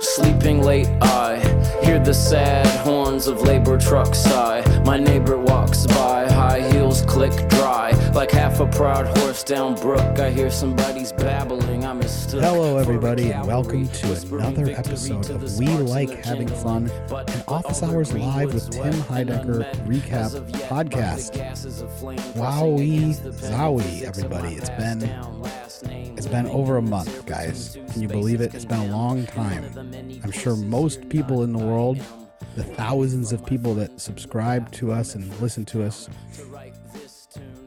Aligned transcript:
Sleeping 0.00 0.62
late, 0.62 0.88
I 1.00 1.38
hear 1.82 1.98
the 1.98 2.12
sad 2.12 2.66
horns 2.80 3.26
of 3.28 3.40
labor 3.40 3.78
trucks 3.78 4.18
sigh. 4.18 4.62
My 4.84 4.98
neighbor 4.98 5.38
walks 5.38 5.86
by, 5.86 6.30
high 6.30 6.70
heels 6.70 7.00
click 7.02 7.32
dry. 7.48 7.92
Like 8.12 8.30
half 8.30 8.60
a 8.60 8.66
proud 8.66 9.06
horse 9.18 9.42
down 9.42 9.74
brook, 9.76 10.18
I 10.18 10.30
hear 10.30 10.50
somebody's 10.50 11.12
babbling. 11.12 11.86
I 11.86 11.94
mistook. 11.94 12.42
Hello, 12.42 12.76
everybody, 12.76 13.32
and 13.32 13.46
welcome 13.46 13.88
to 13.88 14.12
another 14.12 14.70
episode 14.72 15.30
of 15.30 15.58
We 15.58 15.66
Like 15.68 16.10
Having. 16.24 16.48
Fun, 16.48 16.90
an 17.10 17.44
Office 17.48 17.82
Hours 17.82 18.12
Live 18.12 18.52
with 18.52 18.70
Tim 18.70 18.92
Heidecker 18.92 19.64
recap 19.86 20.12
as 20.12 20.34
of 20.34 20.50
yet 20.50 20.68
by 20.68 20.82
the 20.84 20.90
podcast. 20.90 21.32
Wowie 22.34 23.14
zowie, 23.14 23.82
physics 23.82 24.18
of 24.18 24.30
my 24.30 24.40
everybody. 24.40 24.54
It's 24.56 24.70
been 24.70 24.98
down. 24.98 25.40
Last 25.42 25.56
name 25.56 25.65
it's 25.84 26.26
been 26.26 26.46
over 26.46 26.76
a 26.76 26.82
month, 26.82 27.26
guys. 27.26 27.78
Can 27.92 28.02
you 28.02 28.08
believe 28.08 28.40
it? 28.40 28.54
It's 28.54 28.64
been 28.64 28.80
a 28.80 28.96
long 28.96 29.26
time. 29.26 29.64
I'm 30.24 30.32
sure 30.32 30.56
most 30.56 31.08
people 31.08 31.42
in 31.42 31.52
the 31.52 31.58
world, 31.64 32.00
the 32.54 32.64
thousands 32.64 33.32
of 33.32 33.44
people 33.44 33.74
that 33.74 34.00
subscribe 34.00 34.70
to 34.72 34.92
us 34.92 35.14
and 35.14 35.32
listen 35.40 35.64
to 35.66 35.82
us 35.84 36.08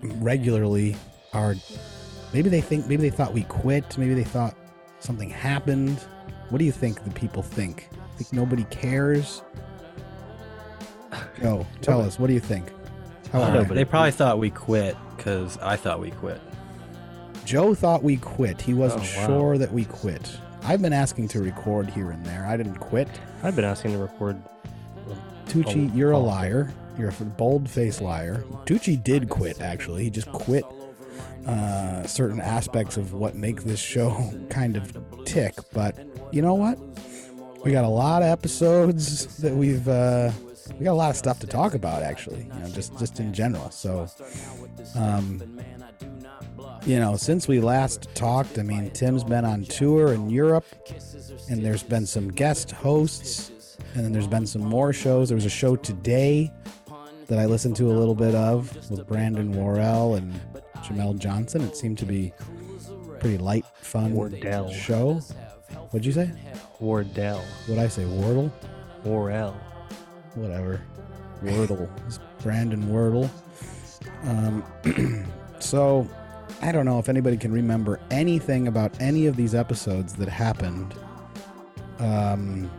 regularly 0.01 0.95
are 1.33 1.55
maybe 2.33 2.49
they 2.49 2.61
think 2.61 2.87
maybe 2.87 3.01
they 3.01 3.15
thought 3.15 3.33
we 3.33 3.43
quit, 3.43 3.97
maybe 3.97 4.13
they 4.13 4.23
thought 4.23 4.55
something 4.99 5.29
happened. 5.29 5.99
What 6.49 6.57
do 6.57 6.65
you 6.65 6.71
think 6.71 7.03
the 7.03 7.11
people 7.11 7.43
think? 7.43 7.89
Think 8.17 8.33
nobody 8.33 8.63
cares? 8.65 9.43
Go, 11.41 11.65
tell 11.81 12.01
us. 12.01 12.19
What 12.19 12.27
do 12.27 12.33
you 12.33 12.39
think? 12.39 12.71
How 13.31 13.41
Uh, 13.41 13.63
they 13.63 13.85
probably 13.85 14.11
thought 14.11 14.39
we 14.39 14.49
quit 14.49 14.97
because 15.15 15.57
I 15.59 15.75
thought 15.75 15.99
we 15.99 16.11
quit. 16.11 16.41
Joe 17.49 17.73
thought 17.73 18.03
we 18.03 18.17
quit. 18.17 18.61
He 18.61 18.75
wasn't 18.75 19.01
Oh, 19.01 19.21
wow. 19.21 19.25
sure 19.25 19.57
that 19.57 19.73
we 19.73 19.83
quit. 19.85 20.37
I've 20.63 20.83
been 20.83 20.93
asking 20.93 21.29
to 21.29 21.39
record 21.39 21.89
here 21.89 22.11
and 22.11 22.23
there. 22.23 22.45
I 22.45 22.55
didn't 22.55 22.75
quit. 22.75 23.07
I've 23.41 23.55
been 23.55 23.65
asking 23.65 23.93
to 23.93 23.97
record. 23.97 24.39
Tucci, 25.47 25.89
Oh, 25.91 25.95
you're 25.95 26.11
a 26.11 26.17
oh. 26.17 26.21
liar. 26.23 26.71
You're 26.95 27.09
a 27.09 27.23
bold 27.23 27.67
faced 27.67 28.01
liar. 28.01 28.43
Tucci 28.65 29.03
did 29.03 29.29
quit, 29.29 29.61
actually. 29.61 30.03
He 30.03 30.09
just 30.11 30.31
quit 30.31 30.63
uh, 31.47 32.05
certain 32.05 32.39
aspects 32.39 32.97
of 32.97 33.13
what 33.13 33.33
make 33.33 33.63
this 33.63 33.79
show 33.79 34.31
kind 34.51 34.77
of 34.77 34.95
tick. 35.25 35.55
But 35.73 35.97
you 36.31 36.43
know 36.43 36.53
what? 36.53 36.77
We 37.65 37.71
got 37.71 37.83
a 37.83 37.89
lot 37.89 38.21
of 38.21 38.27
episodes 38.27 39.37
that 39.37 39.55
we've. 39.55 39.87
Uh, 39.87 40.29
we 40.77 40.85
got 40.85 40.91
a 40.91 40.93
lot 40.93 41.09
of 41.09 41.15
stuff 41.15 41.39
to 41.39 41.47
talk 41.47 41.73
about, 41.73 42.03
actually. 42.03 42.43
You 42.43 42.59
know, 42.59 42.69
just 42.69 42.95
just 42.99 43.19
in 43.19 43.33
general. 43.33 43.71
So, 43.71 44.07
um, 44.95 45.41
you 46.85 46.99
know, 46.99 47.15
since 47.15 47.47
we 47.47 47.59
last 47.59 48.07
talked, 48.15 48.57
I 48.59 48.63
mean, 48.63 48.89
Tim's 48.91 49.23
been 49.23 49.45
on 49.45 49.63
tour 49.63 50.13
in 50.13 50.29
Europe, 50.29 50.65
and 51.49 51.63
there's 51.63 51.83
been 51.83 52.05
some 52.05 52.29
guest 52.29 52.71
hosts, 52.71 53.77
and 53.95 54.03
then 54.03 54.11
there's 54.11 54.27
been 54.27 54.47
some 54.47 54.63
more 54.63 54.93
shows. 54.93 55.29
There 55.29 55.35
was 55.35 55.45
a 55.45 55.49
show 55.49 55.75
today 55.75 56.51
that 57.27 57.37
I 57.37 57.45
listened 57.45 57.75
to 57.77 57.91
a 57.91 57.93
little 57.93 58.15
bit 58.15 58.33
of 58.35 58.73
with 58.89 59.07
Brandon 59.07 59.51
Worrell 59.51 60.15
and 60.15 60.33
Jamel 60.77 61.17
Johnson. 61.17 61.61
It 61.61 61.75
seemed 61.77 61.97
to 61.99 62.05
be 62.05 62.33
pretty 63.19 63.37
light, 63.37 63.65
fun 63.81 64.13
Wardell. 64.13 64.71
show. 64.71 65.15
What'd 65.91 66.05
you 66.05 66.11
say? 66.11 66.31
Wardell. 66.79 67.43
What'd 67.67 67.83
I 67.83 67.87
say? 67.87 68.05
Wardle? 68.05 68.51
Worrell. 69.03 69.53
Whatever. 70.35 70.81
Wordle. 71.43 71.89
Brandon 72.41 72.83
Wordle. 72.83 73.29
Um, 74.23 74.63
so 75.59 76.07
I 76.61 76.71
don't 76.71 76.85
know 76.85 76.99
if 76.99 77.07
anybody 77.07 77.37
can 77.37 77.51
remember 77.51 77.99
anything 78.11 78.67
about 78.67 78.99
any 78.99 79.27
of 79.27 79.35
these 79.35 79.55
episodes 79.55 80.13
that 80.15 80.27
happened. 80.27 80.93
Um, 81.99 82.69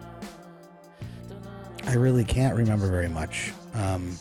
I 1.86 1.94
really 1.94 2.24
can't 2.24 2.54
remember 2.54 2.88
very 2.90 3.08
much. 3.08 3.52
Um, 3.74 4.18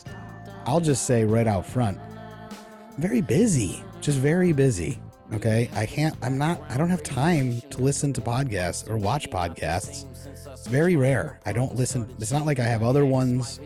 I'll 0.64 0.80
just 0.80 1.04
say 1.06 1.24
right 1.24 1.46
out 1.46 1.66
front, 1.66 1.98
very 2.98 3.20
busy, 3.20 3.82
just 4.00 4.18
very 4.18 4.52
busy. 4.52 4.98
Okay, 5.32 5.70
I 5.74 5.86
can't. 5.86 6.16
I'm 6.22 6.38
not. 6.38 6.60
I 6.68 6.76
don't 6.76 6.90
have 6.90 7.04
time 7.04 7.60
to 7.70 7.82
listen 7.82 8.12
to 8.14 8.20
podcasts 8.20 8.88
or 8.90 8.96
watch 8.96 9.30
podcasts. 9.30 10.06
It's 10.52 10.66
very 10.66 10.96
rare. 10.96 11.38
I 11.46 11.52
don't 11.52 11.76
listen. 11.76 12.12
It's 12.18 12.32
not 12.32 12.46
like 12.46 12.58
I 12.58 12.64
have 12.64 12.82
other 12.82 13.04
ones 13.04 13.60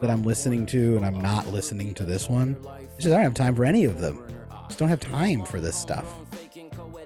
that 0.00 0.10
I'm 0.10 0.22
listening 0.22 0.66
to 0.66 0.96
and 0.96 1.06
I'm 1.06 1.20
not 1.20 1.46
listening 1.48 1.94
to 1.94 2.04
this 2.04 2.28
one. 2.28 2.56
It's 2.94 3.04
just 3.04 3.08
I 3.08 3.10
don't 3.16 3.22
have 3.22 3.34
time 3.34 3.54
for 3.54 3.64
any 3.64 3.84
of 3.84 4.00
them. 4.00 4.22
Just 4.68 4.78
don't 4.78 4.88
have 4.88 5.00
time 5.00 5.44
for 5.44 5.60
this 5.60 5.76
stuff. 5.76 6.06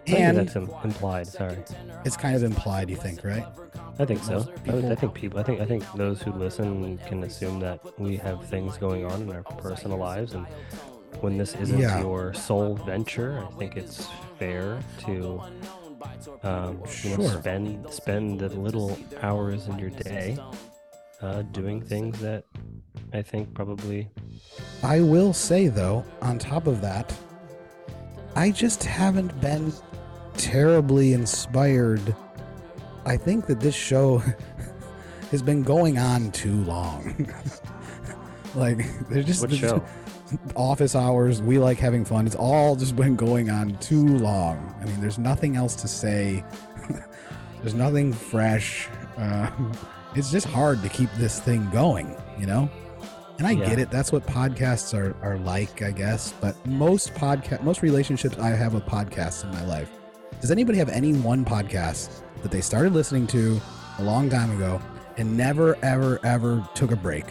And 0.06 0.36
that's 0.36 0.56
im- 0.56 0.70
implied. 0.84 1.26
Sorry. 1.28 1.58
it's 2.04 2.16
kind 2.16 2.34
of 2.36 2.42
implied, 2.42 2.90
you 2.90 2.96
think, 2.96 3.22
right? 3.24 3.46
I 3.98 4.04
think 4.04 4.22
so. 4.24 4.46
I, 4.68 4.74
would, 4.74 4.84
I 4.86 4.94
think 4.94 5.14
people. 5.14 5.38
I 5.38 5.42
think. 5.42 5.60
I 5.60 5.64
think 5.64 5.84
those 5.94 6.20
who 6.22 6.32
listen 6.32 6.98
can 7.06 7.22
assume 7.22 7.60
that 7.60 7.80
we 8.00 8.16
have 8.16 8.44
things 8.46 8.76
going 8.78 9.04
on 9.04 9.22
in 9.22 9.30
our 9.30 9.42
personal 9.42 9.98
lives, 9.98 10.32
and 10.32 10.46
when 11.20 11.36
this 11.38 11.54
isn't 11.56 11.78
Yeah. 11.78 12.00
your 12.00 12.34
sole 12.34 12.74
venture, 12.76 13.38
I 13.46 13.52
think 13.58 13.76
it's 13.76 14.08
fair 14.38 14.80
to 15.04 15.40
um, 16.42 16.82
you 17.04 17.16
know, 17.16 17.28
spend 17.28 17.92
spend 17.92 18.40
the 18.40 18.48
little 18.48 18.98
hours 19.20 19.68
in 19.68 19.78
your 19.78 19.90
day 19.90 20.36
uh, 21.20 21.42
doing 21.52 21.80
things 21.80 22.18
that 22.20 22.44
I 23.12 23.22
think 23.22 23.54
probably 23.54 24.08
I 24.82 25.00
will 25.00 25.32
say 25.32 25.68
though, 25.68 26.04
on 26.22 26.38
top 26.40 26.66
of 26.66 26.80
that, 26.80 27.14
I 28.34 28.50
just 28.50 28.84
haven't 28.84 29.38
been 29.40 29.72
terribly 30.36 31.12
inspired. 31.12 32.14
I 33.04 33.16
think 33.16 33.46
that 33.46 33.60
this 33.60 33.74
show 33.74 34.22
has 35.30 35.42
been 35.42 35.62
going 35.62 35.98
on 35.98 36.30
too 36.32 36.64
long. 36.64 37.28
like 38.54 38.78
there's 39.08 39.26
just 39.26 39.64
office 40.56 40.94
hours. 40.94 41.42
We 41.42 41.58
like 41.58 41.78
having 41.78 42.04
fun. 42.04 42.26
It's 42.26 42.36
all 42.36 42.76
just 42.76 42.96
been 42.96 43.16
going 43.16 43.50
on 43.50 43.76
too 43.78 44.06
long. 44.18 44.74
I 44.80 44.86
mean, 44.86 45.00
there's 45.00 45.18
nothing 45.18 45.56
else 45.56 45.74
to 45.76 45.88
say. 45.88 46.44
there's 47.60 47.74
nothing 47.74 48.12
fresh. 48.12 48.88
Um, 49.16 49.72
it's 50.14 50.30
just 50.30 50.46
hard 50.46 50.82
to 50.82 50.88
keep 50.88 51.10
this 51.12 51.40
thing 51.40 51.68
going, 51.70 52.16
you 52.38 52.46
know. 52.46 52.70
And 53.42 53.48
I 53.48 53.60
Yeah. 53.60 53.70
get 53.70 53.80
it. 53.80 53.90
That's 53.90 54.12
what 54.12 54.24
podcasts 54.24 54.96
are, 54.96 55.16
are 55.20 55.36
like, 55.38 55.82
I 55.82 55.90
guess. 55.90 56.32
But 56.40 56.54
most 56.64 57.12
podcast, 57.14 57.64
most 57.64 57.82
relationships 57.82 58.38
I 58.38 58.50
have 58.50 58.72
with 58.72 58.84
podcasts 58.86 59.42
in 59.42 59.50
my 59.50 59.64
life. 59.66 59.90
Does 60.40 60.52
anybody 60.52 60.78
have 60.78 60.88
any 60.88 61.12
one 61.14 61.44
podcast 61.44 62.22
that 62.42 62.52
they 62.52 62.60
started 62.60 62.92
listening 62.92 63.26
to 63.28 63.60
a 63.98 64.04
long 64.04 64.30
time 64.30 64.52
ago 64.52 64.80
and 65.16 65.36
never, 65.36 65.76
ever, 65.82 66.20
ever 66.24 66.64
took 66.76 66.92
a 66.92 66.96
break? 66.96 67.24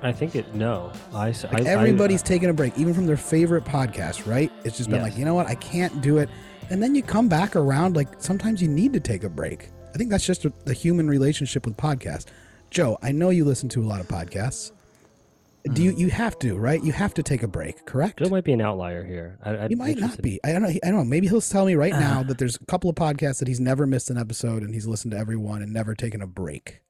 I 0.00 0.12
think 0.12 0.36
it. 0.36 0.54
No, 0.54 0.92
I. 1.12 1.30
Like 1.30 1.54
I- 1.54 1.58
I- 1.58 1.64
everybody's 1.64 2.22
taking 2.22 2.48
a 2.48 2.52
break, 2.54 2.78
even 2.78 2.94
from 2.94 3.06
their 3.06 3.16
favorite 3.16 3.64
podcast, 3.64 4.30
right? 4.30 4.52
It's 4.62 4.76
just 4.76 4.90
been 4.90 5.00
Yes. 5.00 5.10
like, 5.10 5.18
you 5.18 5.24
know 5.24 5.34
what, 5.34 5.48
I 5.48 5.56
can't 5.56 6.00
do 6.00 6.18
it. 6.18 6.28
And 6.70 6.80
then 6.80 6.94
you 6.94 7.02
come 7.02 7.26
back 7.28 7.56
around, 7.56 7.96
like 7.96 8.08
sometimes 8.18 8.62
you 8.62 8.68
need 8.68 8.92
to 8.92 9.00
take 9.00 9.24
a 9.24 9.28
break. 9.28 9.70
I 9.92 9.98
think 9.98 10.08
that's 10.08 10.24
just 10.24 10.44
a, 10.44 10.52
the 10.66 10.72
human 10.72 11.08
relationship 11.08 11.66
with 11.66 11.76
podcasts. 11.76 12.26
Joe, 12.70 12.96
I 13.02 13.10
know 13.10 13.30
you 13.30 13.44
listen 13.44 13.68
to 13.70 13.82
a 13.82 13.86
lot 13.86 13.98
of 13.98 14.06
podcasts. 14.06 14.70
Do 15.64 15.82
you 15.82 15.92
mm. 15.92 15.98
you 15.98 16.10
have 16.10 16.38
to, 16.40 16.56
right? 16.56 16.82
You 16.82 16.92
have 16.92 17.14
to 17.14 17.22
take 17.22 17.42
a 17.42 17.48
break, 17.48 17.84
correct? 17.86 18.18
Joe 18.18 18.28
might 18.28 18.44
be 18.44 18.52
an 18.52 18.60
outlier 18.60 19.04
here. 19.04 19.38
I, 19.44 19.68
He 19.68 19.74
might 19.74 19.98
not 19.98 20.20
be. 20.22 20.40
I 20.44 20.52
don't 20.52 20.62
know. 20.62 20.68
I 20.68 20.78
don't 20.82 20.96
know. 20.96 21.04
Maybe 21.04 21.28
he'll 21.28 21.40
tell 21.40 21.66
me 21.66 21.74
right 21.74 21.92
now 21.92 22.22
that 22.26 22.38
there's 22.38 22.56
a 22.56 22.64
couple 22.66 22.88
of 22.88 22.96
podcasts 22.96 23.38
that 23.40 23.48
he's 23.48 23.60
never 23.60 23.86
missed 23.86 24.10
an 24.10 24.18
episode 24.18 24.62
and 24.62 24.74
he's 24.74 24.86
listened 24.86 25.12
to 25.12 25.18
everyone 25.18 25.62
and 25.62 25.72
never 25.72 25.94
taken 25.94 26.22
a 26.22 26.26
break. 26.26 26.80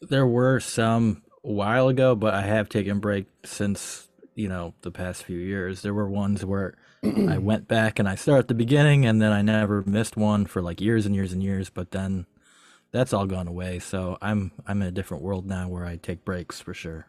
There 0.00 0.26
were 0.26 0.60
some 0.60 1.22
a 1.44 1.52
while 1.52 1.88
ago, 1.88 2.14
but 2.14 2.34
I 2.34 2.42
have 2.42 2.68
taken 2.68 3.00
break 3.00 3.26
since 3.44 4.08
you 4.34 4.48
know 4.48 4.74
the 4.82 4.90
past 4.90 5.24
few 5.24 5.38
years. 5.38 5.82
There 5.82 5.94
were 5.94 6.08
ones 6.08 6.44
where 6.44 6.76
I 7.02 7.38
went 7.38 7.68
back 7.68 7.98
and 7.98 8.08
I 8.08 8.14
started 8.14 8.40
at 8.40 8.48
the 8.48 8.54
beginning, 8.54 9.06
and 9.06 9.20
then 9.20 9.32
I 9.32 9.42
never 9.42 9.82
missed 9.86 10.16
one 10.16 10.46
for 10.46 10.62
like 10.62 10.80
years 10.80 11.06
and 11.06 11.14
years 11.14 11.32
and 11.32 11.42
years. 11.42 11.70
But 11.70 11.90
then 11.90 12.26
that's 12.92 13.12
all 13.12 13.26
gone 13.26 13.48
away. 13.48 13.78
So 13.78 14.18
I'm 14.20 14.52
I'm 14.66 14.82
in 14.82 14.88
a 14.88 14.92
different 14.92 15.22
world 15.22 15.46
now 15.46 15.68
where 15.68 15.84
I 15.84 15.96
take 15.96 16.24
breaks 16.24 16.60
for 16.60 16.74
sure. 16.74 17.06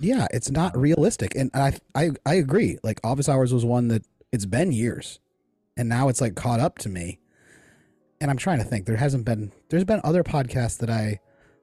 Yeah, 0.00 0.26
it's 0.32 0.50
not 0.50 0.76
realistic, 0.76 1.34
and 1.36 1.50
I 1.54 1.78
I 1.94 2.10
I 2.26 2.34
agree. 2.34 2.78
Like 2.82 3.00
Office 3.04 3.28
Hours 3.28 3.52
was 3.52 3.64
one 3.64 3.88
that 3.88 4.04
it's 4.32 4.46
been 4.46 4.72
years, 4.72 5.20
and 5.76 5.88
now 5.88 6.08
it's 6.08 6.20
like 6.20 6.34
caught 6.34 6.60
up 6.60 6.78
to 6.78 6.88
me. 6.88 7.18
And 8.22 8.30
I'm 8.30 8.36
trying 8.36 8.58
to 8.58 8.64
think. 8.64 8.86
There 8.86 8.96
hasn't 8.96 9.24
been. 9.24 9.52
There's 9.70 9.84
been 9.84 10.00
other 10.04 10.22
podcasts 10.24 10.78
that 10.78 10.90
I 10.90 11.20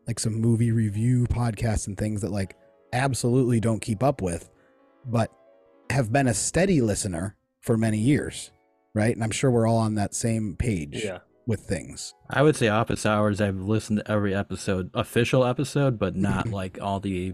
like, 0.07 0.19
some 0.19 0.35
movie 0.35 0.71
review 0.71 1.25
podcasts 1.29 1.87
and 1.87 1.97
things 1.97 2.21
that 2.21 2.31
like 2.31 2.55
absolutely 2.93 3.59
don't 3.59 3.79
keep 3.81 4.01
up 4.03 4.21
with, 4.21 4.49
but 5.05 5.31
have 5.89 6.11
been 6.11 6.27
a 6.27 6.33
steady 6.33 6.81
listener 6.81 7.35
for 7.61 7.77
many 7.77 7.97
years, 7.99 8.51
right? 8.93 9.13
And 9.13 9.23
I'm 9.23 9.31
sure 9.31 9.51
we're 9.51 9.67
all 9.67 9.77
on 9.77 9.95
that 9.95 10.13
same 10.15 10.55
page 10.55 11.01
Yeah. 11.03 11.19
with 11.45 11.59
things. 11.61 12.13
I 12.29 12.41
would 12.41 12.55
say 12.55 12.69
Office 12.69 13.05
Hours. 13.05 13.39
I've 13.41 13.59
listened 13.59 13.99
to 13.99 14.11
every 14.11 14.33
episode, 14.33 14.89
official 14.93 15.45
episode, 15.45 15.99
but 15.99 16.15
not 16.15 16.47
like 16.51 16.79
all 16.81 16.99
the 16.99 17.33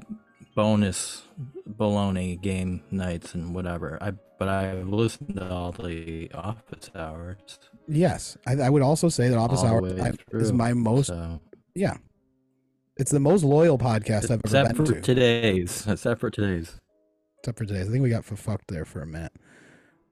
bonus 0.55 1.23
baloney 1.69 2.39
game 2.41 2.81
nights 2.91 3.33
and 3.33 3.53
whatever. 3.55 3.97
I 4.01 4.13
but 4.39 4.47
I've 4.49 4.87
listened 4.87 5.35
to 5.37 5.49
all 5.49 5.71
the 5.71 6.29
office 6.33 6.91
hours. 6.95 7.59
Yes, 7.87 8.37
I, 8.45 8.53
I 8.55 8.69
would 8.69 8.81
also 8.81 9.07
say 9.09 9.29
that 9.29 9.37
Office 9.37 9.59
all 9.63 9.81
the 9.81 10.01
Hour 10.01 10.13
is 10.41 10.51
my 10.51 10.73
most. 10.73 11.07
so- 11.07 11.39
Yeah, 11.75 11.97
it's 12.97 13.11
the 13.11 13.19
most 13.19 13.43
loyal 13.43 13.77
podcast 13.77 14.31
I've 14.31 14.41
ever 14.53 14.73
been 14.73 14.85
for 14.85 14.93
to. 14.93 15.01
today's. 15.01 15.85
Except 15.87 16.19
for 16.19 16.29
today's. 16.29 16.79
except 17.39 17.57
for 17.57 17.65
today's. 17.65 17.87
I 17.87 17.91
think 17.91 18.03
we 18.03 18.09
got 18.09 18.25
for 18.25 18.35
fucked 18.35 18.67
there 18.69 18.85
for 18.85 19.01
a 19.01 19.07
minute. 19.07 19.33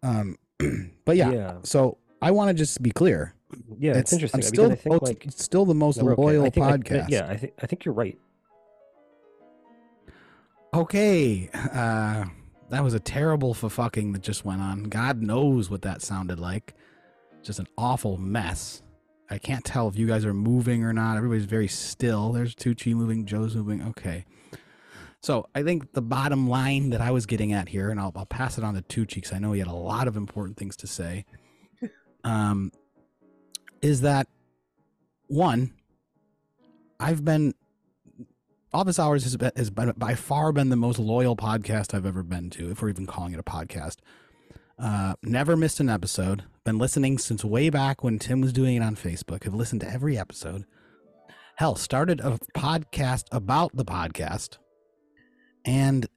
Um, 0.04 0.38
but 1.06 1.18
yeah, 1.18 1.32
yeah, 1.32 1.54
so 1.64 1.98
I 2.22 2.32
want 2.32 2.50
to 2.50 2.54
just 2.54 2.82
be 2.82 2.92
clear. 2.92 3.36
yeah. 3.78 3.98
It's, 3.98 4.14
interesting 4.14 4.40
I'm 4.40 4.44
still 4.44 4.66
I 4.66 4.70
the 4.70 4.76
think 4.78 5.02
most, 5.02 5.04
like 5.04 5.26
still 5.30 5.66
the 5.66 5.76
most 5.76 6.02
we're 6.02 6.14
okay. 6.14 6.22
loyal 6.22 6.46
I 6.46 6.50
think, 6.50 6.66
I- 6.66 6.78
podcast. 6.78 7.06
yeah, 7.10 7.28
I 7.28 7.36
think 7.38 7.54
I 7.62 7.66
think 7.68 7.84
you're 7.86 7.94
right. 7.94 8.18
Okay. 10.74 11.50
Uh, 11.54 12.26
that 12.70 12.84
was 12.84 12.94
a 12.94 13.00
terrible 13.00 13.54
for 13.54 13.70
fucking 13.70 14.14
that 14.14 14.22
just 14.22 14.46
went 14.46 14.62
on. 14.62 14.84
God 14.86 15.22
knows 15.22 15.70
what 15.70 15.82
that 15.82 16.02
sounded 16.02 16.40
like. 16.40 16.74
Just 17.44 17.60
an 17.60 17.68
awful 17.78 18.18
mess. 18.18 18.82
I 19.30 19.38
can't 19.38 19.64
tell 19.66 19.88
if 19.88 19.98
you 19.98 20.08
guys 20.08 20.26
are 20.26 20.34
moving 20.34 20.84
or 20.84 20.94
not. 20.94 21.18
Everybody's 21.18 21.46
very 21.46 21.68
still. 21.68 22.32
There's 22.32 22.56
Tucci 22.56 22.94
moving, 22.94 23.26
Joe's 23.26 23.56
moving. 23.56 23.82
Okay. 23.82 24.26
So 25.22 25.48
I 25.54 25.64
think 25.64 25.94
the 25.94 26.02
bottom 26.02 26.50
line 26.50 26.90
that 26.92 27.02
I 27.02 27.12
was 27.12 27.26
getting 27.26 27.54
at 27.54 27.70
here, 27.70 27.90
and 27.90 28.00
I'll, 28.00 28.12
I'll 28.16 28.26
pass 28.26 28.58
it 28.58 28.64
on 28.64 28.74
to 28.74 28.82
Tucci 28.82 29.16
because 29.16 29.34
I 29.34 29.40
know 29.40 29.52
he 29.52 29.60
had 29.60 29.68
a 29.68 29.74
lot 29.74 30.08
of 30.08 30.16
important 30.18 30.58
things 30.58 30.76
to 30.78 30.88
say, 30.88 31.26
um, 32.24 32.72
is 33.82 34.02
that 34.02 34.28
one, 35.28 35.74
I've 37.00 37.24
been 37.24 37.54
Office 38.74 39.00
Hours 39.00 39.24
has, 39.24 39.36
been, 39.36 39.52
has 39.56 39.70
been, 39.70 39.94
by 39.98 40.16
far 40.16 40.54
been 40.54 40.70
the 40.70 40.78
most 40.78 40.98
loyal 40.98 41.36
podcast 41.36 41.94
I've 41.94 42.06
ever 42.06 42.24
been 42.24 42.50
to, 42.52 42.72
if 42.72 42.82
we're 42.82 42.90
even 42.90 43.06
calling 43.06 43.34
it 43.34 43.40
a 43.40 43.44
podcast. 43.44 43.98
Uh, 44.80 45.16
never 45.22 45.58
missed 45.58 45.80
an 45.82 45.90
episode. 45.90 46.44
Been 46.64 46.78
listening 46.78 47.18
since 47.18 47.44
way 47.44 47.70
back 47.70 48.04
when 48.04 48.18
Tim 48.18 48.40
was 48.40 48.54
doing 48.54 48.78
it 48.78 48.82
on 48.82 48.96
Facebook. 48.96 49.44
Have 49.44 49.54
listened 49.54 49.82
to 49.82 49.92
every 49.92 50.18
episode. 50.18 50.66
Hell, 51.56 51.76
started 51.76 52.22
a 52.22 52.40
podcast 52.56 53.26
about 53.32 53.76
the 53.76 53.86
podcast, 53.86 54.58
and 55.66 56.08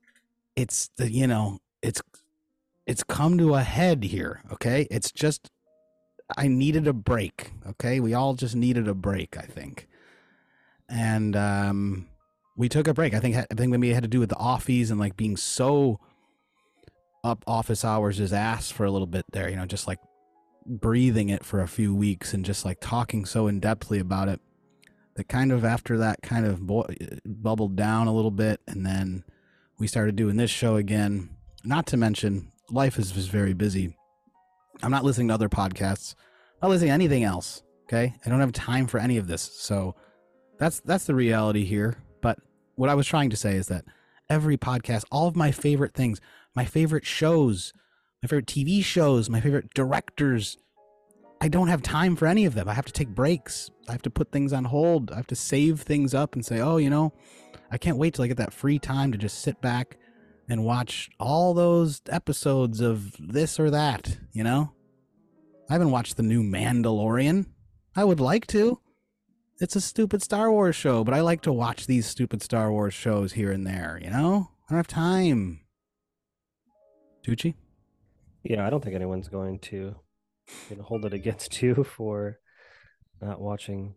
it's 0.57 0.89
the 0.97 1.11
you 1.11 1.27
know 1.27 1.59
it's 1.83 2.01
it's 2.87 3.03
come 3.03 3.37
to 3.37 3.55
a 3.55 3.63
head 3.63 4.05
here. 4.05 4.43
Okay, 4.53 4.87
it's 4.91 5.11
just 5.11 5.51
I 6.39 6.49
needed 6.49 6.87
a 6.87 6.95
break. 6.95 7.51
Okay, 7.67 8.01
we 8.01 8.15
all 8.15 8.35
just 8.35 8.55
needed 8.55 8.89
a 8.89 8.95
break. 8.95 9.37
I 9.37 9.43
think, 9.43 9.89
and 10.89 11.37
um 11.37 12.07
we 12.57 12.69
took 12.69 12.87
a 12.87 12.95
break. 12.95 13.15
I 13.15 13.21
think 13.21 13.37
I 13.37 13.47
think 13.55 13.71
maybe 13.71 13.91
it 13.91 13.95
had 13.95 14.03
to 14.03 14.09
do 14.09 14.21
with 14.21 14.29
the 14.29 14.37
offies 14.37 14.91
and 14.91 15.01
like 15.01 15.17
being 15.17 15.37
so 15.37 15.99
up 17.23 17.43
office 17.47 17.85
hours 17.85 18.19
his 18.19 18.33
ass 18.33 18.71
for 18.71 18.85
a 18.85 18.91
little 18.91 19.07
bit 19.07 19.25
there, 19.33 19.49
you 19.49 19.57
know, 19.57 19.67
just 19.67 19.89
like 19.89 19.99
breathing 20.67 21.29
it 21.29 21.45
for 21.45 21.61
a 21.61 21.69
few 21.69 21.95
weeks 21.95 22.33
and 22.35 22.45
just 22.45 22.65
like 22.65 22.79
talking 22.81 23.25
so 23.25 23.47
in 23.47 23.61
depthly 23.61 24.01
about 24.01 24.29
it 24.29 24.41
that 25.17 25.29
kind 25.29 25.53
of 25.53 25.65
after 25.65 25.99
that 25.99 26.23
kind 26.23 26.47
of 26.47 26.67
bo- 26.67 26.83
uh, 26.83 27.17
bubbled 27.25 27.77
down 27.77 28.07
a 28.07 28.15
little 28.15 28.31
bit 28.31 28.61
and 28.67 28.85
then 28.85 29.25
we 29.79 29.87
started 29.87 30.17
doing 30.17 30.37
this 30.37 30.51
show 30.51 30.77
again. 30.77 31.31
Not 31.65 31.87
to 31.87 31.97
mention 31.97 32.53
life 32.71 32.99
is 32.99 33.13
just 33.13 33.31
very 33.31 33.55
busy. 33.55 33.97
I'm 34.83 34.91
not 34.91 35.05
listening 35.05 35.29
to 35.29 35.35
other 35.35 35.49
podcasts. 35.49 36.15
not 36.63 36.69
listening 36.69 36.89
to 36.89 36.95
anything 36.95 37.25
else. 37.25 37.63
Okay? 37.85 38.15
I 38.25 38.29
don't 38.29 38.41
have 38.41 38.53
time 38.53 38.87
for 38.87 38.99
any 38.99 39.17
of 39.17 39.27
this. 39.27 39.43
So 39.43 39.95
that's 40.59 40.81
that's 40.81 41.05
the 41.05 41.15
reality 41.15 41.65
here. 41.65 41.99
What 42.77 42.91
I 42.91 42.95
was 42.95 43.07
trying 43.07 43.31
to 43.31 43.37
say 43.37 43.55
is 43.55 43.69
that 43.69 43.85
every 44.29 44.57
podcast, 44.57 45.05
all 45.11 45.29
of 45.29 45.37
my 45.37 45.51
favorite 45.51 45.95
things, 45.95 46.21
my 46.55 46.65
favorite 46.65 47.07
shows, 47.07 47.73
my 48.23 48.29
favorite 48.29 48.47
TV 48.47 48.83
shows, 48.83 49.31
my 49.31 49.41
favorite 49.41 49.73
directors, 49.75 50.57
I 51.41 51.49
don't 51.49 51.69
have 51.69 51.83
time 51.83 52.17
for 52.17 52.27
any 52.27 52.47
of 52.47 52.55
them. 52.55 52.69
I 52.69 52.75
have 52.75 52.87
to 52.87 52.93
take 52.93 53.09
breaks. 53.09 53.71
I 53.89 53.93
have 53.93 54.03
to 54.03 54.11
put 54.11 54.33
things 54.33 54.53
on 54.53 54.65
hold. 54.65 55.11
I 55.13 55.17
have 55.17 55.27
to 55.29 55.37
save 55.37 55.83
things 55.83 56.15
up 56.15 56.35
and 56.35 56.45
say, 56.45 56.61
oh, 56.61 56.79
you 56.79 56.91
know, 56.91 57.13
I 57.71 57.79
can't 57.79 57.99
wait 57.99 58.15
till 58.15 58.25
I 58.25 58.29
get 58.29 58.39
that 58.39 58.53
free 58.53 58.79
time 58.79 59.13
to 59.13 59.19
just 59.19 59.41
sit 59.41 59.61
back 59.61 59.99
and 60.49 60.65
watch 60.65 61.11
all 61.19 61.55
those 61.55 62.01
episodes 62.09 62.81
of 62.81 63.15
this 63.19 63.59
or 63.61 63.71
that, 63.71 64.19
you 64.33 64.43
know? 64.43 64.73
I 65.69 65.75
haven't 65.75 65.91
watched 65.91 66.17
the 66.17 66.23
new 66.23 66.43
Mandalorian. 66.43 67.47
I 67.97 68.05
would 68.05 68.21
like 68.21 68.47
to. 68.49 68.81
It's 69.61 69.77
a 69.77 69.81
stupid 69.81 70.21
Star 70.21 70.51
Wars 70.51 70.75
show, 70.75 71.05
but 71.05 71.15
I 71.15 71.21
like 71.21 71.41
to 71.43 71.53
watch 71.53 71.87
these 71.87 72.07
stupid 72.07 72.43
Star 72.43 72.73
Wars 72.73 72.93
shows 72.93 73.35
here 73.35 73.53
and 73.53 73.65
there, 73.65 74.01
you 74.03 74.11
know? 74.11 74.51
I 74.69 74.73
don't 74.73 74.79
have 74.79 74.89
time. 74.89 75.61
Tucci? 77.25 77.55
Yeah, 78.43 78.67
I 78.67 78.71
don't 78.71 78.83
think 78.83 78.97
anyone's 78.97 79.29
going 79.29 79.61
to 79.61 79.95
you 80.71 80.77
know, 80.77 80.83
hold 80.83 81.05
it 81.05 81.13
against 81.13 81.63
you 81.63 81.85
for 81.85 82.41
not 83.23 83.41
watching 83.41 83.95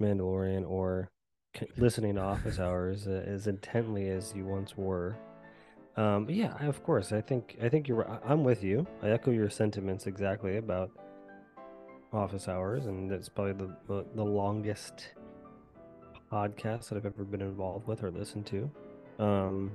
Mandalorian 0.00 0.68
or 0.68 1.12
listening 1.76 2.16
to 2.16 2.20
Office 2.20 2.58
Hours 2.58 3.06
as 3.06 3.46
intently 3.46 4.08
as 4.08 4.34
you 4.34 4.44
once 4.44 4.76
were. 4.76 5.16
Um, 5.96 6.28
yeah, 6.28 6.56
of 6.66 6.82
course, 6.82 7.12
I 7.12 7.20
think 7.20 7.56
I 7.62 7.68
think 7.68 7.88
you're. 7.88 8.08
I'm 8.24 8.44
with 8.44 8.62
you. 8.62 8.86
I 9.02 9.10
echo 9.10 9.32
your 9.32 9.50
sentiments 9.50 10.06
exactly 10.06 10.56
about 10.56 10.90
Office 12.12 12.48
Hours, 12.48 12.86
and 12.86 13.10
it's 13.12 13.28
probably 13.28 13.52
the 13.52 13.76
the, 13.86 14.04
the 14.14 14.24
longest 14.24 15.10
podcast 16.30 16.88
that 16.88 16.96
I've 16.96 17.06
ever 17.06 17.24
been 17.24 17.42
involved 17.42 17.86
with 17.86 18.02
or 18.02 18.10
listened 18.10 18.46
to. 18.46 18.70
Um, 19.18 19.72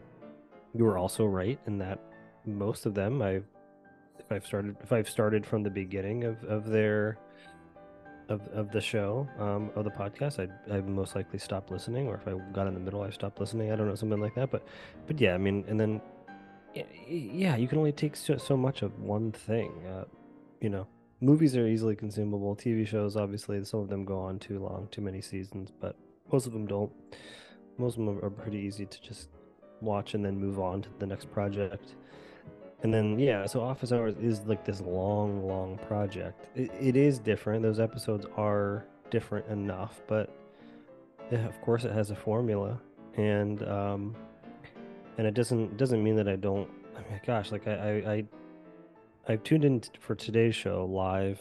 you 0.73 0.83
were 0.83 0.97
also 0.97 1.25
right 1.25 1.59
in 1.67 1.77
that 1.79 1.99
most 2.45 2.85
of 2.85 2.93
them 2.93 3.21
I've 3.21 3.45
if 4.19 4.31
I've 4.31 4.45
started 4.45 4.75
if 4.81 4.91
I've 4.91 5.09
started 5.09 5.45
from 5.45 5.63
the 5.63 5.69
beginning 5.69 6.23
of, 6.23 6.43
of 6.43 6.67
their 6.67 7.17
of, 8.27 8.41
of 8.53 8.71
the 8.71 8.81
show 8.81 9.27
um, 9.39 9.71
of 9.75 9.83
the 9.83 9.91
podcast 9.91 10.39
I'd, 10.39 10.51
I'd 10.71 10.87
most 10.87 11.15
likely 11.15 11.39
stop 11.39 11.69
listening 11.69 12.07
or 12.07 12.15
if 12.15 12.27
I 12.27 12.33
got 12.53 12.67
in 12.67 12.73
the 12.73 12.79
middle 12.79 13.01
I 13.01 13.09
stopped 13.11 13.39
listening 13.39 13.71
I 13.71 13.75
don't 13.75 13.87
know 13.87 13.95
something 13.95 14.19
like 14.19 14.35
that 14.35 14.51
but 14.51 14.65
but 15.07 15.19
yeah 15.19 15.33
I 15.33 15.37
mean 15.37 15.63
and 15.67 15.79
then 15.79 16.01
yeah 17.07 17.55
you 17.55 17.67
can 17.67 17.77
only 17.77 17.91
take 17.91 18.15
so, 18.15 18.37
so 18.37 18.57
much 18.57 18.81
of 18.81 18.99
one 18.99 19.31
thing 19.31 19.71
uh, 19.87 20.05
you 20.59 20.69
know 20.69 20.87
movies 21.21 21.55
are 21.55 21.67
easily 21.67 21.95
consumable. 21.95 22.55
TV 22.55 22.87
shows 22.87 23.15
obviously 23.15 23.63
some 23.63 23.79
of 23.79 23.89
them 23.89 24.05
go 24.05 24.19
on 24.19 24.39
too 24.39 24.59
long 24.59 24.87
too 24.91 25.01
many 25.01 25.21
seasons 25.21 25.71
but 25.79 25.95
most 26.31 26.47
of 26.47 26.53
them 26.53 26.65
don't. 26.65 26.91
Most 27.77 27.97
of 27.97 28.05
them 28.05 28.19
are 28.23 28.29
pretty 28.29 28.57
easy 28.57 28.85
to 28.85 29.01
just 29.01 29.29
watch 29.81 30.13
and 30.13 30.23
then 30.23 30.39
move 30.39 30.59
on 30.59 30.81
to 30.81 30.89
the 30.99 31.05
next 31.05 31.31
project. 31.31 31.95
And 32.83 32.93
then 32.93 33.19
yeah 33.19 33.45
so 33.45 33.61
office 33.61 33.91
hours 33.91 34.15
is 34.21 34.41
like 34.41 34.65
this 34.65 34.81
long 34.81 35.47
long 35.47 35.77
project. 35.87 36.47
It, 36.55 36.71
it 36.79 36.95
is 36.95 37.19
different. 37.19 37.63
Those 37.63 37.79
episodes 37.79 38.25
are 38.37 38.85
different 39.09 39.47
enough 39.47 40.01
but 40.07 40.35
yeah, 41.31 41.45
of 41.47 41.59
course 41.61 41.85
it 41.85 41.91
has 41.91 42.11
a 42.11 42.15
formula. 42.15 42.79
And 43.17 43.67
um 43.67 44.15
and 45.17 45.27
it 45.27 45.33
doesn't 45.33 45.77
doesn't 45.77 46.03
mean 46.03 46.15
that 46.15 46.27
i 46.27 46.35
don't 46.35 46.69
i 46.95 46.99
mean 47.09 47.19
gosh 47.25 47.51
like 47.51 47.67
i 47.67 47.73
i, 47.73 48.11
I 48.13 48.25
I've 49.27 49.43
tuned 49.43 49.65
in 49.65 49.81
for 49.99 50.15
today's 50.15 50.55
show 50.55 50.85
live 50.85 51.39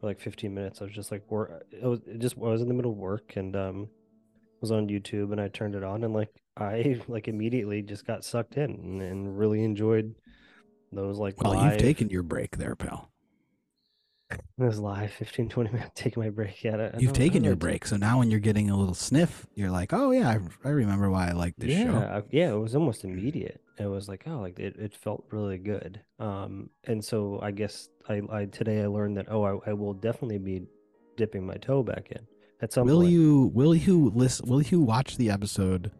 for 0.00 0.06
like 0.06 0.20
15 0.20 0.52
minutes. 0.54 0.80
I 0.80 0.84
was 0.84 0.94
just 0.94 1.10
like, 1.10 1.28
work. 1.30 1.64
It 1.72 1.82
was 1.84 2.00
it 2.06 2.18
just 2.18 2.36
I 2.36 2.40
was 2.48 2.62
in 2.62 2.68
the 2.68 2.74
middle 2.74 2.92
of 2.92 2.98
work 2.98 3.36
and 3.36 3.54
um 3.56 3.88
was 4.60 4.70
on 4.70 4.88
YouTube 4.88 5.32
and 5.32 5.40
I 5.40 5.48
turned 5.48 5.74
it 5.74 5.82
on 5.82 6.04
and 6.04 6.14
like 6.14 6.30
I 6.56 7.00
like 7.08 7.28
immediately 7.28 7.82
just 7.82 8.06
got 8.06 8.24
sucked 8.24 8.56
in 8.56 8.70
and, 8.70 9.02
and 9.02 9.38
really 9.38 9.64
enjoyed 9.64 10.14
those 10.92 11.18
like 11.18 11.42
Well, 11.42 11.54
live 11.54 11.72
you've 11.72 11.80
taken 11.80 12.10
your 12.10 12.22
break 12.22 12.56
there, 12.58 12.76
pal. 12.76 13.08
It 14.30 14.40
was 14.64 14.78
live 14.78 15.10
15 15.12 15.48
20 15.48 15.70
minutes 15.72 15.90
taking 15.94 16.22
my 16.22 16.30
break 16.30 16.62
yeah 16.62 16.76
I- 16.76 16.96
I 16.96 16.98
You've 16.98 17.12
taken 17.12 17.42
I 17.42 17.48
your 17.48 17.56
break. 17.56 17.84
So 17.86 17.96
now 17.96 18.18
when 18.18 18.30
you're 18.30 18.40
getting 18.40 18.70
a 18.70 18.76
little 18.76 18.94
sniff, 18.94 19.46
you're 19.54 19.70
like, 19.70 19.92
oh, 19.92 20.10
yeah, 20.12 20.28
I, 20.30 20.38
I 20.64 20.70
remember 20.70 21.10
why 21.10 21.28
I 21.28 21.32
like 21.32 21.54
this 21.58 21.70
yeah 21.70 21.84
show. 21.84 21.96
I- 21.98 22.22
yeah 22.30 22.50
it 22.52 22.58
was 22.58 22.74
almost 22.74 23.04
immediate 23.04 23.60
it 23.78 23.86
was 23.86 24.08
like 24.08 24.24
oh 24.26 24.40
like 24.40 24.58
it, 24.58 24.76
it 24.76 24.94
felt 24.94 25.24
really 25.30 25.58
good 25.58 26.00
um 26.18 26.68
and 26.84 27.04
so 27.04 27.38
i 27.42 27.50
guess 27.50 27.88
i 28.08 28.20
i 28.30 28.44
today 28.46 28.82
i 28.82 28.86
learned 28.86 29.16
that 29.16 29.26
oh 29.30 29.42
i, 29.44 29.70
I 29.70 29.72
will 29.72 29.94
definitely 29.94 30.38
be 30.38 30.66
dipping 31.16 31.46
my 31.46 31.54
toe 31.54 31.82
back 31.82 32.10
in 32.10 32.26
at 32.60 32.72
some 32.72 32.86
Will 32.86 33.00
point 33.00 33.10
you 33.12 33.50
will 33.54 33.74
you 33.74 34.10
listen 34.14 34.48
will 34.48 34.62
you 34.62 34.80
watch 34.80 35.16
the 35.16 35.30
episode 35.30 35.90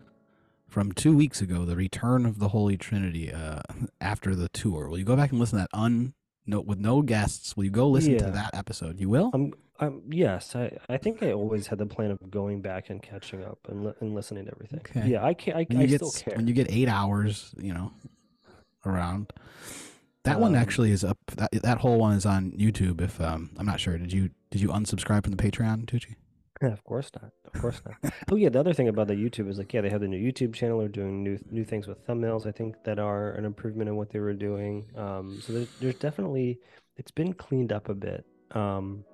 from 0.73 0.91
two 0.91 1.15
weeks 1.15 1.43
ago, 1.43 1.67
the 1.67 1.77
return 1.77 2.25
of 2.25 2.39
the 2.39 2.49
Holy 2.49 2.79
Trinity, 2.79 3.31
uh, 3.31 3.61
after 4.01 4.35
the 4.35 4.49
tour? 4.49 4.89
Will 4.89 4.99
you 4.99 5.05
go 5.05 5.15
back 5.15 5.31
and 5.31 5.39
listen 5.39 5.59
to 5.59 5.65
that 5.65 5.79
un 5.79 6.15
no 6.47 6.61
with 6.61 6.79
no 6.79 7.03
guests? 7.03 7.57
Will 7.57 7.65
you 7.65 7.71
go 7.71 7.89
listen 7.89 8.17
to 8.19 8.31
that 8.31 8.51
episode? 8.55 8.99
You 8.99 9.09
will? 9.09 9.31
um 9.35 9.53
um 9.83 10.03
yes 10.11 10.55
i 10.57 10.71
i 10.89 10.97
think 10.97 11.23
i 11.23 11.33
always 11.33 11.67
had 11.67 11.79
the 11.79 11.87
plan 11.87 12.11
of 12.11 12.19
going 12.31 12.61
back 12.63 12.89
and 12.91 13.03
catching 13.03 13.45
up 13.45 13.59
and, 13.69 13.85
li- 13.85 13.93
and 14.01 14.15
listening 14.15 14.45
to 14.47 14.51
everything 14.53 14.81
Okay. 14.81 15.09
yeah 15.09 15.25
i 15.25 15.35
can 15.35 15.55
i, 15.55 15.65
when 15.69 15.79
I 15.83 15.87
get 15.87 15.97
still 16.05 16.13
care 16.25 16.37
when 16.37 16.47
you 16.49 16.55
get 16.55 16.71
eight 16.71 16.89
hours, 16.89 17.55
you 17.59 17.75
know, 17.75 17.93
around. 18.87 19.33
That 20.25 20.39
one 20.39 20.55
Um, 20.55 20.63
actually 20.63 20.93
is 20.93 21.03
up. 21.03 21.19
That 21.37 21.51
that 21.63 21.79
whole 21.79 21.99
one 21.99 22.15
is 22.17 22.25
on 22.27 22.53
YouTube. 22.53 23.01
If 23.01 23.21
um, 23.21 23.51
I'm 23.59 23.67
not 23.67 23.81
sure, 23.81 23.99
did 23.99 24.13
you 24.13 24.31
did 24.53 24.61
you 24.61 24.69
unsubscribe 24.69 25.25
from 25.25 25.33
the 25.35 25.43
Patreon, 25.43 25.87
Tucci? 25.87 26.15
of 26.73 26.85
course 26.85 27.11
not. 27.21 27.33
Of 27.53 27.61
course 27.61 27.83
not. 27.85 28.13
oh 28.31 28.37
yeah, 28.37 28.49
the 28.49 28.61
other 28.61 28.73
thing 28.73 28.87
about 28.87 29.09
the 29.09 29.15
YouTube 29.15 29.49
is 29.49 29.59
like, 29.59 29.73
yeah, 29.75 29.81
they 29.81 29.91
have 29.91 30.01
the 30.01 30.07
new 30.07 30.21
YouTube 30.33 30.55
channel. 30.55 30.79
They're 30.79 30.87
doing 30.89 31.25
new 31.25 31.39
new 31.51 31.65
things 31.65 31.89
with 31.89 32.07
thumbnails. 32.07 32.47
I 32.47 32.53
think 32.53 32.77
that 32.85 33.01
are 33.01 33.33
an 33.33 33.45
improvement 33.45 33.89
in 33.89 33.97
what 33.97 34.11
they 34.11 34.21
were 34.21 34.33
doing. 34.35 34.87
Um, 34.97 35.41
so 35.43 35.53
there's, 35.55 35.69
there's 35.81 35.97
definitely 35.97 36.61
it's 36.97 37.11
been 37.11 37.33
cleaned 37.33 37.73
up 37.73 37.89
a 37.89 37.95
bit. 37.95 38.25
Um, 38.53 39.05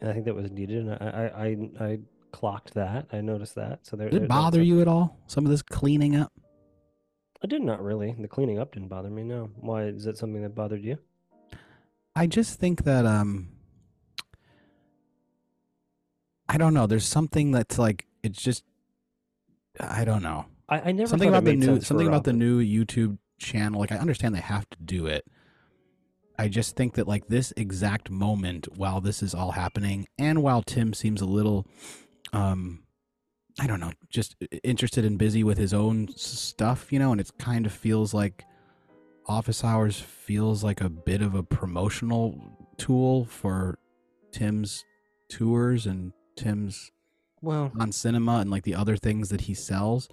and 0.00 0.10
I 0.10 0.12
think 0.12 0.24
that 0.24 0.34
was 0.34 0.50
needed. 0.50 0.86
And 0.86 0.92
I 0.92 0.96
I 0.98 1.84
I, 1.84 1.86
I 1.90 1.98
clocked 2.32 2.74
that. 2.74 3.06
I 3.12 3.20
noticed 3.20 3.54
that. 3.56 3.80
So 3.82 3.96
there. 3.96 4.08
Did 4.08 4.22
it 4.22 4.28
bother 4.28 4.62
you 4.62 4.80
at 4.80 4.88
all? 4.88 5.18
Some 5.26 5.44
of 5.44 5.50
this 5.50 5.62
cleaning 5.62 6.16
up? 6.16 6.32
I 7.42 7.46
did 7.46 7.62
not 7.62 7.82
really. 7.82 8.14
The 8.18 8.28
cleaning 8.28 8.58
up 8.58 8.72
didn't 8.72 8.88
bother 8.88 9.10
me. 9.10 9.22
No. 9.22 9.50
Why 9.56 9.84
is 9.84 10.04
that 10.04 10.18
something 10.18 10.42
that 10.42 10.54
bothered 10.54 10.84
you? 10.84 10.98
I 12.14 12.26
just 12.26 12.58
think 12.58 12.84
that 12.84 13.06
um 13.06 13.48
I 16.48 16.58
don't 16.58 16.74
know. 16.74 16.86
There's 16.86 17.06
something 17.06 17.52
that's 17.52 17.78
like 17.78 18.06
it's 18.22 18.42
just 18.42 18.64
I 19.78 20.04
don't 20.04 20.22
know. 20.22 20.46
I, 20.68 20.80
I 20.80 20.92
never 20.92 21.08
something 21.08 21.28
about 21.28 21.44
the 21.44 21.54
new 21.54 21.80
something 21.80 22.08
about 22.08 22.24
the 22.24 22.32
new 22.32 22.60
YouTube 22.60 23.18
channel. 23.38 23.80
Like 23.80 23.92
I 23.92 23.96
understand 23.96 24.34
they 24.34 24.40
have 24.40 24.68
to 24.70 24.78
do 24.84 25.06
it. 25.06 25.24
I 26.40 26.48
just 26.48 26.74
think 26.74 26.94
that 26.94 27.06
like 27.06 27.26
this 27.26 27.52
exact 27.58 28.08
moment 28.08 28.66
while 28.74 29.02
this 29.02 29.22
is 29.22 29.34
all 29.34 29.50
happening 29.50 30.08
and 30.18 30.42
while 30.42 30.62
Tim 30.62 30.94
seems 30.94 31.20
a 31.20 31.26
little 31.26 31.66
um 32.32 32.84
I 33.60 33.66
don't 33.66 33.78
know, 33.78 33.92
just 34.08 34.36
interested 34.64 35.04
and 35.04 35.18
busy 35.18 35.44
with 35.44 35.58
his 35.58 35.74
own 35.74 36.08
stuff, 36.16 36.90
you 36.90 36.98
know, 36.98 37.12
and 37.12 37.20
it 37.20 37.30
kind 37.38 37.66
of 37.66 37.72
feels 37.72 38.14
like 38.14 38.46
office 39.26 39.62
hours 39.62 40.00
feels 40.00 40.64
like 40.64 40.80
a 40.80 40.88
bit 40.88 41.20
of 41.20 41.34
a 41.34 41.42
promotional 41.42 42.40
tool 42.78 43.26
for 43.26 43.78
Tim's 44.32 44.82
tours 45.28 45.84
and 45.84 46.14
Tim's 46.36 46.90
Well, 47.42 47.70
on 47.78 47.92
cinema 47.92 48.38
and 48.38 48.50
like 48.50 48.62
the 48.62 48.76
other 48.76 48.96
things 48.96 49.28
that 49.28 49.42
he 49.42 49.52
sells 49.52 50.08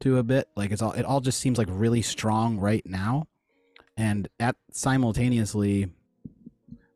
to 0.00 0.18
a 0.18 0.22
bit. 0.22 0.46
Like 0.54 0.70
it's 0.70 0.82
all 0.82 0.92
it 0.92 1.04
all 1.04 1.20
just 1.20 1.40
seems 1.40 1.58
like 1.58 1.68
really 1.68 2.02
strong 2.02 2.60
right 2.60 2.86
now 2.86 3.26
and 3.96 4.28
at 4.40 4.56
simultaneously 4.70 5.88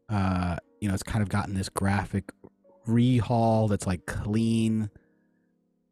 uh 0.09 0.57
you 0.81 0.89
know 0.89 0.95
it's 0.95 1.03
kind 1.03 1.23
of 1.23 1.29
gotten 1.29 1.55
this 1.55 1.69
graphic 1.69 2.33
rehaul 2.87 3.69
that's 3.69 3.87
like 3.87 4.07
clean 4.07 4.91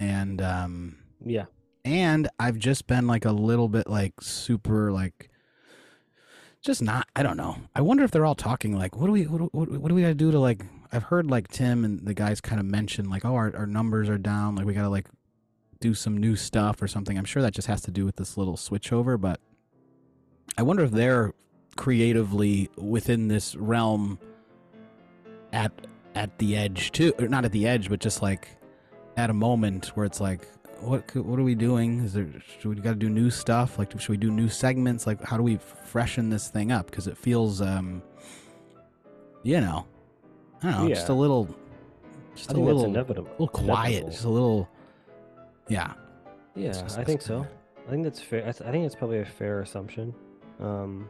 and 0.01 0.41
um 0.41 0.97
yeah. 1.25 1.45
and 1.85 2.29
I've 2.39 2.59
just 2.59 2.87
been 2.87 3.07
like 3.07 3.25
a 3.25 3.33
little 3.33 3.69
bit 3.69 3.89
like 3.89 4.21
super 4.21 4.93
like 4.93 5.31
just 6.63 6.83
not 6.83 7.07
I 7.15 7.23
don't 7.23 7.37
know. 7.37 7.57
I 7.75 7.81
wonder 7.81 8.05
if 8.05 8.11
they're 8.11 8.27
all 8.27 8.35
talking 8.35 8.77
like 8.77 8.97
what 8.97 9.07
do 9.07 9.13
we 9.13 9.25
what, 9.25 9.39
do- 9.39 9.51
what, 9.53 9.69
what 9.71 9.89
do 9.89 9.95
we 9.95 10.03
got 10.03 10.09
to 10.09 10.15
do 10.15 10.31
to 10.31 10.39
like 10.39 10.65
I've 10.93 11.05
heard 11.05 11.31
like 11.31 11.49
Tim 11.49 11.85
and 11.85 12.07
the 12.07 12.15
guys 12.15 12.41
kind 12.41 12.61
of 12.61 12.67
mention 12.67 13.09
like 13.09 13.25
oh 13.25 13.35
our 13.35 13.55
our 13.57 13.67
numbers 13.67 14.09
are 14.09 14.19
down 14.19 14.57
like 14.57 14.67
we 14.67 14.75
got 14.75 14.83
to 14.83 14.89
like 14.89 15.07
do 15.81 15.95
some 15.95 16.17
new 16.17 16.37
stuff 16.37 16.81
or 16.81 16.89
something. 16.89 17.19
I'm 17.19 17.25
sure 17.25 17.43
that 17.43 17.53
just 17.53 17.69
has 17.69 17.83
to 17.83 17.91
do 17.91 18.05
with 18.05 18.17
this 18.17 18.37
little 18.37 18.57
switchover 18.57 19.21
but 19.21 19.41
I 20.59 20.63
wonder 20.63 20.83
if 20.85 20.91
they're 20.91 21.33
creatively 21.77 22.71
within 22.77 23.29
this 23.29 23.55
realm 23.57 24.19
at 25.53 25.73
at 26.15 26.39
the 26.39 26.57
edge 26.57 26.91
too 26.93 27.13
or 27.19 27.29
not 27.29 27.45
at 27.45 27.53
the 27.53 27.67
edge 27.67 27.91
but 27.91 28.01
just 28.01 28.23
like 28.23 28.49
at 29.19 29.29
a 29.29 29.35
moment 29.35 29.89
where 29.89 30.07
it's 30.07 30.19
like 30.21 30.49
what 30.81 31.15
what 31.17 31.39
are 31.39 31.43
we 31.43 31.55
doing 31.55 32.01
is 32.01 32.15
there 32.15 32.27
should 32.59 32.75
we 32.75 32.75
got 32.77 32.91
to 32.91 32.97
do 32.97 33.11
new 33.11 33.29
stuff 33.31 33.79
like 33.79 33.91
should 34.01 34.09
we 34.09 34.17
do 34.17 34.31
new 34.31 34.49
segments 34.49 35.07
like 35.07 35.23
how 35.23 35.37
do 35.37 35.43
we 35.43 35.57
freshen 35.85 36.31
this 36.31 36.49
thing 36.49 36.73
up 36.73 36.87
because 36.91 37.07
it 37.07 37.17
feels 37.19 37.61
um 37.61 38.03
you 39.43 39.61
know 39.61 39.87
i 40.63 40.71
don't 40.71 40.83
know 40.85 40.89
just 40.89 41.11
a 41.11 41.15
little 41.15 41.55
just 42.35 42.51
I 42.51 42.55
a 42.55 42.61
little 42.61 42.81
that's 42.83 42.89
inevitable. 42.89 43.31
little 43.33 43.49
quiet 43.49 43.89
inevitable. 43.91 44.11
just 44.13 44.25
a 44.25 44.31
little 44.31 44.69
yeah 45.69 45.93
Yeah, 46.55 46.73
just- 46.73 46.99
I 46.99 47.05
think 47.05 47.21
so. 47.21 47.47
I 47.87 47.91
think 47.91 48.03
that's 48.05 48.21
fair. 48.21 48.41
I, 48.41 48.51
th- 48.53 48.63
I 48.63 48.73
think 48.73 48.85
it's 48.85 48.97
probably 48.97 49.21
a 49.21 49.25
fair 49.25 49.61
assumption. 49.61 50.13
Um, 50.61 51.09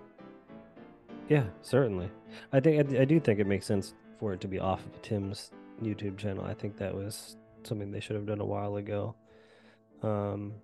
yeah, 1.28 1.44
certainly. 1.62 2.10
I 2.52 2.60
think 2.60 2.94
I 2.94 3.04
do 3.04 3.20
think 3.20 3.40
it 3.40 3.46
makes 3.46 3.66
sense 3.66 3.94
for 4.18 4.32
it 4.32 4.40
to 4.40 4.48
be 4.48 4.58
off 4.58 4.84
of 4.84 5.02
Tim's 5.02 5.50
YouTube 5.82 6.16
channel. 6.16 6.44
I 6.44 6.54
think 6.54 6.76
that 6.78 6.94
was 6.94 7.36
something 7.64 7.90
they 7.90 8.00
should 8.00 8.16
have 8.16 8.26
done 8.26 8.40
a 8.40 8.44
while 8.44 8.76
ago. 8.76 9.14
Um, 10.02 10.54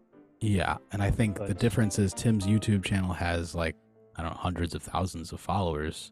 yeah 0.42 0.76
and 0.90 1.02
i 1.02 1.10
think 1.10 1.38
the 1.38 1.54
difference 1.54 2.00
is 2.00 2.12
tim's 2.12 2.46
youtube 2.46 2.84
channel 2.84 3.12
has 3.12 3.54
like 3.54 3.76
i 4.16 4.22
don't 4.22 4.32
know 4.32 4.36
hundreds 4.36 4.74
of 4.74 4.82
thousands 4.82 5.30
of 5.30 5.40
followers 5.40 6.10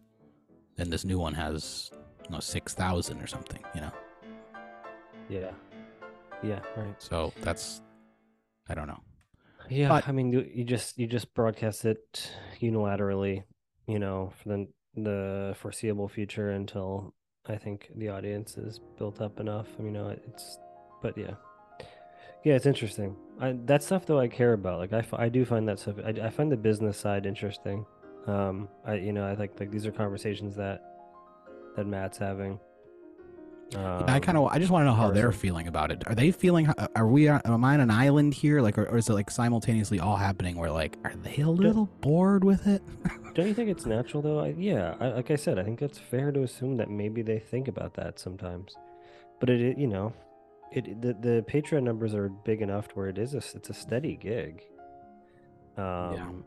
and 0.79 0.93
this 0.93 1.05
new 1.05 1.19
one 1.19 1.35
has 1.35 1.91
you 2.25 2.31
know 2.31 2.39
6000 2.39 3.21
or 3.21 3.27
something 3.27 3.63
you 3.75 3.81
know 3.81 3.93
yeah, 5.29 5.51
yeah, 6.43 6.61
right. 6.77 6.95
so 6.99 7.33
that's 7.41 7.83
i 8.69 8.75
don't 8.75 8.87
know 8.87 9.01
Yeah, 9.71 9.89
But- 9.89 10.09
I 10.09 10.13
mean, 10.13 10.33
you, 10.33 10.49
you 10.53 10.65
just 10.65 10.99
you 10.99 11.07
just 11.07 11.33
broadcast 11.35 11.85
it 11.85 12.31
unilaterally, 12.61 13.45
you 13.87 13.99
know, 13.99 14.33
for 14.43 14.49
the 14.51 14.69
the 14.97 15.55
foreseeable 15.57 16.09
future 16.09 16.51
until 16.51 17.15
I 17.47 17.57
think 17.57 17.91
the 17.97 18.09
audience 18.09 18.59
is 18.59 18.81
built 18.99 19.21
up 19.21 19.39
enough. 19.41 19.69
I 19.79 19.83
mean, 19.83 19.95
you 19.95 20.01
know, 20.01 20.09
it's, 20.27 20.59
but 21.01 21.17
yeah, 21.17 21.35
yeah, 22.45 22.55
it's 22.55 22.67
interesting. 22.67 23.17
I 23.41 23.53
that 23.67 23.83
stuff 23.83 24.07
though 24.07 24.19
I 24.19 24.29
care 24.29 24.53
about. 24.53 24.79
Like 24.79 24.93
I, 24.93 25.05
I 25.13 25.29
do 25.29 25.45
find 25.45 25.69
that 25.69 25.79
stuff. 25.79 25.97
I, 26.05 26.11
I 26.11 26.31
find 26.31 26.51
the 26.51 26.57
business 26.57 26.97
side 26.99 27.25
interesting. 27.25 27.87
Um, 28.27 28.69
I 28.85 28.95
you 28.95 29.13
know 29.13 29.27
I 29.27 29.35
think 29.37 29.53
like 29.61 29.71
these 29.71 29.87
are 29.87 29.93
conversations 29.93 30.57
that 30.57 30.83
that 31.77 31.87
Matt's 31.87 32.19
having. 32.19 32.59
Um, 33.77 34.05
I 34.09 34.19
kind 34.19 34.37
of, 34.37 34.47
I 34.47 34.59
just 34.59 34.71
want 34.73 34.83
to 34.83 34.87
know 34.87 34.95
how 34.95 35.11
they're 35.13 35.31
feeling 35.33 35.69
about 35.69 35.93
it. 35.93 36.03
Are 36.07 36.15
they 36.15 36.33
feeling? 36.33 36.73
Are 36.97 37.07
we? 37.07 37.29
Am 37.29 37.65
I 37.65 37.75
on 37.75 37.81
an 37.81 37.91
island 37.91 38.35
here? 38.35 38.61
Like, 38.61 38.77
or, 38.77 38.85
or 38.87 38.99
is 38.99 39.09
it 39.09 39.13
like 39.13 39.31
simultaneously 39.31 40.01
all 40.01 40.17
happening? 40.17 40.57
Where 40.57 40.71
like, 40.73 40.99
are 41.05 41.15
they 41.23 41.37
a 41.43 41.49
little 41.49 41.87
bored 42.01 42.43
with 42.43 42.67
it? 42.67 42.83
Don't 43.35 43.47
you 43.47 43.55
think 43.55 43.71
it's 43.71 43.87
natural 43.87 44.23
though? 44.23 44.41
I, 44.41 44.49
yeah, 44.59 44.97
I, 44.99 45.09
like 45.11 45.31
I 45.31 45.37
said, 45.37 45.59
I 45.59 45.63
think 45.63 45.83
it's 45.83 45.99
fair 45.99 46.33
to 46.33 46.43
assume 46.43 46.79
that 46.79 46.91
maybe 46.91 47.23
they 47.23 47.39
think 47.39 47.69
about 47.69 47.95
that 47.95 48.19
sometimes. 48.19 48.75
But 49.39 49.51
it, 49.51 49.61
it- 49.61 49.79
you 49.79 49.87
know, 49.87 50.13
it 50.73 51.01
the 51.01 51.13
the 51.15 51.45
Patreon 51.49 51.85
numbers 51.85 52.13
are 52.15 52.29
big 52.29 52.63
enough 52.63 52.89
to 52.89 52.95
where 52.95 53.09
it 53.09 53.19
is 53.19 53.35
a 53.35 53.39
it's 53.39 53.71
a 53.71 53.75
steady 53.75 54.17
gig. 54.17 54.63
Um, 55.77 56.45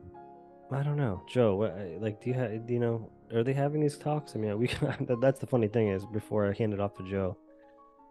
I 0.73 0.83
don't 0.83 0.97
know, 0.97 1.21
Joe. 1.27 1.55
What, 1.55 1.77
like, 1.99 2.21
do 2.23 2.29
you 2.29 2.35
have 2.35 2.65
do 2.67 2.73
you 2.73 2.79
know? 2.79 3.09
Are 3.33 3.43
they 3.43 3.53
having 3.53 3.81
these 3.81 3.97
talks? 3.97 4.35
I 4.35 4.39
mean, 4.39 4.57
we 4.59 4.69
that's 5.21 5.39
the 5.39 5.47
funny 5.47 5.67
thing 5.67 5.87
is 5.89 6.05
before 6.05 6.47
I 6.49 6.53
hand 6.53 6.73
it 6.73 6.79
off 6.79 6.95
to 6.97 7.03
Joe, 7.03 7.37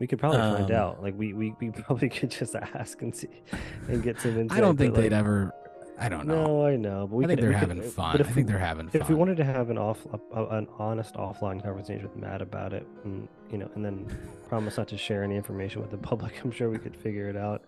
we 0.00 0.06
could 0.06 0.18
probably 0.18 0.38
find 0.38 0.70
Um, 0.70 0.76
out. 0.76 1.02
Like, 1.02 1.14
we, 1.16 1.32
we 1.32 1.54
we 1.60 1.70
probably 1.82 2.08
could 2.08 2.30
just 2.30 2.54
ask 2.54 3.00
and 3.02 3.14
see 3.14 3.28
and 3.88 4.02
get 4.02 4.20
some 4.20 4.38
insight. 4.38 4.58
I 4.58 4.60
don't 4.60 4.76
but, 4.76 4.82
think 4.84 4.94
they'd 4.94 5.12
like, 5.12 5.18
ever. 5.20 5.52
I 5.98 6.08
don't 6.08 6.26
know. 6.26 6.46
No, 6.46 6.66
I 6.66 6.74
know, 6.76 7.06
but 7.06 7.14
we 7.16 7.24
I 7.24 7.28
think 7.28 7.38
could, 7.40 7.44
they're 7.44 7.50
we 7.50 7.60
could- 7.60 7.68
having 7.68 7.82
uh, 7.84 7.90
fun. 7.90 8.12
But 8.16 8.20
I 8.22 8.24
think 8.24 8.46
we, 8.46 8.50
they're 8.52 8.58
having 8.58 8.88
fun. 8.88 9.00
if 9.02 9.08
we 9.08 9.14
wanted 9.14 9.36
to 9.36 9.44
have 9.44 9.70
an 9.70 9.78
off 9.78 9.98
a- 10.34 10.46
an 10.56 10.66
honest 10.78 11.14
offline 11.14 11.62
conversation 11.62 12.02
with 12.02 12.16
Matt 12.16 12.42
about 12.42 12.72
it, 12.72 12.86
and 13.04 13.28
you 13.52 13.58
know, 13.58 13.70
and 13.76 13.84
then 13.84 14.06
promise 14.48 14.78
not 14.78 14.88
to 14.88 14.98
share 14.98 15.22
any 15.22 15.36
information 15.36 15.80
with 15.82 15.90
the 15.90 15.98
public, 15.98 16.40
I'm 16.42 16.50
sure 16.50 16.70
we 16.70 16.78
could 16.78 16.96
figure 16.96 17.28
it 17.28 17.36
out. 17.36 17.62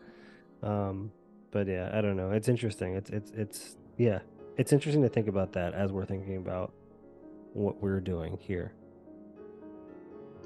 Um, 0.62 1.12
but 1.52 1.68
yeah, 1.68 1.90
I 1.92 2.00
don't 2.00 2.16
know. 2.16 2.30
It's 2.32 2.48
interesting. 2.48 2.94
It's 2.94 3.10
it's 3.10 3.30
it's 3.32 3.76
yeah, 3.98 4.20
it's 4.56 4.73
interesting 4.73 5.02
to 5.02 5.08
think 5.08 5.28
about 5.28 5.52
that 5.52 5.75
as 5.75 5.92
we're 5.92 6.04
thinking 6.04 6.37
about 6.37 6.73
what 7.52 7.82
we're 7.82 8.00
doing 8.00 8.38
here. 8.40 8.73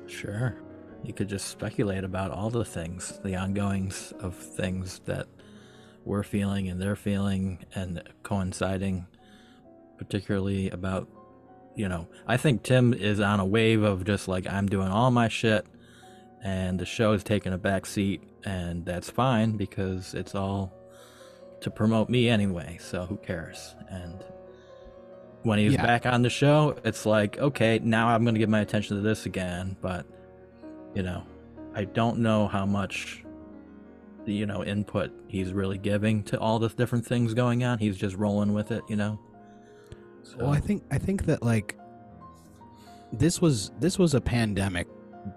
Sure. 0.06 0.56
You 1.04 1.12
could 1.12 1.28
just 1.28 1.48
speculate 1.48 2.04
about 2.04 2.30
all 2.30 2.50
the 2.50 2.64
things, 2.64 3.20
the 3.22 3.36
ongoings 3.36 4.12
of 4.20 4.34
things 4.34 5.00
that 5.04 5.26
we're 6.04 6.22
feeling 6.22 6.68
and 6.68 6.80
they're 6.80 6.96
feeling 6.96 7.64
and 7.74 8.02
coinciding, 8.22 9.06
particularly 9.98 10.70
about, 10.70 11.08
you 11.76 11.88
know, 11.88 12.08
I 12.26 12.36
think 12.36 12.62
Tim 12.62 12.94
is 12.94 13.20
on 13.20 13.40
a 13.40 13.44
wave 13.44 13.82
of 13.82 14.04
just 14.04 14.26
like, 14.26 14.46
I'm 14.46 14.66
doing 14.66 14.88
all 14.88 15.10
my 15.10 15.28
shit 15.28 15.66
and 16.42 16.78
the 16.78 16.86
show 16.86 17.12
is 17.12 17.22
taking 17.22 17.52
a 17.52 17.58
back 17.58 17.84
seat 17.84 18.22
and 18.44 18.84
that's 18.84 19.10
fine 19.10 19.56
because 19.56 20.14
it's 20.14 20.34
all 20.34 20.72
to 21.60 21.70
promote 21.70 22.08
me 22.08 22.28
anyway, 22.28 22.78
so 22.80 23.04
who 23.06 23.16
cares? 23.16 23.74
And 23.90 24.24
when 25.42 25.58
he's 25.58 25.74
Yeah. 25.74 25.84
back 25.84 26.06
on 26.06 26.22
the 26.22 26.30
show, 26.30 26.76
it's 26.84 27.04
like, 27.06 27.38
okay, 27.38 27.80
now 27.82 28.08
I'm 28.08 28.24
going 28.24 28.34
to 28.34 28.38
give 28.38 28.48
my 28.48 28.60
attention 28.60 28.96
to 28.96 29.02
this 29.02 29.26
again, 29.26 29.76
but 29.80 30.06
you 30.94 31.02
know, 31.02 31.22
I 31.74 31.84
don't 31.84 32.18
know 32.20 32.48
how 32.48 32.66
much 32.66 33.24
you 34.26 34.44
know 34.44 34.62
input 34.62 35.10
he's 35.26 35.52
really 35.54 35.78
giving 35.78 36.22
to 36.22 36.38
all 36.38 36.58
the 36.58 36.68
different 36.68 37.06
things 37.06 37.32
going 37.34 37.64
on. 37.64 37.78
He's 37.78 37.96
just 37.96 38.14
rolling 38.16 38.52
with 38.52 38.70
it, 38.72 38.82
you 38.88 38.96
know. 38.96 39.18
So, 40.22 40.38
Well, 40.38 40.50
I 40.50 40.60
think 40.60 40.82
I 40.90 40.98
think 40.98 41.24
that 41.26 41.42
like 41.42 41.76
this 43.12 43.40
was 43.40 43.70
this 43.80 43.98
was 43.98 44.14
a 44.14 44.20
pandemic 44.20 44.86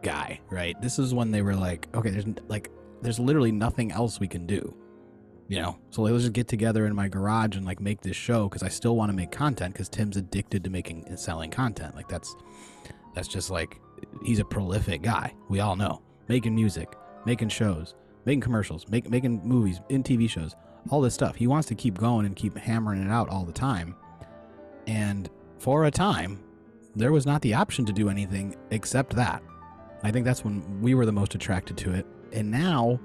guy, 0.03 0.39
right? 0.49 0.79
This 0.81 0.99
is 0.99 1.13
when 1.13 1.31
they 1.31 1.41
were 1.41 1.55
like, 1.55 1.87
okay, 1.93 2.09
there's 2.09 2.25
like 2.47 2.69
there's 3.01 3.19
literally 3.19 3.51
nothing 3.51 3.91
else 3.91 4.19
we 4.19 4.27
can 4.27 4.45
do. 4.45 4.75
You 5.51 5.61
know, 5.61 5.77
so 5.89 6.03
let's 6.03 6.21
just 6.21 6.31
get 6.31 6.47
together 6.47 6.85
in 6.85 6.95
my 6.95 7.09
garage 7.09 7.57
and 7.57 7.65
like 7.65 7.81
make 7.81 7.99
this 7.99 8.15
show 8.15 8.47
because 8.47 8.63
I 8.63 8.69
still 8.69 8.95
want 8.95 9.11
to 9.11 9.13
make 9.13 9.31
content 9.33 9.73
because 9.73 9.89
Tim's 9.89 10.15
addicted 10.15 10.63
to 10.63 10.69
making 10.69 11.03
and 11.09 11.19
selling 11.19 11.51
content. 11.51 11.93
Like 11.93 12.07
that's 12.07 12.33
that's 13.15 13.27
just 13.27 13.49
like 13.49 13.77
he's 14.23 14.39
a 14.39 14.45
prolific 14.45 15.01
guy. 15.01 15.33
We 15.49 15.59
all 15.59 15.75
know 15.75 16.03
making 16.29 16.55
music, 16.55 16.95
making 17.25 17.49
shows, 17.49 17.95
making 18.23 18.39
commercials, 18.39 18.87
make, 18.87 19.09
making 19.09 19.45
movies, 19.45 19.81
in 19.89 20.03
TV 20.03 20.29
shows, 20.29 20.55
all 20.89 21.01
this 21.01 21.13
stuff. 21.13 21.35
He 21.35 21.47
wants 21.47 21.67
to 21.67 21.75
keep 21.75 21.97
going 21.97 22.25
and 22.25 22.33
keep 22.33 22.55
hammering 22.55 23.05
it 23.05 23.11
out 23.11 23.27
all 23.27 23.43
the 23.43 23.51
time. 23.51 23.93
And 24.87 25.29
for 25.59 25.83
a 25.83 25.91
time, 25.91 26.41
there 26.95 27.11
was 27.11 27.25
not 27.25 27.41
the 27.41 27.55
option 27.55 27.83
to 27.87 27.91
do 27.91 28.07
anything 28.07 28.55
except 28.69 29.17
that. 29.17 29.43
I 30.01 30.11
think 30.11 30.23
that's 30.23 30.45
when 30.45 30.79
we 30.79 30.93
were 30.93 31.05
the 31.05 31.11
most 31.11 31.35
attracted 31.35 31.75
to 31.79 31.93
it. 31.93 32.05
And 32.31 32.49
now 32.49 33.01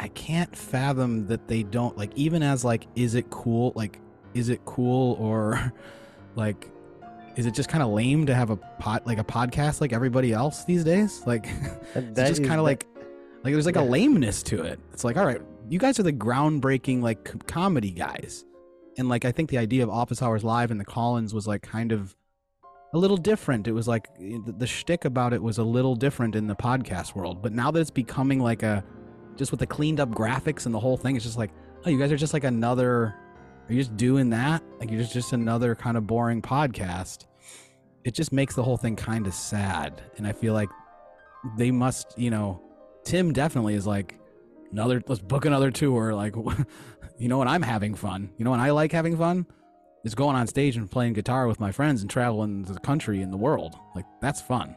I 0.00 0.08
can't 0.08 0.56
fathom 0.56 1.26
that 1.26 1.46
they 1.46 1.62
don't 1.62 1.96
like 1.96 2.10
even 2.16 2.42
as 2.42 2.64
like 2.64 2.86
is 2.96 3.14
it 3.14 3.28
cool 3.28 3.72
like 3.76 4.00
is 4.32 4.48
it 4.48 4.64
cool 4.64 5.12
or 5.20 5.72
like 6.36 6.70
is 7.36 7.44
it 7.44 7.52
just 7.52 7.68
kind 7.68 7.82
of 7.82 7.90
lame 7.90 8.24
to 8.26 8.34
have 8.34 8.48
a 8.48 8.56
pot 8.56 9.06
like 9.06 9.18
a 9.18 9.24
podcast 9.24 9.80
like 9.80 9.92
everybody 9.92 10.32
else 10.32 10.64
these 10.64 10.84
days? 10.84 11.22
Like 11.26 11.46
it's 11.94 12.16
that 12.16 12.28
just 12.28 12.42
kind 12.42 12.58
of 12.58 12.64
like 12.64 12.86
like 13.44 13.52
there's 13.52 13.66
like 13.66 13.76
a 13.76 13.82
lameness 13.82 14.42
to 14.44 14.62
it. 14.62 14.80
It's 14.92 15.04
like 15.04 15.18
all 15.18 15.26
right, 15.26 15.42
you 15.68 15.78
guys 15.78 16.00
are 16.00 16.02
the 16.02 16.14
groundbreaking 16.14 17.02
like 17.02 17.46
comedy 17.46 17.90
guys. 17.90 18.46
And 18.96 19.10
like 19.10 19.26
I 19.26 19.32
think 19.32 19.50
the 19.50 19.58
idea 19.58 19.82
of 19.82 19.90
Office 19.90 20.22
Hours 20.22 20.42
Live 20.42 20.70
and 20.70 20.80
the 20.80 20.84
Collins 20.84 21.34
was 21.34 21.46
like 21.46 21.60
kind 21.60 21.92
of 21.92 22.16
a 22.94 22.98
little 22.98 23.18
different. 23.18 23.68
It 23.68 23.72
was 23.72 23.86
like 23.86 24.08
eh, 24.18 24.38
the, 24.46 24.52
the 24.52 24.66
shtick 24.66 25.04
about 25.04 25.34
it 25.34 25.42
was 25.42 25.58
a 25.58 25.62
little 25.62 25.94
different 25.94 26.36
in 26.36 26.46
the 26.46 26.56
podcast 26.56 27.14
world. 27.14 27.42
But 27.42 27.52
now 27.52 27.70
that 27.70 27.80
it's 27.80 27.90
becoming 27.90 28.40
like 28.40 28.62
a 28.62 28.82
just 29.36 29.50
with 29.50 29.60
the 29.60 29.66
cleaned 29.66 30.00
up 30.00 30.10
graphics 30.10 30.66
and 30.66 30.74
the 30.74 30.80
whole 30.80 30.96
thing, 30.96 31.16
it's 31.16 31.24
just 31.24 31.38
like, 31.38 31.50
oh, 31.84 31.90
you 31.90 31.98
guys 31.98 32.12
are 32.12 32.16
just 32.16 32.32
like 32.32 32.44
another. 32.44 33.14
Are 33.68 33.72
you 33.72 33.78
just 33.78 33.96
doing 33.96 34.30
that? 34.30 34.62
Like 34.78 34.90
you're 34.90 35.00
just 35.00 35.12
just 35.12 35.32
another 35.32 35.74
kind 35.74 35.96
of 35.96 36.06
boring 36.06 36.42
podcast. 36.42 37.26
It 38.04 38.14
just 38.14 38.32
makes 38.32 38.54
the 38.54 38.62
whole 38.62 38.76
thing 38.76 38.96
kind 38.96 39.26
of 39.26 39.34
sad, 39.34 40.02
and 40.16 40.26
I 40.26 40.32
feel 40.32 40.54
like 40.54 40.70
they 41.56 41.70
must, 41.70 42.18
you 42.18 42.30
know, 42.30 42.60
Tim 43.04 43.32
definitely 43.32 43.74
is 43.74 43.86
like 43.86 44.18
another. 44.72 45.02
Let's 45.06 45.20
book 45.20 45.44
another 45.44 45.70
tour. 45.70 46.14
Like, 46.14 46.34
you 47.18 47.28
know, 47.28 47.38
when 47.38 47.48
I'm 47.48 47.62
having 47.62 47.94
fun, 47.94 48.30
you 48.36 48.44
know, 48.44 48.50
when 48.50 48.60
I 48.60 48.70
like 48.70 48.92
having 48.92 49.16
fun, 49.16 49.46
is 50.04 50.14
going 50.14 50.36
on 50.36 50.46
stage 50.46 50.76
and 50.76 50.90
playing 50.90 51.12
guitar 51.12 51.46
with 51.46 51.60
my 51.60 51.72
friends 51.72 52.00
and 52.00 52.10
traveling 52.10 52.62
the 52.62 52.78
country 52.80 53.22
and 53.22 53.32
the 53.32 53.36
world. 53.36 53.76
Like 53.94 54.06
that's 54.20 54.40
fun. 54.40 54.76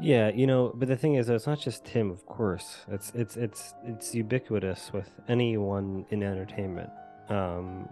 Yeah, 0.00 0.30
you 0.30 0.46
know, 0.46 0.72
but 0.74 0.88
the 0.88 0.96
thing 0.96 1.16
is, 1.16 1.28
it's 1.28 1.46
not 1.46 1.60
just 1.60 1.84
Tim, 1.84 2.10
of 2.10 2.24
course. 2.24 2.86
It's 2.88 3.12
it's 3.14 3.36
it's 3.36 3.74
it's 3.84 4.14
ubiquitous 4.14 4.92
with 4.94 5.10
anyone 5.28 6.06
in 6.10 6.22
entertainment. 6.22 6.88
Um, 7.28 7.86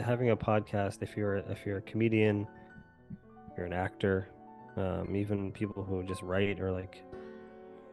having 0.00 0.30
a 0.30 0.36
podcast, 0.36 1.02
if 1.02 1.16
you're 1.16 1.38
if 1.38 1.66
you're 1.66 1.78
a 1.78 1.82
comedian, 1.82 2.46
you're 3.56 3.66
an 3.66 3.72
actor, 3.72 4.28
um, 4.76 5.16
even 5.16 5.50
people 5.50 5.82
who 5.82 6.04
just 6.04 6.22
write 6.22 6.60
or 6.60 6.70
like 6.70 7.02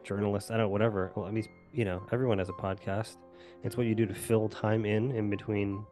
journalists, 0.04 0.50
I 0.50 0.54
don't 0.54 0.66
know, 0.66 0.68
whatever. 0.68 1.10
Well, 1.16 1.26
I 1.26 1.32
mean, 1.32 1.44
you 1.72 1.84
know, 1.84 2.06
everyone 2.12 2.38
has 2.38 2.48
a 2.48 2.52
podcast. 2.52 3.16
It's 3.64 3.76
what 3.76 3.86
you 3.86 3.96
do 3.96 4.06
to 4.06 4.14
fill 4.14 4.48
time 4.48 4.84
in 4.84 5.10
in 5.10 5.28
between 5.28 5.84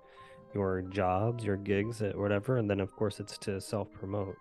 your 0.54 0.82
jobs, 0.82 1.44
your 1.44 1.56
gigs, 1.56 2.00
or 2.02 2.12
whatever, 2.20 2.58
and 2.58 2.70
then 2.70 2.78
of 2.78 2.94
course 2.94 3.18
it's 3.18 3.36
to 3.38 3.60
self 3.60 3.92
promote. 3.92 4.36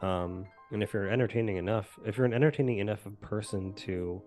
Um, 0.00 0.46
and 0.70 0.82
if 0.82 0.92
you're 0.92 1.08
entertaining 1.08 1.56
enough, 1.56 1.98
if 2.04 2.16
you're 2.16 2.26
an 2.26 2.34
entertaining 2.34 2.78
enough 2.78 3.00
person 3.20 3.72
to 3.74 4.22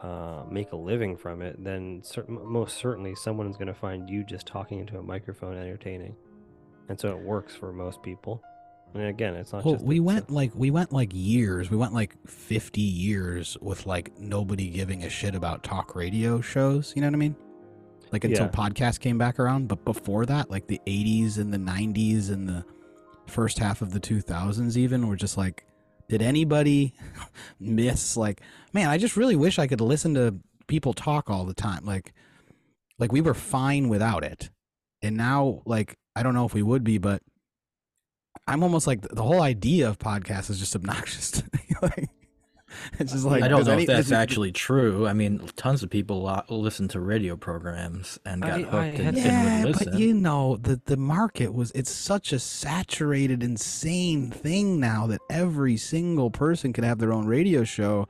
uh, 0.00 0.44
make 0.50 0.72
a 0.72 0.76
living 0.76 1.16
from 1.16 1.42
it, 1.42 1.62
then 1.62 2.00
cer- 2.04 2.26
most 2.28 2.76
certainly 2.76 3.14
someone 3.14 3.48
is 3.48 3.56
going 3.56 3.66
to 3.68 3.74
find 3.74 4.08
you 4.08 4.22
just 4.24 4.46
talking 4.46 4.78
into 4.78 4.98
a 4.98 5.02
microphone 5.02 5.56
entertaining, 5.56 6.14
and 6.88 6.98
so 7.00 7.08
it 7.08 7.18
works 7.18 7.54
for 7.54 7.72
most 7.72 8.02
people. 8.02 8.42
And 8.94 9.02
again, 9.04 9.34
it's 9.34 9.52
not 9.52 9.64
Well, 9.66 9.74
just 9.74 9.84
we 9.84 10.00
went 10.00 10.30
like 10.30 10.50
we 10.54 10.70
went 10.70 10.92
like 10.92 11.10
years. 11.12 11.70
We 11.70 11.76
went 11.76 11.92
like 11.92 12.16
50 12.26 12.80
years 12.80 13.56
with 13.60 13.84
like 13.86 14.18
nobody 14.18 14.70
giving 14.70 15.04
a 15.04 15.10
shit 15.10 15.34
about 15.34 15.62
talk 15.62 15.94
radio 15.94 16.40
shows, 16.40 16.94
you 16.96 17.02
know 17.02 17.08
what 17.08 17.14
I 17.14 17.18
mean? 17.18 17.36
Like 18.12 18.24
until 18.24 18.46
Yeah. 18.46 18.50
podcasts 18.50 18.98
came 18.98 19.18
back 19.18 19.38
around, 19.38 19.68
but 19.68 19.84
before 19.84 20.24
that, 20.26 20.50
like 20.50 20.68
the 20.68 20.80
80s 20.86 21.36
and 21.36 21.52
the 21.52 21.58
90s 21.58 22.30
and 22.30 22.48
the 22.48 22.64
first 23.28 23.58
half 23.58 23.82
of 23.82 23.92
the 23.92 24.00
2000s 24.00 24.76
even 24.76 25.08
were 25.08 25.16
just 25.16 25.36
like 25.36 25.64
did 26.08 26.22
anybody 26.22 26.94
miss 27.60 28.16
like 28.16 28.40
man, 28.72 28.88
I 28.88 28.98
just 28.98 29.16
really 29.16 29.36
wish 29.36 29.58
I 29.58 29.66
could 29.66 29.80
listen 29.80 30.14
to 30.14 30.36
people 30.66 30.92
talk 30.92 31.30
all 31.30 31.44
the 31.44 31.54
time. 31.54 31.84
Like 31.84 32.12
like 32.98 33.12
we 33.12 33.20
were 33.20 33.34
fine 33.34 33.88
without 33.88 34.24
it. 34.24 34.50
And 35.02 35.16
now 35.16 35.62
like 35.64 35.96
I 36.16 36.22
don't 36.22 36.34
know 36.34 36.46
if 36.46 36.54
we 36.54 36.62
would 36.62 36.84
be, 36.84 36.98
but 36.98 37.22
I'm 38.46 38.62
almost 38.62 38.86
like 38.86 39.02
the 39.02 39.22
whole 39.22 39.42
idea 39.42 39.88
of 39.88 39.98
podcasts 39.98 40.50
is 40.50 40.58
just 40.58 40.74
obnoxious 40.74 41.30
to 41.32 41.44
me. 41.52 41.60
like, 41.82 42.08
it's 42.98 43.12
just 43.12 43.24
like 43.24 43.42
I 43.42 43.48
don't 43.48 43.64
know 43.66 43.72
any- 43.72 43.82
if 43.82 43.88
that's 43.88 44.06
does 44.08 44.12
it- 44.12 44.16
actually 44.16 44.52
true. 44.52 45.06
I 45.06 45.12
mean, 45.12 45.48
tons 45.56 45.82
of 45.82 45.90
people 45.90 46.22
lo- 46.22 46.42
listen 46.48 46.88
to 46.88 47.00
radio 47.00 47.36
programs 47.36 48.18
and 48.24 48.42
got 48.42 48.50
I- 48.52 48.62
hooked 48.62 48.74
I 48.74 48.84
and 48.86 48.96
had- 48.98 49.14
didn't 49.14 49.26
Yeah, 49.26 49.58
really 49.62 49.72
but 49.84 49.94
you 49.98 50.14
know 50.14 50.56
the 50.56 50.80
the 50.84 50.96
market 50.96 51.52
was 51.54 51.70
it's 51.72 51.90
such 51.90 52.32
a 52.32 52.38
saturated, 52.38 53.42
insane 53.42 54.30
thing 54.30 54.78
now 54.80 55.06
that 55.08 55.20
every 55.30 55.76
single 55.76 56.30
person 56.30 56.72
could 56.72 56.84
have 56.84 56.98
their 56.98 57.12
own 57.12 57.26
radio 57.26 57.64
show. 57.64 58.06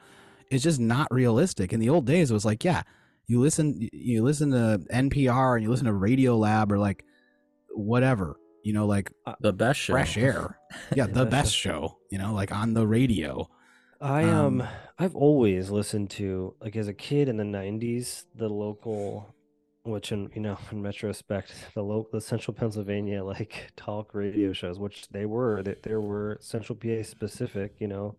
It's 0.50 0.64
just 0.64 0.80
not 0.80 1.08
realistic. 1.10 1.72
In 1.72 1.80
the 1.80 1.90
old 1.90 2.06
days, 2.06 2.30
it 2.30 2.34
was 2.34 2.44
like, 2.46 2.64
yeah, 2.64 2.82
you 3.26 3.38
listen 3.40 3.88
you 3.92 4.22
listen 4.22 4.50
to 4.52 4.80
NPR 4.90 5.54
and 5.56 5.62
you 5.62 5.70
listen 5.70 5.86
to 5.86 5.92
Radio 5.92 6.36
Lab 6.38 6.72
or 6.72 6.78
like 6.78 7.04
whatever, 7.70 8.38
you 8.62 8.72
know, 8.72 8.86
like 8.86 9.12
the 9.40 9.52
best 9.52 9.78
show. 9.78 9.92
fresh 9.92 10.16
air. 10.16 10.58
Yeah, 10.94 11.06
the 11.06 11.24
best 11.26 11.54
show, 11.54 11.98
you 12.10 12.18
know, 12.18 12.34
like 12.34 12.52
on 12.52 12.74
the 12.74 12.86
radio. 12.86 13.48
I 14.00 14.24
um, 14.24 14.60
Um, 14.60 14.68
I've 14.98 15.16
always 15.16 15.70
listened 15.70 16.10
to 16.10 16.54
like 16.60 16.76
as 16.76 16.88
a 16.88 16.94
kid 16.94 17.28
in 17.28 17.36
the 17.36 17.44
'90s 17.44 18.24
the 18.34 18.48
local, 18.48 19.34
which 19.82 20.12
in 20.12 20.30
you 20.34 20.40
know 20.40 20.56
in 20.72 20.82
retrospect 20.82 21.52
the 21.74 21.82
local 21.82 22.10
the 22.12 22.20
Central 22.20 22.54
Pennsylvania 22.54 23.24
like 23.24 23.72
talk 23.76 24.14
radio 24.14 24.52
shows, 24.52 24.78
which 24.78 25.08
they 25.08 25.26
were 25.26 25.62
that 25.62 25.82
there 25.82 26.00
were 26.00 26.38
Central 26.40 26.76
PA 26.76 27.02
specific, 27.02 27.74
you 27.78 27.88
know, 27.88 28.14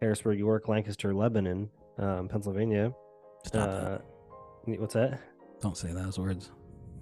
Harrisburg, 0.00 0.38
York, 0.38 0.68
Lancaster, 0.68 1.14
Lebanon, 1.14 1.68
um, 1.98 2.28
Pennsylvania. 2.28 2.92
Stop 3.44 3.68
Uh, 3.68 3.98
that. 4.66 4.80
what's 4.80 4.94
that? 4.94 5.20
Don't 5.60 5.76
say 5.76 5.92
those 5.92 6.18
words. 6.18 6.50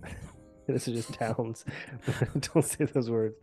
this 0.67 0.89
is 0.89 0.95
just 0.95 1.15
towns. 1.15 1.65
Don't 2.53 2.65
say 2.65 2.85
those 2.85 3.11
words. 3.11 3.37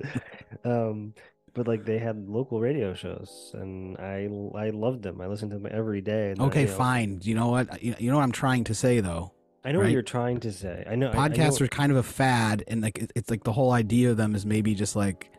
Um, 0.66 1.14
but 1.54 1.68
like 1.68 1.86
they 1.86 1.98
had 2.00 2.28
local 2.30 2.60
radio 2.60 2.94
shows, 2.94 3.52
and 3.54 3.98
I 3.98 4.28
I 4.56 4.70
loved 4.72 5.04
them. 5.04 5.22
I 5.22 5.28
listened 5.28 5.52
to 5.52 5.58
them 5.58 5.68
every 5.72 6.02
day. 6.02 6.32
and, 6.32 6.42
Okay, 6.42 6.62
you 6.62 6.68
know, 6.68 6.74
fine. 6.76 7.20
You 7.24 7.36
know 7.36 7.48
what? 7.48 7.82
You 7.84 8.10
know 8.10 8.18
what 8.18 8.24
I'm 8.24 8.32
trying 8.32 8.64
to 8.66 8.74
say 8.76 9.00
though. 9.00 9.34
I 9.66 9.72
know 9.74 9.80
what 9.80 9.92
you're 9.92 10.02
trying 10.02 10.40
to 10.42 10.52
say. 10.54 10.86
I 10.90 10.96
know 10.96 11.08
I- 11.08 11.12
I 11.12 11.28
know- 11.28 11.36
Podcasts 11.36 11.60
are 11.62 11.68
kind 11.68 11.92
of 11.92 11.98
a 11.98 12.04
fad, 12.04 12.64
and 12.68 12.82
like 12.82 12.98
it's 13.16 13.30
like 13.30 13.44
the 13.44 13.52
whole 13.52 13.72
idea 13.72 14.10
of 14.12 14.18
them 14.18 14.34
is 14.36 14.46
maybe 14.46 14.74
just 14.74 14.96
like, 14.96 15.30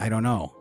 I 0.00 0.08
don't 0.08 0.22
know, 0.22 0.54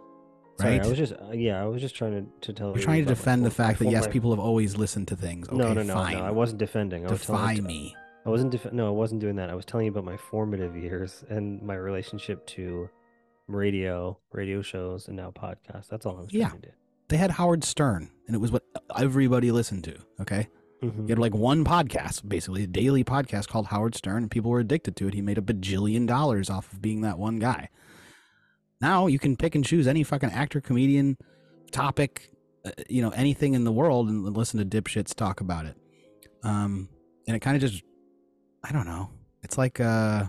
Sorry, 0.59 0.73
right? 0.77 0.85
I 0.85 0.87
was 0.87 0.97
just 0.97 1.13
uh, 1.13 1.31
yeah, 1.31 1.61
I 1.61 1.65
was 1.65 1.81
just 1.81 1.95
trying 1.95 2.13
to 2.25 2.47
to 2.47 2.53
tell 2.53 2.71
We're 2.71 2.77
you. 2.79 2.83
trying 2.83 2.97
to 2.97 3.03
about 3.03 3.09
my 3.11 3.15
defend 3.21 3.45
the 3.45 3.51
fact 3.51 3.79
that 3.79 3.89
yes, 3.89 4.05
my- 4.05 4.11
people 4.11 4.31
have 4.31 4.39
always 4.39 4.75
listened 4.77 5.07
to 5.09 5.15
things. 5.15 5.47
Okay, 5.47 5.57
no, 5.57 5.73
no, 5.73 5.83
no, 5.83 5.93
fine. 5.93 6.17
no. 6.17 6.23
I 6.25 6.31
wasn't 6.31 6.59
defending. 6.59 7.05
I 7.07 7.11
was 7.11 7.25
telling, 7.25 7.55
Defy 7.57 7.61
me. 7.67 7.95
I 8.25 8.29
wasn't 8.29 8.51
def- 8.51 8.73
no, 8.73 8.87
I 8.87 8.91
wasn't 8.91 9.21
doing 9.21 9.35
that. 9.37 9.49
I 9.49 9.55
was 9.55 9.65
telling 9.65 9.85
you 9.85 9.91
about 9.91 10.03
my 10.03 10.17
formative 10.17 10.75
years 10.75 11.23
and 11.29 11.61
my 11.61 11.75
relationship 11.75 12.45
to 12.47 12.89
radio, 13.47 14.17
radio 14.31 14.61
shows, 14.61 15.07
and 15.07 15.15
now 15.17 15.31
podcasts. 15.31 15.87
That's 15.87 16.05
all 16.05 16.17
I 16.17 16.21
was 16.21 16.31
trying 16.31 16.41
Yeah. 16.41 16.49
to 16.49 16.57
do. 16.59 16.69
They 17.09 17.17
had 17.17 17.31
Howard 17.31 17.63
Stern, 17.63 18.09
and 18.27 18.35
it 18.35 18.39
was 18.39 18.51
what 18.51 18.63
everybody 18.97 19.51
listened 19.51 19.83
to. 19.83 19.97
Okay, 20.21 20.47
Mhm. 20.81 21.03
he 21.03 21.09
had 21.09 21.19
like 21.19 21.35
one 21.35 21.63
podcast, 21.63 22.27
basically 22.27 22.63
a 22.63 22.67
daily 22.67 23.03
podcast 23.03 23.47
called 23.47 23.67
Howard 23.67 23.93
Stern, 23.95 24.23
and 24.23 24.31
people 24.31 24.49
were 24.51 24.59
addicted 24.59 24.95
to 24.97 25.07
it. 25.07 25.13
He 25.13 25.21
made 25.21 25.37
a 25.37 25.41
bajillion 25.41 26.07
dollars 26.07 26.49
off 26.49 26.73
of 26.73 26.81
being 26.81 27.01
that 27.01 27.19
one 27.19 27.37
guy. 27.37 27.69
Now 28.81 29.07
you 29.07 29.19
can 29.19 29.37
pick 29.37 29.55
and 29.55 29.63
choose 29.63 29.87
any 29.87 30.03
fucking 30.03 30.31
actor, 30.31 30.59
comedian, 30.61 31.17
topic, 31.71 32.31
uh, 32.65 32.71
you 32.89 33.01
know, 33.01 33.09
anything 33.11 33.53
in 33.53 33.63
the 33.63 33.71
world, 33.71 34.09
and 34.09 34.23
listen 34.35 34.59
to 34.67 34.81
dipshits 34.81 35.13
talk 35.13 35.39
about 35.41 35.65
it. 35.65 35.77
Um, 36.43 36.89
and 37.27 37.35
it 37.37 37.39
kind 37.39 37.55
of 37.55 37.61
just, 37.61 37.83
I 38.63 38.71
don't 38.71 38.85
know. 38.87 39.09
It's 39.43 39.57
like, 39.57 39.79
uh, 39.79 40.25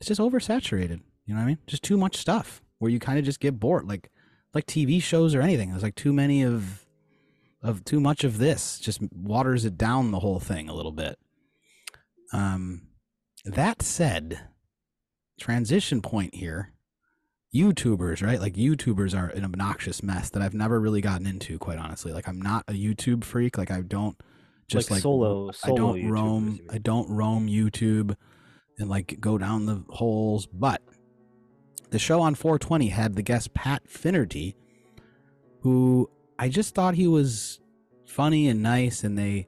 it's 0.00 0.08
just 0.08 0.20
oversaturated. 0.20 1.00
You 1.32 1.36
know 1.36 1.44
what 1.44 1.46
I 1.46 1.54
mean? 1.54 1.58
Just 1.66 1.82
too 1.82 1.96
much 1.96 2.18
stuff 2.18 2.60
where 2.78 2.90
you 2.90 2.98
kind 2.98 3.18
of 3.18 3.24
just 3.24 3.40
get 3.40 3.58
bored. 3.58 3.88
Like, 3.88 4.10
like 4.52 4.66
TV 4.66 5.02
shows 5.02 5.34
or 5.34 5.40
anything. 5.40 5.70
There's 5.70 5.82
like 5.82 5.94
too 5.94 6.12
many 6.12 6.42
of, 6.42 6.84
of 7.62 7.86
too 7.86 8.00
much 8.00 8.22
of 8.22 8.36
this. 8.36 8.78
Just 8.78 9.00
waters 9.14 9.64
it 9.64 9.78
down 9.78 10.10
the 10.10 10.18
whole 10.18 10.40
thing 10.40 10.68
a 10.68 10.74
little 10.74 10.92
bit. 10.92 11.18
Um, 12.34 12.82
that 13.46 13.80
said, 13.80 14.40
transition 15.40 16.02
point 16.02 16.34
here. 16.34 16.74
YouTubers, 17.54 18.22
right? 18.22 18.38
Like 18.38 18.52
YouTubers 18.52 19.18
are 19.18 19.28
an 19.28 19.42
obnoxious 19.42 20.02
mess 20.02 20.28
that 20.28 20.42
I've 20.42 20.52
never 20.52 20.78
really 20.78 21.00
gotten 21.00 21.26
into, 21.26 21.58
quite 21.58 21.78
honestly. 21.78 22.12
Like 22.12 22.28
I'm 22.28 22.42
not 22.42 22.64
a 22.68 22.72
YouTube 22.72 23.24
freak. 23.24 23.56
Like 23.56 23.70
I 23.70 23.80
don't 23.80 24.20
just 24.68 24.90
Like 24.90 24.96
like, 24.96 25.02
solo- 25.02 25.50
I 25.64 25.68
don't 25.68 25.96
YouTubers, 25.96 26.10
roam. 26.10 26.60
I 26.70 26.76
don't 26.76 27.08
roam 27.08 27.46
YouTube 27.46 28.16
and 28.78 28.90
like 28.90 29.18
go 29.18 29.38
down 29.38 29.64
the 29.64 29.82
holes. 29.88 30.46
But 30.46 30.82
the 31.90 31.98
show 31.98 32.20
on 32.20 32.34
420 32.34 32.88
had 32.88 33.14
the 33.14 33.22
guest 33.22 33.54
Pat 33.54 33.82
Finnerty, 33.86 34.56
who 35.60 36.10
I 36.38 36.48
just 36.48 36.74
thought 36.74 36.94
he 36.94 37.06
was 37.06 37.60
funny 38.06 38.48
and 38.48 38.62
nice, 38.62 39.04
and 39.04 39.18
they 39.18 39.46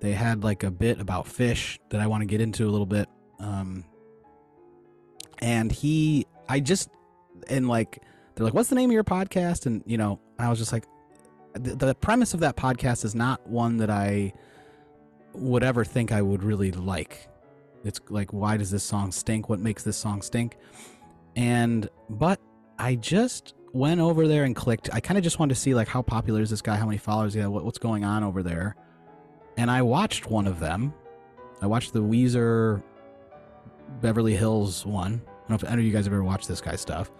they 0.00 0.12
had 0.12 0.44
like 0.44 0.62
a 0.62 0.70
bit 0.70 1.00
about 1.00 1.26
Phish 1.26 1.78
that 1.90 2.00
I 2.00 2.06
want 2.06 2.22
to 2.22 2.26
get 2.26 2.40
into 2.40 2.66
a 2.66 2.70
little 2.70 2.86
bit. 2.86 3.08
Um, 3.38 3.84
and 5.38 5.70
he, 5.70 6.26
I 6.48 6.60
just 6.60 6.88
and 7.48 7.68
like 7.68 8.02
they're 8.34 8.44
like, 8.44 8.54
"What's 8.54 8.68
the 8.68 8.74
name 8.74 8.90
of 8.90 8.94
your 8.94 9.04
podcast?" 9.04 9.66
And 9.66 9.82
you 9.86 9.98
know, 9.98 10.20
I 10.38 10.48
was 10.48 10.58
just 10.58 10.72
like, 10.72 10.84
the, 11.54 11.74
the 11.74 11.94
premise 11.94 12.34
of 12.34 12.40
that 12.40 12.56
podcast 12.56 13.04
is 13.04 13.14
not 13.14 13.46
one 13.46 13.78
that 13.78 13.90
I 13.90 14.32
would 15.32 15.62
ever 15.62 15.84
think 15.84 16.12
I 16.12 16.22
would 16.22 16.42
really 16.42 16.72
like. 16.72 17.28
It's 17.84 18.00
like, 18.08 18.32
why 18.32 18.56
does 18.56 18.70
this 18.70 18.82
song 18.82 19.12
stink? 19.12 19.48
What 19.48 19.60
makes 19.60 19.82
this 19.82 19.96
song 19.96 20.22
stink? 20.22 20.56
And 21.36 21.88
but 22.08 22.40
I 22.78 22.96
just 22.96 23.54
went 23.72 24.00
over 24.00 24.26
there 24.26 24.44
and 24.44 24.56
clicked. 24.56 24.88
I 24.92 25.00
kind 25.00 25.18
of 25.18 25.24
just 25.24 25.38
wanted 25.38 25.54
to 25.54 25.60
see 25.60 25.74
like 25.74 25.86
how 25.86 26.02
popular 26.02 26.40
is 26.40 26.50
this 26.50 26.62
guy, 26.62 26.76
how 26.76 26.86
many 26.86 26.98
followers 26.98 27.34
he 27.34 27.40
had, 27.40 27.48
what, 27.48 27.64
what's 27.64 27.78
going 27.78 28.04
on 28.04 28.24
over 28.24 28.42
there. 28.42 28.74
And 29.56 29.70
I 29.70 29.82
watched 29.82 30.30
one 30.30 30.46
of 30.46 30.58
them. 30.60 30.92
I 31.62 31.66
watched 31.66 31.92
the 31.92 32.02
Weezer 32.02 32.82
Beverly 34.00 34.34
Hills 34.34 34.84
one. 34.84 35.22
I 35.24 35.48
don't 35.48 35.50
know 35.50 35.54
if 35.56 35.64
any 35.64 35.82
of 35.82 35.86
you 35.86 35.92
guys 35.92 36.04
have 36.04 36.12
ever 36.12 36.24
watched 36.24 36.48
this 36.48 36.60
guy's 36.60 36.80
stuff. 36.80 37.10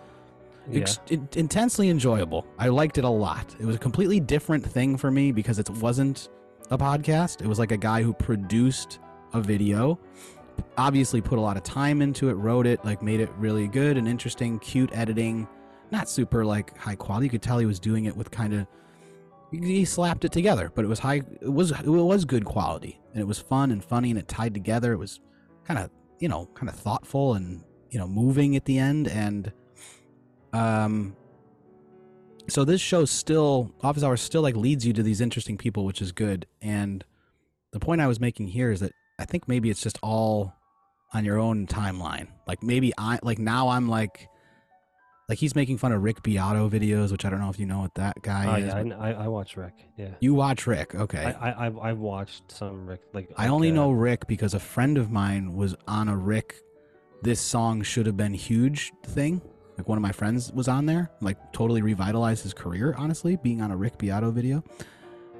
Yeah. 0.70 0.80
Ex- 0.80 1.00
in- 1.08 1.28
intensely 1.36 1.88
enjoyable. 1.90 2.46
I 2.58 2.68
liked 2.68 2.98
it 2.98 3.04
a 3.04 3.08
lot. 3.08 3.54
It 3.60 3.66
was 3.66 3.76
a 3.76 3.78
completely 3.78 4.20
different 4.20 4.66
thing 4.66 4.96
for 4.96 5.10
me 5.10 5.32
because 5.32 5.58
it 5.58 5.70
wasn't 5.70 6.28
a 6.70 6.78
podcast. 6.78 7.40
It 7.40 7.46
was 7.46 7.58
like 7.58 7.70
a 7.70 7.76
guy 7.76 8.02
who 8.02 8.12
produced 8.12 8.98
a 9.32 9.40
video, 9.40 9.98
obviously 10.78 11.20
put 11.20 11.38
a 11.38 11.40
lot 11.40 11.56
of 11.56 11.62
time 11.62 12.02
into 12.02 12.28
it, 12.28 12.34
wrote 12.34 12.66
it, 12.66 12.84
like 12.84 13.02
made 13.02 13.20
it 13.20 13.30
really 13.36 13.68
good 13.68 13.96
and 13.96 14.06
interesting, 14.08 14.58
cute 14.58 14.90
editing, 14.92 15.48
not 15.90 16.08
super 16.08 16.44
like 16.44 16.76
high 16.76 16.96
quality. 16.96 17.26
You 17.26 17.30
could 17.30 17.42
tell 17.42 17.58
he 17.58 17.66
was 17.66 17.80
doing 17.80 18.06
it 18.06 18.16
with 18.16 18.30
kind 18.30 18.54
of 18.54 18.66
he 19.52 19.84
slapped 19.84 20.24
it 20.24 20.32
together, 20.32 20.72
but 20.74 20.84
it 20.84 20.88
was 20.88 20.98
high. 20.98 21.22
It 21.40 21.52
was 21.52 21.70
it 21.70 21.86
was 21.86 22.24
good 22.24 22.44
quality, 22.44 23.00
and 23.12 23.20
it 23.20 23.26
was 23.26 23.38
fun 23.38 23.70
and 23.70 23.84
funny, 23.84 24.10
and 24.10 24.18
it 24.18 24.28
tied 24.28 24.54
together. 24.54 24.92
It 24.92 24.98
was 24.98 25.20
kind 25.64 25.78
of 25.78 25.90
you 26.18 26.28
know 26.28 26.46
kind 26.54 26.68
of 26.68 26.74
thoughtful 26.74 27.34
and 27.34 27.62
you 27.90 27.98
know 27.98 28.08
moving 28.08 28.56
at 28.56 28.64
the 28.64 28.78
end, 28.78 29.08
and 29.08 29.52
um. 30.52 31.16
So 32.48 32.64
this 32.64 32.80
show 32.80 33.04
still 33.04 33.74
office 33.82 34.04
hours 34.04 34.20
still 34.20 34.42
like 34.42 34.54
leads 34.54 34.86
you 34.86 34.92
to 34.92 35.02
these 35.02 35.20
interesting 35.20 35.58
people, 35.58 35.84
which 35.84 36.00
is 36.00 36.12
good. 36.12 36.46
And 36.62 37.04
the 37.72 37.80
point 37.80 38.00
I 38.00 38.06
was 38.06 38.20
making 38.20 38.48
here 38.48 38.70
is 38.70 38.78
that 38.80 38.92
I 39.18 39.24
think 39.24 39.48
maybe 39.48 39.70
it's 39.70 39.80
just 39.80 39.98
all 40.02 40.54
on 41.12 41.24
your 41.24 41.38
own 41.38 41.66
timeline. 41.66 42.28
Like 42.46 42.62
maybe 42.62 42.92
I 42.98 43.18
like 43.22 43.38
now 43.38 43.68
I'm 43.68 43.88
like 43.88 44.28
like 45.28 45.38
he's 45.38 45.54
making 45.56 45.78
fun 45.78 45.92
of 45.92 46.02
Rick 46.02 46.22
Beato 46.22 46.68
videos, 46.68 47.10
which 47.10 47.24
I 47.24 47.30
don't 47.30 47.40
know 47.40 47.48
if 47.50 47.58
you 47.58 47.66
know 47.66 47.80
what 47.80 47.94
that 47.94 48.22
guy 48.22 48.46
Oh 48.46 48.54
is. 48.56 48.66
yeah, 48.86 48.96
I, 49.00 49.10
I, 49.10 49.24
I 49.24 49.28
watch 49.28 49.56
Rick. 49.56 49.74
Yeah. 49.96 50.10
you 50.20 50.34
watch 50.34 50.66
Rick, 50.66 50.94
okay? 50.94 51.34
I, 51.40 51.50
I 51.50 51.66
I've, 51.66 51.78
I've 51.78 51.98
watched 51.98 52.52
some 52.52 52.86
Rick 52.86 53.00
like. 53.12 53.30
I 53.36 53.44
like, 53.44 53.52
only 53.52 53.70
uh, 53.70 53.74
know 53.74 53.90
Rick 53.90 54.26
because 54.26 54.54
a 54.54 54.60
friend 54.60 54.98
of 54.98 55.10
mine 55.10 55.54
was 55.54 55.74
on 55.88 56.08
a 56.08 56.16
Rick. 56.16 56.56
This 57.22 57.40
song 57.40 57.82
should 57.82 58.06
have 58.06 58.16
been 58.16 58.34
huge 58.34 58.92
thing. 59.04 59.40
Like 59.78 59.88
one 59.88 59.98
of 59.98 60.02
my 60.02 60.12
friends 60.12 60.52
was 60.52 60.68
on 60.68 60.86
there, 60.86 61.10
like 61.20 61.52
totally 61.52 61.82
revitalized 61.82 62.42
his 62.42 62.54
career. 62.54 62.94
Honestly, 62.96 63.36
being 63.36 63.60
on 63.62 63.70
a 63.70 63.76
Rick 63.76 63.98
Beato 63.98 64.30
video. 64.30 64.62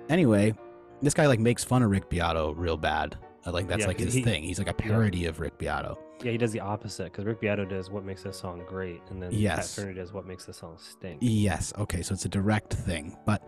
Anyway, 0.08 0.54
this 1.00 1.14
guy 1.14 1.26
like 1.26 1.38
makes 1.40 1.62
fun 1.64 1.82
of 1.82 1.90
Rick 1.90 2.08
Beato 2.08 2.52
real 2.54 2.76
bad. 2.76 3.16
Like 3.52 3.68
that's 3.68 3.80
Yeah, 3.82 3.86
like 3.86 3.98
his 3.98 4.14
he- 4.14 4.22
thing. 4.22 4.42
He's 4.42 4.58
like 4.58 4.68
a 4.68 4.74
parody 4.74 5.26
of 5.26 5.40
Rick 5.40 5.58
Beato. 5.58 5.98
Yeah, 6.22 6.32
he 6.32 6.38
does 6.38 6.50
the 6.52 6.60
opposite 6.60 7.04
because 7.12 7.24
Rick 7.24 7.40
Beato 7.40 7.64
does 7.64 7.90
what 7.90 8.04
makes 8.04 8.22
this 8.22 8.38
song 8.38 8.62
great, 8.66 9.02
and 9.10 9.22
then 9.22 9.30
Yes. 9.32 9.74
Pat 9.76 9.84
Turner 9.84 9.94
does 9.94 10.12
what 10.12 10.26
makes 10.26 10.44
this 10.46 10.56
song 10.56 10.76
stink. 10.78 11.18
Yes. 11.20 11.72
Okay. 11.78 12.02
So 12.02 12.14
it's 12.14 12.24
a 12.24 12.28
direct 12.28 12.72
thing, 12.72 13.16
but 13.26 13.42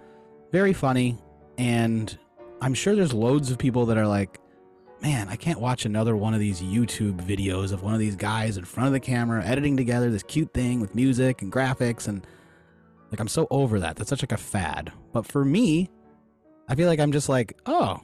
very 0.52 0.72
funny. 0.72 1.16
And 1.56 2.16
I'm 2.61 2.74
sure 2.74 2.94
there's 2.94 3.12
loads 3.14 3.50
of 3.50 3.58
people 3.58 3.87
that 3.87 3.96
are 3.98 4.06
like, 4.06 4.38
man, 5.00 5.28
I 5.28 5.37
can't 5.37 5.61
watch 5.61 5.84
another 5.87 6.16
one 6.16 6.34
of 6.34 6.40
these 6.40 6.61
YouTube 6.61 7.16
videos 7.24 7.72
of 7.72 7.82
one 7.82 7.94
of 7.94 8.00
these 8.00 8.16
guys 8.16 8.56
in 8.56 8.64
front 8.64 8.88
of 8.88 8.92
the 8.92 9.00
camera 9.00 9.44
editing 9.44 9.76
together 9.76 10.11
this 10.11 10.22
cute 10.24 10.52
thing 10.52 10.80
with 10.80 10.94
music 10.94 11.40
and 11.42 11.52
graphics. 11.52 12.06
And 12.08 12.26
like, 13.11 13.20
I'm 13.20 13.28
so 13.28 13.46
over 13.50 13.80
that. 13.80 13.96
That's 13.96 14.11
such 14.11 14.22
like 14.22 14.32
a 14.32 14.37
fad. 14.37 14.92
But 15.12 15.26
for 15.26 15.44
me, 15.44 15.88
I 16.68 16.74
feel 16.74 16.87
like 16.88 17.00
I'm 17.00 17.12
just 17.12 17.28
like, 17.28 17.58
oh, 17.66 18.00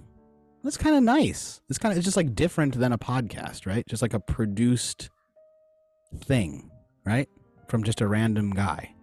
that's 0.64 0.79
kind 0.79 0.96
of 0.96 1.03
nice. 1.03 1.61
It's 1.68 1.79
kind 1.79 1.92
of, 1.92 1.98
it's 1.98 2.05
just 2.05 2.16
like 2.16 2.35
different 2.35 2.79
than 2.79 2.92
a 2.92 2.98
podcast, 2.98 3.66
right? 3.66 3.85
Just 3.88 4.03
like 4.03 4.14
a 4.14 4.20
produced 4.20 5.11
thing, 6.24 6.70
right? 7.05 7.29
From 7.68 7.85
just 7.85 8.00
a 8.00 8.09
random 8.09 8.50
guy. 8.50 8.94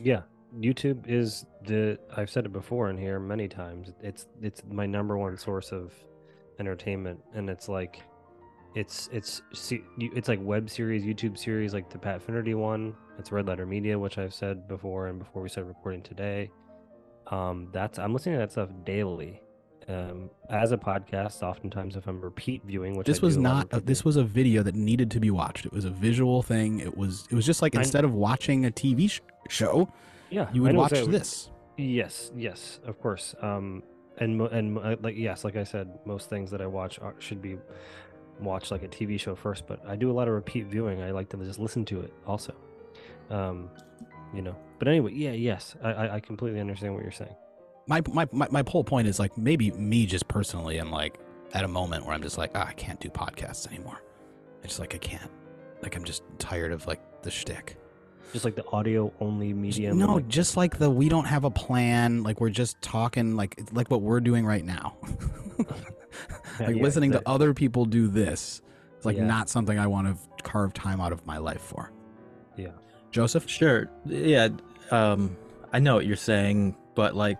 Yeah, 0.00 0.22
YouTube 0.58 1.06
is 1.06 1.44
the 1.64 1.98
I've 2.16 2.30
said 2.30 2.46
it 2.46 2.52
before 2.52 2.90
in 2.90 2.96
here 2.96 3.20
many 3.20 3.48
times. 3.48 3.92
It's 4.02 4.26
it's 4.42 4.62
my 4.68 4.86
number 4.86 5.16
one 5.16 5.36
source 5.36 5.72
of 5.72 5.92
entertainment, 6.58 7.20
and 7.34 7.48
it's 7.50 7.68
like 7.68 8.02
it's 8.74 9.08
it's 9.12 9.42
it's 9.98 10.28
like 10.28 10.40
web 10.42 10.70
series, 10.70 11.04
YouTube 11.04 11.38
series, 11.38 11.74
like 11.74 11.90
the 11.90 11.98
Pat 11.98 12.22
Finnerty 12.22 12.54
one. 12.54 12.94
It's 13.18 13.30
Red 13.30 13.46
Letter 13.46 13.66
Media, 13.66 13.98
which 13.98 14.18
I've 14.18 14.34
said 14.34 14.68
before, 14.68 15.08
and 15.08 15.18
before 15.18 15.42
we 15.42 15.48
started 15.48 15.68
recording 15.68 16.02
today. 16.02 16.50
Um, 17.26 17.68
that's 17.72 17.98
I'm 17.98 18.12
listening 18.12 18.36
to 18.36 18.40
that 18.40 18.52
stuff 18.52 18.70
daily. 18.84 19.42
Um, 19.88 20.28
as 20.50 20.72
a 20.72 20.76
podcast, 20.76 21.42
oftentimes 21.42 21.96
if 21.96 22.06
I'm 22.06 22.20
repeat 22.20 22.62
viewing, 22.64 22.96
which 22.96 23.06
this 23.06 23.20
I 23.20 23.26
was 23.26 23.36
do 23.36 23.40
a 23.40 23.42
lot 23.42 23.64
of 23.64 23.72
not 23.72 23.82
a, 23.82 23.84
this 23.84 24.04
was 24.04 24.16
a 24.16 24.24
video 24.24 24.62
that 24.62 24.74
needed 24.74 25.10
to 25.12 25.20
be 25.20 25.30
watched 25.30 25.64
it 25.64 25.72
was 25.72 25.86
a 25.86 25.90
visual 25.90 26.42
thing 26.42 26.80
it 26.80 26.94
was 26.94 27.26
it 27.30 27.34
was 27.34 27.46
just 27.46 27.62
like 27.62 27.74
I- 27.74 27.80
instead 27.80 28.04
of 28.04 28.12
watching 28.12 28.66
a 28.66 28.70
tv 28.70 29.10
sh- 29.10 29.20
show 29.48 29.90
yeah, 30.28 30.50
you 30.52 30.62
would 30.62 30.76
watch 30.76 30.92
exactly- 30.92 31.12
this 31.12 31.50
Yes, 31.78 32.32
yes, 32.36 32.80
of 32.84 33.00
course. 33.00 33.36
Um, 33.40 33.84
and 34.18 34.40
and 34.40 34.78
uh, 34.78 34.96
like 35.00 35.16
yes, 35.16 35.44
like 35.44 35.54
I 35.54 35.62
said, 35.62 35.88
most 36.04 36.28
things 36.28 36.50
that 36.50 36.60
I 36.60 36.66
watch 36.66 36.98
are, 36.98 37.14
should 37.20 37.40
be 37.40 37.56
watched 38.40 38.72
like 38.72 38.82
a 38.82 38.88
TV 38.88 39.18
show 39.18 39.36
first. 39.36 39.68
But 39.68 39.80
I 39.86 39.94
do 39.94 40.10
a 40.10 40.12
lot 40.12 40.26
of 40.26 40.34
repeat 40.34 40.66
viewing. 40.66 41.00
I 41.02 41.12
like 41.12 41.28
to 41.30 41.36
just 41.36 41.60
listen 41.60 41.84
to 41.86 42.00
it 42.00 42.12
also. 42.26 42.52
Um, 43.30 43.70
you 44.34 44.42
know. 44.42 44.56
But 44.80 44.88
anyway, 44.88 45.12
yeah, 45.14 45.30
yes, 45.30 45.76
I 45.80 45.92
I, 45.92 46.14
I 46.16 46.20
completely 46.20 46.58
understand 46.58 46.94
what 46.94 47.04
you're 47.04 47.12
saying. 47.12 47.36
My, 47.88 48.00
my 48.12 48.28
my 48.32 48.46
my 48.50 48.62
whole 48.68 48.84
point 48.84 49.08
is 49.08 49.18
like 49.18 49.36
maybe 49.36 49.70
me 49.72 50.06
just 50.06 50.28
personally 50.28 50.78
am 50.78 50.90
like 50.90 51.18
at 51.54 51.64
a 51.64 51.68
moment 51.68 52.04
where 52.04 52.14
i'm 52.14 52.22
just 52.22 52.38
like 52.38 52.50
ah, 52.54 52.66
i 52.68 52.72
can't 52.74 53.00
do 53.00 53.08
podcasts 53.08 53.66
anymore 53.66 54.00
i 54.62 54.66
just 54.66 54.78
like 54.78 54.94
i 54.94 54.98
can't 54.98 55.30
like 55.82 55.96
i'm 55.96 56.04
just 56.04 56.22
tired 56.38 56.70
of 56.72 56.86
like 56.86 57.00
the 57.22 57.30
shtick. 57.30 57.76
Just 58.32 58.44
like 58.44 58.54
the 58.56 58.66
audio 58.68 59.10
only 59.20 59.54
medium. 59.54 59.96
no 59.98 60.16
like, 60.16 60.28
just 60.28 60.54
like 60.56 60.78
the 60.78 60.90
we 60.90 61.08
don't 61.08 61.24
have 61.24 61.44
a 61.44 61.50
plan 61.50 62.22
like 62.22 62.40
we're 62.42 62.50
just 62.50 62.80
talking 62.82 63.36
like 63.36 63.58
like 63.72 63.90
what 63.90 64.02
we're 64.02 64.20
doing 64.20 64.44
right 64.44 64.64
now 64.64 64.96
like 66.60 66.76
yeah, 66.76 66.82
listening 66.82 67.12
to 67.12 67.22
other 67.24 67.54
people 67.54 67.86
do 67.86 68.06
this 68.06 68.60
it's 68.96 69.06
like 69.06 69.16
Yeah. 69.16 69.24
not 69.24 69.48
something 69.48 69.78
i 69.78 69.86
want 69.86 70.08
to 70.08 70.42
carve 70.42 70.74
time 70.74 71.00
out 71.00 71.12
of 71.12 71.24
my 71.26 71.38
life 71.38 71.62
for 71.62 71.90
yeah. 72.56 72.68
joseph 73.12 73.48
Sure. 73.48 73.88
Yeah. 74.04 74.48
Um, 74.90 75.34
I 75.72 75.78
know 75.78 75.94
what 75.94 76.04
you're 76.06 76.16
saying, 76.16 76.76
but 76.94 77.14
like, 77.16 77.38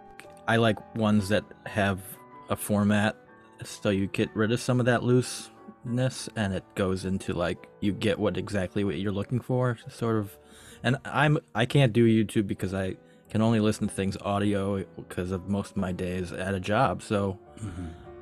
I 0.49 0.57
like 0.57 0.79
ones 0.97 1.29
that 1.29 1.45
have 1.67 2.01
a 2.49 2.57
format, 2.57 3.17
so 3.63 3.91
you 3.91 4.07
get 4.09 4.31
rid 4.35 4.51
of 4.51 4.61
some 4.61 4.81
of 4.81 4.87
that 4.87 5.03
looseness, 5.05 6.29
and 6.35 6.55
it 6.55 6.65
goes 6.75 7.05
into 7.05 7.35
like 7.35 7.69
you 7.81 7.93
get 7.93 8.19
what 8.19 8.37
exactly 8.37 8.83
what 8.83 8.99
you're 8.99 9.13
looking 9.13 9.41
for, 9.41 9.79
sort 9.89 10.17
of. 10.17 10.37
And 10.83 10.97
I'm 11.05 11.39
I 11.55 11.67
can't 11.67 11.93
do 11.93 12.07
YouTube 12.07 12.47
because 12.47 12.73
I 12.75 12.97
can 13.31 13.43
only 13.43 13.61
listen 13.61 13.89
to 13.89 13.95
things 13.95 14.17
audio 14.23 14.85
because 14.97 15.31
of 15.33 15.49
most 15.49 15.73
of 15.73 15.77
my 15.77 15.93
days 15.93 16.33
at 16.33 16.55
a 16.55 16.61
job. 16.61 17.03
So 17.03 17.39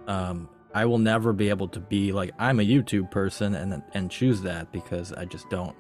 um, 0.09 0.49
I 0.75 0.85
will 0.85 0.99
never 0.99 1.33
be 1.33 1.49
able 1.49 1.69
to 1.69 1.81
be 1.81 2.13
like 2.13 2.33
I'm 2.39 2.61
a 2.61 2.65
YouTube 2.65 3.11
person 3.11 3.55
and 3.55 3.83
and 3.95 4.11
choose 4.11 4.43
that 4.43 4.73
because 4.73 5.13
I 5.13 5.25
just 5.25 5.49
don't. 5.49 5.77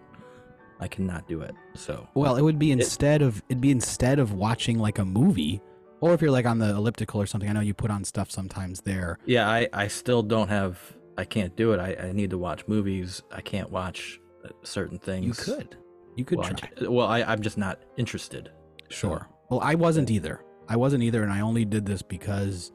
I 0.78 0.88
cannot 0.88 1.26
do 1.26 1.40
it. 1.40 1.54
So 1.74 2.06
Well, 2.14 2.36
it 2.36 2.42
would 2.42 2.58
be 2.58 2.70
instead 2.70 3.22
of 3.22 3.42
it'd 3.48 3.60
be 3.62 3.70
instead 3.70 4.18
of 4.18 4.34
watching 4.34 4.78
like 4.78 4.98
a 4.98 5.04
movie, 5.04 5.62
or 6.06 6.14
if 6.14 6.22
you're 6.22 6.30
like 6.30 6.46
on 6.46 6.58
the 6.58 6.70
elliptical 6.70 7.20
or 7.20 7.26
something. 7.26 7.48
I 7.48 7.52
know 7.52 7.60
you 7.60 7.74
put 7.74 7.90
on 7.90 8.04
stuff 8.04 8.30
sometimes 8.30 8.80
there. 8.82 9.18
yeah, 9.26 9.48
I 9.48 9.68
I 9.72 9.88
still 9.88 10.22
don't 10.22 10.48
have. 10.48 10.78
I 11.18 11.24
can't 11.24 11.56
do 11.56 11.72
it. 11.72 11.80
I, 11.80 12.08
I 12.08 12.12
need 12.12 12.30
to 12.30 12.38
watch 12.38 12.66
movies. 12.68 13.22
I 13.32 13.40
can't 13.40 13.70
watch 13.70 14.20
uh, 14.44 14.48
certain 14.62 14.98
things. 14.98 15.24
You 15.26 15.54
could, 15.54 15.76
you 16.16 16.24
could 16.24 16.38
well, 16.38 16.46
I 16.46 16.50
try. 16.52 16.70
ju- 16.78 16.90
well, 16.92 17.06
I 17.06 17.22
I'm 17.22 17.40
just 17.40 17.56
not 17.58 17.80
interested. 17.96 18.50
Sure. 18.88 19.28
Well, 19.48 19.60
I 19.60 19.74
wasn't 19.76 20.10
either. 20.10 20.42
I 20.68 20.76
wasn't 20.76 21.02
either, 21.04 21.22
and 21.22 21.32
I 21.32 21.40
only 21.40 21.64
did 21.64 21.86
this 21.86 22.02
because, 22.02 22.72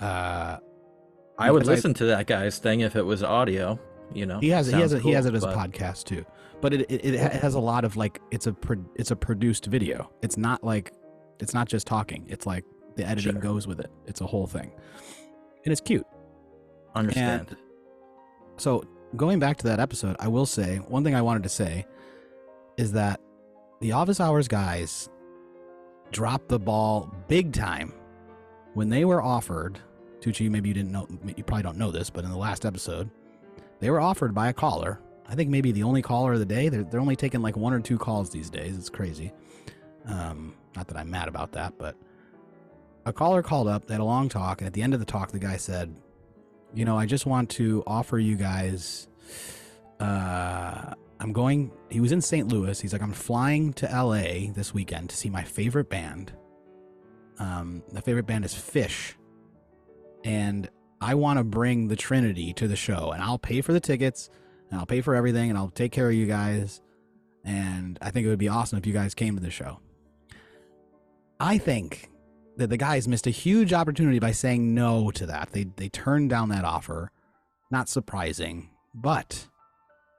uh, 0.00 0.58
I 1.38 1.50
would 1.50 1.60
Because 1.60 1.68
I- 1.68 1.72
listen 1.72 1.94
to 1.94 2.04
that 2.06 2.26
guy's 2.26 2.58
thing 2.58 2.80
if 2.80 2.96
it 2.96 3.02
was 3.02 3.22
audio. 3.22 3.78
You 4.14 4.24
know, 4.26 4.40
he 4.40 4.48
has 4.50 4.68
he 4.68 4.72
has 4.80 4.92
it, 4.94 5.02
he 5.02 5.10
has 5.12 5.26
it 5.26 5.34
as 5.34 5.44
a 5.44 5.48
podcast 5.48 6.04
too. 6.04 6.24
But 6.62 6.72
it, 6.72 6.90
it 6.90 7.04
it 7.14 7.18
has 7.32 7.54
a 7.54 7.60
lot 7.60 7.84
of 7.84 7.96
like 7.96 8.20
it's 8.30 8.46
a 8.46 8.52
pro, 8.54 8.76
it's 8.96 9.10
a 9.10 9.16
produced 9.16 9.66
video. 9.66 10.10
It's 10.22 10.36
not 10.38 10.64
like 10.64 10.92
it's 11.40 11.54
not 11.54 11.68
just 11.68 11.86
talking. 11.86 12.26
It's 12.28 12.46
like 12.46 12.64
the 12.96 13.06
editing 13.06 13.32
Sure. 13.32 13.40
goes 13.40 13.66
with 13.66 13.80
it. 13.80 13.90
It's 14.06 14.20
a 14.20 14.26
whole 14.26 14.46
thing, 14.46 14.70
and 15.64 15.72
it's 15.72 15.80
cute. 15.80 16.06
Understand? 16.94 17.56
So 18.56 18.84
going 19.16 19.38
back 19.38 19.56
to 19.58 19.64
that 19.68 19.80
episode, 19.80 20.16
I 20.18 20.28
will 20.28 20.46
say 20.46 20.78
one 20.78 21.04
thing 21.04 21.14
I 21.14 21.22
wanted 21.22 21.42
to 21.44 21.48
say 21.48 21.86
is 22.76 22.92
that 22.92 23.20
the 23.80 23.92
office 23.92 24.20
hours 24.20 24.48
guys 24.48 25.08
dropped 26.10 26.48
the 26.48 26.58
ball 26.58 27.14
big 27.28 27.52
time 27.52 27.92
when 28.74 28.88
they 28.88 29.04
were 29.04 29.22
offered, 29.22 29.78
Tucci, 30.20 30.50
maybe 30.50 30.68
you 30.68 30.74
didn't 30.74 30.90
know, 30.92 31.06
you 31.36 31.44
probably 31.44 31.62
don't 31.62 31.76
know 31.76 31.90
this, 31.90 32.10
but 32.10 32.24
in 32.24 32.30
the 32.30 32.36
last 32.36 32.64
episode, 32.64 33.10
they 33.80 33.90
were 33.90 34.00
offered 34.00 34.34
by 34.34 34.48
a 34.48 34.52
caller. 34.52 35.00
I 35.28 35.34
think 35.34 35.50
maybe 35.50 35.72
the 35.72 35.82
only 35.82 36.02
caller 36.02 36.32
of 36.32 36.38
the 36.38 36.46
day. 36.46 36.68
They're, 36.68 36.84
they're 36.84 37.00
only 37.00 37.16
taking 37.16 37.42
like 37.42 37.56
one 37.56 37.72
or 37.72 37.80
two 37.80 37.98
calls 37.98 38.30
these 38.30 38.50
days. 38.50 38.76
It's 38.76 38.88
crazy. 38.88 39.32
Um, 40.06 40.54
not 40.78 40.86
that 40.88 40.96
I'm 40.96 41.10
mad 41.10 41.26
about 41.26 41.52
that, 41.52 41.74
but 41.76 41.96
a 43.04 43.12
caller 43.12 43.42
called 43.42 43.66
up. 43.66 43.86
They 43.86 43.94
had 43.94 44.00
a 44.00 44.04
long 44.04 44.28
talk, 44.28 44.60
and 44.60 44.66
at 44.66 44.72
the 44.74 44.82
end 44.82 44.94
of 44.94 45.00
the 45.00 45.06
talk, 45.06 45.32
the 45.32 45.40
guy 45.40 45.56
said, 45.56 45.94
"You 46.72 46.84
know, 46.84 46.96
I 46.96 47.04
just 47.04 47.26
want 47.26 47.50
to 47.50 47.82
offer 47.84 48.16
you 48.18 48.36
guys. 48.36 49.08
Uh, 49.98 50.94
I'm 51.18 51.32
going. 51.32 51.72
He 51.90 51.98
was 51.98 52.12
in 52.12 52.20
St. 52.20 52.46
Louis. 52.46 52.80
He's 52.80 52.92
like, 52.92 53.02
I'm 53.02 53.12
flying 53.12 53.72
to 53.74 53.90
L.A. 53.90 54.52
this 54.54 54.72
weekend 54.72 55.10
to 55.10 55.16
see 55.16 55.30
my 55.30 55.42
favorite 55.42 55.90
band. 55.90 56.32
Um, 57.40 57.82
the 57.90 58.00
favorite 58.00 58.26
band 58.26 58.44
is 58.44 58.54
Phish, 58.54 59.14
and 60.22 60.68
I 61.00 61.16
want 61.16 61.38
to 61.38 61.44
bring 61.44 61.88
the 61.88 61.96
Trinity 61.96 62.52
to 62.54 62.68
the 62.68 62.76
show, 62.76 63.10
and 63.10 63.20
I'll 63.20 63.38
pay 63.38 63.62
for 63.62 63.72
the 63.72 63.80
tickets, 63.80 64.30
and 64.70 64.78
I'll 64.78 64.86
pay 64.86 65.00
for 65.00 65.16
everything, 65.16 65.50
and 65.50 65.58
I'll 65.58 65.70
take 65.70 65.90
care 65.90 66.08
of 66.08 66.14
you 66.14 66.26
guys. 66.26 66.80
And 67.44 67.98
I 68.00 68.10
think 68.10 68.26
it 68.26 68.28
would 68.28 68.38
be 68.38 68.48
awesome 68.48 68.78
if 68.78 68.86
you 68.86 68.92
guys 68.92 69.14
came 69.14 69.34
to 69.34 69.42
the 69.42 69.50
show. 69.50 69.80
I 71.40 71.58
think 71.58 72.10
that 72.56 72.70
the 72.70 72.76
guys 72.76 73.06
missed 73.06 73.26
a 73.26 73.30
huge 73.30 73.72
opportunity 73.72 74.18
by 74.18 74.32
saying 74.32 74.74
no 74.74 75.10
to 75.12 75.26
that. 75.26 75.50
They 75.52 75.64
they 75.76 75.88
turned 75.88 76.30
down 76.30 76.48
that 76.48 76.64
offer. 76.64 77.10
Not 77.70 77.88
surprising, 77.88 78.70
but 78.94 79.46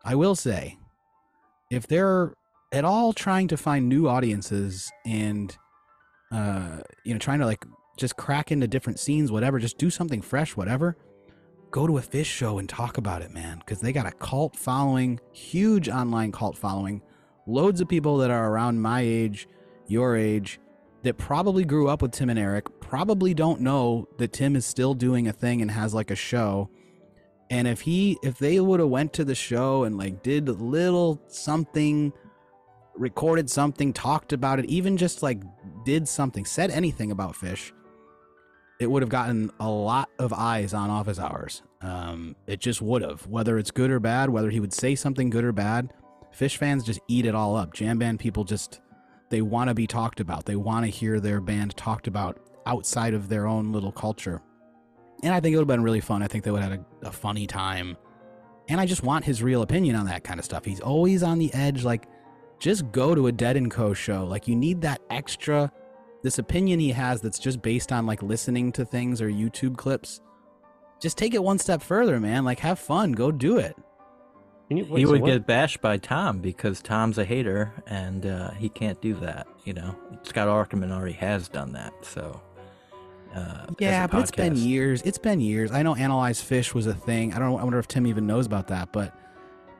I 0.05 0.15
will 0.15 0.35
say, 0.35 0.77
if 1.71 1.87
they're 1.87 2.33
at 2.71 2.85
all 2.85 3.11
trying 3.11 3.47
to 3.49 3.57
find 3.57 3.89
new 3.89 4.07
audiences 4.07 4.91
and 5.05 5.57
uh, 6.31 6.77
you 7.03 7.13
know, 7.13 7.19
trying 7.19 7.39
to 7.39 7.45
like 7.45 7.65
just 7.97 8.15
crack 8.15 8.51
into 8.51 8.67
different 8.67 8.99
scenes, 8.99 9.31
whatever, 9.31 9.59
just 9.59 9.77
do 9.77 9.89
something 9.89 10.21
fresh, 10.21 10.55
whatever. 10.55 10.95
Go 11.71 11.85
to 11.85 11.97
a 11.97 12.01
Phish 12.01 12.25
show 12.25 12.57
and 12.57 12.67
talk 12.67 12.97
about 12.97 13.21
it, 13.21 13.31
man, 13.31 13.59
because 13.59 13.81
they 13.81 13.91
got 13.91 14.07
a 14.07 14.11
cult 14.11 14.55
following, 14.55 15.19
huge 15.33 15.89
online 15.89 16.31
cult 16.31 16.57
following, 16.57 17.01
loads 17.45 17.81
of 17.81 17.87
people 17.87 18.17
that 18.17 18.31
are 18.31 18.51
around 18.51 18.81
my 18.81 19.01
age, 19.01 19.47
your 19.87 20.15
age, 20.15 20.59
that 21.03 21.17
probably 21.17 21.63
grew 21.63 21.87
up 21.87 22.01
with 22.01 22.11
Tim 22.11 22.29
and 22.29 22.39
Eric, 22.39 22.79
probably 22.79 23.33
don't 23.33 23.61
know 23.61 24.07
that 24.17 24.33
Tim 24.33 24.55
is 24.55 24.65
still 24.65 24.93
doing 24.93 25.27
a 25.27 25.33
thing 25.33 25.61
and 25.61 25.71
has 25.71 25.93
like 25.93 26.11
a 26.11 26.15
show. 26.15 26.69
And 27.49 27.67
if 27.67 27.81
he 27.81 28.17
if 28.21 28.37
they 28.37 28.59
would 28.59 28.79
have 28.79 28.89
went 28.89 29.13
to 29.13 29.25
the 29.25 29.35
show 29.35 29.83
and 29.83 29.97
like 29.97 30.21
did 30.21 30.47
little 30.49 31.21
something 31.27 32.13
recorded 32.95 33.49
something, 33.49 33.93
talked 33.93 34.33
about 34.33 34.59
it, 34.59 34.65
even 34.65 34.97
just 34.97 35.23
like 35.23 35.41
did 35.85 36.07
something, 36.07 36.45
said 36.45 36.69
anything 36.69 37.11
about 37.11 37.33
Phish, 37.33 37.71
it 38.79 38.91
would 38.91 39.01
have 39.01 39.09
gotten 39.09 39.51
a 39.59 39.69
lot 39.69 40.09
of 40.19 40.33
eyes 40.33 40.73
on 40.73 40.89
office 40.89 41.19
hours. 41.19 41.63
Um, 41.81 42.35
it 42.45 42.59
just 42.59 42.81
would 42.81 43.01
have, 43.01 43.25
whether 43.25 43.57
it's 43.57 43.71
good 43.71 43.89
or 43.89 43.99
bad, 43.99 44.29
whether 44.29 44.49
he 44.49 44.59
would 44.59 44.73
say 44.73 44.95
something 44.95 45.29
good 45.29 45.45
or 45.45 45.53
bad. 45.53 45.93
Phish 46.37 46.57
fans 46.57 46.83
just 46.83 46.99
eat 47.07 47.25
it 47.25 47.33
all 47.33 47.55
up. 47.55 47.73
Jam 47.73 47.97
band 47.97 48.19
people 48.19 48.43
just 48.43 48.81
they 49.29 49.41
want 49.41 49.69
to 49.69 49.73
be 49.73 49.87
talked 49.87 50.19
about. 50.19 50.45
They 50.45 50.55
want 50.55 50.85
to 50.85 50.91
hear 50.91 51.19
their 51.19 51.41
band 51.41 51.75
talked 51.77 52.07
about 52.07 52.39
outside 52.65 53.13
of 53.13 53.29
their 53.29 53.47
own 53.47 53.71
little 53.71 53.91
culture. 53.91 54.41
And 55.23 55.33
I 55.33 55.39
think 55.39 55.53
it 55.53 55.57
would 55.57 55.63
have 55.63 55.67
been 55.67 55.83
really 55.83 56.01
fun. 56.01 56.23
I 56.23 56.27
think 56.27 56.43
they 56.43 56.51
would 56.51 56.61
have 56.61 56.71
had 56.71 56.85
a, 57.03 57.07
a 57.07 57.11
funny 57.11 57.45
time. 57.45 57.97
And 58.67 58.79
I 58.79 58.85
just 58.85 59.03
want 59.03 59.25
his 59.25 59.43
real 59.43 59.61
opinion 59.61 59.95
on 59.95 60.05
that 60.05 60.23
kind 60.23 60.39
of 60.39 60.45
stuff. 60.45 60.65
He's 60.65 60.79
always 60.79 61.23
on 61.23 61.39
the 61.39 61.53
edge. 61.53 61.83
Like, 61.83 62.07
just 62.59 62.91
go 62.91 63.15
to 63.15 63.27
a 63.27 63.31
Dead 63.31 63.57
and 63.57 63.71
Co 63.71 63.93
show. 63.93 64.25
Like, 64.25 64.47
you 64.47 64.55
need 64.55 64.81
that 64.81 65.01
extra, 65.09 65.71
this 66.23 66.39
opinion 66.39 66.79
he 66.79 66.91
has 66.91 67.21
that's 67.21 67.39
just 67.39 67.61
based 67.61 67.91
on 67.91 68.05
like 68.05 68.21
listening 68.21 68.71
to 68.73 68.85
things 68.85 69.21
or 69.21 69.29
YouTube 69.29 69.77
clips. 69.77 70.21
Just 71.01 71.17
take 71.17 71.33
it 71.33 71.43
one 71.43 71.57
step 71.57 71.81
further, 71.81 72.19
man. 72.19 72.45
Like, 72.45 72.59
have 72.59 72.79
fun. 72.79 73.13
Go 73.13 73.31
do 73.31 73.57
it. 73.57 73.75
You, 74.69 74.85
wait, 74.85 74.99
he 74.99 75.05
so 75.05 75.11
would 75.11 75.21
what- 75.21 75.27
get 75.31 75.47
bashed 75.47 75.81
by 75.81 75.97
Tom 75.97 76.39
because 76.39 76.81
Tom's 76.81 77.17
a 77.17 77.25
hater 77.25 77.71
and 77.87 78.25
uh, 78.25 78.51
he 78.51 78.69
can't 78.69 79.01
do 79.01 79.15
that. 79.15 79.47
You 79.65 79.73
know, 79.73 79.95
Scott 80.23 80.47
Aukerman 80.47 80.91
already 80.91 81.13
has 81.13 81.47
done 81.49 81.73
that. 81.73 81.93
So, 82.01 82.39
uh, 83.35 83.65
Yeah, 83.79 84.05
but 84.07 84.21
it's 84.21 84.31
been 84.31 84.55
years. 84.55 85.01
It's 85.03 85.17
been 85.17 85.39
years. 85.39 85.71
I 85.71 85.81
know 85.83 85.95
analyze 85.95 86.41
Phish 86.41 86.73
was 86.73 86.85
a 86.87 86.93
thing. 86.93 87.33
I 87.33 87.39
don't. 87.39 87.59
I 87.59 87.63
wonder 87.63 87.79
if 87.79 87.87
Tim 87.87 88.05
even 88.07 88.27
knows 88.27 88.45
about 88.45 88.67
that. 88.67 88.91
But 88.91 89.15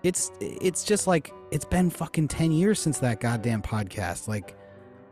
it's 0.03 0.31
it's 0.39 0.83
just 0.83 1.07
like 1.07 1.31
it's 1.51 1.65
been 1.65 1.89
fucking 1.89 2.27
ten 2.27 2.51
years 2.51 2.79
since 2.79 2.99
that 2.99 3.19
goddamn 3.19 3.61
podcast. 3.61 4.27
Like, 4.27 4.55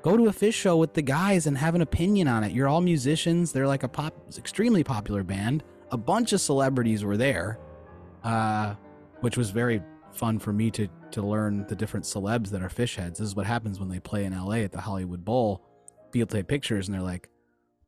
go 0.01 0.15
to 0.17 0.25
a 0.27 0.31
Phish 0.33 0.53
show 0.53 0.77
with 0.77 0.93
the 0.93 1.01
guys 1.01 1.45
and 1.47 1.57
have 1.57 1.75
an 1.75 1.81
opinion 1.81 2.27
on 2.27 2.43
it. 2.43 2.51
You're 2.51 2.67
all 2.67 2.81
musicians. 2.81 3.51
They're 3.51 3.67
like 3.67 3.83
a 3.83 3.87
pop, 3.89 4.13
extremely 4.37 4.83
popular 4.83 5.23
band. 5.23 5.63
A 5.91 5.97
bunch 5.97 6.33
of 6.33 6.41
celebrities 6.41 7.03
were 7.05 7.17
there, 7.17 7.57
uh, 8.23 8.75
which 9.21 9.37
was 9.37 9.49
very 9.49 9.81
fun 10.13 10.39
for 10.39 10.51
me 10.53 10.71
to 10.71 10.87
to 11.11 11.21
learn 11.21 11.65
the 11.67 11.75
different 11.75 12.05
celebs 12.05 12.49
that 12.49 12.61
are 12.61 12.69
Phish 12.69 12.95
heads. 12.95 13.19
This 13.19 13.27
is 13.27 13.35
what 13.35 13.45
happens 13.45 13.79
when 13.79 13.89
they 13.89 13.99
play 13.99 14.25
in 14.25 14.33
L.A. 14.33 14.63
at 14.63 14.71
the 14.71 14.81
Hollywood 14.81 15.23
Bowl. 15.23 15.63
People 16.11 16.27
take 16.27 16.47
pictures 16.47 16.87
and 16.87 16.95
they're 16.95 17.01
like, 17.03 17.29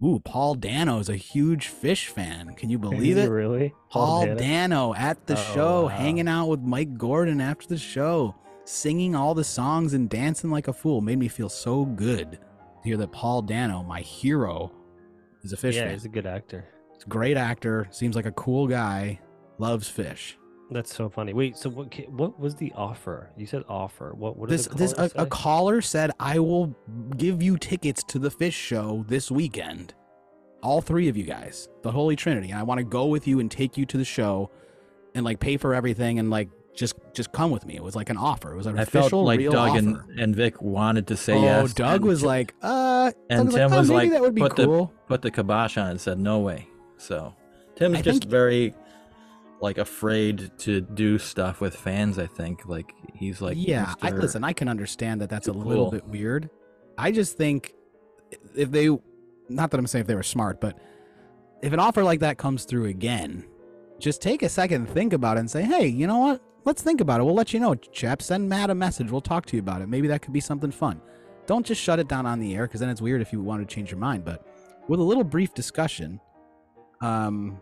"Ooh, 0.04 0.20
Paul 0.20 0.56
Dano 0.56 1.00
is 1.00 1.10
a 1.10 1.16
huge 1.16 1.70
Phish 1.70 2.08
fan. 2.08 2.54
Can 2.56 2.70
you 2.70 2.78
believe 2.88 3.18
it? 3.18 3.30
Really? 3.30 3.74
Paul 3.90 4.26
Dano? 4.26 4.38
Dano 4.38 4.94
at 4.96 5.26
the 5.28 5.34
Oh, 5.38 5.54
show, 5.54 5.82
wow. 5.84 5.88
hanging 5.90 6.28
out 6.28 6.48
with 6.48 6.60
Mike 6.62 6.98
Gordon 6.98 7.42
after 7.42 7.68
the 7.68 7.78
show, 7.78 8.36
singing 8.66 9.16
all 9.16 9.34
the 9.34 9.44
songs 9.44 9.94
and 9.94 10.10
dancing 10.10 10.50
like 10.52 10.68
a 10.68 10.74
fool. 10.74 11.02
Made 11.02 11.20
me 11.20 11.28
feel 11.28 11.50
so 11.50 11.86
good 11.86 12.32
to 12.34 12.40
hear 12.84 12.98
that 12.98 13.12
Paul 13.12 13.42
Dano, 13.42 13.84
my 13.84 14.02
hero, 14.02 14.72
is 15.44 15.54
a 15.54 15.58
Phish 15.58 15.74
yeah, 15.74 15.84
fan. 15.86 15.92
he's 15.94 16.06
a 16.06 16.10
good 16.10 16.26
actor. 16.28 16.66
He's 16.94 17.04
a 17.04 17.10
great 17.10 17.38
actor. 17.38 17.88
Seems 17.92 18.16
like 18.16 18.26
a 18.26 18.32
cool 18.34 18.68
guy. 18.68 19.20
Loves 19.58 19.90
Phish. 19.92 20.34
That's 20.72 20.94
so 20.96 21.10
funny. 21.10 21.34
Wait, 21.34 21.58
so 21.58 21.70
what? 21.70 21.94
What 22.10 22.40
was 22.40 22.56
the 22.56 22.72
offer? 22.76 23.32
You 23.36 23.48
said 23.48 23.64
offer. 23.68 24.14
What? 24.14 24.38
What 24.38 24.50
This 24.50 24.68
this 24.68 24.94
a, 24.94 25.10
a 25.16 25.26
caller 25.26 25.82
said, 25.82 26.12
"I 26.20 26.38
will 26.40 26.76
give 27.18 27.42
you 27.42 27.58
tickets 27.58 28.04
to 28.04 28.20
the 28.20 28.30
Phish 28.30 28.54
show 28.54 29.04
this 29.08 29.32
weekend. 29.32 29.94
All 30.62 30.82
three 30.82 31.08
of 31.08 31.18
you 31.18 31.24
guys, 31.24 31.70
the 31.84 31.92
Holy 31.92 32.16
Trinity. 32.16 32.54
I 32.54 32.64
want 32.64 32.80
to 32.80 32.84
go 32.84 33.06
with 33.08 33.28
you 33.28 33.40
and 33.40 33.50
take 33.50 33.78
you 33.78 33.86
to 33.88 33.98
the 33.98 34.06
show, 34.06 34.52
and 35.16 35.26
like 35.26 35.40
pay 35.40 35.58
for 35.58 35.74
everything 35.74 36.20
and 36.20 36.30
like 36.30 36.50
just 36.76 36.96
just 37.14 37.32
come 37.32 37.50
with 37.50 37.66
me. 37.66 37.76
It 37.76 37.84
was 37.84 37.96
like 37.96 38.10
an 38.12 38.18
offer. 38.18 38.54
It 38.54 38.58
was 38.58 38.68
an 38.68 38.78
I 38.78 38.84
official 38.84 39.10
felt 39.10 39.26
like 39.26 39.40
real 39.40 39.52
Doug 39.52 39.76
and, 39.76 39.96
offer. 39.98 40.06
and 40.20 40.36
Vic 40.36 40.62
wanted 40.62 41.08
to 41.08 41.18
say 41.18 41.34
oh, 41.34 41.42
yes. 41.42 41.64
Oh, 41.72 41.74
Doug 41.74 42.04
was 42.04 42.20
Tim- 42.20 42.28
like, 42.28 42.54
uh, 42.62 43.12
and 43.30 43.50
Doug 43.50 43.58
Tim 43.58 43.74
"Oh, 43.74 43.78
was 43.80 43.90
maybe 43.90 43.98
like, 44.02 44.12
that 44.12 44.22
would 44.22 44.36
be 44.36 44.42
put 44.42 44.56
the- 44.56 44.66
cool. 44.66 44.94
put 45.08 45.22
the 45.24 45.32
kibosh 45.32 45.78
on 45.78 45.88
and 45.92 46.00
said 46.00 46.20
no 46.20 46.40
way. 46.40 46.68
So 46.98 47.34
Tim's 47.76 47.98
I 47.98 48.02
just 48.04 48.22
think- 48.24 48.32
very 48.32 48.74
like 49.62 49.78
afraid 49.78 50.52
to 50.60 50.82
do 50.82 51.18
stuff 51.18 51.62
with 51.62 51.76
fans. 51.76 52.18
I 52.18 52.28
think 52.28 52.66
like 52.66 52.94
he's 53.14 53.42
like 53.42 53.58
yeah, 53.60 53.94
I, 54.02 54.12
listen, 54.12 54.44
I 54.44 54.54
can 54.54 54.68
understand 54.68 55.22
that 55.22 55.30
that's 55.30 55.48
a 55.48 55.54
little 55.54 55.86
cool. 55.86 55.92
bit 55.92 56.06
weird. 56.06 56.50
I 56.98 57.12
just 57.12 57.38
think 57.38 57.74
if 58.56 58.72
they, 58.72 58.90
not 59.48 59.72
that 59.72 59.80
I'm 59.80 59.88
saying 59.88 60.02
if 60.02 60.08
they 60.08 60.16
were 60.16 60.24
smart, 60.24 60.60
but 60.60 60.78
if 61.62 61.74
an 61.74 61.80
offer 61.80 62.04
like 62.04 62.20
that 62.22 62.38
comes 62.38 62.66
through 62.66 62.86
again, 62.86 63.46
just 64.00 64.22
take 64.22 64.44
a 64.44 64.50
second 64.50 64.86
and 64.86 64.90
think 64.90 65.14
about 65.14 65.38
it 65.38 65.42
and 65.42 65.52
say, 65.52 65.64
hey, 65.64 65.88
you 65.88 66.08
know 66.08 66.20
what? 66.20 66.42
Let's 66.66 66.82
think 66.82 67.02
about 67.02 67.20
it. 67.20 67.24
We'll 67.24 67.36
let 67.36 67.54
you 67.54 67.60
know, 67.60 67.76
chap. 67.76 68.22
Send 68.22 68.48
Matt 68.48 68.70
a 68.70 68.76
message. 68.76 69.12
We'll 69.12 69.22
talk 69.22 69.46
to 69.48 69.56
you 69.56 69.62
about 69.62 69.82
it. 69.82 69.88
Maybe 69.88 70.08
that 70.10 70.22
could 70.22 70.34
be 70.34 70.40
something 70.40 70.72
fun. 70.72 71.02
Don't 71.48 71.66
just 71.66 71.82
shut 71.82 72.00
it 72.00 72.08
down 72.08 72.26
on 72.26 72.40
the 72.40 72.56
air 72.56 72.68
because 72.68 72.80
then 72.80 72.90
it's 72.90 73.02
weird 73.02 73.22
if 73.22 73.34
you 73.34 73.42
want 73.42 73.68
to 73.68 73.74
change 73.74 73.92
your 73.92 74.00
mind. 74.00 74.24
But 74.24 74.46
with 74.88 75.00
a 75.00 75.04
little 75.04 75.24
brief 75.24 75.54
discussion, 75.54 76.20
um, 77.02 77.60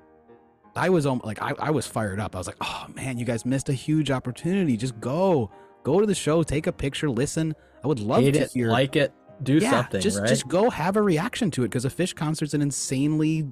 I 0.78 0.90
was 0.90 1.06
like, 1.06 1.42
I, 1.42 1.54
I 1.60 1.72
was 1.72 1.88
fired 1.88 2.20
up. 2.20 2.36
I 2.36 2.40
was 2.40 2.48
like, 2.48 2.58
oh 2.62 2.86
man, 2.96 3.18
you 3.18 3.26
guys 3.26 3.46
missed 3.46 3.70
a 3.70 3.74
huge 3.74 4.12
opportunity. 4.12 4.78
Just 4.78 5.00
go, 5.00 5.52
go 5.84 6.00
to 6.00 6.06
the 6.06 6.16
show, 6.16 6.44
take 6.44 6.68
a 6.68 6.72
picture, 6.72 7.10
listen. 7.10 7.56
I 7.84 7.88
would 7.88 8.00
love 8.00 8.24
hate 8.24 8.34
to 8.36 8.42
it, 8.42 8.52
hear. 8.52 8.70
like 8.70 8.96
it, 8.96 9.14
do 9.44 9.58
yeah, 9.58 9.72
something, 9.72 10.02
just 10.02 10.20
right? 10.20 10.28
just 10.28 10.48
go 10.48 10.70
have 10.70 10.96
a 10.98 11.02
reaction 11.02 11.52
to 11.52 11.64
it 11.64 11.68
because 11.70 11.86
a 11.86 11.90
Phish 11.90 12.16
concert's 12.16 12.54
an 12.54 12.62
insanely 12.62 13.48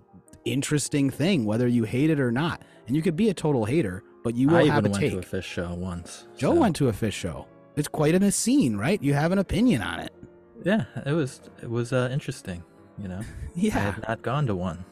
interesting 0.45 1.09
thing, 1.09 1.45
whether 1.45 1.67
you 1.67 1.83
hate 1.83 2.09
it 2.09 2.19
or 2.19 2.31
not. 2.31 2.63
And 2.87 2.95
you 2.95 3.01
could 3.01 3.15
be 3.15 3.29
a 3.29 3.33
total 3.33 3.65
hater, 3.65 4.03
but 4.23 4.35
you 4.35 4.47
will 4.47 4.57
I 4.57 4.65
have 4.65 4.85
even 4.85 4.91
a 4.91 4.99
went 4.99 5.11
to 5.11 5.17
a 5.19 5.41
Phish 5.41 5.43
show 5.43 5.73
once. 5.73 6.27
Joe 6.37 6.53
so- 6.53 6.59
went 6.59 6.75
to 6.77 6.89
a 6.89 6.93
Phish 6.93 7.13
show. 7.13 7.47
It's 7.75 7.87
quite 7.89 8.15
an 8.15 8.31
scene, 8.31 8.77
right? 8.77 9.01
You 9.03 9.13
have 9.13 9.31
an 9.33 9.39
opinion 9.39 9.81
on 9.81 9.99
it. 9.99 10.13
Yeah, 10.63 10.85
it 11.05 11.11
was 11.11 11.41
it 11.61 11.69
was 11.69 11.91
uh, 11.91 12.09
interesting. 12.11 12.63
You 12.97 13.09
know, 13.09 13.21
yeah, 13.55 13.75
I 13.75 13.79
have 13.79 14.07
not 14.07 14.21
gone 14.21 14.47
to 14.47 14.55
one. 14.55 14.85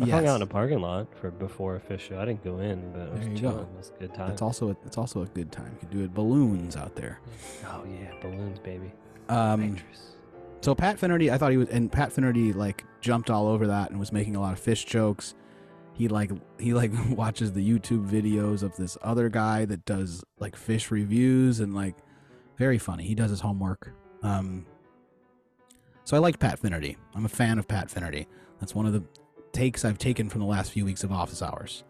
I 0.00 0.06
hung 0.08 0.26
out 0.26 0.36
in 0.36 0.42
a 0.42 0.46
parking 0.46 0.80
lot 0.80 1.08
for 1.20 1.30
before 1.30 1.76
a 1.76 1.80
Phish 1.80 2.00
show. 2.00 2.18
I 2.18 2.24
didn't 2.24 2.42
go 2.44 2.58
in, 2.58 2.92
but 2.92 3.02
it 3.02 3.12
was 3.12 3.20
There 3.20 3.30
you 3.30 3.36
chilling. 3.38 3.56
go. 3.56 3.62
It 3.62 3.76
was 3.76 3.92
a 3.96 4.00
good 4.00 4.14
time. 4.14 4.28
That's 4.28 4.42
also 4.42 4.70
a, 4.70 4.76
it's 4.86 4.98
also 4.98 5.22
a 5.22 5.26
good 5.26 5.52
time. 5.52 5.72
You 5.74 5.78
could 5.80 5.90
do 5.90 6.04
it 6.04 6.14
balloons 6.14 6.76
out 6.76 6.94
there. 6.96 7.20
Oh 7.66 7.84
yeah, 7.84 8.12
balloons, 8.22 8.58
baby. 8.58 8.92
Um. 9.28 9.76
So 10.62 10.74
Pat 10.74 10.98
Finnerty, 10.98 11.30
I 11.30 11.38
thought 11.38 11.52
he 11.52 11.56
was, 11.56 11.68
and 11.70 11.90
Pat 11.90 12.12
Finnerty 12.12 12.52
like 12.52 12.84
jumped 13.00 13.30
all 13.30 13.46
over 13.48 13.66
that 13.68 13.90
and 13.90 13.98
was 13.98 14.12
making 14.12 14.36
a 14.36 14.40
lot 14.40 14.52
of 14.52 14.60
Phish 14.62 14.84
jokes. 14.86 15.34
He 15.94 16.08
like 16.08 16.30
he 16.58 16.74
like 16.74 16.92
watches 17.10 17.52
the 17.52 17.66
YouTube 17.66 18.08
videos 18.08 18.62
of 18.62 18.76
this 18.76 18.96
other 19.02 19.28
guy 19.28 19.64
that 19.66 19.84
does 19.84 20.22
like 20.38 20.56
Phish 20.56 20.90
reviews 20.90 21.60
and 21.60 21.74
like 21.74 21.94
very 22.56 22.78
funny. 22.78 23.04
He 23.04 23.14
does 23.14 23.30
his 23.30 23.40
homework. 23.40 23.92
Um, 24.22 24.66
so 26.04 26.16
I 26.16 26.20
like 26.20 26.38
Pat 26.38 26.58
Finnerty. 26.58 26.96
I'm 27.14 27.24
a 27.24 27.28
fan 27.28 27.58
of 27.58 27.66
Pat 27.68 27.90
Finnerty. 27.90 28.26
That's 28.58 28.74
one 28.74 28.84
of 28.84 28.92
the 28.92 29.02
takes 29.52 29.84
I've 29.84 29.98
taken 29.98 30.28
from 30.28 30.40
the 30.40 30.46
last 30.46 30.70
few 30.72 30.84
weeks 30.84 31.04
of 31.04 31.12
Office 31.12 31.42
Hours. 31.42 31.84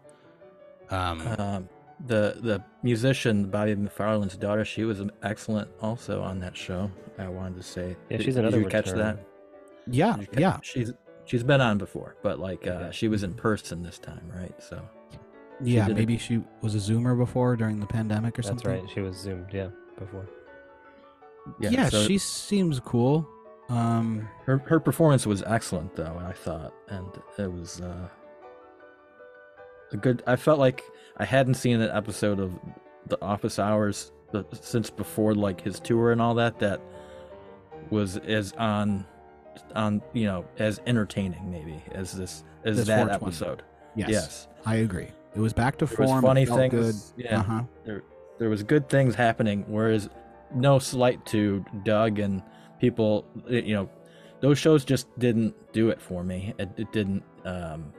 Um, 0.89 1.21
Um, 1.39 1.69
the 2.07 2.37
the 2.41 2.63
musician 2.83 3.45
Bobby 3.49 3.75
McFerrin's 3.75 4.35
daughter, 4.35 4.65
she 4.65 4.83
was 4.83 5.01
excellent 5.23 5.69
also 5.81 6.21
on 6.21 6.39
that 6.39 6.57
show. 6.57 6.89
I 7.17 7.27
wanted 7.27 7.57
to 7.57 7.63
say. 7.63 7.95
Yeah, 8.09 8.17
she's 8.17 8.35
did 8.35 8.37
another 8.37 8.59
you 8.61 8.65
catch 8.67 8.87
return. 8.87 8.99
that? 9.17 9.25
yeah, 9.87 10.13
Did 10.13 10.21
you 10.21 10.27
ca- 10.27 10.39
yeah, 10.39 10.57
She's 10.63 10.91
she's 11.25 11.43
been 11.43 11.61
on 11.61 11.77
before, 11.77 12.15
but 12.23 12.39
like 12.39 12.65
uh, 12.65 12.71
Okay. 12.71 12.89
she 12.91 13.07
was 13.07 13.23
in 13.23 13.33
person 13.35 13.83
this 13.83 13.99
time, 13.99 14.31
right? 14.35 14.53
So 14.61 14.81
yeah. 15.63 15.85
did 15.87 15.91
it- 15.91 15.99
Maybe 15.99 16.17
she 16.17 16.41
was 16.61 16.73
a 16.73 16.79
Zoomer 16.79 17.15
before 17.17 17.55
during 17.55 17.79
the 17.79 17.85
pandemic 17.85 18.37
or 18.39 18.41
That's 18.41 18.47
something. 18.49 18.71
That's 18.71 18.83
right. 18.83 18.93
She 18.93 19.01
was 19.01 19.15
zoomed. 19.17 19.47
Yeah, 19.53 19.67
before. 19.99 20.27
Yeah, 21.59 21.89
so 21.89 22.03
she 22.03 22.17
seems 22.17 22.79
cool. 22.79 23.27
Um, 23.71 24.27
her 24.45 24.57
her 24.59 24.79
performance 24.79 25.25
was 25.25 25.43
excellent 25.43 25.95
though. 25.95 26.21
I 26.27 26.33
thought, 26.33 26.73
and 26.89 27.07
it 27.37 27.51
was 27.51 27.79
uh, 27.81 28.07
a 29.91 29.97
good. 29.97 30.23
I 30.27 30.35
felt 30.35 30.59
like 30.59 30.83
I 31.17 31.25
hadn't 31.25 31.55
seen 31.55 31.79
an 31.81 31.89
episode 31.89 32.39
of 32.39 32.53
The 33.07 33.21
Office 33.21 33.59
Hours 33.59 34.11
since 34.53 34.89
before 34.89 35.35
like 35.35 35.61
his 35.61 35.79
tour 35.79 36.11
and 36.11 36.21
all 36.21 36.35
that. 36.35 36.59
That 36.59 36.81
was 37.89 38.17
as 38.17 38.53
on 38.53 39.05
on 39.75 40.01
you 40.13 40.25
know 40.25 40.45
as 40.59 40.79
entertaining 40.87 41.49
maybe 41.51 41.81
as 41.93 42.13
this 42.13 42.43
as 42.63 42.77
This 42.77 42.87
that 42.87 43.09
episode. 43.09 43.63
yes, 43.95 44.09
Yes. 44.09 44.47
I 44.65 44.75
agree. 44.75 45.09
It 45.35 45.39
was 45.39 45.53
back 45.53 45.77
to 45.77 45.85
There 45.85 46.07
form. 46.07 46.21
funny 46.21 46.45
things. 46.45 47.13
good. 47.15 47.25
Yeah. 47.25 47.39
Uh-huh. 47.39 47.63
there 47.85 48.03
there 48.37 48.49
was 48.49 48.63
good 48.63 48.89
things 48.89 49.15
happening 49.15 49.63
whereas 49.67 50.09
no 50.53 50.77
slight 50.79 51.25
to 51.27 51.65
doug 51.83 52.19
and 52.19 52.41
people 52.81 53.25
eh, 53.49 53.61
you 53.69 53.73
know 53.73 53.89
those 54.41 54.57
shows 54.57 54.83
just 54.83 55.07
didn't 55.19 55.55
do 55.71 55.89
it 55.89 56.01
for 56.01 56.23
me 56.23 56.53
it, 56.59 56.69
it 56.77 56.91
didn't 56.91 57.23
um 57.45 57.93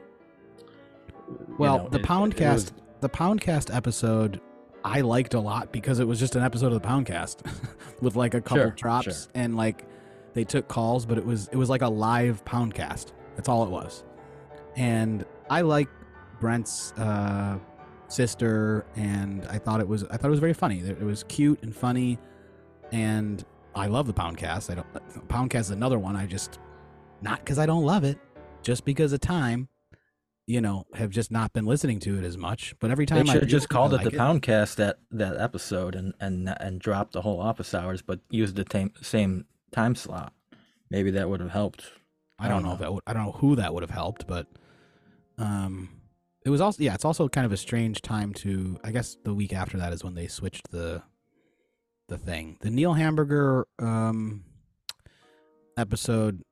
you 0.59 1.55
Well, 1.59 1.79
know, 1.85 1.89
the 1.89 1.99
it- 1.99 2.03
it 2.05 2.07
Poundcast, 2.09 2.53
was- 2.53 2.73
the 3.01 3.09
Poundcast 3.09 3.75
episode, 3.75 4.41
I 4.85 5.01
liked 5.01 5.35
a 5.35 5.41
lot 5.41 5.73
because 5.73 5.99
it 6.01 6.07
was 6.07 6.19
just 6.21 6.37
an 6.37 6.43
episode 6.43 6.73
of 6.73 6.83
the 6.83 6.87
Poundcast 6.87 7.37
with 8.03 8.17
like 8.17 8.35
a 8.35 8.41
couple 8.41 8.65
Sure, 8.65 8.71
drops 8.73 9.05
sure. 9.05 9.15
and 9.35 9.57
like 9.57 9.85
they 10.35 10.45
took 10.45 10.69
calls, 10.69 11.07
but 11.07 11.17
it 11.19 11.25
was 11.25 11.49
it 11.49 11.57
was 11.57 11.71
like 11.71 11.83
a 11.83 11.89
live 11.89 12.45
Poundcast. 12.45 13.13
That's 13.37 13.49
all 13.49 13.65
it 13.65 13.71
was. 13.71 14.05
And 14.77 15.25
I 15.49 15.61
like 15.63 15.89
Brent's 16.41 16.93
uh, 16.93 17.59
sister, 18.09 18.85
and 18.97 19.47
I 19.47 19.59
thought 19.59 19.81
it 19.81 19.89
was 19.89 20.05
I 20.05 20.17
thought 20.17 20.29
it 20.29 20.31
was 20.31 20.41
very 20.41 20.55
funny. 20.55 20.81
It 20.81 21.01
was 21.03 21.23
cute 21.25 21.63
and 21.63 21.75
funny, 21.75 22.19
and 22.93 23.45
I 23.75 23.87
love 23.87 24.07
the 24.07 24.15
Poundcast. 24.15 24.71
I 24.71 24.75
don't 24.75 25.29
Poundcast 25.29 25.61
is 25.61 25.71
another 25.71 25.99
one. 25.99 26.17
I 26.17 26.27
just 26.27 26.59
not 27.21 27.41
because 27.41 27.59
I 27.59 27.67
don't 27.67 27.85
love 27.85 28.05
it, 28.05 28.19
just 28.63 28.85
because 28.85 29.13
of 29.13 29.21
time 29.21 29.69
you 30.47 30.61
know, 30.61 30.87
have 30.95 31.11
just 31.11 31.31
not 31.31 31.53
been 31.53 31.65
listening 31.67 32.01
to 32.01 32.19
it 32.19 32.25
as 32.25 32.37
much. 32.37 32.75
But 32.81 32.91
every 32.91 33.07
time 33.07 33.29
I 33.29 33.33
should 33.33 33.49
just 33.49 33.69
called 33.69 33.93
I 33.95 33.97
it 33.97 34.05
like 34.05 34.13
the 34.13 34.19
Poundcast 34.19 34.77
that 34.77 34.99
that 35.13 35.39
episode 35.39 35.95
and 35.95 36.15
and 36.21 36.49
and 36.61 36.81
dropped 36.81 37.13
the 37.13 37.23
whole 37.23 37.41
office 37.41 37.75
hours, 37.75 38.03
but 38.03 38.21
used 38.31 38.57
the 38.57 38.67
same 38.71 38.93
same 39.01 39.47
time 39.71 39.95
slot. 39.95 40.33
Maybe 40.91 41.11
that 41.13 41.29
would 41.29 41.41
have 41.41 41.51
helped. 41.51 41.85
I 42.39 42.49
don't 42.49 42.65
know 42.65 42.73
if 42.73 42.81
that 42.81 42.93
would, 42.93 43.03
I 43.07 43.13
don't 43.13 43.27
know 43.27 43.33
who 43.33 43.57
that 43.57 43.73
would 43.73 43.83
have 43.83 43.91
helped, 43.91 44.27
but 44.27 44.49
um, 45.39 45.89
it 46.45 46.51
was 46.51 46.61
also 46.61 46.83
yeah, 46.83 46.95
it's 46.95 47.05
also 47.05 47.29
kind 47.29 47.47
of 47.47 47.53
a 47.53 47.57
strange 47.57 48.03
time 48.03 48.35
to. 48.35 48.79
I 48.83 48.91
guess 48.91 49.17
the 49.23 49.33
week 49.33 49.53
after 49.53 49.79
that 49.79 49.93
is 49.93 50.03
when 50.03 50.15
they 50.15 50.27
switched 50.27 50.71
the 50.73 51.03
the 52.13 52.19
thing. 52.19 52.59
The 52.61 52.71
Neil 52.71 52.93
Hamburger 52.93 53.67
um 53.79 54.45
episode, 55.79 56.43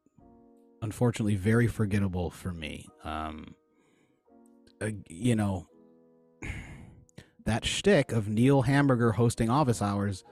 unfortunately, 0.80 1.36
very 1.36 1.66
forgettable 1.66 2.30
for 2.30 2.52
me. 2.52 2.88
Um, 3.04 3.54
uh, 4.80 4.90
you 5.08 5.36
know, 5.36 5.68
that 7.44 7.66
shtick 7.66 8.10
of 8.10 8.26
Neil 8.26 8.62
Hamburger 8.62 9.12
hosting 9.12 9.50
office 9.50 9.82
hours, 9.82 10.24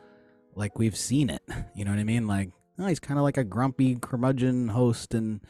like 0.55 0.79
we've 0.79 0.97
seen 0.97 1.31
it. 1.31 1.43
You 1.75 1.85
know 1.85 1.93
what 1.93 2.01
I 2.01 2.05
mean? 2.05 2.27
Like, 2.27 2.51
oh, 2.81 2.87
he's 2.87 2.99
kind 2.99 3.19
of 3.19 3.23
like 3.23 3.37
a 3.37 3.45
grumpy 3.45 3.95
curmudgeon 3.95 4.67
host, 4.69 5.15
and 5.15 5.41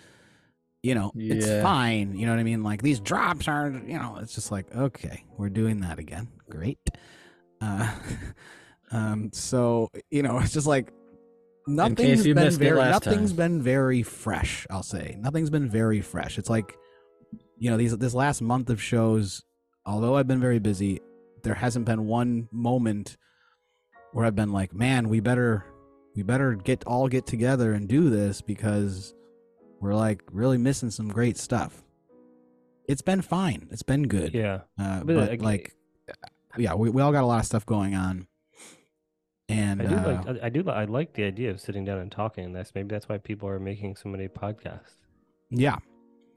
you 0.82 0.94
know, 0.94 1.10
it's 1.16 1.46
fine. 1.62 2.16
You 2.16 2.26
know 2.26 2.32
what 2.32 2.40
I 2.40 2.42
mean? 2.42 2.62
Like 2.62 2.82
these 2.82 3.00
drops 3.00 3.48
are, 3.48 3.70
you 3.70 3.96
know, 3.96 4.18
it's 4.20 4.34
just 4.34 4.50
like 4.50 4.74
okay, 4.74 5.24
we're 5.38 5.48
doing 5.48 5.80
that 5.80 5.98
again. 5.98 6.28
Great. 6.50 6.80
Uh, 7.60 7.90
um, 8.90 9.30
so 9.32 9.88
you 10.10 10.22
know, 10.22 10.38
it's 10.42 10.52
just 10.52 10.66
like 10.66 10.92
nothing's 11.66 12.24
been 12.24 12.50
very 12.50 12.76
nothing's 12.76 13.30
time. 13.30 13.36
been 13.36 13.62
very 13.62 14.02
fresh. 14.02 14.66
I'll 14.70 14.82
say 14.82 15.16
nothing's 15.18 15.50
been 15.50 15.68
very 15.68 16.00
fresh. 16.00 16.38
It's 16.38 16.50
like 16.50 16.76
you 17.58 17.70
know 17.70 17.76
these 17.76 17.96
this 17.98 18.14
last 18.14 18.40
month 18.40 18.70
of 18.70 18.80
shows. 18.82 19.42
Although 19.86 20.16
I've 20.16 20.28
been 20.28 20.40
very 20.40 20.58
busy, 20.58 21.00
there 21.42 21.54
hasn't 21.54 21.86
been 21.86 22.06
one 22.06 22.48
moment 22.52 23.16
where 24.12 24.26
I've 24.26 24.36
been 24.36 24.52
like, 24.52 24.74
man, 24.74 25.08
we 25.08 25.20
better 25.20 25.64
we 26.14 26.22
better 26.22 26.54
get 26.54 26.84
all 26.84 27.08
get 27.08 27.26
together 27.26 27.72
and 27.72 27.88
do 27.88 28.10
this 28.10 28.40
because 28.40 29.14
we're 29.80 29.94
like 29.94 30.22
really 30.32 30.58
missing 30.58 30.90
some 30.90 31.08
great 31.08 31.38
stuff. 31.38 31.82
It's 32.88 33.02
been 33.02 33.22
fine. 33.22 33.68
It's 33.70 33.82
been 33.82 34.04
good. 34.08 34.34
Yeah. 34.34 34.62
Uh, 34.78 35.04
But, 35.04 35.06
but 35.06 35.30
like, 35.30 35.42
like, 35.42 35.74
yeah, 36.56 36.74
we, 36.74 36.90
we 36.90 37.02
all 37.02 37.12
got 37.12 37.22
a 37.22 37.26
lot 37.26 37.40
of 37.40 37.46
stuff 37.46 37.66
going 37.66 37.94
on. 37.94 38.26
And 39.48 39.80
I 39.80 39.86
do 39.86 39.94
uh, 39.96 40.02
like 40.26 40.42
I, 40.42 40.48
do 40.50 40.68
I 40.70 40.84
like 40.84 41.14
the 41.14 41.24
idea 41.24 41.50
of 41.50 41.60
sitting 41.60 41.84
down 41.84 41.98
and 41.98 42.12
talking. 42.12 42.44
And 42.44 42.54
that's 42.54 42.74
maybe 42.74 42.88
that's 42.88 43.08
why 43.08 43.18
people 43.18 43.48
are 43.48 43.58
making 43.58 43.96
so 43.96 44.08
many 44.08 44.28
podcasts 44.28 44.96
yeah, 45.50 45.76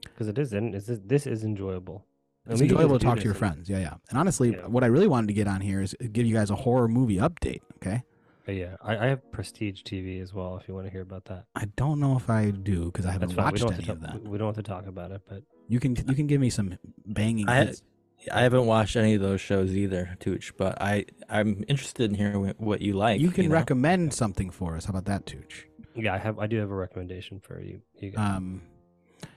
because 0.02 0.28
it 0.28 0.38
is 0.38 0.52
and 0.54 0.74
is 0.74 0.86
this, 1.04 1.26
is 1.26 1.44
enjoyable. 1.44 2.06
And 2.46 2.54
it's 2.54 2.62
enjoyable 2.62 2.98
to 2.98 3.04
talk 3.04 3.18
to 3.18 3.24
your 3.24 3.34
friends. 3.34 3.68
Yeah, 3.68 3.78
yeah. 3.80 3.94
And 4.08 4.18
honestly, 4.18 4.52
Yeah. 4.52 4.66
what 4.66 4.82
I 4.82 4.86
really 4.86 5.06
wanted 5.06 5.26
to 5.28 5.34
get 5.34 5.46
on 5.46 5.60
here 5.60 5.82
is 5.82 5.94
give 6.12 6.24
you 6.26 6.34
guys 6.34 6.50
a 6.50 6.56
horror 6.56 6.88
movie 6.88 7.18
update. 7.18 7.60
Okay. 7.76 8.02
Uh, 8.48 8.52
Yeah, 8.52 8.76
I, 8.82 8.96
I 8.96 9.06
have 9.08 9.30
Prestige 9.30 9.82
TV 9.82 10.22
as 10.22 10.32
well. 10.32 10.56
If 10.56 10.66
you 10.66 10.74
want 10.74 10.86
to 10.86 10.90
hear 10.90 11.02
about 11.02 11.26
that, 11.26 11.44
I 11.54 11.66
don't 11.76 12.00
know 12.00 12.16
if 12.16 12.30
I 12.30 12.50
do 12.50 12.86
because 12.86 13.04
I 13.04 13.10
haven't 13.12 13.36
that's 13.36 13.62
watched 13.62 13.78
any 13.78 13.88
of 13.90 14.00
that. 14.00 14.22
we 14.22 14.38
don't 14.38 14.48
have 14.48 14.56
to 14.56 14.62
talk 14.62 14.86
about 14.86 15.10
it, 15.12 15.20
but 15.28 15.42
You 15.68 15.78
can 15.78 15.94
you 16.08 16.14
can 16.14 16.26
give 16.26 16.40
me 16.40 16.48
some 16.48 16.78
banging. 17.06 17.48
I- 17.48 17.66
hits. 17.66 17.82
I 18.30 18.42
haven't 18.42 18.66
watched 18.66 18.96
any 18.96 19.14
of 19.14 19.20
those 19.20 19.40
shows 19.40 19.74
either, 19.74 20.16
Tooch, 20.20 20.52
but 20.56 20.80
I 20.80 21.06
I'm 21.28 21.64
interested 21.68 22.10
in 22.10 22.14
hearing 22.14 22.54
what 22.58 22.80
you 22.80 22.92
like. 22.92 23.20
you 23.20 23.30
can 23.30 23.48
know? 23.48 23.54
recommend 23.54 24.14
something 24.14 24.50
for 24.50 24.76
us. 24.76 24.84
How 24.84 24.90
about 24.90 25.06
that, 25.06 25.26
Tooch? 25.26 25.66
yeah, 25.94 26.14
I 26.14 26.18
have 26.18 26.38
I 26.38 26.46
do 26.46 26.58
have 26.58 26.70
a 26.70 26.74
recommendation 26.74 27.40
for 27.40 27.60
you. 27.60 27.80
You 27.98 28.10
guys. 28.10 28.36
Um, 28.36 28.62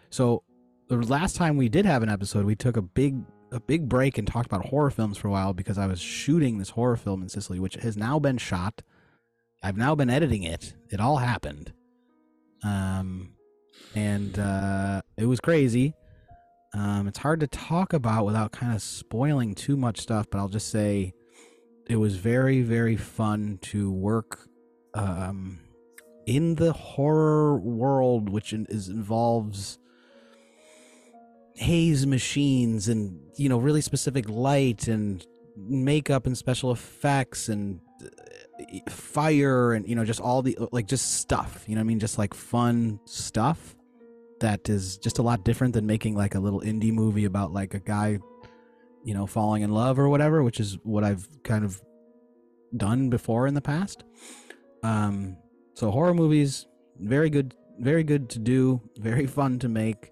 so 0.10 0.44
the 0.88 0.98
last 0.98 1.36
time 1.36 1.58
we 1.58 1.70
did 1.70 1.86
have 1.86 2.04
an 2.04 2.10
episode, 2.10 2.46
we 2.46 2.56
took 2.56 2.78
a 2.78 2.82
big 2.82 3.18
a 3.52 3.60
big 3.60 3.88
break 3.88 4.18
and 4.18 4.28
talked 4.28 4.48
about 4.48 4.66
horror 4.66 4.92
films 4.92 5.18
for 5.18 5.28
a 5.28 5.32
while 5.32 5.54
because 5.54 5.78
I 5.78 5.88
was 5.88 6.00
shooting 6.00 6.58
this 6.58 6.72
horror 6.72 6.98
film 6.98 7.22
in 7.22 7.30
Sicily, 7.30 7.60
which 7.60 7.76
has 7.76 7.96
now 7.96 8.20
been 8.20 8.38
shot. 8.38 8.82
I've 9.64 9.78
now 9.78 9.96
been 9.96 10.10
editing 10.10 10.44
it. 10.44 10.76
It 10.90 11.00
all 11.00 11.18
happened. 11.18 11.74
Um, 12.64 13.34
and 13.96 14.38
uh, 14.38 15.02
it 15.18 15.26
was 15.26 15.40
crazy. 15.40 15.94
Um, 16.76 17.08
it's 17.08 17.20
hard 17.20 17.40
to 17.40 17.48
talk 17.48 17.94
about 17.94 18.26
without 18.26 18.52
kind 18.52 18.76
of 18.76 18.82
spoiling 18.82 19.56
too 19.56 19.78
much 19.78 20.02
stuff, 20.02 20.28
but 20.30 20.40
I'll 20.40 20.50
just 20.50 20.70
say 20.70 21.14
it 21.88 21.96
was 21.96 22.18
very, 22.18 22.64
very 22.64 22.98
fun 22.98 23.60
to 23.62 23.90
work 23.90 24.50
um, 24.94 25.60
in 26.26 26.56
the 26.56 26.74
horror 26.74 27.58
world, 27.58 28.28
which 28.30 28.52
is 28.52 28.90
involves 28.90 29.80
haze 31.56 32.06
machines 32.06 32.90
and 32.90 33.18
you 33.38 33.48
know 33.48 33.58
really 33.58 33.80
specific 33.80 34.28
light 34.28 34.90
and 34.90 35.26
makeup 35.56 36.28
and 36.28 36.38
special 36.38 36.74
effects 36.74 37.48
and 37.48 37.80
uh, 38.04 38.90
fire 38.90 39.72
and 39.72 39.88
you 39.88 39.96
know 39.96 40.04
just 40.04 40.20
all 40.20 40.42
the 40.42 40.58
like 40.74 40.86
just 40.86 41.16
stuff 41.16 41.64
you 41.66 41.76
know 41.76 41.80
what 41.80 41.86
i 41.86 41.88
mean? 41.88 42.00
Just 42.00 42.18
like 42.18 42.34
fun 42.34 43.00
stuff 43.06 43.78
that 44.40 44.70
is 44.70 44.98
just 44.98 45.20
a 45.20 45.22
lot 45.22 45.44
different 45.44 45.74
than 45.74 45.86
making 45.86 46.16
like 46.16 46.36
a 46.36 46.40
little 46.40 46.62
indie 46.62 46.92
movie 46.92 47.26
about 47.26 47.54
like 47.54 47.74
a 47.74 47.80
guy 47.80 48.20
you 49.04 49.14
know 49.14 49.26
falling 49.26 49.62
in 49.62 49.72
love 49.72 49.98
or 49.98 50.10
whatever 50.10 50.44
which 50.44 50.60
is 50.60 50.78
what 50.84 51.04
i've 51.04 51.28
kind 51.44 51.64
of 51.64 51.82
done 52.78 53.10
before 53.10 53.48
in 53.48 53.54
the 53.54 53.62
past. 53.62 54.04
Um 54.84 55.38
so 55.74 55.92
horror 55.92 56.14
movies 56.14 56.68
very 57.00 57.30
good 57.30 57.56
very 57.80 58.04
good 58.04 58.30
to 58.30 58.40
do 58.40 58.82
very 58.98 59.28
fun 59.38 59.60
to 59.60 59.70
make. 59.70 60.12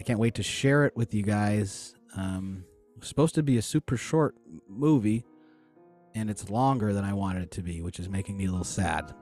I 0.00 0.02
can't 0.02 0.18
wait 0.18 0.34
to 0.36 0.42
share 0.42 0.84
it 0.84 0.96
with 0.96 1.14
you 1.14 1.22
guys. 1.22 1.94
Um 2.16 2.64
supposed 3.00 3.34
to 3.34 3.42
be 3.42 3.58
a 3.58 3.62
super 3.62 3.96
short 3.96 4.36
movie 4.68 5.24
and 6.14 6.30
it's 6.30 6.48
longer 6.48 6.92
than 6.92 7.04
i 7.04 7.12
wanted 7.12 7.42
it 7.42 7.50
to 7.50 7.62
be 7.62 7.82
which 7.82 7.98
is 7.98 8.08
making 8.08 8.36
me 8.36 8.46
a 8.46 8.50
little 8.50 8.64
sad. 8.64 9.14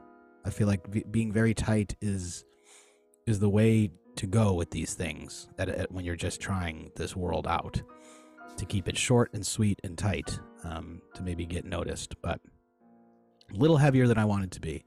I 0.45 0.51
feel 0.51 0.67
like 0.67 0.87
v- 0.87 1.05
being 1.11 1.33
very 1.33 1.55
tight 1.55 1.95
is 2.01 2.45
is 3.27 3.39
the 3.39 3.49
way 3.49 3.91
to 4.21 4.27
go 4.27 4.53
with 4.53 4.71
these 4.71 4.93
things 4.93 5.49
at, 5.59 5.71
at, 5.71 5.91
when 5.91 6.05
you're 6.05 6.15
just 6.15 6.43
trying 6.43 6.91
this 6.95 7.17
world 7.17 7.47
out 7.47 7.81
to 8.55 8.67
keep 8.67 8.87
it 8.87 8.95
short 8.95 9.31
and 9.33 9.47
sweet 9.47 9.81
and 9.83 9.97
tight 9.97 10.39
um, 10.63 11.01
to 11.15 11.23
maybe 11.23 11.47
get 11.47 11.65
noticed 11.65 12.15
but 12.21 12.39
a 13.51 13.57
little 13.57 13.79
heavier 13.79 14.07
than 14.07 14.19
i 14.19 14.25
wanted 14.27 14.53
to 14.53 14.61
be. 14.61 14.85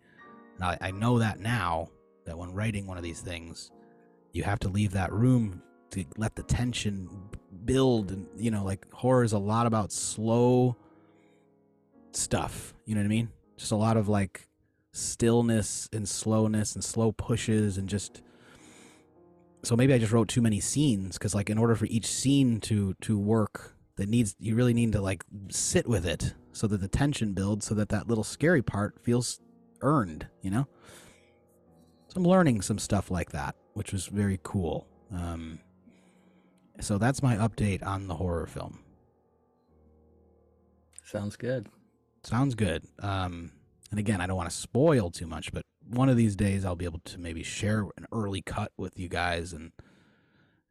Now, 0.59 0.77
I 0.79 0.91
know 0.91 1.17
that 1.17 1.39
now 1.39 1.89
that 2.27 2.37
when 2.37 2.53
writing 2.53 2.85
one 2.85 2.95
of 2.95 3.03
these 3.03 3.21
things 3.21 3.71
you 4.33 4.43
have 4.43 4.59
to 4.59 4.69
leave 4.69 4.91
that 4.91 5.11
room 5.11 5.63
to 5.89 6.05
let 6.15 6.35
the 6.35 6.43
tension 6.43 7.09
build 7.65 8.11
and 8.11 8.27
you 8.35 8.51
know 8.51 8.63
like 8.63 8.85
horror 8.93 9.23
is 9.23 9.33
a 9.33 9.39
lot 9.39 9.65
about 9.65 9.91
slow 9.91 10.77
stuff 12.11 12.75
you 12.85 12.93
know 12.93 13.01
what 13.01 13.05
i 13.05 13.09
mean? 13.09 13.29
Just 13.57 13.71
a 13.71 13.75
lot 13.75 13.97
of 13.97 14.07
like 14.07 14.47
stillness 14.91 15.89
and 15.91 16.07
slowness 16.07 16.75
and 16.75 16.83
slow 16.83 17.11
pushes 17.11 17.79
and 17.79 17.89
just 17.89 18.21
so 19.63 19.75
maybe 19.75 19.93
i 19.93 19.97
just 19.97 20.11
wrote 20.11 20.27
too 20.27 20.41
many 20.41 20.59
scenes 20.59 21.17
because 21.17 21.33
like 21.33 21.49
in 21.49 21.57
order 21.57 21.75
for 21.75 21.85
each 21.85 22.05
scene 22.05 22.59
to 22.59 22.93
to 23.01 23.17
work 23.17 23.75
that 23.95 24.09
needs 24.09 24.35
you 24.39 24.55
really 24.55 24.73
need 24.73 24.91
to 24.91 25.01
like 25.01 25.23
sit 25.49 25.87
with 25.87 26.05
it 26.05 26.33
so 26.51 26.67
that 26.67 26.81
the 26.81 26.87
tension 26.87 27.33
builds 27.33 27.65
so 27.65 27.75
that 27.75 27.89
that 27.89 28.07
little 28.07 28.23
scary 28.23 28.61
part 28.61 28.99
feels 29.01 29.39
earned 29.81 30.27
you 30.41 30.49
know? 30.51 30.67
So 32.07 32.17
i'm 32.17 32.23
learning 32.25 32.61
some 32.61 32.79
stuff 32.79 33.11
like 33.11 33.31
that 33.31 33.55
which 33.73 33.91
was 33.91 34.07
very 34.07 34.39
cool. 34.43 34.87
Um 35.11 35.59
so 36.79 36.97
that's 36.97 37.21
my 37.21 37.35
update 37.37 37.85
on 37.85 38.07
the 38.07 38.15
horror 38.15 38.47
film. 38.47 38.79
Sounds 41.05 41.35
good. 41.35 41.69
sounds 42.23 42.55
good. 42.55 42.83
Um 42.99 43.51
and 43.91 43.99
again 43.99 44.21
i 44.21 44.27
don't 44.27 44.37
want 44.37 44.49
to 44.49 44.55
spoil 44.55 45.11
too 45.11 45.27
much 45.27 45.51
but 45.53 45.61
one 45.89 46.09
of 46.09 46.17
these 46.17 46.35
days 46.35 46.63
i'll 46.65 46.75
be 46.75 46.85
able 46.85 46.99
to 46.99 47.19
maybe 47.19 47.43
share 47.43 47.81
an 47.97 48.05
early 48.11 48.41
cut 48.41 48.71
with 48.77 48.97
you 48.99 49.07
guys 49.09 49.53
and 49.53 49.71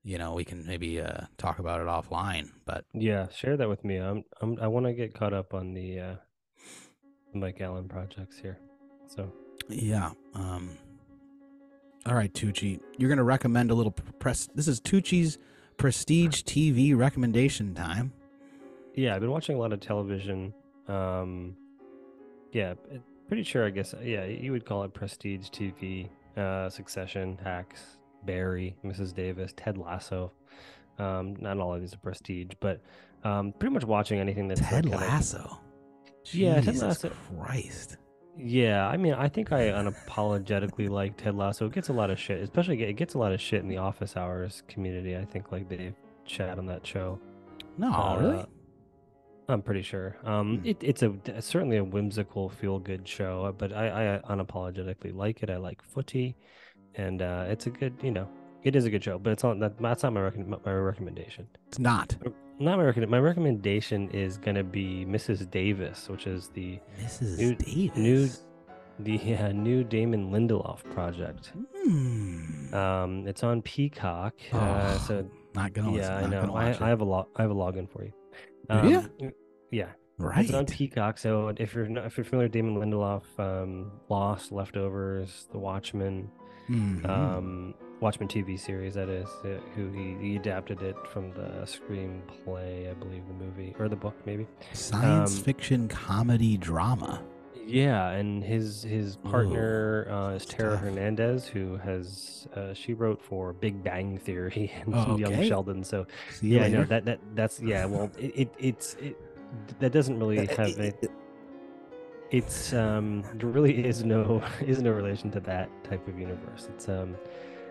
you 0.03 0.17
know 0.19 0.35
we 0.35 0.45
can 0.45 0.67
maybe 0.67 1.01
uh 1.01 1.23
talk 1.39 1.59
about 1.59 1.81
it 1.81 1.87
offline 1.87 2.51
but 2.65 2.85
Yeah, 2.93 3.29
share 3.29 3.57
that 3.57 3.69
with 3.69 3.85
me. 3.85 3.97
I'm, 3.99 4.25
I'm 4.41 4.59
I 4.61 4.67
want 4.69 4.87
to 4.87 4.93
get 4.95 5.15
caught 5.15 5.33
up 5.35 5.53
on 5.55 5.75
the 5.75 6.01
uh, 6.01 6.15
Mike 7.35 7.61
Allen 7.61 7.89
projects 7.89 8.39
here. 8.39 8.59
So 9.07 9.33
Yeah. 9.69 10.11
Um. 10.35 10.77
All 12.07 12.15
right, 12.15 12.33
Tucci, 12.33 12.81
you're 12.99 13.09
gonna 13.09 13.23
recommend 13.23 13.71
a 13.71 13.75
little 13.75 13.93
press. 13.93 14.49
This 14.55 14.67
is 14.67 14.81
Tucci's 14.81 15.39
prestige 15.77 16.43
TV 16.43 16.97
recommendation 16.97 17.75
time. 17.75 18.13
yeah, 18.95 19.15
I've 19.15 19.21
been 19.21 19.31
watching 19.31 19.55
a 19.57 19.59
lot 19.59 19.73
of 19.73 19.79
television. 19.81 20.53
Um, 20.89 21.57
yeah, 22.53 22.73
it- 22.91 23.03
pretty 23.33 23.45
sure. 23.45 23.65
I 23.65 23.71
guess 23.71 23.95
yeah, 24.05 24.27
you 24.27 24.53
would 24.53 24.67
call 24.67 24.85
it 24.85 24.93
prestige 24.93 25.49
TV. 25.49 26.11
Uh, 26.37 26.69
Succession, 26.69 27.39
Hacks, 27.43 27.97
Barry, 28.27 28.77
Mrs. 28.85 29.15
Davis, 29.15 29.55
Ted 29.57 29.79
Lasso. 29.79 30.33
Um, 30.99 31.37
not 31.41 31.59
all 31.59 31.75
of 31.75 31.81
these 31.81 31.95
are 31.95 31.99
prestige, 31.99 32.49
but 32.61 32.83
um, 33.25 33.55
pretty 33.59 33.73
much 33.73 33.85
watching 33.85 34.19
anything 34.21 34.49
that's 34.49 34.61
Ted 34.61 34.85
like 34.85 35.01
Lasso. 35.01 35.59
Yeah, 36.27 36.61
Ted 36.61 36.77
Lasso. 36.77 37.11
Christ. 37.39 37.97
Yeah, 38.37 38.87
I 38.87 38.99
mean, 38.99 39.15
I 39.15 39.29
think 39.31 39.51
I 39.51 39.69
unapologetically 39.69 40.91
like 41.01 41.17
Ted 41.17 41.35
Lasso. 41.35 41.65
It 41.67 41.73
gets 41.73 41.89
a 41.89 41.95
lot 41.95 42.11
of 42.11 42.19
shit, 42.19 42.43
especially 42.43 42.83
it 42.83 42.95
gets 42.99 43.15
a 43.15 43.19
lot 43.19 43.33
of 43.33 43.41
shit 43.41 43.63
in 43.63 43.69
the 43.69 43.79
office 43.79 44.15
hours 44.15 44.63
community. 44.69 45.17
I 45.17 45.25
think 45.25 45.53
like 45.53 45.71
they 45.71 45.95
chat 46.27 46.59
on 46.59 46.67
that 46.67 46.87
show. 46.87 47.19
No, 47.79 47.91
Uh, 47.93 48.19
really. 48.21 48.45
I'm 49.53 49.63
pretty 49.63 49.83
sure. 49.83 50.17
Um, 50.25 50.59
Hmm. 50.59 50.67
it, 50.67 50.77
it's 50.81 51.03
a 51.03 51.13
certainly 51.41 51.77
a 51.77 51.85
whimsical, 51.85 52.49
feel 52.49 52.79
good 52.79 53.07
show, 53.07 53.45
uh, 53.45 53.53
but 53.53 53.73
I, 53.73 54.17
I 54.17 54.21
unapologetically 54.35 55.15
like 55.15 55.43
it. 55.43 55.51
I 55.51 55.57
like 55.59 55.83
footy, 55.83 56.37
and 56.95 57.23
uh, 57.23 57.45
it's 57.49 57.67
a 57.67 57.71
good, 57.71 57.95
you 58.03 58.11
know, 58.11 58.29
it 58.65 58.75
is 58.77 58.85
a 58.85 58.91
good 58.91 59.05
show. 59.05 59.19
But 59.19 59.31
it's 59.35 59.43
not 59.45 59.59
that, 59.61 59.79
that's 59.81 60.03
not 60.03 60.13
my 60.13 60.21
recom- 60.21 60.65
my 60.65 60.73
recommendation. 60.73 61.47
It's 61.69 61.79
not. 61.79 62.17
Not 62.59 62.79
my 62.79 62.85
recommend. 62.85 63.11
My 63.11 63.19
recommendation 63.21 64.09
is 64.11 64.39
gonna 64.39 64.65
be 64.65 65.05
Mrs. 65.07 65.51
Davis, 65.51 66.09
which 66.09 66.27
is 66.27 66.49
the 66.49 66.79
Mrs. 67.01 67.39
New- 67.39 67.55
Davis. 67.55 67.97
new- 67.97 68.29
the 69.01 69.37
uh, 69.37 69.53
new 69.53 69.83
Damon 69.85 70.31
Lindelof 70.31 70.85
project. 70.93 71.53
Hmm. 71.77 72.73
Um, 72.75 73.27
it's 73.27 73.43
on 73.43 73.63
Peacock. 73.63 74.35
Uh, 74.53 74.59
Oh, 74.95 75.05
so 75.07 75.29
not 75.55 75.73
gonna. 75.73 75.97
yeah, 75.97 76.17
I 76.17 76.23
not 76.27 76.47
know. 76.47 76.55
I, 76.57 76.69
I 76.69 76.89
have 76.89 77.01
a 77.01 77.05
log. 77.05 77.27
I 77.37 77.43
have 77.43 77.51
a 77.51 77.55
login 77.55 77.89
for 77.91 78.05
you. 78.05 78.13
Um, 78.71 78.89
Yeah, 78.89 79.07
right. 80.19 80.45
it's 80.45 80.53
on 80.55 80.67
Peacock. 80.67 81.19
So 81.19 81.53
if 81.57 81.75
you're 81.75 81.87
not, 81.89 82.07
if 82.07 82.17
you're 82.17 82.25
familiar 82.25 82.47
with 82.47 82.53
Damon 82.53 82.77
Lindelof, 82.77 83.23
um, 83.39 83.91
Lost, 84.09 84.53
Leftovers, 84.53 85.49
The 85.53 85.59
Watchmen, 85.59 86.31
Mhm. 86.71 87.09
um, 87.09 87.75
Watchmen 88.01 88.29
TV 88.29 88.57
series 88.59 88.95
that 88.95 89.09
is, 89.09 89.29
uh, 89.45 89.59
who 89.75 89.91
he, 89.91 90.15
he 90.21 90.37
adapted 90.37 90.83
it 90.83 90.97
from 91.13 91.31
the 91.33 91.65
screenplay, 91.65 92.91
I 92.91 92.95
believe, 92.95 93.27
the 93.29 93.35
movie 93.35 93.75
or 93.79 93.89
the 93.89 93.97
book 93.97 94.15
maybe. 94.27 94.47
Science 94.73 95.37
um, 95.39 95.45
fiction 95.45 95.89
comedy 95.89 96.57
drama. 96.57 97.23
Yeah, 97.65 98.09
and 98.11 98.43
his 98.43 98.83
his 98.83 99.17
partner 99.19 100.09
uh, 100.11 100.31
is 100.35 100.45
Tara 100.45 100.73
tough. 100.73 100.81
Hernandez, 100.81 101.47
who 101.47 101.77
has 101.77 102.49
uh, 102.57 102.75
she 102.75 102.93
wrote 102.93 103.23
for 103.23 103.53
Big 103.53 103.85
Bang 103.85 104.19
Theory 104.19 104.73
and 104.85 104.93
Oh, 104.95 105.17
Young 105.17 105.33
okay. 105.35 105.49
Sheldon. 105.49 105.85
So 105.85 106.07
See 106.33 106.49
you 106.49 106.57
yeah, 106.59 106.69
no, 106.69 106.85
that 106.85 107.05
that 107.05 107.21
that's 107.37 107.61
yeah. 107.61 107.85
Well, 107.85 108.11
it, 108.19 108.33
it 108.37 108.55
it's 108.59 108.95
it, 108.95 109.17
that 109.81 109.93
doesn't 109.93 110.19
really 110.19 110.39
Uh, 110.49 110.57
have 110.57 110.79
a, 110.79 110.93
it's 112.31 112.73
um 112.73 113.23
there 113.35 113.49
really 113.49 113.85
is 113.85 114.05
no 114.05 114.43
is 114.67 114.81
no 114.83 114.91
relation 114.91 115.31
to 115.33 115.41
that 115.41 115.69
type 115.85 116.07
of 116.09 116.19
universe. 116.19 116.69
It's 116.75 116.89
um, 116.89 117.17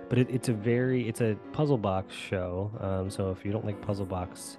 but 0.09 0.19
it, 0.19 0.29
it's 0.29 0.49
a 0.49 0.53
very 0.53 1.07
it's 1.07 1.21
a 1.21 1.35
puzzle 1.53 1.77
box 1.77 2.13
show. 2.13 2.71
Um, 2.79 3.09
so 3.09 3.31
if 3.31 3.43
you 3.45 3.51
don't 3.51 3.65
like 3.65 3.81
puzzle 3.81 4.05
box 4.05 4.57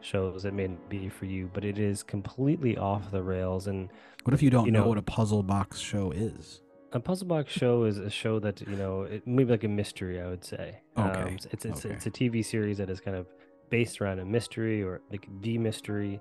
shows, 0.00 0.44
it 0.44 0.52
may 0.54 0.68
not 0.68 0.88
be 0.88 1.08
for 1.08 1.24
you. 1.24 1.50
But 1.52 1.64
it 1.64 1.78
is 1.78 2.02
completely 2.02 2.76
off 2.76 3.10
the 3.10 3.22
rails 3.22 3.66
and 3.68 3.90
What 4.24 4.34
if 4.34 4.42
you 4.42 4.50
don't 4.50 4.66
you 4.66 4.72
know, 4.72 4.82
know- 4.82 4.88
what 4.88 4.98
a 4.98 5.02
puzzle 5.02 5.42
box 5.42 5.78
show 5.78 6.10
is? 6.10 6.60
A 6.92 7.00
puzzle 7.00 7.26
box 7.28 7.52
show 7.52 7.84
is 7.84 7.98
a 7.98 8.08
show 8.08 8.38
that 8.40 8.62
you 8.62 8.74
know, 8.74 9.02
it, 9.02 9.26
maybe 9.26 9.50
like 9.50 9.64
a 9.64 9.68
mystery. 9.68 10.20
I 10.20 10.26
would 10.28 10.42
say. 10.44 10.80
Okay, 10.96 11.20
Um, 11.22 11.28
it's 11.34 11.46
it's 11.66 11.84
okay. 11.84 11.94
it's 11.94 12.06
a 12.06 12.10
TV 12.10 12.42
series 12.44 12.78
that 12.78 12.88
is 12.90 12.98
kind 13.00 13.14
of 13.16 13.26
based 13.70 14.00
around 14.00 14.18
a 14.20 14.24
mystery 14.24 14.82
or 14.82 15.00
like 15.10 15.26
the 15.42 15.58
mystery. 15.58 16.20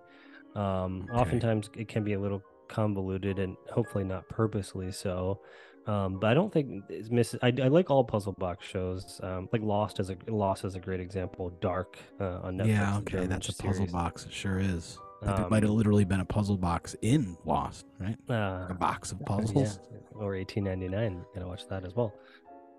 Um, 0.55 1.07
Okay. 1.09 1.19
Oftentimes 1.19 1.69
it 1.75 1.87
can 1.87 2.03
be 2.03 2.13
a 2.13 2.19
little 2.19 2.41
convoluted 2.67 3.39
and 3.39 3.55
hopefully 3.71 4.03
not 4.03 4.27
purposely 4.29 4.91
so. 4.91 5.39
Um, 5.85 6.19
but 6.19 6.27
I 6.29 6.33
don't 6.33 6.51
think 6.51 6.83
it's 6.89 7.09
miss. 7.09 7.33
I, 7.41 7.47
I 7.63 7.69
like 7.69 7.89
all 7.89 8.03
puzzle 8.03 8.33
box 8.33 8.65
shows. 8.67 9.21
Um, 9.23 9.47
like 9.53 9.61
Lost 9.61 10.01
is 10.01 10.09
a 10.09 10.17
Lost 10.27 10.65
is 10.65 10.75
a 10.75 10.79
great 10.79 10.99
example. 10.99 11.49
Dark 11.61 11.97
uh, 12.19 12.39
on 12.43 12.57
Netflix. 12.57 12.67
yeah, 12.67 12.97
okay, 12.97 13.25
that's 13.25 13.47
a 13.49 13.53
puzzle 13.55 13.87
box. 13.87 14.25
It 14.25 14.33
sure 14.33 14.59
is. 14.59 14.97
Like, 15.21 15.39
it 15.39 15.49
might 15.49 15.63
have 15.63 15.71
Um, 15.71 15.77
literally 15.77 16.03
been 16.05 16.19
a 16.19 16.25
puzzle 16.25 16.57
box 16.57 16.95
in 17.01 17.37
Lost, 17.45 17.85
right? 17.99 18.17
Uh, 18.29 18.67
A 18.69 18.73
box 18.77 19.11
of 19.13 19.19
Yeah, 19.21 19.25
puzzles. 19.27 19.79
or 20.13 20.35
eighteen 20.35 20.65
ninety 20.65 20.89
nine. 20.89 21.23
Gotta 21.33 21.47
watch 21.47 21.67
that 21.69 21.85
as 21.85 21.95
well. 21.95 22.13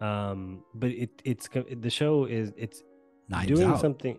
Um, 0.02 0.62
but 0.74 0.90
it 0.90 1.10
it's 1.24 1.48
the 1.48 1.90
show 1.90 2.26
is 2.26 2.52
it's 2.58 2.82
Knives 3.30 3.48
doing 3.48 3.68
Out. 3.70 3.80
something. 3.80 4.18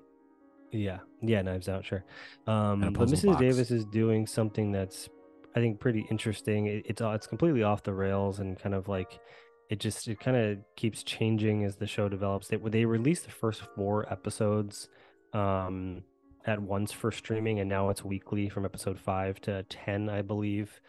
Yeah, 0.71 0.99
yeah, 1.21 1.41
Knives 1.41 1.67
Out, 1.67 1.85
sure. 1.85 2.03
Um, 2.47 2.81
but 2.93 3.07
Mrs. 3.07 3.27
box. 3.27 3.39
Davis 3.39 3.71
is 3.71 3.85
doing 3.85 4.27
something 4.27 4.71
that's 4.71 5.09
I 5.55 5.59
think 5.59 5.79
pretty 5.79 6.05
interesting. 6.09 6.67
It, 6.67 6.85
it's 6.87 7.01
it's 7.01 7.27
completely 7.27 7.63
off 7.63 7.83
the 7.83 7.93
rails 7.93 8.39
and 8.39 8.59
kind 8.59 8.75
of 8.75 8.87
like 8.87 9.19
it 9.69 9.79
just 9.79 10.07
it 10.07 10.19
kind 10.19 10.37
of 10.37 10.57
keeps 10.75 11.03
changing 11.03 11.63
as 11.63 11.75
the 11.75 11.87
show 11.87 12.09
develops. 12.09 12.47
They 12.47 12.57
they 12.57 12.85
released 12.85 13.25
the 13.25 13.31
first 13.31 13.61
four 13.75 14.11
episodes 14.11 14.89
um 15.33 16.03
at 16.45 16.59
once 16.59 16.91
for 16.91 17.11
streaming 17.11 17.59
and 17.59 17.69
now 17.69 17.89
it's 17.89 18.03
weekly 18.03 18.49
from 18.49 18.65
episode 18.65 18.99
5 18.99 19.39
to 19.41 19.63
10 19.63 20.09
I 20.09 20.21
believe. 20.21 20.79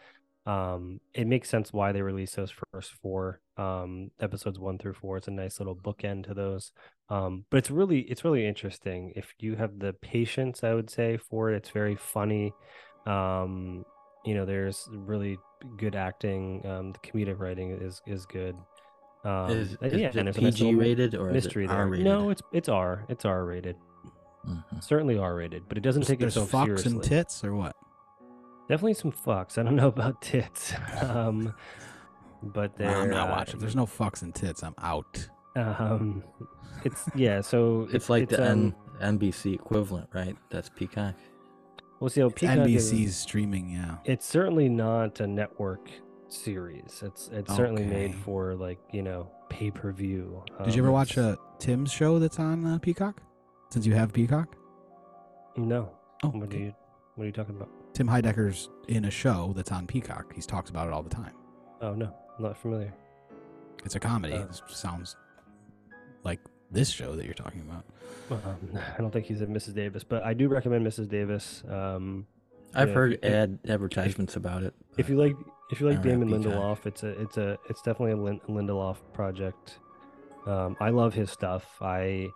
Um 0.45 0.99
it 1.13 1.27
makes 1.27 1.49
sense 1.49 1.73
why 1.73 1.91
they 1.91 2.01
released 2.01 2.35
those 2.35 2.53
first 2.73 2.93
four 3.01 3.41
um 3.57 4.11
episodes 4.19 4.59
1 4.59 4.77
through 4.77 4.93
4. 4.93 5.17
It's 5.17 5.27
a 5.27 5.31
nice 5.31 5.59
little 5.59 5.75
bookend 5.75 6.25
to 6.27 6.33
those. 6.33 6.71
Um 7.11 7.45
but 7.49 7.57
it's 7.57 7.69
really 7.69 7.99
it's 8.01 8.23
really 8.23 8.45
interesting 8.47 9.11
if 9.15 9.33
you 9.39 9.55
have 9.55 9.79
the 9.79 9.93
patience 9.93 10.63
I 10.63 10.73
would 10.73 10.89
say 10.89 11.17
for 11.17 11.51
it. 11.51 11.55
It's 11.57 11.69
very 11.69 11.95
funny. 11.95 12.53
Um 13.05 13.85
you 14.25 14.33
know 14.35 14.45
there's 14.45 14.87
really 14.91 15.37
good 15.77 15.95
acting 15.95 16.65
um 16.65 16.93
the 16.93 16.99
comedic 16.99 17.39
writing 17.39 17.71
is 17.71 18.01
is 18.07 18.25
good. 18.25 18.55
Um 19.25 19.49
is, 19.51 19.77
is 19.81 19.93
yeah, 19.93 20.07
it 20.07 20.15
and 20.15 20.29
it's 20.29 20.39
nice 20.39 20.55
PG 20.55 20.75
rated 20.75 21.15
or 21.15 21.31
mystery 21.31 21.65
is 21.65 21.71
it. 21.71 21.75
R 21.75 21.87
rated? 21.87 22.05
No, 22.05 22.29
it's 22.29 22.41
it's 22.53 22.69
R. 22.69 23.05
It's 23.09 23.25
R 23.25 23.45
rated. 23.45 23.75
Mhm. 24.47 24.83
Certainly 24.83 25.17
R 25.19 25.35
rated, 25.35 25.67
but 25.67 25.77
it 25.77 25.81
doesn't 25.81 26.01
There's, 26.01 26.07
take 26.07 26.19
there's 26.19 26.37
itself 26.37 26.51
fucks 26.51 26.65
seriously. 26.65 26.91
and 26.93 27.03
tits 27.03 27.43
or 27.43 27.53
what? 27.55 27.75
Definitely 28.69 28.93
some 28.95 29.11
fucks. 29.11 29.57
I 29.57 29.63
don't 29.63 29.75
know 29.75 29.89
about 29.89 30.21
tits. 30.21 30.73
um, 31.01 31.53
but 32.41 32.79
No, 32.79 32.85
they're 32.87 33.01
I'm 33.01 33.09
not 33.09 33.29
uh, 33.29 33.33
watching. 33.33 33.59
There's 33.59 33.75
no 33.75 33.85
fucks 33.85 34.21
and 34.23 34.33
tits. 34.33 34.63
I'm 34.63 34.73
out. 34.79 35.29
Um, 35.55 36.23
it's 36.83 37.09
yeah. 37.15 37.41
So 37.41 37.87
It's 37.93 38.09
like 38.09 38.29
the 38.29 38.51
um, 38.51 38.75
N- 38.99 39.17
NBC 39.19 39.53
equivalent, 39.55 40.09
right? 40.13 40.35
That's 40.49 40.69
Peacock. 40.69 41.15
We'll 41.99 42.09
see 42.09 42.21
how 42.21 42.29
Peacock 42.29 42.67
is- 42.67 42.91
NBC's 42.91 43.15
streaming. 43.15 43.69
Yeah. 43.69 43.97
It's 44.05 44.25
certainly 44.25 44.69
not 44.69 45.19
a 45.19 45.27
network 45.27 45.89
series. 46.29 47.01
It's 47.05 47.29
it's 47.33 47.53
certainly 47.55 47.83
made 47.85 48.15
for 48.15 48.55
like 48.55 48.79
you 48.91 49.01
know 49.03 49.29
pay 49.49 49.69
per 49.71 49.91
view. 49.91 50.43
Did 50.63 50.75
you 50.75 50.81
ever 50.83 50.91
watch 50.91 51.17
a 51.17 51.37
Tim's 51.59 51.91
show 51.91 52.19
that's 52.19 52.39
on 52.39 52.65
uh, 52.65 52.79
Peacock? 52.79 53.21
Since 53.69 53.85
you 53.85 53.93
have 53.93 54.11
Peacock. 54.13 54.55
No. 55.57 55.91
Oh, 56.23 56.29
What 56.29 56.43
okay. 56.45 56.57
are 56.57 56.59
you 56.61 56.75
What 57.15 57.23
are 57.23 57.27
you 57.27 57.33
talking 57.33 57.55
about? 57.55 57.69
Tim 57.93 58.07
Heidecker's 58.07 58.69
in 58.87 59.05
a 59.05 59.11
show 59.11 59.51
that's 59.55 59.71
on 59.71 59.85
Peacock. 59.85 60.33
He 60.33 60.41
talks 60.41 60.69
about 60.69 60.87
it 60.87 60.93
all 60.93 61.03
the 61.03 61.09
time. 61.09 61.33
Oh 61.81 61.93
no, 61.93 62.13
I'm 62.37 62.43
not 62.45 62.57
familiar. 62.57 62.93
It's 63.83 63.95
a 63.95 63.99
comedy. 63.99 64.33
Oh. 64.35 64.43
It 64.43 64.61
sounds 64.69 65.15
like 66.23 66.39
this 66.71 66.89
show 66.89 67.15
that 67.15 67.25
you're 67.25 67.33
talking 67.33 67.61
about. 67.61 67.85
Um, 68.45 68.77
I 68.97 69.01
don't 69.01 69.11
think 69.11 69.25
he's 69.25 69.41
in 69.41 69.53
Mrs. 69.53 69.73
Davis, 69.75 70.03
but 70.03 70.23
I 70.23 70.33
do 70.33 70.47
recommend 70.47 70.85
Mrs. 70.85 71.09
Davis. 71.09 71.63
Um, 71.69 72.27
I've 72.73 72.89
Yeah, 72.89 72.93
heard 72.93 73.13
if- 73.13 73.23
if- 73.23 73.33
ad 73.33 73.59
advertisements 73.67 74.35
about 74.35 74.63
it. 74.63 74.73
if 74.97 75.09
you 75.09 75.17
like, 75.17 75.35
if 75.71 75.81
you 75.81 75.89
like 75.89 76.01
Damon 76.01 76.29
BK. 76.29 76.43
Lindelof, 76.45 76.85
it's 76.85 77.03
a, 77.03 77.09
it's 77.21 77.37
a, 77.37 77.57
it's 77.69 77.81
definitely 77.81 78.11
a 78.11 78.17
Lin- 78.17 78.41
Lindelof 78.47 78.97
project. 79.13 79.79
Um, 80.45 80.75
I 80.79 80.89
love 80.89 81.13
his 81.13 81.29
stuff. 81.29 81.65
I, 81.81 82.27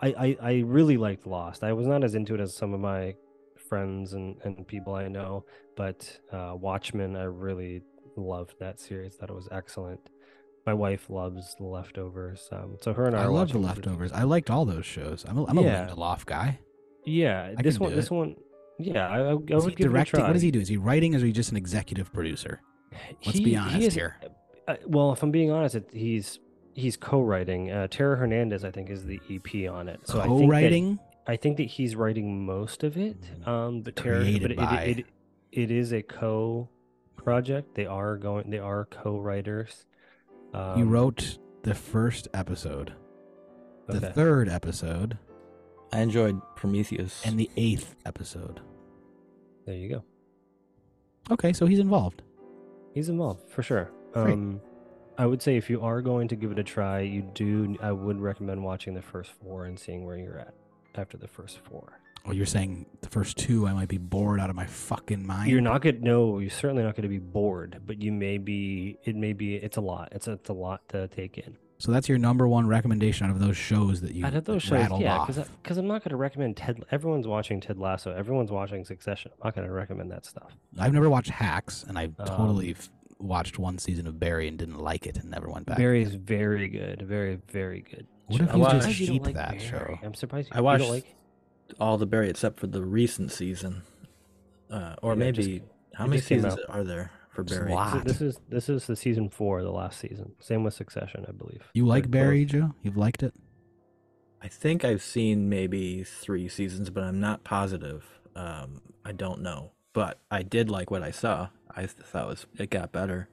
I, 0.00 0.08
I, 0.18 0.36
I 0.40 0.52
really 0.64 0.96
liked 0.96 1.26
Lost. 1.26 1.62
I 1.64 1.72
was 1.72 1.86
not 1.86 2.02
as 2.04 2.14
into 2.14 2.34
it 2.34 2.40
as 2.40 2.54
some 2.56 2.72
of 2.72 2.80
my 2.80 3.14
friends 3.68 4.12
and, 4.14 4.36
and 4.44 4.66
people 4.66 4.94
I 4.94 5.08
know, 5.08 5.44
but 5.76 6.18
uh, 6.32 6.54
Watchmen, 6.58 7.14
I 7.16 7.24
really 7.24 7.82
loved 8.16 8.54
that 8.60 8.80
series. 8.80 9.16
Thought 9.16 9.30
it 9.30 9.34
was 9.34 9.48
excellent. 9.50 10.00
My 10.66 10.74
wife 10.74 11.10
loves 11.10 11.56
The 11.58 11.64
Leftovers, 11.64 12.48
um, 12.52 12.76
so 12.80 12.92
her 12.92 13.06
and 13.06 13.16
I, 13.16 13.22
I 13.24 13.26
love 13.26 13.50
the 13.50 13.58
leftovers. 13.58 14.12
I 14.12 14.22
liked 14.22 14.48
all 14.48 14.64
those 14.64 14.86
shows. 14.86 15.24
I'm 15.28 15.36
a, 15.38 15.44
I'm 15.46 15.58
a 15.58 15.62
Yeah. 15.62 15.88
Lindelof 15.88 16.24
guy. 16.24 16.60
Yeah, 17.04 17.52
I 17.58 17.62
this 17.62 17.80
one, 17.80 17.96
this 17.96 18.06
it. 18.06 18.10
one, 18.12 18.36
yeah, 18.78 19.08
I, 19.08 19.32
I, 19.32 19.36
he 19.46 19.54
would 19.54 19.76
give 19.76 19.92
it 19.92 19.98
a 20.00 20.04
try. 20.04 20.22
What 20.22 20.34
does 20.34 20.42
he 20.42 20.52
do? 20.52 20.60
Is 20.60 20.68
he 20.68 20.76
writing 20.76 21.14
or 21.14 21.16
is 21.16 21.22
he 21.24 21.32
just 21.32 21.50
an 21.50 21.56
executive 21.56 22.12
producer? 22.12 22.60
Let's 23.26 23.38
He- 23.38 23.44
be 23.44 23.50
he 23.50 23.56
honest 23.56 23.88
is- 23.88 23.94
here. 23.94 24.16
Uh, 24.68 24.76
well, 24.86 25.12
if 25.12 25.20
I'm 25.24 25.32
being 25.32 25.50
honest, 25.50 25.74
it, 25.74 25.88
he's 25.92 26.38
he's 26.74 26.96
co-writing. 26.96 27.72
Uh, 27.72 27.88
Tara 27.88 28.16
Hernandez, 28.16 28.64
I 28.64 28.70
think, 28.70 28.88
is 28.88 29.04
the 29.04 29.20
EP 29.28 29.68
on 29.68 29.88
it. 29.88 30.00
So 30.06 30.20
I 30.20 30.28
think 30.28 30.38
that- 30.38 30.44
Co-writing. 30.44 30.98
I 31.26 31.36
think 31.36 31.56
that 31.56 31.64
he's 31.64 31.96
writing 31.96 32.46
most 32.46 32.84
of 32.84 32.96
it. 32.96 33.16
Um, 33.44 33.82
but 33.82 33.96
Tara, 33.96 34.20
Created 34.20 34.42
but 34.42 34.50
it, 34.52 34.56
by. 34.58 34.82
it, 34.84 34.98
it, 35.00 35.06
it 35.50 35.70
is 35.72 35.92
a 35.92 36.02
co 36.02 36.68
project. 37.16 37.74
They 37.74 37.86
are 37.86 38.16
going. 38.16 38.48
They 38.50 38.58
are 38.60 38.84
co-writers. 38.84 39.84
Um, 40.54 40.78
you 40.78 40.84
wrote 40.84 41.38
the 41.62 41.74
first 41.74 42.28
episode, 42.34 42.92
the 43.88 43.98
okay. 43.98 44.12
third 44.12 44.48
episode, 44.48 45.18
I 45.92 46.00
enjoyed 46.00 46.40
Prometheus. 46.56 47.24
and 47.24 47.38
the 47.38 47.50
eighth 47.56 47.96
episode. 48.04 48.60
There 49.66 49.74
you 49.74 49.88
go. 49.88 50.04
Okay, 51.30 51.52
so 51.52 51.66
he's 51.66 51.78
involved. 51.78 52.22
He's 52.94 53.08
involved 53.08 53.48
for 53.48 53.62
sure. 53.62 53.90
Um, 54.14 54.60
I 55.16 55.26
would 55.26 55.40
say 55.40 55.56
if 55.56 55.70
you 55.70 55.80
are 55.82 56.02
going 56.02 56.28
to 56.28 56.36
give 56.36 56.52
it 56.52 56.58
a 56.58 56.64
try, 56.64 57.00
you 57.00 57.22
do. 57.22 57.76
I 57.80 57.92
would 57.92 58.20
recommend 58.20 58.62
watching 58.62 58.94
the 58.94 59.02
first 59.02 59.30
four 59.30 59.66
and 59.66 59.78
seeing 59.78 60.04
where 60.04 60.16
you're 60.16 60.38
at 60.38 60.54
after 60.94 61.16
the 61.16 61.28
first 61.28 61.58
four. 61.60 62.00
Oh, 62.24 62.30
you're 62.32 62.46
saying 62.46 62.86
the 63.00 63.08
first 63.08 63.36
two, 63.36 63.66
I 63.66 63.72
might 63.72 63.88
be 63.88 63.98
bored 63.98 64.38
out 64.38 64.48
of 64.48 64.54
my 64.56 64.66
fucking 64.66 65.26
mind. 65.26 65.50
You're 65.50 65.60
not 65.60 65.82
gonna 65.82 65.98
no, 66.00 66.38
you're 66.38 66.50
certainly 66.50 66.82
not 66.84 66.94
gonna 66.94 67.08
be 67.08 67.18
bored, 67.18 67.80
but 67.84 68.00
you 68.00 68.12
may 68.12 68.38
be. 68.38 68.96
It 69.04 69.16
may 69.16 69.32
be. 69.32 69.56
It's 69.56 69.76
a 69.76 69.80
lot. 69.80 70.10
It's 70.12 70.28
a, 70.28 70.32
it's 70.32 70.48
a 70.48 70.52
lot 70.52 70.88
to 70.90 71.08
take 71.08 71.38
in. 71.38 71.56
So 71.78 71.90
that's 71.90 72.08
your 72.08 72.18
number 72.18 72.46
one 72.46 72.68
recommendation 72.68 73.26
out 73.26 73.32
of 73.32 73.40
those 73.40 73.56
shows 73.56 74.02
that 74.02 74.12
you 74.14 74.24
Out 74.24 74.36
of 74.36 74.44
those 74.44 74.62
shows, 74.62 74.88
yeah, 75.00 75.24
because 75.26 75.48
because 75.64 75.78
I'm 75.78 75.88
not 75.88 76.04
gonna 76.04 76.16
recommend 76.16 76.56
Ted. 76.56 76.84
Everyone's 76.92 77.26
watching 77.26 77.60
Ted 77.60 77.76
Lasso. 77.78 78.12
Everyone's 78.14 78.52
watching 78.52 78.84
Succession. 78.84 79.32
I'm 79.42 79.48
not 79.48 79.56
gonna 79.56 79.72
recommend 79.72 80.12
that 80.12 80.24
stuff. 80.24 80.52
I've 80.78 80.92
never 80.92 81.10
watched 81.10 81.30
Hacks, 81.30 81.82
and 81.88 81.98
I 81.98 82.04
Um, 82.04 82.14
totally 82.24 82.70
f- 82.70 82.88
watched 83.18 83.58
one 83.58 83.78
season 83.78 84.06
of 84.06 84.20
Barry 84.20 84.46
and 84.46 84.56
didn't 84.56 84.78
like 84.78 85.06
it 85.08 85.16
and 85.16 85.28
never 85.28 85.48
went 85.48 85.66
back. 85.66 85.76
Barry 85.76 86.02
is 86.02 86.14
very 86.14 86.68
good. 86.68 87.02
Very 87.02 87.40
very 87.50 87.80
good. 87.80 88.06
What 88.28 88.38
show. 88.38 88.44
if 88.44 88.54
you 88.54 88.62
surprised 88.64 88.86
just 88.86 89.00
you 89.00 89.18
like 89.18 89.34
that 89.34 89.48
Barry. 89.50 89.60
show? 89.60 89.98
I'm 90.04 90.14
surprised 90.14 90.50
you, 90.54 90.64
I 90.64 90.72
you 90.74 90.78
don't 90.78 90.88
like. 90.90 91.14
All 91.80 91.98
the 91.98 92.06
Barry 92.06 92.28
except 92.30 92.58
for 92.60 92.66
the 92.66 92.82
recent 92.82 93.30
season, 93.32 93.82
uh, 94.70 94.96
or 95.02 95.14
Yeah, 95.16 95.30
just- 95.30 95.48
maybe 95.48 95.64
how 95.94 96.06
many 96.06 96.20
seasons 96.20 96.56
are 96.68 96.84
there 96.84 97.10
for 97.30 97.44
Just 97.44 97.60
a 97.60 97.64
Barry? 97.64 97.74
lot. 97.74 97.92
So 97.92 97.98
this 98.00 98.20
is 98.20 98.40
this 98.48 98.68
is 98.68 98.86
the 98.86 98.96
season 98.96 99.28
four, 99.28 99.62
the 99.62 99.70
last 99.72 99.98
season. 100.00 100.32
Same 100.40 100.64
with 100.64 100.74
Succession, 100.74 101.24
I 101.28 101.32
believe. 101.32 101.62
You 101.74 101.86
like 101.86 102.04
They're 102.04 102.22
both- 102.22 102.28
Barry, 102.28 102.44
Joe? 102.44 102.74
You've 102.82 102.96
liked 102.96 103.22
it? 103.22 103.34
I 104.40 104.48
think 104.48 104.84
I've 104.84 105.02
seen 105.02 105.48
maybe 105.48 106.02
three 106.02 106.48
seasons, 106.48 106.90
but 106.90 107.04
I'm 107.04 107.20
not 107.20 107.44
positive. 107.44 108.20
Um, 108.34 108.80
I 109.04 109.12
don't 109.12 109.40
know, 109.40 109.72
but 109.92 110.18
I 110.30 110.42
did 110.42 110.68
like 110.70 110.90
what 110.90 111.02
I 111.02 111.10
saw. 111.12 111.48
I 111.70 111.86
thought 111.86 112.24
it 112.24 112.28
was 112.28 112.46
it 112.58 112.70
got 112.70 112.90
better 112.92 113.28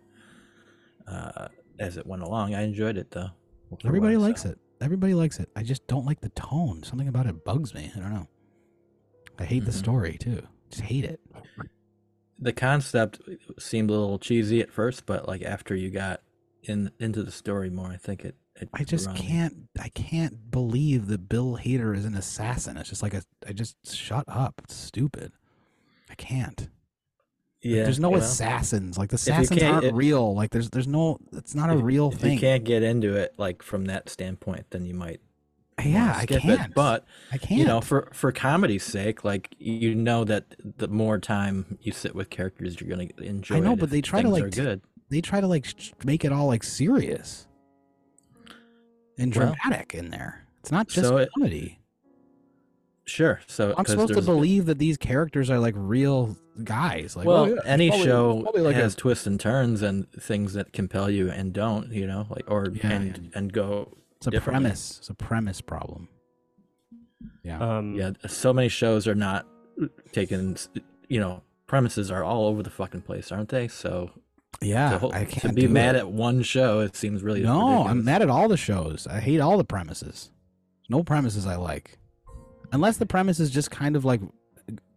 uh, 1.07 1.47
as 1.79 1.97
it 1.97 2.05
went 2.05 2.21
along. 2.21 2.53
I 2.53 2.61
enjoyed 2.61 2.97
it 2.97 3.11
though. 3.11 3.29
Everybody 3.85 4.17
likes 4.17 4.45
it. 4.45 4.57
Everybody 4.81 5.13
likes 5.13 5.39
it. 5.39 5.49
I 5.55 5.63
just 5.63 5.85
don't 5.87 6.05
like 6.05 6.21
the 6.21 6.29
tone. 6.29 6.83
Something 6.83 7.07
about 7.07 7.25
it 7.25 7.43
bugs 7.43 7.73
me. 7.73 7.91
I 7.95 7.99
don't 7.99 8.13
know. 8.13 8.27
I 9.37 9.45
hate 9.45 9.65
the 9.65 9.71
Mhm. 9.71 9.75
story 9.75 10.17
too. 10.17 10.41
Just 10.69 10.83
hate 10.83 11.05
it. 11.05 11.19
The 12.37 12.53
concept 12.53 13.19
seemed 13.57 13.89
a 13.89 13.93
little 13.93 14.19
cheesy 14.19 14.61
at 14.61 14.71
first, 14.71 15.05
but 15.05 15.27
like 15.27 15.41
after 15.41 15.75
you 15.75 15.89
got 15.89 16.21
in 16.63 16.91
into 16.99 17.23
the 17.23 17.31
story 17.31 17.69
more, 17.69 17.87
I 17.89 17.97
think 17.97 18.23
it. 18.23 18.35
it 18.55 18.69
I 18.73 18.83
just 18.83 19.09
me. 19.09 19.15
can't. 19.17 19.69
I 19.79 19.89
can't 19.89 20.49
believe 20.51 21.07
that 21.07 21.27
Bill 21.29 21.57
Hader 21.57 21.95
is 21.95 22.05
an 22.05 22.15
assassin. 22.15 22.77
It's 22.77 22.89
just 22.89 23.03
like 23.03 23.13
a. 23.13 23.23
I 23.47 23.51
just 23.53 23.75
shut 23.93 24.23
up. 24.27 24.61
It's 24.63 24.75
stupid. 24.75 25.33
I 26.09 26.15
can't. 26.15 26.69
Yeah, 27.61 27.83
there's 27.83 27.99
no 27.99 28.09
well, 28.11 28.21
assassins. 28.21 28.97
Like 28.97 29.09
the 29.09 29.15
assassins 29.15 29.61
aren't 29.61 29.83
it- 29.85 29.93
real. 29.93 30.33
Like 30.33 30.51
there's 30.51 30.69
there's 30.69 30.87
no. 30.87 31.19
It's 31.33 31.53
not 31.55 31.69
a 31.69 31.77
if- 31.77 31.83
real 31.83 32.09
if 32.11 32.19
thing. 32.19 32.33
you 32.33 32.39
can't 32.39 32.63
get 32.63 32.83
into 32.83 33.13
it 33.15 33.33
like 33.37 33.61
from 33.61 33.85
that 33.85 34.09
standpoint, 34.09 34.67
then 34.69 34.85
you 34.85 34.93
might 34.93 35.19
uh, 35.77 35.83
yeah, 35.85 36.13
I 36.15 36.25
can't. 36.25 36.45
it. 36.61 36.73
But 36.73 37.05
I 37.33 37.37
can't. 37.37 37.59
you 37.59 37.65
know, 37.65 37.81
for 37.81 38.09
for 38.13 38.31
comedy's 38.31 38.83
sake, 38.83 39.23
like 39.25 39.53
you 39.59 39.93
know 39.93 40.23
that 40.23 40.55
the 40.77 40.87
more 40.87 41.19
time 41.19 41.77
you 41.81 41.91
sit 41.91 42.15
with 42.15 42.29
characters, 42.29 42.79
you're 42.79 42.89
gonna 42.89 43.09
enjoy. 43.17 43.59
know, 43.59 43.73
it 43.73 43.79
but 43.79 43.89
they 43.89 44.01
try 44.01 44.21
to, 44.21 44.29
like, 44.29 44.51
t- 44.51 44.61
good. 44.61 44.81
they 45.09 45.19
try 45.19 45.41
to 45.41 45.47
like 45.47 45.65
make 46.05 46.23
it 46.23 46.31
all 46.31 46.47
like 46.47 46.63
serious 46.63 47.45
and 49.17 49.35
Well- 49.35 49.53
dramatic 49.61 49.93
in 49.95 50.11
there. 50.11 50.45
It's 50.61 50.71
not 50.71 50.87
just 50.87 51.07
So 51.07 51.17
it- 51.17 51.29
comedy. 51.37 51.75
Sure. 53.05 53.39
So 53.47 53.73
I'm 53.75 53.85
supposed 53.85 54.13
to 54.13 54.21
believe 54.21 54.67
that 54.67 54.77
these 54.77 54.95
characters 54.97 55.49
are 55.49 55.57
like 55.59 55.73
real 55.75 56.37
guys. 56.63 57.15
Like, 57.15 57.25
well, 57.25 57.49
yeah, 57.49 57.55
any 57.65 57.89
probably- 57.89 58.05
show 58.05 58.41
probably 58.43 58.61
like 58.61 58.75
a- 58.75 58.79
has 58.79 58.95
twists 58.95 59.25
and 59.27 59.39
turns 59.39 59.81
and 59.81 60.11
things 60.11 60.53
that 60.53 60.73
compel 60.73 61.09
you 61.09 61.29
and 61.29 61.53
don't, 61.53 61.91
you 61.91 62.05
know, 62.07 62.27
like 62.29 62.49
or 62.49 62.67
Yeah, 62.73 62.91
and 62.91 63.17
yeah. 63.17 63.29
and 63.37 63.51
go. 63.53 63.97
it's 64.17 64.27
a 64.27 64.31
premise. 64.41 64.97
It's 64.99 65.09
a 65.09 65.13
premise 65.13 65.61
problem. 65.61 66.09
Yeah. 67.43 67.59
Um, 67.77 67.95
Yeah, 67.95 68.11
so 68.27 68.53
many 68.53 68.69
shows 68.69 69.07
are 69.07 69.15
not 69.15 69.45
taken. 70.11 70.57
You 71.07 71.19
know, 71.19 71.43
premises 71.67 72.11
are 72.11 72.23
all 72.23 72.45
over 72.45 72.61
the 72.63 72.69
fucking 72.69 73.01
place, 73.01 73.31
aren't 73.31 73.49
they? 73.49 73.67
So 73.67 74.11
yeah. 74.61 74.91
to, 74.91 74.97
hol- 74.99 75.13
I 75.13 75.25
can't 75.25 75.55
be 75.55 75.63
do 75.63 75.69
mad 75.69 75.95
it. 75.95 75.99
at 75.99 76.11
one 76.11 76.41
show, 76.43 76.79
it 76.81 76.95
seems 76.95 77.23
really 77.23 77.41
No, 77.41 77.85
I'm 77.87 78.03
mad 78.03 78.21
at 78.21 78.29
all 78.29 78.47
the 78.47 78.57
shows. 78.57 79.07
I 79.07 79.19
hate 79.19 79.39
all 79.39 79.57
the 79.57 79.63
premises. 79.63 80.31
No 80.89 81.03
premises 81.03 81.45
I 81.45 81.55
like. 81.55 81.97
Unless 82.71 82.97
the 82.97 83.05
premise 83.05 83.39
is 83.39 83.49
just 83.51 83.71
kind 83.71 83.95
of 83.95 84.05
like 84.05 84.21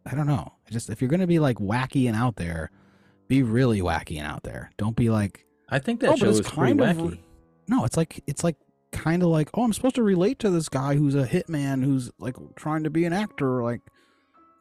I 0.07 0.14
don't 0.14 0.26
know. 0.26 0.53
Just 0.70 0.90
if 0.90 1.00
you're 1.00 1.11
gonna 1.11 1.26
be 1.26 1.38
like 1.38 1.59
wacky 1.59 2.07
and 2.09 2.16
out 2.16 2.36
there, 2.36 2.70
be 3.28 3.42
really 3.42 3.80
wacky 3.80 4.18
and 4.18 4.26
out 4.26 4.42
there. 4.42 4.70
Don't 4.76 4.96
be 4.96 5.11
like 5.11 5.46
I 5.68 5.78
think 5.78 6.00
that 6.00 6.11
but 6.11 6.18
show 6.18 6.28
is 6.28 6.40
pretty 6.40 6.76
kind 6.78 6.80
of 6.80 6.96
wacky. 7.12 7.18
no, 7.68 7.84
it's 7.84 7.96
like 7.96 8.22
it's 8.26 8.42
like 8.44 8.57
kind 8.90 9.22
of 9.22 9.28
like, 9.30 9.48
oh, 9.55 9.62
I'm 9.64 9.72
supposed 9.72 9.94
to 9.94 10.03
relate 10.03 10.38
to 10.40 10.50
this 10.50 10.68
guy 10.68 10.96
who's 10.96 11.14
a 11.14 11.26
hitman 11.26 11.82
who's 11.84 12.11
like 12.18 12.36
trying 12.57 12.84
to 12.84 12.90
be 12.90 13.05
an 13.07 13.12
actor. 13.14 13.62
Like, 13.62 13.80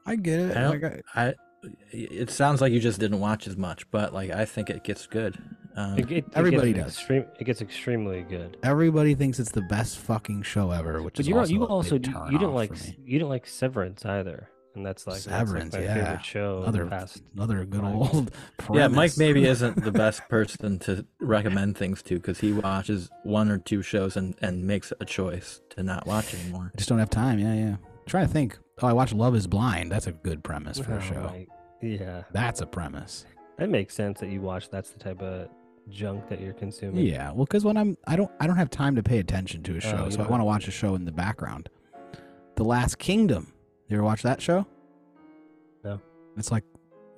I 0.05 0.15
get 0.15 0.39
it. 0.39 0.57
I 0.57 0.69
Like, 0.69 0.83
I, 0.83 1.01
I. 1.27 1.33
It 1.91 2.31
sounds 2.31 2.59
like 2.59 2.71
you 2.73 2.79
just 2.79 2.99
didn't 2.99 3.19
watch 3.19 3.45
as 3.47 3.55
much, 3.55 3.89
but 3.91 4.13
like 4.13 4.31
I 4.31 4.45
think 4.45 4.69
it 4.71 4.83
gets 4.83 5.05
good. 5.05 5.37
Um, 5.75 5.97
it, 5.97 6.11
it- 6.11 6.17
it 6.17 6.25
Everybody 6.33 6.73
gets 6.73 6.85
does. 6.85 6.97
Extreme, 6.97 7.25
it 7.39 7.43
gets 7.45 7.61
extremely 7.61 8.23
good. 8.23 8.57
everybody 8.63 9.13
thinks 9.15 9.39
it's 9.39 9.51
the 9.51 9.61
best 9.61 9.97
fucking 9.99 10.41
show 10.41 10.71
ever, 10.71 11.01
which 11.03 11.15
But 11.15 11.19
is 11.21 11.27
you 11.27 11.37
also 11.37 11.51
you 11.53 11.63
a 11.63 11.67
also 11.67 11.97
big 11.99 12.07
you, 12.07 12.13
turn 12.13 12.25
you 12.31 12.37
didn't 12.39 12.49
off 12.49 12.55
like 12.55 12.69
for 12.69 12.75
s- 12.75 12.87
me. 12.87 12.97
you 13.05 13.19
didn't 13.19 13.29
like 13.29 13.45
Severance 13.47 14.05
either, 14.05 14.49
and 14.76 14.86
that's 14.86 15.05
like 15.07 15.19
Severance, 15.19 15.74
that's 15.74 15.76
like 15.76 15.89
my 15.89 15.95
yeah. 15.95 16.05
favorite 16.05 16.26
show 16.26 16.57
in 16.57 16.63
Another 16.63 16.86
past. 16.88 17.22
another 17.36 17.65
good 17.65 17.82
five 17.82 17.95
old. 17.95 18.32
yeah, 18.74 18.88
Mike 18.88 19.17
maybe 19.17 19.45
isn't 19.45 19.84
the 19.84 19.91
best 19.91 20.22
person 20.30 20.80
to 20.80 21.05
recommend 21.19 21.78
things 21.78 22.01
to 22.03 22.15
because 22.15 22.39
he 22.39 22.53
watches 22.53 23.09
one 23.24 23.49
or 23.51 23.57
two 23.57 23.82
shows 23.82 24.15
and 24.17 24.36
and 24.41 24.65
makes 24.65 24.93
a 24.99 25.05
choice 25.05 25.61
to 25.72 25.84
not 25.84 26.05
watch 26.07 26.34
anymore. 26.34 26.72
I 26.74 26.78
just 26.78 26.89
don't 26.89 26.99
have 26.99 27.09
time. 27.09 27.39
Yeah, 27.39 27.53
yeah. 27.53 27.76
I'm 27.76 28.07
trying 28.07 28.28
to 28.28 28.34
think. 28.34 28.57
Oh, 28.82 28.88
I 28.88 28.93
watch 28.93 29.13
Love 29.13 29.36
Is 29.36 29.45
Blind. 29.45 29.91
That's 29.91 30.07
a 30.07 30.11
good 30.11 30.43
premise 30.43 30.80
for 30.80 30.93
Oh 30.93 30.97
a 30.97 31.01
show. 31.01 31.22
my- 31.24 31.47
yeah, 31.84 32.24
That's 32.32 32.61
a 32.61 32.65
premise. 32.67 33.26
that 33.57 33.69
makes 33.69 33.93
sense 33.95 34.19
that 34.19 34.30
you 34.30 34.39
watch. 34.41 34.69
That's 34.69 34.91
the 34.91 34.99
type 34.99 35.22
of 35.22 35.49
junk 35.89 36.28
that 36.30 36.39
you're 36.39 36.53
consuming. 36.53 37.05
Yeah, 37.05 37.32
well, 37.32 37.45
because 37.45 37.65
when 37.65 37.76
I'm, 37.76 37.97
I 38.07 38.15
don't, 38.15 38.30
I 38.39 38.45
don't 38.47 38.55
have 38.55 38.69
time 38.69 38.95
to 38.97 39.03
pay 39.03 39.17
attention 39.17 39.63
to 39.63 39.74
a 39.74 39.78
Oh, 39.78 39.80
show, 39.80 40.05
you 40.05 40.11
so 40.11 40.22
I 40.24 40.28
want 40.28 40.41
to 40.41 40.45
watch 40.45 40.67
a 40.67 40.72
show 40.72 40.93
in 40.95 41.05
the 41.05 41.11
background. 41.11 41.69
The 42.55 42.63
Last 42.63 42.99
Kingdom. 42.99 43.51
You 43.91 43.97
ever 43.97 44.05
watch 44.05 44.23
that 44.23 44.41
show? 44.41 44.65
No. 45.83 45.99
It's 46.37 46.49
like, 46.51 46.63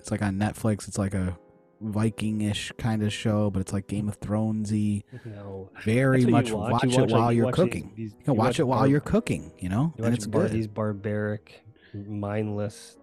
it's 0.00 0.10
like 0.10 0.22
on 0.22 0.36
Netflix. 0.38 0.88
It's 0.88 0.98
like 0.98 1.14
a 1.14 1.38
Viking-ish 1.80 2.72
kind 2.78 3.02
of 3.02 3.12
show, 3.12 3.50
but 3.50 3.60
it's 3.60 3.72
like 3.72 3.86
Game 3.86 4.08
of 4.08 4.18
Thronesy. 4.18 5.02
No. 5.24 5.70
Very 5.84 6.24
much 6.24 6.48
you 6.48 6.56
watch, 6.56 6.72
watch. 6.72 6.84
It 6.84 6.86
watch, 6.88 6.96
like, 6.96 7.10
while 7.10 7.32
you 7.32 7.36
you're 7.38 7.46
watch 7.46 7.54
cooking. 7.54 7.92
these- 7.96 8.12
you 8.12 8.18
can 8.24 8.34
you 8.34 8.38
watch, 8.38 8.46
watch 8.46 8.60
it 8.60 8.64
while 8.64 8.78
bar- 8.80 8.88
you're 8.88 9.00
cooking. 9.00 9.52
You 9.58 9.68
know, 9.68 9.92
You 9.96 10.04
and 10.04 10.12
watch 10.12 10.14
it's 10.14 10.26
bar- 10.26 10.42
good. 10.42 10.52
these 10.52 10.66
barbaric, 10.66 11.64
mindless 11.94 12.96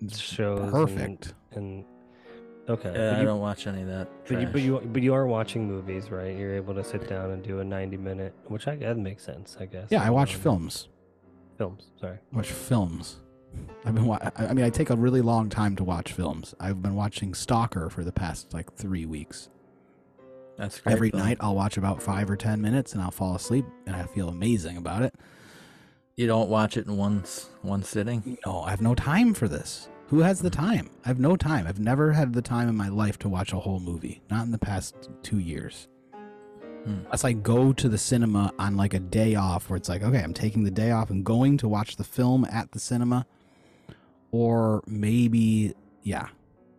It's 0.00 0.18
shows. 0.18 0.70
perfect. 0.70 1.34
And, 1.52 1.84
Okay. 2.68 2.90
Yeah, 2.90 3.10
but 3.10 3.14
I 3.16 3.20
you- 3.20 3.26
don't 3.26 3.40
watch 3.40 3.66
any 3.66 3.82
of 3.82 3.88
that. 3.88 4.08
But 4.28 4.40
you, 4.40 4.46
but 4.46 4.62
you 4.62 4.80
but 4.92 5.02
you 5.02 5.14
are 5.14 5.26
watching 5.26 5.66
movies, 5.66 6.12
right? 6.12 6.36
You're 6.38 6.54
able 6.54 6.74
to 6.74 6.84
sit 6.84 7.08
down 7.08 7.32
and 7.32 7.42
do 7.42 7.58
a 7.58 7.64
90 7.64 7.96
minute, 7.96 8.34
which 8.46 8.68
I 8.68 8.76
that 8.76 8.96
makes 8.98 9.24
sense, 9.24 9.56
I 9.58 9.66
guess. 9.66 9.88
Yeah, 9.90 10.00
I 10.04 10.10
watch 10.10 10.36
Um, 10.36 10.40
films. 10.42 10.88
Films. 11.62 11.86
Sorry. 12.00 12.18
watch 12.32 12.50
films. 12.50 13.16
I've 13.84 13.94
been. 13.94 14.06
Wa- 14.06 14.18
I 14.36 14.52
mean, 14.52 14.64
I 14.64 14.70
take 14.70 14.90
a 14.90 14.96
really 14.96 15.20
long 15.20 15.48
time 15.48 15.76
to 15.76 15.84
watch 15.84 16.12
films. 16.12 16.54
I've 16.58 16.82
been 16.82 16.94
watching 16.96 17.34
Stalker 17.34 17.88
for 17.90 18.02
the 18.02 18.10
past 18.12 18.52
like 18.52 18.72
three 18.74 19.06
weeks. 19.06 19.48
That's 20.56 20.80
great, 20.80 20.92
Every 20.92 21.10
though. 21.10 21.18
night, 21.18 21.36
I'll 21.40 21.54
watch 21.54 21.76
about 21.76 22.02
five 22.02 22.28
or 22.30 22.36
ten 22.36 22.60
minutes, 22.60 22.94
and 22.94 23.02
I'll 23.02 23.10
fall 23.10 23.34
asleep, 23.36 23.64
and 23.86 23.94
I 23.94 24.04
feel 24.06 24.28
amazing 24.28 24.76
about 24.76 25.02
it. 25.02 25.14
You 26.16 26.26
don't 26.26 26.48
watch 26.50 26.76
it 26.76 26.86
in 26.86 26.96
one 26.96 27.24
one 27.62 27.82
sitting. 27.84 28.38
No, 28.44 28.60
I 28.62 28.70
have 28.70 28.80
no 28.82 28.94
time 28.94 29.32
for 29.34 29.46
this. 29.48 29.88
Who 30.08 30.20
has 30.20 30.40
the 30.40 30.50
time? 30.50 30.90
I 31.04 31.08
have 31.08 31.18
no 31.20 31.36
time. 31.36 31.66
I've 31.66 31.78
never 31.80 32.12
had 32.12 32.32
the 32.34 32.42
time 32.42 32.68
in 32.68 32.76
my 32.76 32.88
life 32.88 33.18
to 33.20 33.28
watch 33.28 33.52
a 33.52 33.60
whole 33.60 33.80
movie. 33.80 34.20
Not 34.30 34.44
in 34.44 34.50
the 34.50 34.58
past 34.58 35.08
two 35.22 35.38
years. 35.38 35.88
Unless 36.84 37.24
I 37.24 37.32
go 37.32 37.72
to 37.72 37.88
the 37.88 37.98
cinema 37.98 38.52
on 38.58 38.76
like 38.76 38.94
a 38.94 38.98
day 38.98 39.34
off 39.34 39.70
where 39.70 39.76
it's 39.76 39.88
like, 39.88 40.02
okay, 40.02 40.20
I'm 40.20 40.34
taking 40.34 40.64
the 40.64 40.70
day 40.70 40.90
off 40.90 41.10
and 41.10 41.24
going 41.24 41.58
to 41.58 41.68
watch 41.68 41.96
the 41.96 42.04
film 42.04 42.44
at 42.46 42.72
the 42.72 42.80
cinema. 42.80 43.26
Or 44.30 44.82
maybe, 44.86 45.74
yeah. 46.02 46.28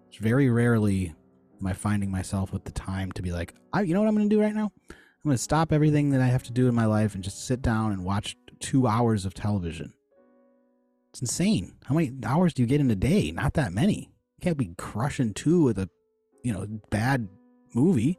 It's 0.09 0.17
very 0.17 0.49
rarely 0.49 1.13
am 1.59 1.67
I 1.67 1.73
finding 1.73 2.11
myself 2.11 2.51
with 2.51 2.65
the 2.65 2.71
time 2.71 3.11
to 3.13 3.21
be 3.21 3.31
like, 3.31 3.53
I, 3.71 3.81
you 3.81 3.93
know 3.93 4.01
what 4.01 4.07
I'm 4.07 4.15
going 4.15 4.29
to 4.29 4.35
do 4.35 4.41
right 4.41 4.53
now? 4.53 4.71
I'm 4.89 5.29
going 5.29 5.37
to 5.37 5.41
stop 5.41 5.71
everything 5.71 6.09
that 6.09 6.21
I 6.21 6.27
have 6.27 6.43
to 6.43 6.51
do 6.51 6.67
in 6.67 6.75
my 6.75 6.85
life 6.85 7.15
and 7.15 7.23
just 7.23 7.45
sit 7.45 7.61
down 7.61 7.93
and 7.93 8.03
watch 8.03 8.35
two 8.59 8.87
hours 8.87 9.25
of 9.25 9.33
television. 9.33 9.93
It's 11.11 11.21
insane. 11.21 11.75
How 11.85 11.95
many 11.95 12.11
hours 12.25 12.53
do 12.53 12.61
you 12.61 12.67
get 12.67 12.81
in 12.81 12.91
a 12.91 12.95
day? 12.95 13.31
Not 13.31 13.53
that 13.53 13.71
many. 13.71 14.11
You 14.37 14.41
can't 14.41 14.57
be 14.57 14.73
crushing 14.77 15.33
two 15.33 15.63
with 15.63 15.77
a, 15.77 15.89
you 16.43 16.51
know, 16.51 16.67
bad 16.89 17.29
movie. 17.73 18.17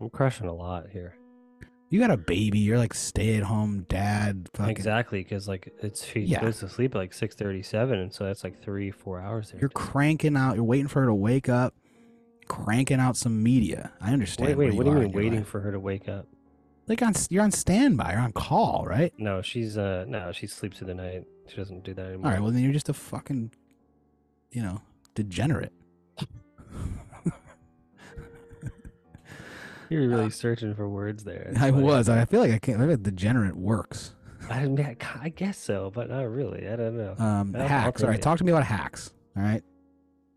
I'm 0.00 0.10
crushing 0.10 0.46
a 0.46 0.54
lot 0.54 0.90
here. 0.90 1.16
You 1.90 1.98
got 2.00 2.10
a 2.10 2.16
baby. 2.18 2.58
You're 2.58 2.76
like 2.78 2.92
stay 2.94 3.36
at 3.36 3.44
home 3.44 3.86
dad. 3.88 4.48
Fucking, 4.54 4.70
Exactly, 4.70 5.22
because 5.22 5.48
like 5.48 5.72
it's 5.82 6.04
she 6.04 6.20
Yeah. 6.20 6.40
goes 6.42 6.60
to 6.60 6.68
sleep 6.68 6.94
at 6.94 6.98
like 6.98 7.12
6:37, 7.12 7.94
and 8.02 8.12
so 8.12 8.24
that's 8.24 8.44
like 8.44 8.60
three, 8.62 8.90
four 8.90 9.20
hours 9.20 9.50
there. 9.50 9.60
You're 9.60 9.70
cranking 9.70 10.36
out. 10.36 10.54
You're 10.56 10.64
waiting 10.64 10.88
for 10.88 11.00
her 11.00 11.06
to 11.06 11.14
wake 11.14 11.48
up, 11.48 11.74
cranking 12.46 13.00
out 13.00 13.16
some 13.16 13.42
media. 13.42 13.90
I 14.02 14.12
understand. 14.12 14.48
wait, 14.50 14.58
wait. 14.58 14.74
What 14.74 14.84
do 14.84 14.92
are 14.92 14.96
you 14.98 15.02
mean 15.04 15.12
waiting 15.12 15.38
life. 15.40 15.48
for 15.48 15.60
her 15.60 15.72
to 15.72 15.80
wake 15.80 16.08
up? 16.10 16.26
Like 16.88 17.02
on, 17.02 17.14
you're 17.30 17.42
on 17.42 17.52
standby. 17.52 18.12
You're 18.12 18.20
on 18.20 18.32
call, 18.32 18.84
right? 18.86 19.12
No, 19.18 19.40
she's 19.42 19.78
uh 19.78 20.04
no, 20.06 20.30
she 20.32 20.46
sleeps 20.46 20.78
through 20.78 20.88
the 20.88 20.94
night. 20.94 21.24
She 21.48 21.56
doesn't 21.56 21.84
do 21.84 21.94
that 21.94 22.04
anymore. 22.06 22.26
All 22.26 22.32
right. 22.32 22.42
Well, 22.42 22.50
then 22.50 22.62
you're 22.62 22.72
just 22.74 22.88
a 22.90 22.94
fucking, 22.94 23.50
you 24.50 24.62
know, 24.62 24.82
degenerate. 25.14 25.72
You're 29.90 30.08
really 30.08 30.30
searching 30.30 30.74
for 30.74 30.88
words 30.88 31.24
there. 31.24 31.48
It's 31.50 31.60
I 31.60 31.70
funny. 31.70 31.82
was. 31.82 32.08
I 32.08 32.24
feel 32.24 32.40
like 32.40 32.52
I 32.52 32.58
can't. 32.58 32.80
I 32.80 32.84
like 32.84 33.02
degenerate 33.02 33.56
works. 33.56 34.14
I 34.50 34.62
mean, 34.66 34.80
I 34.80 34.96
I 35.20 35.28
guess 35.30 35.58
so, 35.58 35.90
but 35.94 36.08
not 36.08 36.22
really. 36.22 36.68
I 36.68 36.76
don't 36.76 36.96
know. 36.96 37.14
Um, 37.18 37.54
I'll- 37.56 37.62
I'll 37.62 37.68
hacks. 37.68 38.02
All 38.02 38.08
right. 38.10 38.20
Talk 38.20 38.38
to 38.38 38.44
me 38.44 38.52
about 38.52 38.64
hacks. 38.64 39.12
All 39.36 39.42
right. 39.42 39.62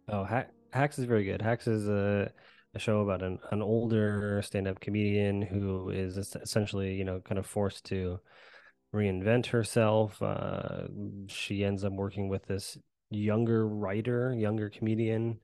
Oh, 0.09 0.23
ha- 0.25 0.47
Hacks 0.71 0.97
is 0.99 1.05
very 1.05 1.23
good. 1.25 1.41
Hacks 1.41 1.67
is 1.67 1.87
a, 1.87 2.31
a 2.75 2.79
show 2.79 3.01
about 3.01 3.21
an, 3.23 3.39
an 3.51 3.61
older 3.61 4.41
stand-up 4.41 4.79
comedian 4.79 5.41
who 5.41 5.89
is 5.89 6.17
essentially, 6.17 6.93
you 6.95 7.03
know, 7.03 7.19
kind 7.19 7.37
of 7.39 7.45
forced 7.45 7.85
to 7.87 8.19
reinvent 8.93 9.47
herself. 9.47 10.21
Uh, 10.21 10.83
she 11.27 11.63
ends 11.63 11.83
up 11.83 11.93
working 11.93 12.27
with 12.29 12.45
this 12.45 12.77
younger 13.09 13.67
writer, 13.67 14.33
younger 14.33 14.69
comedian. 14.69 15.39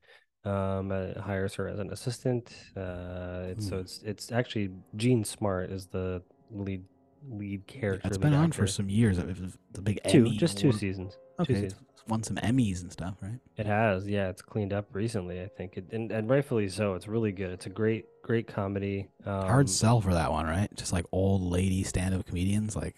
Um, 0.48 0.92
uh, 0.92 1.20
hires 1.22 1.54
her 1.56 1.68
as 1.68 1.80
an 1.80 1.92
assistant. 1.92 2.54
Uh, 2.76 3.48
it's, 3.52 3.68
so 3.68 3.76
Hmm. 3.76 3.82
it's 3.82 4.02
it's 4.04 4.32
actually 4.32 4.70
Jean 4.96 5.24
Smart 5.24 5.70
is 5.72 5.88
the 5.88 6.22
lead 6.52 6.84
lead 7.30 7.68
character. 7.68 8.08
It's 8.08 8.18
been 8.18 8.34
on 8.34 8.52
for 8.52 8.68
some 8.68 8.90
years. 8.90 9.18
It 9.18 9.28
was 9.28 9.58
The 9.74 9.82
big 9.82 10.00
two, 10.08 10.20
Emmy 10.20 10.38
just 10.38 10.58
two 10.58 10.68
award. 10.68 10.80
seasons. 10.80 11.14
Two 11.38 11.42
Okay, 11.44 11.54
seasons. 11.56 11.76
it's 11.94 12.08
won 12.08 12.24
some 12.24 12.38
Emmys 12.38 12.82
and 12.84 12.92
stuff, 12.92 13.16
right? 13.22 13.40
It 13.58 13.66
has, 13.66 14.08
yeah. 14.08 14.30
It's 14.30 14.42
cleaned 14.42 14.72
up 14.72 14.86
recently, 14.94 15.42
I 15.42 15.48
think, 15.48 15.76
it, 15.78 15.86
and 15.92 16.12
and 16.12 16.30
rightfully 16.30 16.70
so. 16.70 16.94
It's 16.94 17.08
really 17.08 17.32
good. 17.34 17.52
It's 17.52 17.66
a 17.66 17.70
great, 17.70 18.06
great 18.24 18.48
comedy. 18.48 19.10
Um, 19.26 19.42
Hard 19.48 19.70
sell 19.70 20.00
for 20.00 20.14
that 20.14 20.32
one, 20.32 20.46
right? 20.46 20.70
Just 20.76 20.94
like 20.94 21.06
old 21.12 21.42
lady 21.42 21.84
stand-up 21.84 22.26
comedians, 22.26 22.76
like 22.76 22.96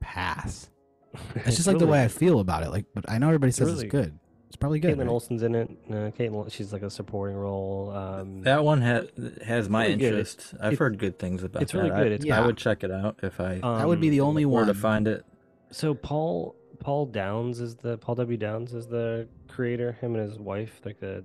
pass. 0.00 0.68
It's 1.34 1.56
just 1.56 1.66
like 1.68 1.78
the 1.78 1.86
way 1.86 2.02
I 2.02 2.08
feel 2.08 2.40
about 2.40 2.62
it. 2.62 2.70
Like, 2.70 2.86
but 2.94 3.04
I 3.08 3.18
know 3.18 3.26
everybody 3.28 3.52
says 3.52 3.66
really- 3.68 3.84
it's 3.84 3.90
good. 3.92 4.18
It's 4.52 4.56
probably 4.58 4.80
good. 4.80 4.94
Kaitlin 4.98 5.04
right? 5.04 5.08
Olson's 5.08 5.42
in 5.42 5.54
it. 5.54 5.70
Uh, 5.88 5.94
Kaitlin, 6.10 6.52
she's 6.52 6.74
like 6.74 6.82
a 6.82 6.90
supporting 6.90 7.34
role. 7.38 7.90
Um, 7.90 8.42
That 8.42 8.62
one 8.62 8.82
has 8.82 9.08
has 9.42 9.70
my 9.70 9.84
really 9.86 9.96
good. 9.96 10.06
interest. 10.12 10.52
I've 10.60 10.74
It's- 10.74 10.78
heard 10.78 10.98
good 10.98 11.18
things 11.18 11.42
about 11.42 11.62
it's 11.62 11.72
that. 11.72 11.78
really 11.78 11.90
I- 11.90 12.02
good. 12.02 12.12
It's- 12.12 12.24
I 12.30 12.38
Yeah. 12.40 12.44
would 12.46 12.58
check 12.58 12.84
it 12.84 12.90
out 12.90 13.18
if 13.22 13.40
I 13.40 13.60
that 13.60 13.88
would 13.88 13.98
be 13.98 14.10
the 14.10 14.20
um, 14.20 14.28
only 14.28 14.44
one. 14.44 14.66
to 14.66 14.74
find 14.74 15.08
it. 15.08 15.24
So 15.70 15.94
Paul 15.94 16.54
Paul 16.80 17.06
Downs 17.06 17.60
is 17.60 17.76
the 17.76 17.96
Paul 17.96 18.14
W 18.16 18.36
Downs 18.36 18.74
is 18.74 18.86
the 18.88 19.26
creator. 19.48 19.92
Him 19.92 20.16
and 20.16 20.28
his 20.28 20.38
wife, 20.38 20.82
like 20.84 21.00
a 21.00 21.24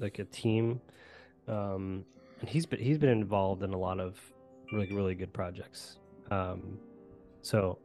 like 0.00 0.18
a 0.18 0.24
team. 0.24 0.80
Um, 1.46 2.04
and 2.40 2.48
he's 2.50 2.66
been 2.66 2.80
he's 2.80 2.98
been 2.98 3.10
involved 3.10 3.62
in 3.62 3.72
a 3.72 3.78
lot 3.78 4.00
of 4.00 4.18
really 4.72 4.92
really 4.92 5.14
good 5.14 5.32
projects. 5.32 6.00
Um, 6.32 6.80
so 7.40 7.78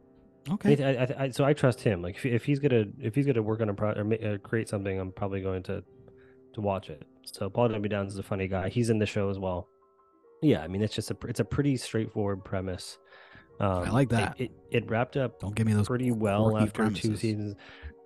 okay. 0.48 0.82
I, 0.82 1.02
I, 1.04 1.24
I, 1.24 1.30
so 1.30 1.44
I 1.44 1.52
trust 1.52 1.80
him. 1.80 2.02
Like 2.02 2.16
if, 2.16 2.26
if 2.26 2.44
he's 2.44 2.58
gonna 2.58 2.84
if 3.00 3.14
he's 3.14 3.26
gonna 3.26 3.42
work 3.42 3.60
on 3.60 3.68
a 3.68 3.74
pro 3.74 3.92
or 3.92 4.04
ma- 4.04 4.16
uh, 4.16 4.38
create 4.38 4.68
something, 4.68 4.98
I'm 4.98 5.12
probably 5.12 5.40
going 5.40 5.62
to 5.64 5.82
to 6.54 6.60
watch 6.60 6.90
it. 6.90 7.02
So 7.22 7.48
Paul 7.48 7.68
W 7.68 7.88
Downs 7.88 8.12
is 8.12 8.18
a 8.18 8.22
funny 8.22 8.48
guy. 8.48 8.68
He's 8.68 8.90
in 8.90 8.98
the 8.98 9.06
show 9.06 9.28
as 9.30 9.38
well. 9.38 9.68
Yeah, 10.42 10.62
I 10.62 10.68
mean 10.68 10.82
it's 10.82 10.94
just 10.94 11.10
a 11.10 11.16
it's 11.28 11.40
a 11.40 11.44
pretty 11.44 11.76
straightforward 11.76 12.44
premise. 12.44 12.98
Um, 13.60 13.82
I 13.84 13.90
like 13.90 14.08
that. 14.08 14.40
It, 14.40 14.52
it, 14.70 14.88
wrapped 14.90 15.18
up 15.18 15.38
Don't 15.38 15.54
give 15.54 15.66
me 15.66 15.74
those 15.74 15.86
pretty 15.86 16.10
well 16.12 16.56
after 16.56 16.90
two 16.90 17.14
seasons. 17.14 17.56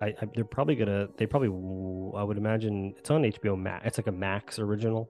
I, 0.01 0.07
I 0.07 0.27
they're 0.35 0.43
probably 0.43 0.75
gonna 0.75 1.07
they 1.15 1.25
probably 1.25 1.47
I 1.47 2.23
would 2.23 2.37
imagine 2.37 2.93
it's 2.97 3.09
on 3.09 3.23
HBO 3.23 3.57
Max. 3.57 3.85
It's 3.87 3.97
like 3.97 4.07
a 4.07 4.11
Max 4.11 4.59
original. 4.59 5.09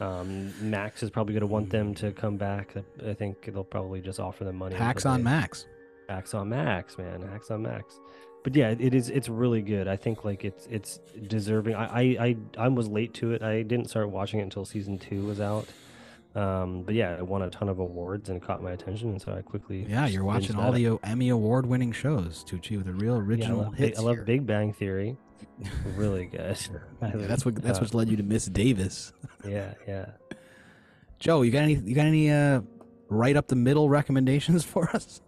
Um, 0.00 0.52
Max 0.70 1.02
is 1.02 1.10
probably 1.10 1.34
gonna 1.34 1.46
want 1.46 1.70
them 1.70 1.94
to 1.96 2.12
come 2.12 2.36
back. 2.36 2.74
I 3.04 3.14
think 3.14 3.50
they'll 3.52 3.64
probably 3.64 4.00
just 4.00 4.20
offer 4.20 4.44
them 4.44 4.56
money. 4.56 4.76
Hacks 4.76 5.04
until 5.04 5.14
on 5.14 5.20
they- 5.20 5.24
Max. 5.24 5.66
Hacks 6.12 6.34
on 6.34 6.50
Max, 6.50 6.98
man. 6.98 7.22
Hacks 7.22 7.50
on 7.50 7.62
Max. 7.62 7.98
But 8.44 8.54
yeah, 8.56 8.74
it 8.78 8.92
is. 8.94 9.08
It's 9.08 9.28
really 9.28 9.62
good. 9.62 9.86
I 9.88 9.96
think 9.96 10.24
like 10.24 10.44
it's 10.44 10.66
it's 10.70 10.98
deserving. 11.28 11.74
I 11.74 11.84
I 11.86 12.02
I, 12.26 12.36
I 12.58 12.68
was 12.68 12.88
late 12.88 13.14
to 13.14 13.32
it. 13.32 13.42
I 13.42 13.62
didn't 13.62 13.88
start 13.88 14.10
watching 14.10 14.40
it 14.40 14.42
until 14.44 14.64
season 14.64 14.98
two 14.98 15.24
was 15.24 15.40
out. 15.40 15.66
Um, 16.34 16.82
but 16.82 16.94
yeah, 16.94 17.14
it 17.16 17.26
won 17.26 17.42
a 17.42 17.50
ton 17.50 17.68
of 17.68 17.78
awards 17.78 18.30
and 18.30 18.40
caught 18.42 18.62
my 18.62 18.72
attention, 18.72 19.10
and 19.10 19.20
so 19.22 19.32
I 19.32 19.42
quickly. 19.42 19.86
Yeah, 19.88 20.06
you're 20.06 20.24
watching 20.24 20.56
all 20.56 20.72
the 20.72 20.98
Emmy 21.04 21.28
award-winning 21.28 21.92
shows, 21.92 22.42
Tucci, 22.48 22.78
with 22.78 22.88
a 22.88 22.92
real 22.92 23.14
Yeah, 23.16 23.20
I 23.20 23.24
original 23.24 23.58
love, 23.58 23.74
hits. 23.74 23.98
I 23.98 24.02
love 24.02 24.16
here. 24.16 24.24
Big 24.24 24.46
Bang 24.46 24.72
Theory. 24.72 25.16
Really 25.96 26.24
good. 26.36 26.56
Yeah, 27.02 27.10
that's 27.14 27.44
what 27.44 27.56
that's 27.56 27.78
Uh, 27.78 27.82
what's 27.82 27.94
led 27.94 28.08
you 28.08 28.16
to 28.16 28.22
Miss 28.22 28.46
Davis. 28.46 29.12
Yeah, 29.48 29.74
yeah. 29.88 30.06
Joe, 31.18 31.42
you 31.42 31.50
got 31.50 31.64
any 31.64 31.74
you 31.74 31.94
got 31.94 32.06
any 32.06 32.30
uh 32.30 32.62
right 33.08 33.36
up 33.36 33.48
the 33.48 33.56
middle 33.56 33.88
recommendations 33.88 34.64
for 34.64 34.88
us? 34.96 35.20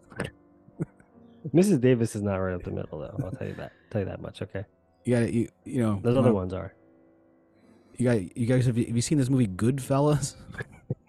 Mrs. 1.52 1.80
Davis 1.80 2.16
is 2.16 2.22
not 2.22 2.36
right 2.36 2.54
up 2.54 2.62
the 2.62 2.70
middle, 2.70 2.98
though. 3.00 3.14
I'll 3.24 3.30
tell 3.32 3.46
you 3.46 3.54
that. 3.54 3.72
Tell 3.90 4.00
you 4.00 4.06
that 4.06 4.20
much. 4.22 4.40
Okay. 4.42 4.64
You 5.04 5.16
got 5.20 5.32
you 5.32 5.48
you 5.64 5.82
know 5.82 6.00
Those 6.02 6.16
other 6.16 6.32
ones 6.32 6.52
are. 6.54 6.74
You 7.96 8.04
got 8.06 8.36
you 8.36 8.46
guys 8.46 8.66
have 8.66 8.78
you, 8.78 8.86
have 8.86 8.96
you 8.96 9.02
seen 9.02 9.18
this 9.18 9.28
movie 9.28 9.46
Goodfellas 9.46 10.34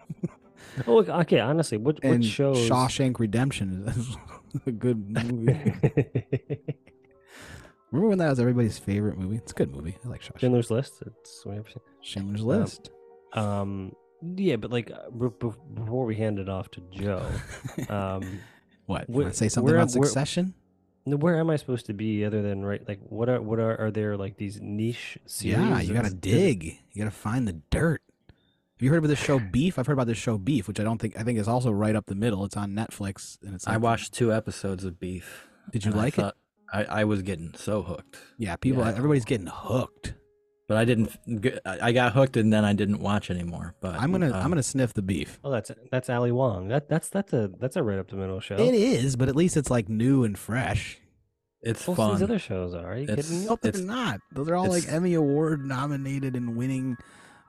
Oh, 0.88 1.00
okay. 1.22 1.40
Honestly, 1.40 1.78
what 1.78 2.04
what 2.04 2.24
shows? 2.24 2.58
Shawshank 2.70 3.18
Redemption? 3.20 3.86
is 3.88 4.18
a 4.66 4.72
good 4.72 5.10
movie. 5.10 5.54
Remember 7.92 8.10
when 8.10 8.18
that 8.18 8.30
was 8.30 8.40
everybody's 8.42 8.78
favorite 8.78 9.18
movie? 9.18 9.38
It's 9.38 9.54
a 9.54 9.56
good 9.56 9.74
movie. 9.74 9.98
I 10.04 10.08
like 10.10 10.22
Shawshank. 10.22 10.40
Schindler's 10.40 10.70
List. 10.70 11.02
It's. 11.06 11.46
Schindler's 12.02 12.42
List. 12.42 12.90
Um, 13.32 13.94
yeah, 14.36 14.58
but 14.58 14.72
like 14.72 14.92
uh, 14.92 15.10
be- 15.12 15.30
be- 15.40 15.56
before 15.76 16.06
we 16.06 16.16
hand 16.16 16.40
it 16.40 16.50
off 16.50 16.70
to 16.72 16.82
Joe, 16.92 17.26
um, 17.90 18.40
what? 18.86 19.08
You 19.10 19.16
where- 19.16 19.34
say 19.34 19.50
something 19.50 19.66
where- 19.74 19.82
about 19.82 19.94
where- 19.96 20.08
Succession? 20.08 20.54
n- 21.08 21.20
where 21.20 21.38
am 21.40 21.50
I 21.50 21.56
supposed 21.56 21.86
to 21.88 21.94
be 21.94 22.24
other 22.26 22.42
than 22.42 22.64
right? 22.66 22.86
Like, 22.88 23.00
what 23.10 23.30
are 23.30 23.42
what 23.42 23.60
are 23.60 23.80
are 23.80 23.92
there 23.92 24.18
like 24.18 24.38
these 24.38 24.60
niche 24.62 25.18
series? 25.26 25.58
Yeah, 25.58 25.82
you 25.82 25.94
gotta 25.94 26.08
is- 26.08 26.14
dig. 26.16 26.64
You 26.94 27.00
gotta 27.04 27.12
find 27.12 27.48
the 27.48 27.62
dirt. 27.70 28.02
Have 28.78 28.82
you 28.82 28.90
heard 28.90 29.04
of 29.04 29.10
this 29.10 29.20
show 29.20 29.40
Beef? 29.52 29.80
I've 29.80 29.88
heard 29.88 29.94
about 29.94 30.08
this 30.08 30.18
show 30.18 30.38
Beef, 30.38 30.68
which 30.68 30.80
I 30.80 30.84
don't 30.84 31.00
think 31.00 31.18
I 31.18 31.24
think 31.24 31.40
is 31.40 31.48
also 31.48 31.72
right 31.72 31.96
up 31.96 32.08
the 32.08 32.16
middle. 32.16 32.44
It's 32.46 32.58
on 32.58 32.72
Netflix, 32.72 33.38
and 33.44 33.56
it's. 33.56 33.68
I 33.68 33.78
watched 33.78 34.14
two 34.14 34.34
episodes 34.34 34.84
of 34.84 35.00
Beef. 35.00 35.48
Did 35.72 35.86
you 35.86 35.92
and 35.92 36.00
I 36.00 36.04
like 36.04 36.18
it? 36.20 36.34
I, 36.74 36.84
I 36.84 37.04
was 37.06 37.22
getting 37.22 37.54
so 37.56 37.84
hooked, 37.84 38.18
Yeah, 38.38 38.56
people. 38.56 38.84
Yeah. 38.84 38.90
Everybody's 38.96 39.24
getting 39.26 39.48
hooked. 39.48 40.16
But 40.68 40.78
I 40.78 40.86
didn't. 40.86 41.16
I 41.66 41.92
got 41.92 42.14
hooked 42.14 42.38
and 42.38 42.52
then 42.52 42.66
I 42.66 42.74
didn't 42.74 43.00
watch 43.00 43.30
anymore. 43.30 43.76
But 43.82 43.96
I'm 43.96 44.12
gonna. 44.12 44.32
uh, 44.32 44.40
I'm 44.42 44.50
gonna 44.50 44.64
sniff 44.64 44.94
the 44.94 45.02
beef. 45.02 45.40
Oh, 45.44 45.52
that's 45.52 45.72
that's 45.92 46.10
Ali 46.10 46.32
Wong. 46.32 46.68
That 46.70 46.90
that's 46.90 47.10
that's 47.10 47.34
a 47.34 47.50
that's 47.60 47.76
a 47.76 47.84
right 47.84 48.00
up 48.00 48.10
the 48.10 48.16
middle 48.16 48.40
show. 48.40 48.56
It 48.56 48.74
is, 48.74 49.16
but 49.16 49.30
at 49.30 49.36
least 49.36 49.58
it's 49.58 49.70
like 49.70 49.90
new 49.90 50.24
and 50.24 50.38
fresh. 50.38 51.00
It's 51.62 51.88
Most 51.88 51.98
fun. 51.98 52.12
these 52.14 52.22
other 52.24 52.38
shows 52.40 52.74
are. 52.76 52.94
Are 52.94 52.98
you 52.98 53.04
It's- 53.04 53.28
kidding 53.28 53.40
me? 53.42 53.46
No, 53.48 53.58
they're 53.62 53.70
It's- 53.70 53.84
not. 53.84 54.20
Those 54.32 54.50
are 54.50 54.56
all 54.56 54.68
like 54.70 54.88
Emmy 54.88 55.16
Award 55.16 55.66
nominated 55.66 56.36
and 56.36 56.56
winning. 56.56 56.96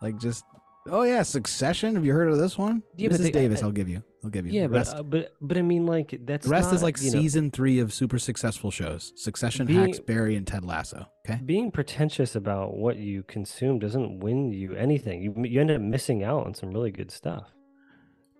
Like 0.00 0.18
just 0.18 0.44
oh 0.88 1.02
yeah, 1.02 1.22
Succession. 1.22 1.94
Have 1.94 2.04
you 2.04 2.12
heard 2.12 2.28
of 2.30 2.38
this 2.38 2.56
one? 2.58 2.82
Yeah, 2.96 3.08
Mrs. 3.10 3.18
they- 3.18 3.30
Davis, 3.30 3.62
uh, 3.62 3.66
I'll 3.66 3.72
give 3.72 3.88
you. 3.88 4.02
I'll 4.24 4.30
give 4.30 4.46
you. 4.46 4.52
Yeah, 4.52 4.62
the 4.62 4.68
but 4.70 4.74
rest, 4.78 4.96
uh, 4.96 5.02
but 5.02 5.32
but 5.40 5.56
I 5.56 5.62
mean, 5.62 5.86
like 5.86 6.18
that's 6.24 6.46
the 6.46 6.50
rest 6.50 6.72
is 6.72 6.82
like 6.82 7.00
you 7.00 7.12
know, 7.12 7.20
season 7.20 7.50
three 7.50 7.78
of 7.78 7.92
super 7.92 8.18
successful 8.18 8.70
shows: 8.70 9.12
Succession, 9.16 9.66
Being- 9.66 9.80
Hacks, 9.80 10.00
Barry, 10.00 10.34
and 10.36 10.46
Ted 10.46 10.64
Lasso. 10.64 11.06
Okay. 11.28 11.40
being 11.44 11.70
pretentious 11.70 12.34
about 12.36 12.76
what 12.76 12.96
you 12.96 13.22
consume 13.24 13.78
doesn't 13.78 14.20
win 14.20 14.52
you 14.52 14.74
anything. 14.74 15.22
You 15.22 15.34
you 15.44 15.60
end 15.60 15.70
up 15.70 15.80
missing 15.80 16.22
out 16.24 16.46
on 16.46 16.54
some 16.54 16.70
really 16.72 16.90
good 16.90 17.10
stuff. 17.10 17.52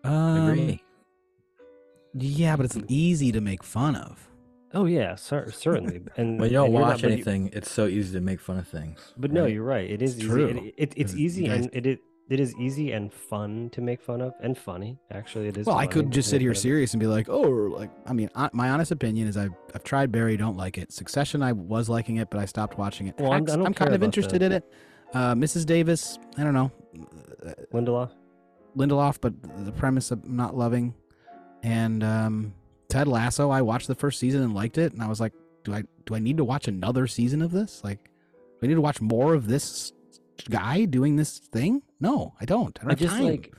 Um, 0.05 0.49
Agree. 0.51 0.83
Yeah, 2.15 2.57
but 2.57 2.67
it's 2.67 2.79
easy 2.89 3.31
to 3.33 3.41
make 3.41 3.63
fun 3.63 3.95
of. 3.97 4.29
Oh 4.75 4.87
yeah, 4.87 5.15
cer- 5.15 5.51
certainly. 5.53 6.01
And 6.17 6.41
When 6.41 6.51
you 6.51 6.55
don't 6.55 6.67
and 6.67 6.75
you're 6.75 6.83
not- 6.83 6.89
watch 6.95 7.03
you- 7.03 7.09
anything, 7.11 7.51
it's 7.53 7.71
so 7.71 7.87
easy 7.87 8.13
to 8.15 8.21
make 8.21 8.41
fun 8.41 8.59
of 8.59 8.67
things. 8.69 9.13
But 9.17 9.33
no, 9.33 9.47
you're 9.47 9.63
right. 9.63 9.89
It 9.89 10.03
is 10.03 10.15
It's 10.15 10.25
easy. 10.25 10.29
true, 10.29 10.47
It, 10.49 10.57
it, 10.77 10.93
it's 10.97 11.13
'cause 11.13 11.15
you 11.19 11.27
easy 11.27 11.47
guys- 11.47 11.67
and 11.67 11.75
it, 11.75 11.87
it 11.87 11.99
it 12.29 12.41
is 12.41 12.55
easy 12.57 12.93
and 12.93 13.13
fun 13.13 13.71
to 13.71 13.81
make 13.81 14.01
fun 14.01 14.21
of 14.21 14.35
and 14.41 14.59
funny. 14.59 14.99
Actually, 15.11 15.49
it 15.49 15.57
is. 15.57 15.67
Well, 15.67 15.77
I 15.79 15.87
could 15.87 16.11
just 16.11 16.29
sit 16.29 16.41
here 16.41 16.51
of 16.51 16.59
serious 16.59 16.93
and 16.93 17.01
be 17.01 17.07
like, 17.07 17.29
oh, 17.29 17.41
like 17.41 17.91
I 18.07 18.13
mean, 18.13 18.31
I, 18.35 18.51
my 18.53 18.71
honest 18.71 18.91
opinion 18.91 19.29
is 19.29 19.37
I've 19.37 19.53
I've 19.75 19.85
tried 19.85 20.11
Barry, 20.11 20.37
don't 20.37 20.57
like 20.57 20.79
it. 20.79 20.93
Succession, 20.93 21.43
I 21.43 21.53
was 21.53 21.89
liking 21.89 22.17
it, 22.17 22.31
but 22.31 22.41
I 22.41 22.45
stopped 22.47 22.79
watching 22.79 23.07
it. 23.07 23.15
Well, 23.19 23.33
I'm- 23.33 23.43
Hacks, 23.43 23.53
I 23.53 23.57
don't 23.57 23.67
I'm 23.67 23.75
kind 23.75 23.95
of 23.95 24.03
interested 24.03 24.41
the- 24.41 24.47
in 24.47 24.53
it. 24.53 24.73
Uh, 25.15 25.35
Mrs. 25.35 25.65
Davis, 25.67 26.19
I 26.37 26.43
don't 26.43 26.53
know. 26.55 26.73
Lindelof. 27.73 28.11
Lindelof, 28.77 29.19
but 29.21 29.33
the 29.65 29.73
premise 29.73 30.11
I'm 30.11 30.23
not 30.37 30.57
loving. 30.57 30.95
And 31.63 32.03
um, 32.05 32.55
Ted 32.89 33.09
Lasso, 33.09 33.51
I 33.51 33.63
watched 33.63 33.87
the 33.89 33.95
first 33.95 34.19
season 34.19 34.43
and 34.43 34.53
liked 34.55 34.79
it, 34.79 34.93
and 34.93 35.03
I 35.03 35.07
was 35.09 35.21
like, 35.21 35.33
do 35.65 35.73
I 35.75 35.85
do 36.05 36.15
I 36.15 36.19
need 36.19 36.37
to 36.37 36.45
watch 36.45 36.69
another 36.69 37.07
season 37.07 37.41
of 37.43 37.51
this? 37.51 37.83
Like, 37.83 38.05
do 38.05 38.65
I 38.65 38.67
need 38.67 38.75
to 38.75 38.81
watch 38.81 39.01
more 39.01 39.35
of 39.35 39.47
this 39.47 39.93
guy 40.51 40.85
doing 40.85 41.17
this 41.17 41.39
thing? 41.39 41.83
No, 42.01 42.35
I 42.41 42.45
don't. 42.45 42.79
I 42.81 42.85
don't 42.85 42.93
I 42.93 42.95
just 42.95 43.15
time. 43.15 43.25
like. 43.25 43.53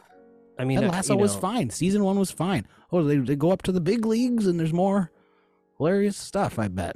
I 0.59 0.65
mean, 0.65 0.83
uh, 0.83 0.89
Lasso 0.89 1.13
you 1.13 1.19
was 1.19 1.35
know, 1.35 1.41
fine. 1.41 1.69
Season 1.69 2.03
one 2.03 2.17
was 2.17 2.31
fine. 2.31 2.67
Oh, 2.91 3.03
they, 3.03 3.17
they 3.17 3.35
go 3.35 3.51
up 3.51 3.61
to 3.63 3.71
the 3.71 3.81
big 3.81 4.05
leagues 4.05 4.47
and 4.47 4.59
there's 4.59 4.73
more 4.73 5.11
hilarious 5.77 6.17
stuff. 6.17 6.57
I 6.57 6.67
bet. 6.67 6.95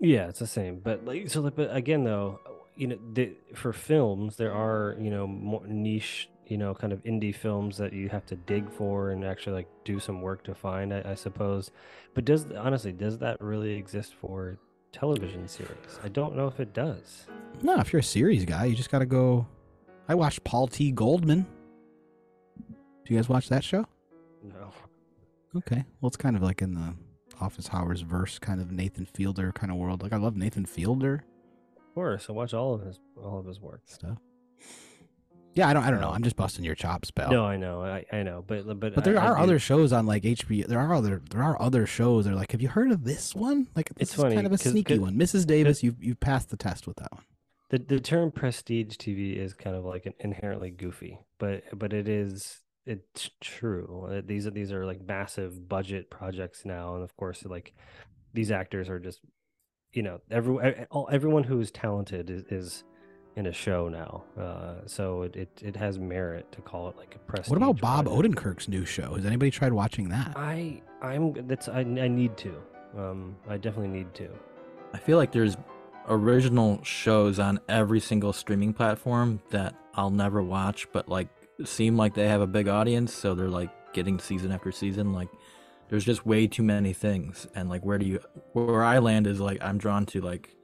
Yeah, 0.00 0.28
it's 0.28 0.38
the 0.38 0.46
same. 0.46 0.80
But 0.80 1.04
like, 1.04 1.28
so, 1.28 1.40
like, 1.40 1.56
but 1.56 1.74
again, 1.74 2.04
though, 2.04 2.40
you 2.76 2.86
know, 2.86 2.98
the, 3.12 3.32
for 3.54 3.72
films, 3.72 4.36
there 4.36 4.52
are 4.52 4.96
you 5.00 5.10
know 5.10 5.26
more 5.26 5.66
niche, 5.66 6.28
you 6.46 6.56
know, 6.56 6.74
kind 6.74 6.92
of 6.92 7.02
indie 7.04 7.34
films 7.34 7.76
that 7.78 7.92
you 7.92 8.08
have 8.08 8.24
to 8.26 8.36
dig 8.36 8.70
for 8.70 9.10
and 9.10 9.24
actually 9.24 9.54
like 9.54 9.68
do 9.84 9.98
some 9.98 10.22
work 10.22 10.44
to 10.44 10.54
find. 10.54 10.94
I, 10.94 11.02
I 11.04 11.14
suppose. 11.14 11.70
But 12.14 12.24
does 12.24 12.50
honestly, 12.52 12.92
does 12.92 13.18
that 13.18 13.40
really 13.40 13.74
exist 13.74 14.14
for 14.14 14.58
television 14.92 15.48
series? 15.48 15.98
I 16.02 16.08
don't 16.08 16.36
know 16.36 16.46
if 16.46 16.60
it 16.60 16.72
does. 16.72 17.26
No, 17.62 17.78
if 17.80 17.92
you're 17.92 18.00
a 18.00 18.04
series 18.04 18.44
guy, 18.44 18.66
you 18.66 18.74
just 18.76 18.90
got 18.90 19.00
to 19.00 19.06
go. 19.06 19.46
I 20.10 20.14
watched 20.16 20.42
Paul 20.42 20.66
T. 20.66 20.90
Goldman. 20.90 21.46
Do 22.58 23.14
you 23.14 23.16
guys 23.16 23.28
watch 23.28 23.48
that 23.48 23.62
show? 23.62 23.86
No. 24.42 24.72
Okay. 25.56 25.84
Well, 26.00 26.08
it's 26.08 26.16
kind 26.16 26.34
of 26.34 26.42
like 26.42 26.62
in 26.62 26.74
the 26.74 26.94
Office 27.40 27.68
Hours 27.72 28.00
verse, 28.00 28.36
kind 28.40 28.60
of 28.60 28.72
Nathan 28.72 29.06
Fielder 29.06 29.52
kind 29.52 29.70
of 29.70 29.78
world. 29.78 30.02
Like 30.02 30.12
I 30.12 30.16
love 30.16 30.36
Nathan 30.36 30.66
Fielder 30.66 31.22
Of 31.76 31.94
course, 31.94 32.26
I 32.28 32.32
watch 32.32 32.52
all 32.54 32.74
of 32.74 32.80
his 32.84 32.98
all 33.22 33.38
of 33.38 33.46
his 33.46 33.60
work. 33.60 33.82
stuff. 33.84 34.18
Yeah, 35.54 35.68
I 35.68 35.74
don't. 35.74 35.84
I 35.84 35.90
don't 35.92 36.00
know. 36.00 36.10
I'm 36.10 36.24
just 36.24 36.34
busting 36.36 36.64
your 36.64 36.74
chops, 36.74 37.12
pal. 37.12 37.30
No, 37.30 37.44
I 37.44 37.56
know, 37.56 37.82
I, 37.82 38.04
I 38.12 38.24
know, 38.24 38.42
but 38.44 38.66
but 38.80 38.94
But 38.96 39.04
there 39.04 39.16
I- 39.16 39.24
I 39.24 39.28
are 39.28 39.36
do- 39.36 39.42
other 39.44 39.58
shows 39.60 39.92
on 39.92 40.06
like 40.06 40.24
HBO. 40.24 40.66
There 40.66 40.80
are 40.80 40.92
other 40.92 41.22
there 41.30 41.42
are 41.44 41.60
other 41.62 41.86
shows. 41.86 42.24
That 42.24 42.32
are 42.32 42.36
like, 42.36 42.50
have 42.50 42.62
you 42.62 42.68
heard 42.68 42.90
of 42.90 43.04
this 43.04 43.32
one? 43.34 43.68
Like, 43.76 43.88
this 43.90 44.08
It's 44.10 44.14
is 44.16 44.20
funny, 44.20 44.34
kind 44.34 44.46
of 44.46 44.52
a 44.52 44.58
sneaky 44.58 44.98
one. 44.98 45.14
Mrs. 45.14 45.46
Davis, 45.46 45.84
you 45.84 45.94
you 46.00 46.16
passed 46.16 46.50
the 46.50 46.56
test 46.56 46.88
with 46.88 46.96
that 46.96 47.12
one. 47.12 47.22
The 47.70 47.78
the 47.78 48.00
term 48.00 48.30
prestige 48.30 48.96
TV 48.96 49.36
is 49.36 49.54
kind 49.54 49.74
of 49.76 49.84
like 49.84 50.06
an 50.06 50.14
inherently 50.20 50.70
goofy, 50.70 51.18
but 51.38 51.62
but 51.76 51.92
it 51.92 52.08
is 52.08 52.60
it's 52.86 53.30
true. 53.40 54.08
Uh, 54.10 54.22
These 54.24 54.46
are 54.46 54.50
these 54.50 54.72
are 54.72 54.84
like 54.84 55.00
massive 55.06 55.68
budget 55.68 56.10
projects 56.10 56.64
now, 56.64 56.94
and 56.94 57.04
of 57.04 57.16
course, 57.16 57.44
like 57.44 57.72
these 58.34 58.50
actors 58.50 58.88
are 58.88 58.98
just 58.98 59.20
you 59.92 60.02
know 60.02 60.20
every 60.30 60.86
all 60.90 61.08
everyone 61.10 61.44
who 61.44 61.60
is 61.60 61.70
talented 61.70 62.30
is, 62.30 62.42
is 62.50 62.84
in 63.36 63.46
a 63.46 63.52
show 63.52 63.88
now. 63.88 64.24
Uh, 64.40 64.86
so 64.86 65.22
it, 65.22 65.36
it 65.36 65.62
it 65.64 65.76
has 65.76 65.98
merit 65.98 66.50
to 66.52 66.60
call 66.62 66.88
it 66.88 66.96
like 66.96 67.14
a 67.14 67.18
prestige. 67.20 67.50
What 67.50 67.56
about 67.58 67.80
Bob 67.80 68.06
project. 68.06 68.36
Odenkirk's 68.36 68.68
new 68.68 68.84
show? 68.84 69.14
Has 69.14 69.24
anybody 69.24 69.52
tried 69.52 69.72
watching 69.72 70.08
that? 70.08 70.32
I 70.34 70.82
I'm 71.02 71.34
that's 71.46 71.68
I 71.68 71.80
I 71.80 72.08
need 72.08 72.36
to. 72.38 72.54
Um, 72.98 73.36
I 73.48 73.56
definitely 73.56 73.96
need 73.96 74.12
to. 74.14 74.28
I 74.92 74.98
feel 74.98 75.16
like 75.16 75.30
there's 75.30 75.56
original 76.10 76.82
shows 76.82 77.38
on 77.38 77.60
every 77.68 78.00
single 78.00 78.32
streaming 78.32 78.74
platform 78.74 79.40
that 79.50 79.74
I'll 79.94 80.10
never 80.10 80.42
watch, 80.42 80.88
but 80.92 81.08
like 81.08 81.28
seem 81.64 81.96
like 81.96 82.14
they 82.14 82.28
have 82.28 82.40
a 82.40 82.46
big 82.46 82.68
audience, 82.68 83.14
so 83.14 83.34
they're 83.34 83.48
like 83.48 83.70
getting 83.92 84.18
season 84.18 84.52
after 84.52 84.72
season. 84.72 85.12
Like 85.12 85.28
there's 85.88 86.04
just 86.04 86.26
way 86.26 86.46
too 86.46 86.64
many 86.64 86.92
things, 86.92 87.46
and 87.54 87.68
like 87.68 87.84
where 87.84 87.98
do 87.98 88.06
you 88.06 88.20
where 88.52 88.82
I 88.82 88.98
land 88.98 89.26
is 89.26 89.40
like 89.40 89.62
I'm 89.62 89.78
drawn 89.78 90.04
to 90.06 90.20
like 90.20 90.56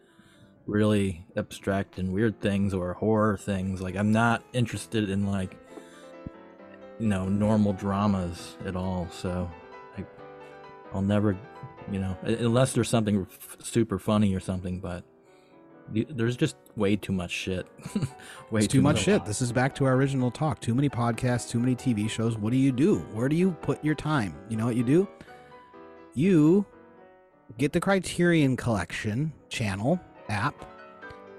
really 0.66 1.24
abstract 1.36 1.99
and 1.99 2.12
weird 2.12 2.40
things 2.40 2.74
or 2.74 2.92
horror 2.94 3.36
things. 3.36 3.80
Like 3.80 3.97
I'm 3.97 4.12
not 4.12 4.42
interested 4.53 5.09
in 5.09 5.26
like 5.26 5.57
you 6.99 7.07
know 7.07 7.28
normal 7.28 7.72
dramas 7.72 8.57
at 8.66 8.74
all. 8.74 9.09
So 9.12 9.49
like 9.97 10.07
I'll 10.92 11.03
never 11.03 11.38
you 11.90 12.01
know 12.01 12.16
unless 12.24 12.72
there's 12.72 12.88
something 12.88 13.26
f- 13.30 13.57
super 13.61 13.97
funny 13.97 14.34
or 14.34 14.40
something 14.40 14.80
but 14.80 15.05
there's 15.93 16.37
just 16.37 16.57
way 16.76 16.97
too 16.97 17.12
much 17.12 17.30
shit 17.30 17.66
way 18.51 18.61
It's 18.61 18.72
too 18.72 18.82
much 18.82 19.01
shit. 19.01 19.24
This 19.24 19.41
is 19.41 19.53
back 19.53 19.74
to 19.76 19.84
our 19.84 19.95
original 19.95 20.30
talk. 20.30 20.61
Too 20.61 20.74
many 20.74 20.89
podcasts, 20.89 21.49
too 21.49 21.59
many 21.59 21.74
TV 21.74 22.09
shows. 22.09 22.37
What 22.37 22.51
do 22.51 22.57
you 22.57 22.72
do? 22.72 22.99
Where 23.12 23.28
do 23.28 23.37
you 23.37 23.53
put 23.62 23.82
your 23.84 23.95
time? 23.95 24.34
You 24.49 24.57
know 24.57 24.66
what 24.66 24.76
you 24.76 24.84
do? 24.84 25.09
You 26.14 26.66
get 27.59 27.72
the 27.72 27.80
Criterion 27.80 28.57
Collection 28.57 29.32
channel 29.49 30.01
app, 30.28 30.64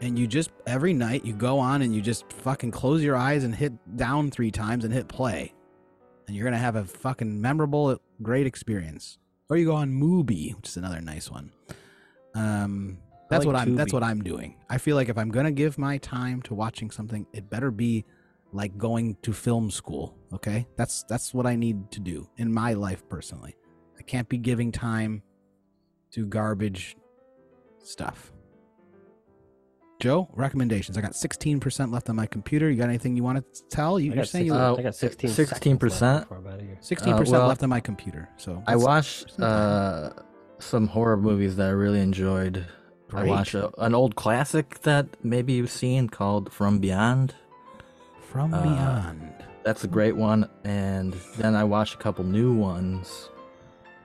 and 0.01 0.17
you 0.17 0.27
just 0.27 0.51
every 0.65 0.93
night 0.93 1.25
you 1.25 1.33
go 1.33 1.59
on 1.59 1.81
and 1.81 1.93
you 1.93 2.01
just 2.01 2.31
fucking 2.31 2.71
close 2.71 3.03
your 3.03 3.15
eyes 3.15 3.43
and 3.43 3.53
hit 3.53 3.73
down 3.97 4.31
three 4.31 4.51
times 4.51 4.85
and 4.85 4.93
hit 4.93 5.07
play, 5.07 5.53
and 6.27 6.35
you're 6.35 6.45
gonna 6.45 6.57
have 6.57 6.75
a 6.75 6.85
fucking 6.85 7.41
memorable, 7.41 7.99
great 8.21 8.47
experience. 8.47 9.17
Or 9.49 9.57
you 9.57 9.65
go 9.65 9.75
on 9.75 9.91
Mubi, 9.93 10.55
which 10.55 10.67
is 10.67 10.77
another 10.77 10.99
nice 10.99 11.31
one. 11.31 11.51
Um, 12.35 12.97
that's 13.30 13.45
like 13.45 13.53
what 13.53 13.61
I'm. 13.61 13.75
That's 13.75 13.93
what 13.93 14.03
I'm 14.03 14.21
doing. 14.21 14.55
I 14.69 14.78
feel 14.78 14.95
like 14.95 15.09
if 15.09 15.17
I'm 15.17 15.30
gonna 15.30 15.51
give 15.51 15.78
my 15.78 15.97
time 15.97 16.41
to 16.43 16.53
watching 16.53 16.91
something, 16.91 17.25
it 17.34 17.49
better 17.49 17.71
be 17.71 18.05
like 18.51 18.78
going 18.78 19.17
to 19.23 19.34
film 19.34 19.69
school. 19.69 20.17
Okay, 20.34 20.67
that's 20.75 21.03
that's 21.03 21.34
what 21.34 21.45
I 21.45 21.55
need 21.55 21.91
to 21.91 21.99
do 21.99 22.30
in 22.38 22.53
my 22.53 22.73
life 22.73 23.07
personally. 23.09 23.55
I 23.97 24.03
can't 24.03 24.30
be 24.30 24.38
giving 24.38 24.71
time 24.71 25.23
to 26.11 26.25
garbage 26.25 26.95
stuff. 27.84 28.32
Joe, 29.99 30.30
recommendations. 30.34 30.95
I 30.95 31.01
got 31.01 31.13
16% 31.13 31.91
left 31.91 32.07
on 32.07 32.15
my 32.15 32.28
computer. 32.28 32.69
You 32.69 32.78
got 32.78 32.89
anything 32.89 33.15
you 33.15 33.23
want 33.23 33.39
to 33.39 33.63
tell? 33.69 33.99
You, 33.99 34.11
I 34.11 34.15
you're 34.15 34.23
got 34.23 34.30
saying 34.30 34.45
you 34.45 34.53
Uh, 34.53 34.75
I 34.78 34.82
got 34.84 34.95
16 34.95 35.32
16%? 35.32 35.80
16% 35.80 36.19
before 36.21 36.38
I'm 36.38 36.47
out 36.47 36.59
of 36.59 36.61
here. 36.61 36.78
16% 36.82 37.32
well, 37.32 37.47
left 37.47 37.63
on 37.63 37.69
my 37.69 37.80
computer. 37.80 38.30
So 38.38 38.61
i 38.67 38.75
watched 38.75 39.39
uh 39.39 40.11
some 40.59 40.88
horror 40.88 41.17
movies 41.17 41.55
that 41.55 41.67
i 41.67 41.69
really 41.69 41.99
enjoyed 41.99 42.65
i 43.13 43.23
watched 43.23 43.53
a, 43.55 43.71
an 43.81 43.95
old 43.95 44.15
classic 44.15 44.79
that 44.81 45.05
maybe 45.23 45.53
you've 45.53 45.71
seen 45.71 46.09
called 46.09 46.51
from 46.51 46.79
beyond 46.79 47.33
from 48.19 48.53
uh, 48.53 48.61
beyond. 48.61 49.33
that's 49.63 49.83
a 49.83 49.87
great 49.87 50.15
one 50.15 50.49
and 50.63 51.13
then 51.37 51.55
i 51.55 51.63
watched 51.63 51.93
a 51.95 51.97
couple 51.97 52.23
new 52.25 52.53
ones 52.53 53.29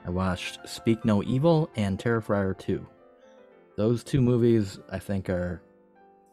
i 0.06 0.10
watched 0.10 0.58
speak 0.68 1.04
no 1.04 1.22
evil 1.24 1.68
and 1.76 1.98
terrifier 1.98 2.56
2 2.56 2.86
those 3.76 4.04
two 4.04 4.20
movies 4.20 4.78
i 4.90 4.98
think 4.98 5.28
are 5.28 5.60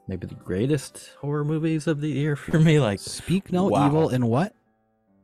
maybe 0.08 0.28
the 0.28 0.36
greatest 0.36 1.12
horror 1.20 1.44
movies 1.44 1.88
of 1.88 2.02
the 2.02 2.10
year 2.10 2.36
for 2.36 2.60
me 2.60 2.80
like 2.80 3.00
Speak 3.00 3.52
no 3.52 3.66
wow. 3.66 3.88
evil 3.88 4.10
and 4.10 4.28
what? 4.30 4.54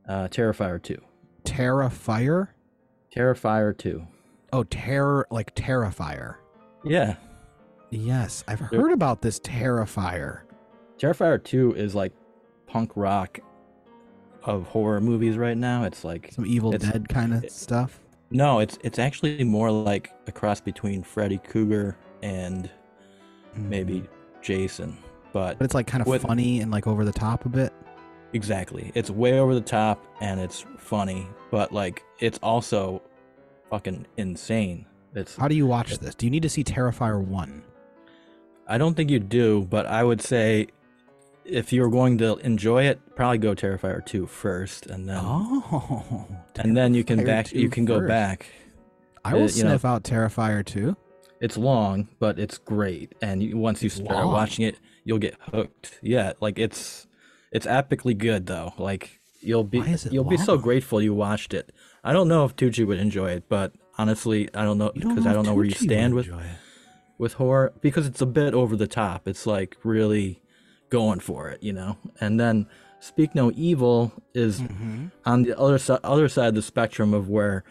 uh 0.09 0.27
terrifier 0.29 0.81
2 0.81 0.97
Terrifier? 1.43 2.47
terrifier 3.15 3.77
2 3.77 4.05
Oh, 4.53 4.63
terror 4.63 5.27
like 5.31 5.53
Terrifier. 5.55 6.35
yeah 6.83 7.15
Yes, 7.91 8.43
I've 8.47 8.59
heard 8.59 8.91
about 8.91 9.21
this 9.21 9.39
Terrifier. 9.39 10.41
terrifier 10.97 11.41
2 11.43 11.73
is 11.75 11.93
like 11.95 12.13
punk 12.67 12.91
rock 12.95 13.39
of 14.43 14.65
horror 14.67 15.01
movies 15.01 15.37
right 15.37 15.57
now 15.57 15.83
it's 15.85 16.03
like 16.03 16.31
Some 16.31 16.45
Evil 16.45 16.71
Dead 16.71 17.07
kind 17.09 17.33
of 17.33 17.49
stuff. 17.49 17.99
no 18.31 18.59
it's 18.59 18.77
it's 18.83 18.99
actually 18.99 19.43
more 19.43 19.71
like 19.71 20.11
a 20.27 20.31
cross 20.31 20.61
between 20.61 21.03
freddy 21.03 21.37
krueger 21.39 21.97
and 22.21 22.69
maybe 23.55 24.01
Mhm. 24.01 24.07
jason 24.41 24.97
but 25.33 25.57
But 25.57 25.65
it's 25.65 25.73
like 25.73 25.87
kind 25.87 26.01
of 26.01 26.07
With- 26.07 26.21
funny 26.23 26.61
and 26.61 26.71
like 26.71 26.87
over 26.87 27.03
the 27.05 27.11
top 27.11 27.45
a 27.45 27.49
bit. 27.49 27.73
Exactly. 28.33 28.91
It's 28.95 29.09
way 29.09 29.39
over 29.39 29.53
the 29.53 29.59
top 29.61 30.05
and 30.21 30.39
it's 30.39 30.65
funny, 30.77 31.27
but 31.51 31.71
like 31.73 32.03
it's 32.19 32.37
also 32.41 33.01
fucking 33.69 34.05
insane. 34.17 34.85
It's 35.13 35.35
How 35.35 35.47
do 35.49 35.55
you 35.55 35.65
watch 35.67 35.97
this? 35.99 36.15
Do 36.15 36.25
you 36.25 36.29
need 36.29 36.43
to 36.43 36.49
see 36.49 36.63
Terrifier 36.63 37.21
1? 37.21 37.63
I 38.67 38.77
don't 38.77 38.95
think 38.95 39.09
you 39.11 39.19
do, 39.19 39.65
but 39.69 39.85
I 39.85 40.03
would 40.03 40.21
say 40.21 40.67
if 41.43 41.71
you're 41.71 41.89
going 41.89 42.17
to 42.17 42.37
enjoy 42.37 42.85
it, 42.85 42.99
probably 43.15 43.37
go 43.37 43.53
Terrifier 43.53 44.03
2 44.05 44.25
first 44.25 44.87
and 44.87 45.07
then 45.07 45.19
Oh. 45.21 46.25
and 46.55 46.75
then 46.75 46.93
you 46.93 47.03
can 47.03 47.23
back 47.23 47.51
you 47.53 47.69
can 47.69 47.85
go 47.85 48.07
back. 48.07 48.47
I 49.23 49.33
will 49.33 49.43
uh, 49.43 49.47
you 49.47 49.63
know- 49.63 49.69
sniff 49.69 49.85
out 49.85 50.03
Terrifier 50.03 50.65
2. 50.65 50.95
It's 51.41 51.57
long, 51.57 52.07
but 52.19 52.39
it's 52.39 52.57
great 52.57 53.13
and 53.21 53.43
you, 53.43 53.57
once 53.57 53.83
you 53.83 53.89
start 53.89 54.25
long? 54.25 54.33
watching 54.33 54.65
it, 54.65 54.79
you'll 55.03 55.19
get 55.19 55.35
hooked. 55.51 55.99
Yeah, 56.01 56.33
like 56.39 56.57
it's 56.57 57.05
it's 57.51 57.67
epically 57.67 58.17
good 58.17 58.47
though. 58.47 58.73
Like 58.79 59.19
you'll 59.41 59.63
be 59.65 59.79
Why 59.79 59.89
is 59.89 60.05
it 60.05 60.13
you'll 60.13 60.23
be 60.23 60.37
so 60.37 60.57
grateful 60.57 61.01
you 61.01 61.13
watched 61.13 61.53
it. 61.53 61.71
I 62.03 62.13
don't 62.13 62.27
know 62.27 62.45
if 62.45 62.55
Tucci 62.55 62.87
would 62.87 62.99
enjoy 62.99 63.31
it, 63.31 63.43
but 63.49 63.73
honestly, 63.97 64.49
I 64.55 64.63
don't 64.63 64.77
know 64.77 64.91
because 64.95 65.27
I 65.27 65.33
don't 65.33 65.45
know 65.45 65.53
where 65.53 65.65
you 65.65 65.71
stand 65.71 66.15
with 66.15 66.27
it. 66.27 66.33
With 67.17 67.33
horror 67.33 67.73
because 67.81 68.05
it's 68.07 68.21
a 68.21 68.25
bit 68.25 68.53
over 68.53 68.75
the 68.75 68.87
top. 68.87 69.27
It's 69.27 69.45
like 69.47 69.77
really 69.83 70.41
going 70.89 71.19
for 71.19 71.49
it, 71.49 71.61
you 71.63 71.73
know. 71.73 71.97
And 72.19 72.39
then 72.39 72.67
Speak 72.99 73.35
No 73.35 73.51
Evil 73.55 74.11
is 74.33 74.61
Mhm. 74.61 75.11
on 75.25 75.43
the 75.43 75.57
other 75.59 75.77
side 75.77 75.99
other 76.03 76.27
side 76.29 76.49
of 76.49 76.55
the 76.55 76.61
spectrum 76.61 77.13
of 77.13 77.29
where 77.29 77.63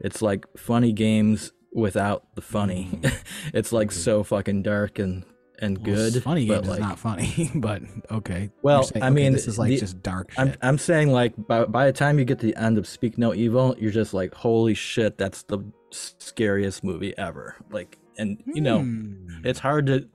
it's 0.00 0.20
like 0.22 0.46
funny 0.56 0.92
games 0.92 1.52
without 1.72 2.24
the 2.34 2.42
funny. 2.42 3.00
it's 3.54 3.72
like 3.72 3.90
so 3.92 4.22
fucking 4.22 4.62
dark 4.62 4.98
and 4.98 5.24
and. 5.60 5.78
Well, 5.78 5.96
good. 6.10 6.22
Funny 6.22 6.46
but 6.46 6.56
games 6.56 6.68
like, 6.68 6.78
is 6.80 6.84
not 6.86 6.98
funny, 6.98 7.50
but 7.54 7.82
okay. 8.10 8.50
Well, 8.62 8.82
saying, 8.82 9.02
I 9.02 9.06
okay, 9.06 9.14
mean, 9.14 9.32
this 9.32 9.46
is 9.48 9.58
like 9.58 9.70
the- 9.70 9.78
just 9.78 10.02
dark 10.02 10.30
shit. 10.32 10.38
I'm 10.40 10.54
I'm 10.60 10.78
saying 10.78 11.10
like 11.10 11.32
by 11.46 11.64
by 11.64 11.86
the 11.86 11.92
time 11.92 12.18
you 12.18 12.24
get 12.24 12.40
to 12.40 12.46
the 12.46 12.56
end 12.56 12.76
of 12.78 12.86
Speak 12.86 13.16
No 13.16 13.32
Evil, 13.34 13.74
you're 13.78 13.92
just 13.92 14.12
like, 14.12 14.34
holy 14.34 14.74
shit, 14.74 15.16
that's 15.18 15.44
the 15.44 15.60
scariest 15.90 16.82
movie 16.84 17.16
ever. 17.16 17.54
Like, 17.70 17.98
and 18.18 18.42
you 18.46 18.60
know, 18.60 18.80
Hmm. 18.80 19.44
it's 19.44 19.58
hard 19.60 19.86
to 19.86 20.08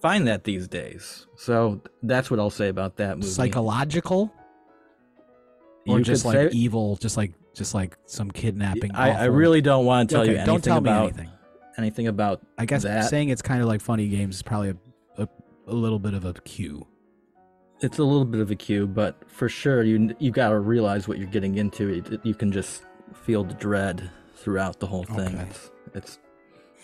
find 0.00 0.26
that 0.28 0.44
these 0.44 0.68
days. 0.68 1.26
So 1.36 1.80
that's 2.02 2.30
what 2.30 2.38
I'll 2.40 2.50
say 2.50 2.68
about 2.68 2.96
that 2.96 3.18
movie. 3.18 3.28
psychological 3.28 4.32
or 5.86 5.98
You 5.98 6.04
just 6.04 6.24
like 6.24 6.34
say- 6.36 6.50
evil, 6.52 6.96
just 6.96 7.16
like 7.16 7.32
just 7.54 7.74
like 7.74 7.96
some 8.06 8.30
kidnapping. 8.30 8.94
I, 8.94 9.22
I 9.22 9.24
really 9.24 9.60
don't 9.60 9.84
want 9.84 10.08
to 10.10 10.14
tell 10.14 10.22
Okay, 10.22 10.32
you 10.32 10.36
anything 10.36 10.54
don't 10.54 10.62
tell 10.64 10.78
about 10.78 11.02
me 11.02 11.08
anything. 11.08 11.30
anything 11.76 12.06
about 12.06 12.40
I 12.56 12.66
guess 12.66 12.84
that. 12.84 13.08
saying 13.10 13.30
it's 13.30 13.42
kind 13.42 13.60
of 13.62 13.66
like 13.68 13.80
funny 13.80 14.06
games 14.08 14.36
is 14.36 14.42
probably 14.42 14.70
a, 14.70 15.22
a, 15.22 15.28
a 15.66 15.72
little 15.74 15.98
bit 15.98 16.14
of 16.14 16.24
a 16.24 16.34
cue. 16.34 16.86
it's 17.80 17.98
a 17.98 18.04
little 18.04 18.24
bit 18.24 18.40
of 18.40 18.50
a 18.50 18.54
cue, 18.56 18.86
but 18.86 19.16
for 19.28 19.48
sure 19.48 19.82
you 19.82 20.14
you 20.20 20.30
got 20.30 20.50
to 20.50 20.60
realize 20.60 21.08
what 21.08 21.18
you're 21.18 21.26
getting 21.28 21.56
into. 21.56 21.88
It, 21.88 22.20
you 22.24 22.34
can 22.34 22.52
just 22.52 22.84
feel 23.14 23.42
the 23.42 23.54
dread 23.54 24.08
throughout 24.36 24.78
the 24.78 24.86
whole 24.86 25.04
thing. 25.04 25.34
Okay. 25.34 25.46
It's, 25.50 25.70
it's 25.94 26.18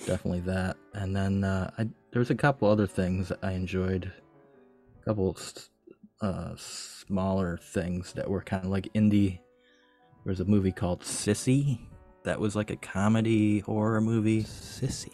definitely 0.07 0.41
that. 0.41 0.77
And 0.93 1.15
then 1.15 1.45
uh, 1.45 1.71
I 1.79 1.89
there's 2.13 2.31
a 2.31 2.35
couple 2.35 2.69
other 2.69 2.87
things 2.87 3.29
that 3.29 3.39
I 3.43 3.53
enjoyed. 3.53 4.13
A 5.01 5.05
couple 5.05 5.37
uh, 6.21 6.55
smaller 6.57 7.59
things 7.59 8.13
that 8.15 8.29
were 8.29 8.43
kind 8.43 8.65
of 8.65 8.71
like 8.71 8.93
indie. 8.95 9.41
There's 10.25 10.41
a 10.41 10.45
movie 10.45 10.73
called 10.73 11.03
Sissy 11.03 11.81
that 12.25 12.41
was 12.41 12.57
like 12.57 12.71
a 12.71 12.77
comedy 12.77 13.59
horror 13.61 14.01
movie 14.01 14.45
Sissy. 14.45 15.13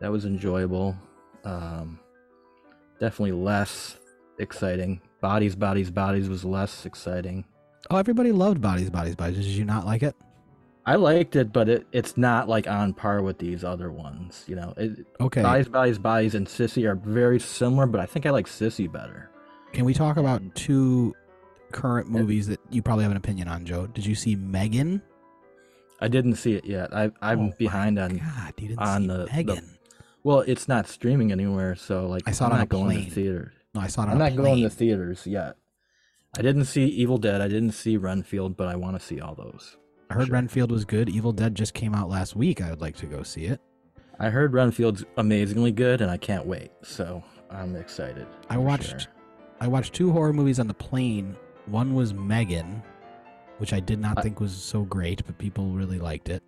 that 0.00 0.10
was 0.10 0.24
enjoyable. 0.24 0.96
Um, 1.44 2.00
definitely 2.98 3.32
less 3.32 3.96
exciting. 4.38 5.00
Bodies, 5.20 5.54
bodies, 5.54 5.90
bodies 5.90 6.28
was 6.28 6.44
less 6.44 6.86
exciting. 6.86 7.44
Oh, 7.90 7.96
everybody 7.96 8.32
loved 8.32 8.60
Bodies, 8.60 8.90
Bodies, 8.90 9.14
Bodies. 9.14 9.36
Did 9.36 9.46
you 9.46 9.64
not 9.64 9.86
like 9.86 10.02
it? 10.02 10.14
I 10.90 10.96
liked 10.96 11.36
it, 11.36 11.52
but 11.52 11.68
it, 11.68 11.86
it's 11.92 12.16
not 12.16 12.48
like 12.48 12.66
on 12.66 12.94
par 12.94 13.22
with 13.22 13.38
these 13.38 13.62
other 13.62 13.92
ones. 13.92 14.44
You 14.48 14.56
know, 14.56 14.74
it, 14.76 15.06
Okay. 15.20 15.40
Bodies, 15.40 15.68
bodies, 15.68 15.98
bodies, 15.98 16.34
and 16.34 16.46
Sissy 16.48 16.84
are 16.88 16.96
very 16.96 17.38
similar, 17.38 17.86
but 17.86 18.00
I 18.00 18.06
think 18.06 18.26
I 18.26 18.30
like 18.30 18.46
Sissy 18.46 18.90
better. 18.90 19.30
Can 19.72 19.84
we 19.84 19.94
talk 19.94 20.16
about 20.16 20.42
two 20.56 21.14
current 21.70 22.08
uh, 22.08 22.10
movies 22.10 22.48
that 22.48 22.58
you 22.70 22.82
probably 22.82 23.04
have 23.04 23.12
an 23.12 23.16
opinion 23.16 23.46
on, 23.46 23.64
Joe? 23.64 23.86
Did 23.86 24.04
you 24.04 24.16
see 24.16 24.34
Megan? 24.34 25.00
I 26.00 26.08
didn't 26.08 26.34
see 26.36 26.54
it 26.54 26.64
yet. 26.64 26.92
I, 26.92 27.12
I'm 27.22 27.40
Oh 27.50 27.52
behind 27.56 27.96
on. 27.98 28.16
God, 28.16 28.54
on 28.78 29.02
see 29.02 29.06
the- 29.06 29.16
the- 29.26 29.26
Megan. 29.32 29.76
Well, 30.24 30.40
it's 30.40 30.66
not 30.68 30.88
streaming 30.88 31.30
anywhere, 31.30 31.76
so 31.76 32.06
like 32.08 32.24
I 32.26 32.32
saw 32.32 32.46
it 32.46 32.48
I'm 32.48 32.52
on 32.54 32.58
not 32.58 32.64
a 32.64 32.68
going 32.68 32.84
plane. 32.96 33.04
to 33.04 33.10
theater. 33.10 33.52
no, 33.74 33.80
I 33.80 33.86
saw 33.86 34.02
it 34.02 34.06
on 34.06 34.10
I'm 34.12 34.18
not 34.18 34.34
going 34.36 34.62
to 34.64 34.68
theaters 34.70 35.26
yet. 35.26 35.56
I 36.36 36.42
didn't 36.42 36.64
see 36.66 36.84
Evil 36.84 37.16
Dead. 37.18 37.40
I 37.40 37.48
didn't 37.48 37.72
see 37.72 37.96
Renfield, 37.96 38.56
but 38.56 38.66
I 38.68 38.76
want 38.76 38.98
to 39.00 39.04
see 39.06 39.20
all 39.20 39.34
those. 39.34 39.76
I 40.10 40.14
heard 40.14 40.26
Sure. 40.26 40.34
Renfield 40.34 40.70
was 40.72 40.84
good. 40.84 41.08
Evil 41.08 41.32
Dead 41.32 41.54
just 41.54 41.72
came 41.72 41.94
out 41.94 42.08
last 42.08 42.34
week. 42.36 42.60
I 42.60 42.68
would 42.70 42.80
like 42.80 42.96
to 42.96 43.06
go 43.06 43.22
see 43.22 43.44
it. 43.44 43.60
I 44.18 44.28
heard 44.28 44.52
Renfield's 44.52 45.04
amazingly 45.16 45.72
good, 45.72 46.00
and 46.02 46.10
I 46.10 46.16
can't 46.18 46.44
wait. 46.46 46.72
So 46.82 47.22
I'm 47.50 47.74
excited. 47.76 48.26
I 48.50 48.58
watched 48.58 48.90
sure. 48.90 49.12
I 49.60 49.68
watched 49.68 49.94
two 49.94 50.10
horror 50.12 50.32
movies 50.32 50.58
on 50.58 50.66
the 50.66 50.74
plane. 50.74 51.36
One 51.66 51.94
was 51.94 52.12
Megan, 52.12 52.82
which 53.58 53.72
I 53.72 53.80
did 53.80 53.98
not 54.00 54.18
I- 54.18 54.22
think 54.22 54.40
was 54.40 54.52
so 54.52 54.82
great, 54.82 55.24
but 55.26 55.38
people 55.38 55.70
really 55.70 55.98
liked 55.98 56.28
it. 56.28 56.42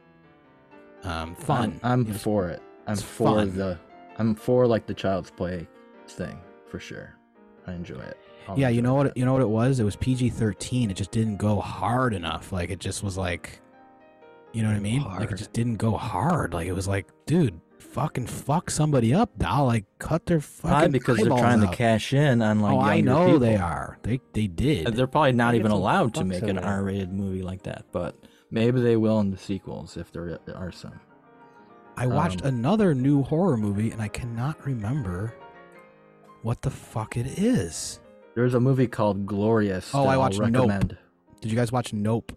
Um, 1.05 1.35
fun. 1.35 1.81
I'm, 1.83 2.03
I'm 2.07 2.11
It 2.11 2.17
for 2.21 2.49
it. 2.49 2.63
I'm 2.87 2.97
for 2.97 3.37
fun. 3.37 3.57
the. 3.57 3.79
I'm 4.19 4.35
for 4.35 4.67
like 4.67 4.87
the 4.87 4.95
child's 4.95 5.31
play 5.31 5.67
thing 6.09 6.39
for 6.67 6.79
sure. 6.79 7.15
I 7.67 7.73
enjoy 7.73 8.01
it. 8.01 8.19
I'll 8.49 8.59
yeah, 8.59 8.69
you 8.69 8.83
know 8.83 8.95
what? 8.95 9.05
that. 9.05 9.17
You 9.17 9.25
know 9.25 9.33
what 9.33 9.43
it 9.43 9.49
was? 9.49 9.81
It 9.81 9.85
was 9.85 9.97
PG 9.97 10.31
thirteen. 10.31 10.91
It 10.91 10.95
just 10.95 11.11
didn't 11.11 11.37
go 11.37 11.61
hard 11.61 12.15
enough. 12.15 12.53
Like 12.53 12.71
it 12.71 12.79
just 12.79 13.03
was 13.03 13.17
like, 13.17 13.61
you 14.53 14.63
know 14.63 14.69
what 14.69 14.77
I 14.77 14.81
mean? 14.81 15.05
Like 15.05 15.31
it 15.31 15.37
just 15.37 15.53
didn't 15.53 15.77
go 15.77 15.93
hard. 15.97 16.53
Like 16.55 16.67
it 16.67 16.73
was 16.73 16.89
like, 16.89 17.07
dude, 17.27 17.61
fucking 17.79 18.27
fuck 18.27 18.71
somebody 18.71 19.15
up, 19.15 19.31
doll. 19.39 19.67
Like 19.67 19.85
cut 19.99 20.27
their 20.27 20.41
fucking 20.41 20.71
Probably 20.71 20.89
because 20.91 21.17
they're 21.19 21.27
trying 21.27 21.63
out. 21.63 21.71
to 21.71 21.77
cash 21.77 22.13
in 22.13 22.43
on 22.43 22.61
like. 22.61 22.73
oh, 22.75 22.79
I 22.81 22.95
younger 22.97 23.11
know 23.11 23.39
they 23.39 23.57
are. 23.57 23.99
They 24.03 24.21
they 24.33 24.47
did. 24.47 24.87
They're 24.95 25.07
probably 25.07 25.33
not 25.33 25.55
even 25.55 25.71
allowed 25.71 26.15
to 26.15 26.25
make 26.25 26.43
an. 26.43 26.59
R-rated 26.59 27.13
movie 27.13 27.43
like 27.43 27.63
that, 27.63 27.87
but 27.93 28.17
maybe 28.51 28.81
they 28.81 28.97
will 28.97 29.21
in 29.21 29.31
the 29.31 29.39
sequels 29.39 29.97
if 29.97 30.13
there 30.13 30.39
are 30.55 30.73
some. 30.73 31.01
I 31.97 32.07
watched 32.07 32.41
Um, 32.43 32.49
another 32.49 32.95
new 32.95 33.23
horror 33.23 33.57
movie 33.59 33.91
and 33.91 34.01
I 34.01 34.09
cannot 34.09 34.65
remember 34.67 35.35
what 36.43 36.63
the 36.63 36.71
fuck 36.71 37.17
it 37.19 37.27
is. 37.39 38.01
There's 38.35 38.55
a 38.55 38.61
movie 38.61 38.87
called 38.87 39.27
Glorious. 39.27 39.91
Oh, 39.95 40.03
that 40.05 40.09
I 40.11 40.13
I'll 40.15 40.21
watched 40.21 40.41
Nope. 40.41 40.71
Did 41.41 41.51
you 41.51 41.57
guys 41.57 41.71
watch 41.73 41.93
Nope? 41.93 42.33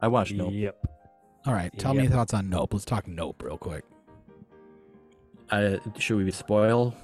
I 0.00 0.08
watched 0.08 0.34
Nope. 0.34 0.50
Yep. 0.52 0.86
All 1.46 1.52
right, 1.54 1.70
tell 1.78 1.92
me 1.94 2.02
Yep. 2.02 2.10
your 2.10 2.18
thoughts 2.18 2.34
on 2.34 2.48
Nope. 2.50 2.72
Let's 2.74 2.84
talk 2.84 3.06
Nope 3.06 3.42
real 3.44 3.56
quick. 3.58 3.84
I, 5.50 5.78
should 5.98 6.16
we 6.18 6.30
spoil? 6.32 6.94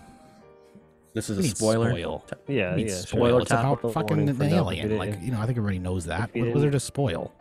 This 1.14 1.28
is 1.30 1.36
What 1.36 1.45
a 1.45 1.49
you 1.49 1.55
spoiler. 1.55 1.90
spoil? 1.90 2.24
Yeah. 2.49 2.70
I 2.72 2.76
mean, 2.76 2.86
yeah. 2.88 2.95
spoil. 2.95 3.07
Spoiler 3.20 3.40
It's 3.43 3.51
time. 3.51 3.66
about 3.66 3.78
Spoiler 3.78 3.95
fucking 3.95 4.16
warning 4.16 4.28
an 4.30 4.36
for 4.36 4.45
Nope. 4.45 4.53
Alien. 4.53 4.90
you 4.90 4.97
Like 4.97 5.18
you 5.22 5.30
know, 5.30 5.38
I 5.40 5.47
think 5.47 5.59
everybody 5.59 5.78
knows 5.78 6.07
that. 6.07 6.30
if 6.30 6.36
you 6.36 6.45
What 6.47 6.55
was 6.55 6.62
there 6.62 6.70
to 6.72 6.80
spoil? 6.80 7.32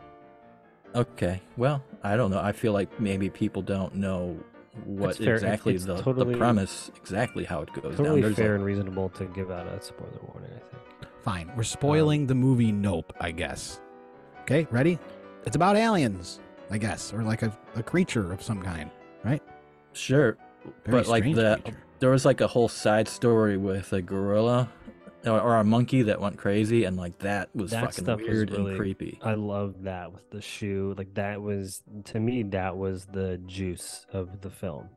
Okay. 0.94 1.40
Well, 1.56 1.82
I 2.04 2.16
don't 2.16 2.30
know. 2.30 2.38
I 2.40 2.52
feel 2.52 2.72
like 2.72 3.00
maybe 3.00 3.30
people 3.30 3.62
don't 3.62 3.94
know 3.96 4.38
what 4.84 5.10
It's 5.10 5.18
fair. 5.18 5.36
It's- 5.36 5.42
exactly 5.42 5.74
it's 5.74 5.84
the, 5.86 5.96
totally- 6.00 6.32
the 6.34 6.38
premise, 6.38 6.90
exactly 6.96 7.44
how 7.44 7.62
it 7.62 7.72
goes 7.72 7.96
Totally 7.96 8.20
down. 8.20 8.20
There's 8.20 8.36
fair 8.36 8.50
like- 8.50 8.56
and 8.56 8.64
reasonable 8.64 9.08
to 9.10 9.24
give 9.26 9.50
out 9.50 9.66
a 9.66 9.82
spoiler 9.82 10.20
warning. 10.32 10.50
I 10.54 10.58
think. 10.58 10.82
Fine, 11.22 11.52
we're 11.56 11.62
spoiling 11.62 12.26
the 12.26 12.34
movie 12.34 12.72
Nope. 12.72 13.12
I 13.20 13.30
guess. 13.30 13.80
Okay, 14.42 14.66
ready? 14.70 14.98
It's 15.46 15.56
about 15.56 15.76
aliens, 15.76 16.40
I 16.70 16.78
guess, 16.78 17.12
or 17.12 17.22
like 17.22 17.42
a, 17.42 17.56
a 17.76 17.82
creature 17.82 18.32
of 18.32 18.42
some 18.42 18.60
kind. 18.62 18.90
Right? 19.24 19.42
Sure, 19.92 20.36
Very 20.84 20.98
but 21.02 21.06
like 21.06 21.24
the 21.24 21.60
creature. 21.62 21.78
there 22.00 22.10
was 22.10 22.24
like 22.24 22.40
a 22.40 22.46
whole 22.48 22.68
side 22.68 23.06
story 23.06 23.56
with 23.56 23.92
a 23.92 24.02
gorilla 24.02 24.68
or, 25.24 25.40
or 25.40 25.56
a 25.58 25.64
monkey 25.64 26.02
that 26.02 26.20
went 26.20 26.38
crazy, 26.38 26.84
and 26.84 26.96
like 26.96 27.18
that 27.20 27.54
was 27.54 27.70
That 27.70 27.84
fucking 27.84 28.04
stuff 28.04 28.18
was 28.20 28.28
weird 28.28 28.50
really- 28.50 28.70
and 28.72 28.78
creepy. 28.80 29.20
I 29.22 29.34
love 29.34 29.82
that 29.84 30.12
with 30.12 30.28
the 30.30 30.40
shoe. 30.40 30.94
Like 30.98 31.14
that 31.14 31.40
was 31.40 31.82
to 32.06 32.18
me 32.18 32.42
that 32.44 32.76
was 32.76 33.06
the 33.06 33.38
juice 33.46 34.06
of 34.12 34.40
the 34.40 34.50
film. 34.50 34.88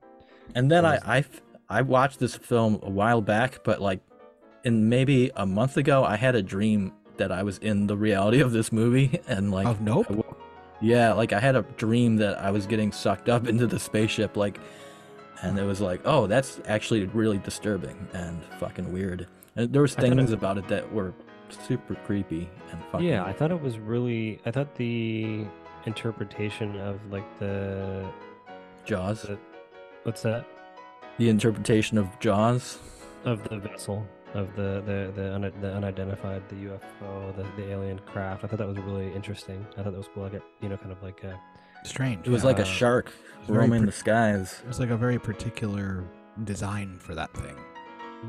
And 0.56 0.72
then 0.72 0.86
I, 0.86 0.96
I 0.96 1.00
I 1.06 1.18
f- 1.20 1.42
I 1.70 1.82
watched 1.84 2.20
this 2.20 2.36
film 2.36 2.80
a 2.82 2.90
while 2.90 3.22
back, 3.22 3.64
but 3.64 3.80
like 3.82 4.00
in 4.66 4.90
maybe 4.90 5.32
a 5.36 5.46
month 5.46 5.78
ago, 5.78 6.04
I 6.04 6.18
had 6.18 6.36
a 6.36 6.42
dream 6.42 6.92
that 7.18 7.32
I 7.32 7.44
was 7.44 7.58
in 7.60 7.88
the 7.88 7.96
reality 7.96 8.42
of 8.42 8.52
this 8.52 8.72
movie, 8.74 9.22
and 9.28 9.52
like 9.52 9.68
of 9.68 9.80
Nope. 9.82 10.26
Yeah, 10.82 11.14
like 11.14 11.32
I 11.32 11.40
had 11.40 11.56
a 11.56 11.62
dream 11.78 12.18
that 12.18 12.38
I 12.40 12.52
was 12.52 12.66
getting 12.66 12.92
sucked 12.92 13.30
up 13.30 13.48
into 13.52 13.66
the 13.68 13.80
spaceship, 13.80 14.36
like, 14.36 14.60
and 15.42 15.58
it 15.58 15.64
was 15.64 15.80
like, 15.80 16.02
oh, 16.04 16.28
that's 16.28 16.60
actually 16.68 17.06
really 17.06 17.38
disturbing 17.38 18.08
and 18.14 18.44
fucking 18.60 18.92
weird. 18.92 19.28
And 19.56 19.72
there 19.72 19.82
was 19.82 19.96
thought 19.96 20.04
it- 20.06 20.16
things 20.16 20.32
about 20.32 20.58
it 20.58 20.68
that 20.68 20.92
were 20.92 21.14
super 21.50 21.96
creepy 21.96 22.50
and 22.72 22.84
fucking. 22.92 23.08
Yeah, 23.08 23.24
I 23.24 23.32
thought 23.32 23.52
it 23.52 23.62
was 23.62 23.78
really. 23.80 24.40
I 24.46 24.52
thought 24.52 24.76
the 24.76 25.46
interpretation 25.86 26.78
of 26.82 27.00
like 27.12 27.26
the, 27.40 28.06
Jaws. 28.84 29.22
the 29.24 29.38
what's 30.04 30.22
that 30.24 30.46
The 31.18 31.30
interpretation 31.30 31.98
of 31.98 32.08
Jaws. 32.20 32.80
of 33.24 33.48
the 33.50 33.58
vessel 33.60 34.06
of 34.36 34.56
the 34.56 34.84
the 34.86 35.12
the, 35.16 35.34
un, 35.36 35.52
the 35.62 35.74
unidentified 35.74 36.44
the 36.50 36.56
UFO 36.56 37.36
the, 37.36 37.44
the 37.62 37.72
alien 37.72 38.00
craft. 38.00 38.44
I 38.44 38.48
thought 38.48 38.60
that 38.60 38.68
was 38.68 38.78
really 38.78 39.12
interesting. 39.14 39.66
I 39.78 39.84
thought 39.84 39.92
that 39.94 39.98
was 39.98 40.10
cool. 40.14 40.24
Like 40.24 40.34
it, 40.34 40.44
you 40.62 40.70
know, 40.70 40.78
kind 40.78 40.92
of 40.92 41.02
like 41.02 41.24
a 41.24 41.40
Strange. 41.84 42.26
It 42.28 42.32
was 42.32 42.42
yeah. 42.42 42.48
like 42.48 42.60
a 42.60 42.64
Uh, 42.64 42.66
shark 42.66 43.12
roaming 43.48 43.82
pre- 43.82 43.86
the 43.88 43.92
skies. 43.92 44.60
It 44.64 44.68
was 44.68 44.80
like 44.80 44.90
a 44.90 44.98
very 44.98 45.20
particular 45.20 46.04
design 46.44 46.98
for 47.00 47.14
that 47.16 47.32
thing. 47.34 47.56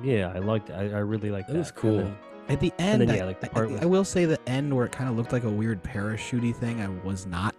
Yeah, 0.02 0.30
I 0.34 0.38
liked. 0.40 0.70
I, 0.70 0.84
I 0.90 0.98
really 0.98 1.30
liked 1.30 1.48
It 1.48 1.54
that. 1.54 1.58
was 1.58 1.70
cool. 1.70 1.98
then- 1.98 2.16
At 2.50 2.60
the 2.60 2.72
end, 2.78 3.00
then, 3.00 3.08
yeah, 3.16 3.22
I, 3.22 3.26
like, 3.26 3.40
the 3.40 3.46
I- 3.46 3.54
part 3.54 3.68
I, 3.68 3.72
with- 3.72 3.82
I 3.82 3.86
will 3.86 4.04
say 4.04 4.24
the 4.26 4.38
end 4.48 4.74
where 4.76 4.84
it 4.84 4.92
kind 4.92 5.08
of 5.08 5.16
looked 5.16 5.32
like 5.32 5.44
a 5.44 5.50
weird 5.50 5.82
parachutey 5.82 6.54
thing. 6.54 6.82
I 6.82 6.88
was 7.06 7.24
not 7.26 7.54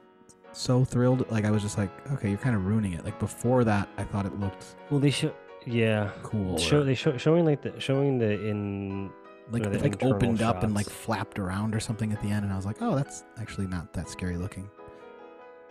so 0.53 0.85
thrilled. 0.85 1.29
Like 1.31 1.45
I 1.45 1.51
was 1.51 1.61
just 1.63 1.77
like, 1.79 1.89
okay, 2.13 2.29
you're 2.29 2.37
kind 2.37 2.55
of 2.55 2.65
ruining 2.65 2.93
it. 2.93 3.03
Like 3.03 3.17
before 3.19 3.63
that, 3.63 3.89
I 3.97 4.03
thought 4.03 4.25
it 4.27 4.39
looked 4.39 4.75
well, 4.91 4.99
they 4.99 5.09
show. 5.09 5.33
Yeah, 5.67 6.11
cool. 6.23 6.57
show 6.57 6.83
they 6.83 6.95
show 6.95 7.17
showing 7.17 7.45
like 7.45 7.61
the 7.61 7.77
showing 7.79 8.17
the 8.17 8.31
in 8.31 9.11
like 9.51 9.63
know, 9.63 9.69
the 9.69 9.79
like 9.79 10.03
opened 10.03 10.41
up 10.41 10.63
and 10.63 10.73
like 10.73 10.89
flapped 10.89 11.39
around 11.39 11.75
or 11.75 11.79
something 11.79 12.11
at 12.13 12.21
the 12.21 12.29
end, 12.29 12.43
and 12.45 12.53
I 12.53 12.55
was 12.55 12.65
like, 12.65 12.77
oh, 12.81 12.95
that's 12.95 13.23
actually 13.39 13.67
not 13.67 13.93
that 13.93 14.09
scary 14.09 14.37
looking. 14.37 14.69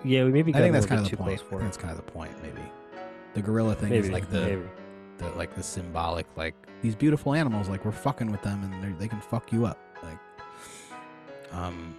yeah 0.05 0.25
we 0.25 0.33
maybe 0.33 0.55
I 0.55 0.59
think 0.59 0.75
that's 0.75 0.87
kind 0.87 1.01
of 1.01 1.11
the 1.11 1.17
point. 1.17 1.33
I 1.33 1.37
for 1.37 1.51
think 1.59 1.63
that's 1.63 1.77
kind 1.77 1.91
of 1.91 2.05
the 2.05 2.11
point, 2.13 2.33
maybe. 2.43 2.63
The 3.35 3.43
gorilla 3.43 3.75
thing 3.75 3.91
Maybe 3.91 4.07
is 4.07 4.13
like 4.13 4.31
the, 4.31 4.41
maybe. 4.41 4.63
the 5.19 5.29
like 5.31 5.55
the 5.55 5.63
symbolic, 5.63 6.27
like 6.37 6.55
these 6.81 6.95
beautiful 6.95 7.35
animals, 7.35 7.69
like 7.69 7.85
we're 7.85 7.93
fucking 7.93 8.31
with 8.31 8.43
them, 8.43 8.63
and 8.65 8.83
they 8.83 8.99
they 8.99 9.09
can 9.09 9.21
fuck 9.21 9.53
you 9.53 9.67
up. 9.67 9.79
Like, 10.03 10.19
um, 11.53 11.95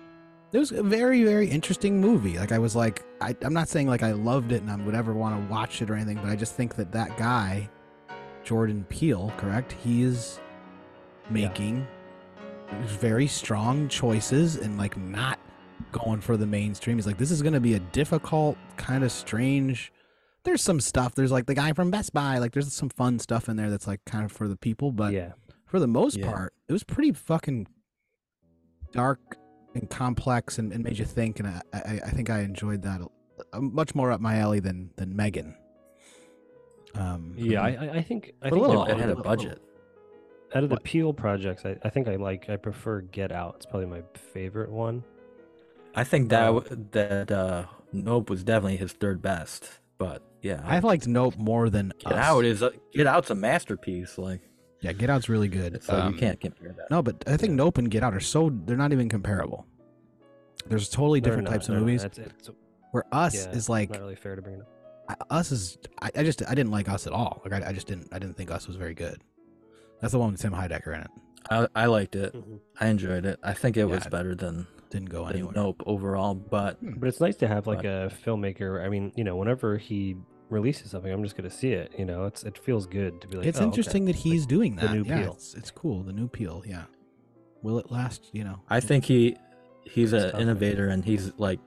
it 0.51 0.57
was 0.57 0.71
a 0.71 0.81
very 0.83 1.23
very 1.23 1.47
interesting 1.47 1.99
movie. 2.01 2.37
Like 2.37 2.51
I 2.51 2.59
was 2.59 2.75
like, 2.75 3.03
I, 3.21 3.35
I'm 3.41 3.53
not 3.53 3.69
saying 3.69 3.87
like 3.87 4.03
I 4.03 4.11
loved 4.13 4.51
it 4.51 4.61
and 4.61 4.71
I 4.71 4.75
would 4.77 4.95
ever 4.95 5.13
want 5.13 5.35
to 5.35 5.51
watch 5.51 5.81
it 5.81 5.89
or 5.89 5.95
anything, 5.95 6.17
but 6.17 6.29
I 6.29 6.35
just 6.35 6.55
think 6.55 6.75
that 6.75 6.91
that 6.93 7.17
guy, 7.17 7.69
Jordan 8.47 8.85
Peele, 8.87 9.33
correct? 9.35 9.73
He 9.73 10.03
is 10.03 10.39
making 11.29 11.85
very 12.85 13.27
strong 13.27 13.89
choices 13.89 14.55
and 14.55 14.77
like 14.77 14.95
not 14.95 15.37
going 15.91 16.21
for 16.21 16.37
the 16.37 16.47
mainstream. 16.47 16.97
He's 16.97 17.05
like, 17.05 17.17
this 17.17 17.29
is 17.29 17.41
going 17.41 17.53
to 17.55 17.59
be 17.59 17.73
a 17.73 17.79
difficult, 17.79 18.57
kind 18.77 19.03
of 19.03 19.11
strange. 19.11 19.91
There's 20.45 20.61
some 20.61 20.79
stuff. 20.79 21.13
There's 21.13 21.31
like 21.31 21.45
the 21.45 21.53
guy 21.55 21.73
from 21.73 21.91
Best 21.91 22.13
Buy. 22.13 22.37
Like, 22.37 22.53
there's 22.53 22.71
some 22.71 22.87
fun 22.87 23.19
stuff 23.19 23.49
in 23.49 23.57
there 23.57 23.69
that's 23.69 23.85
like 23.85 23.99
kind 24.05 24.23
of 24.23 24.31
for 24.31 24.47
the 24.47 24.55
people. 24.55 24.93
But 24.93 25.11
yeah, 25.11 25.33
for 25.65 25.77
the 25.79 25.87
most 25.87 26.15
Yeah. 26.15 26.31
part, 26.31 26.53
it 26.69 26.71
was 26.71 26.85
pretty 26.85 27.11
fucking 27.11 27.67
dark 28.93 29.19
and 29.75 29.89
complex 29.89 30.57
and, 30.57 30.71
and 30.71 30.85
made 30.85 30.97
you 30.97 31.05
think. 31.05 31.41
And 31.41 31.49
I, 31.49 31.61
I, 31.73 31.99
I 32.05 32.09
think 32.11 32.29
I 32.29 32.39
enjoyed 32.39 32.81
that 32.83 33.01
much 33.59 33.93
more 33.93 34.09
up 34.13 34.21
my 34.21 34.37
alley 34.37 34.61
than 34.61 34.91
than 34.95 35.13
Megan. 35.15 35.53
Um, 36.97 37.33
yeah. 37.37 37.61
I 37.61 37.69
I- 37.69 37.91
I 37.97 38.01
think 38.01 38.33
I 38.41 38.49
But 38.49 38.55
a 38.55 38.55
think 38.55 38.61
little 38.67 38.75
Well, 38.81 38.85
it 38.85 38.91
of 38.93 38.99
had 38.99 39.09
a 39.09 39.15
budget. 39.15 39.61
Out 40.55 40.63
of 40.63 40.69
the 40.69 40.75
What? 40.75 40.83
Peele 40.85 41.13
projects, 41.13 41.65
I, 41.65 41.77
I 41.83 41.89
think 41.89 42.07
I 42.07 42.15
like 42.15 42.49
I 42.49 42.55
prefer 42.55 43.01
Get 43.01 43.31
Out. 43.31 43.55
It's 43.57 43.65
probably 43.65 43.87
my 43.87 44.01
favorite 44.33 44.71
one. 44.71 45.03
I 45.95 46.03
think 46.03 46.29
that 46.29 46.47
Um, 46.49 46.87
that 46.91 47.31
uh, 47.31 47.65
Nope 47.91 48.29
was 48.29 48.43
definitely 48.43 48.77
his 48.77 48.93
third 48.93 49.21
best. 49.21 49.79
But 49.97 50.21
yeah, 50.41 50.61
I 50.63 50.79
liked 50.79 51.05
Nope 51.07 51.35
more 51.37 51.69
than 51.69 51.91
Get 51.99 52.13
Us. 52.13 52.25
Out 52.25 52.45
is 52.45 52.61
a, 52.61 52.71
Get 52.93 53.07
Out's 53.07 53.29
a 53.29 53.35
masterpiece. 53.35 54.17
Like 54.17 54.41
Yeah, 54.79 54.93
Get 54.93 55.09
Out's 55.09 55.27
really 55.27 55.47
good. 55.49 55.83
so 55.83 55.95
Um, 55.97 56.13
you 56.13 56.19
can't 56.19 56.39
compare 56.39 56.71
that. 56.77 56.89
No, 56.91 57.01
but 57.01 57.23
I 57.27 57.35
think 57.35 57.53
Nope 57.53 57.77
and 57.79 57.91
Get 57.91 58.03
Out 58.03 58.13
are 58.13 58.19
so 58.21 58.49
they're 58.65 58.77
not 58.77 58.93
even 58.93 59.09
comparable. 59.09 59.65
There's 60.67 60.87
totally 60.89 61.19
different 61.21 61.45
not- 61.45 61.51
types 61.51 61.65
of 61.67 61.73
they're 61.73 61.79
not. 61.81 61.85
movies. 61.87 62.03
It's, 62.05 62.17
it's 62.19 62.49
Where 62.91 63.05
Us 63.11 63.35
yeah, 63.47 63.51
is 63.51 63.67
like 63.69 63.89
not 63.89 63.99
really 63.99 64.15
fair 64.15 64.35
to 64.35 64.41
bring 64.41 64.55
it 64.55 64.61
up. 64.61 64.67
I- 65.09 65.15
Us 65.29 65.51
is 65.51 65.77
I, 66.01 66.09
I 66.15 66.23
just 66.23 66.41
I 66.47 66.53
didn't 66.55 66.71
like 66.71 66.89
Us 66.89 67.07
at 67.07 67.13
all. 67.13 67.41
Like 67.45 67.53
I, 67.63 67.69
I 67.69 67.73
just 67.73 67.87
didn't 67.87 68.07
I 68.11 68.19
didn't 68.19 68.35
think 68.37 68.51
Us 68.51 68.67
was 68.67 68.75
very 68.75 68.93
good. 68.93 69.21
That's 70.01 70.11
the 70.13 70.19
one 70.19 70.31
with 70.31 70.41
Tim 70.41 70.53
Heidecker 70.53 70.93
in 70.95 71.01
it. 71.01 71.11
I, 71.49 71.67
I 71.75 71.85
liked 71.85 72.15
it. 72.15 72.33
Mhm. 72.33 72.59
I 72.79 72.87
enjoyed 72.87 73.25
it. 73.25 73.39
I 73.43 73.53
think 73.53 73.77
it 73.77 73.85
was 73.85 74.05
better 74.07 74.35
than, 74.35 74.67
Didn't 74.89 75.09
go 75.09 75.25
than 75.25 75.35
anywhere. 75.37 75.53
Nope 75.55 75.81
overall. 75.85 76.35
But 76.35 76.77
But 76.99 77.07
it's 77.07 77.21
nice 77.21 77.35
to 77.37 77.47
have 77.47 77.67
like 77.67 77.79
But- 77.83 77.85
a 77.85 78.11
filmmaker. 78.25 78.83
I 78.85 78.89
mean, 78.89 79.11
you 79.15 79.23
know, 79.23 79.35
whenever 79.37 79.77
he 79.77 80.17
releases 80.49 80.91
something, 80.91 81.11
I'm 81.11 81.23
just 81.23 81.35
gonna 81.35 81.49
see 81.49 81.71
it. 81.71 81.91
You 81.97 82.05
know, 82.05 82.25
it's 82.25 82.43
it 82.43 82.57
feels 82.57 82.85
good 82.85 83.21
to 83.21 83.27
be 83.27 83.37
like. 83.37 83.47
it's 83.47 83.57
"Oh, 83.59 83.61
okay." 83.61 83.67
interesting 83.67 84.05
that 84.05 84.15
he's 84.15 84.45
doing 84.45 84.75
that. 84.77 84.89
the 84.89 84.95
new 84.95 85.03
yeah, 85.03 85.21
Peele. 85.23 85.33
It's, 85.33 85.53
it's 85.55 85.71
cool. 85.71 86.03
The 86.03 86.13
new 86.13 86.27
Peele. 86.27 86.63
Yeah. 86.65 86.83
Will 87.63 87.79
it 87.79 87.91
last? 87.91 88.29
You 88.33 88.43
know. 88.43 88.59
I 88.69 88.79
think 88.79 89.05
he 89.05 89.35
he's 89.83 90.11
an 90.13 90.21
tough, 90.21 90.33
man. 90.33 90.41
innovator 90.43 90.87
and 90.89 91.03
he's 91.05 91.31
like 91.37 91.59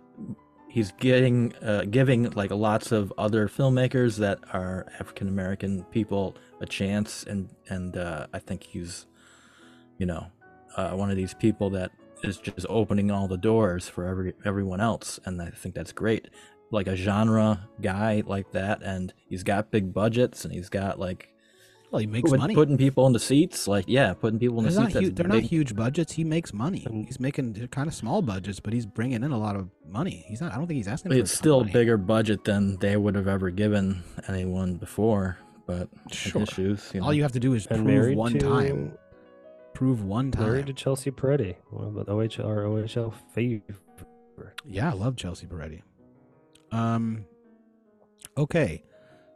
he's 0.71 0.93
getting 0.93 1.53
uh, 1.63 1.85
giving 1.91 2.31
like 2.31 2.51
lots 2.53 2.93
of 2.93 3.13
other 3.19 3.49
filmmakers 3.49 4.17
that 4.19 4.39
are 4.53 4.87
African 5.01 5.29
American 5.29 5.85
people 5.85 6.37
a 6.61 6.67
chance 6.67 7.25
and 7.25 7.49
and 7.69 7.97
uh, 7.97 8.29
I 8.33 8.39
think 8.39 8.63
he's 8.63 9.07
you 9.99 10.07
know 10.07 10.27
uh, 10.77 10.93
one 10.93 11.11
of 11.11 11.17
these 11.17 11.35
people 11.35 11.71
that 11.71 11.91
is 12.23 12.39
just 12.39 12.67
opening 12.69 13.11
all 13.11 13.27
the 13.27 13.37
doors 13.37 13.89
for 13.89 14.07
every 14.07 14.33
everyone 14.45 14.81
else 14.81 15.19
and 15.25 15.43
I 15.43 15.51
think 15.51 15.75
that's 15.75 15.93
great. 15.93 16.29
Like 16.71 16.87
a 16.87 16.95
genre 16.95 17.69
guy 17.83 18.23
like 18.25 18.53
that 18.53 18.81
and 18.83 19.13
he's 19.29 19.43
got 19.43 19.73
big 19.73 19.93
budgets 19.93 20.45
and 20.45 20.55
he's 20.55 20.69
got 20.69 21.01
like 21.01 21.35
Well, 21.91 21.99
he 22.01 22.07
makes 22.07 22.31
put- 22.31 22.39
money. 22.39 22.55
putting 22.55 22.79
people 22.79 23.07
in 23.09 23.13
the 23.13 23.19
seats 23.19 23.67
like 23.67 23.85
yeah 23.89 24.13
putting 24.15 24.39
people 24.39 24.59
in 24.59 24.65
the 24.65 24.71
They're, 24.71 24.85
seats 24.85 24.95
not, 24.95 25.01
that's 25.01 25.07
huge, 25.07 25.15
they're 25.17 25.27
not 25.27 25.43
huge 25.43 25.75
budgets. 25.75 26.13
He 26.13 26.23
makes 26.25 26.53
money. 26.55 26.87
He's 27.07 27.19
making 27.19 27.67
kind 27.73 27.89
of 27.89 27.95
small 27.95 28.23
budgets, 28.23 28.61
but 28.61 28.73
he's 28.73 28.87
bringing 28.87 29.25
in 29.25 29.33
a 29.33 29.39
lot 29.39 29.57
of 29.57 29.69
money. 29.87 30.25
He's 30.29 30.41
not. 30.41 30.53
I 30.53 30.57
don't 30.57 30.67
think 30.69 30.77
he's 30.79 30.87
asking. 30.89 31.11
for 31.13 31.19
it's 31.19 31.33
ton 31.33 31.39
still 31.39 31.61
a 31.63 31.65
bigger 31.65 31.97
budget 31.97 32.45
than 32.45 32.77
they 32.77 32.97
would 32.97 33.15
have 33.17 33.27
ever 33.29 33.51
given 33.51 34.03
anyone 34.29 34.77
before 34.77 35.39
but 35.67 35.89
Sure. 36.11 36.43
issues 36.43 36.91
you 36.95 37.01
know. 37.01 37.07
All 37.07 37.15
you 37.15 37.23
have 37.23 37.33
to 37.33 37.41
do 37.41 37.55
is 37.55 37.67
And 37.67 37.79
prove 37.85 37.87
married 37.87 38.17
one 38.17 38.33
to 38.35 38.39
time. 38.39 38.93
Prove 39.75 40.03
one 40.05 40.31
married 40.37 40.67
time. 40.67 40.67
to 40.67 40.73
Chelsea 40.73 41.11
Peretti, 41.11 41.57
one 41.71 41.87
of 41.87 41.95
the 41.95 42.05
OHL 42.07 42.45
or 42.45 42.65
OHL 42.67 43.13
favorite. 43.35 43.65
Yeah, 44.65 44.91
I 44.91 44.95
love 44.95 45.17
Chelsea 45.17 45.47
Peretti. 45.47 45.83
Um. 46.73 47.25
Okay, 48.37 48.83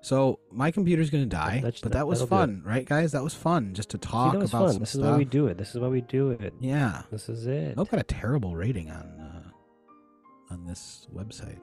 so 0.04 0.38
my 0.52 0.70
computer's 0.70 1.10
gonna 1.10 1.26
die, 1.26 1.60
That's- 1.62 1.80
but 1.80 1.92
that 1.92 2.06
was 2.06 2.20
that'll 2.20 2.36
do 2.36 2.42
it. 2.42 2.46
fun, 2.46 2.62
right, 2.64 2.84
guys? 2.86 3.12
That 3.12 3.22
was 3.24 3.34
fun 3.34 3.72
just 3.74 3.88
to 3.90 3.96
See, 3.96 4.02
talk 4.02 4.32
that 4.34 4.38
was 4.40 4.50
about 4.50 4.64
fun. 4.66 4.72
some 4.72 4.80
This 4.80 4.94
is 4.94 5.00
stuff. 5.00 5.10
why 5.12 5.16
we 5.18 5.24
do 5.24 5.46
it. 5.46 5.56
This 5.58 5.74
is 5.74 5.80
why 5.80 5.88
we 5.88 6.00
do 6.02 6.30
it. 6.30 6.52
Yeah. 6.60 7.02
This 7.10 7.28
is 7.28 7.46
it. 7.46 7.76
Nope 7.76 7.90
got 7.90 8.00
a 8.00 8.04
terrible 8.04 8.54
rating 8.56 8.90
on 8.90 9.02
uh, 9.20 10.52
on 10.52 10.64
this 10.66 11.06
website 11.14 11.58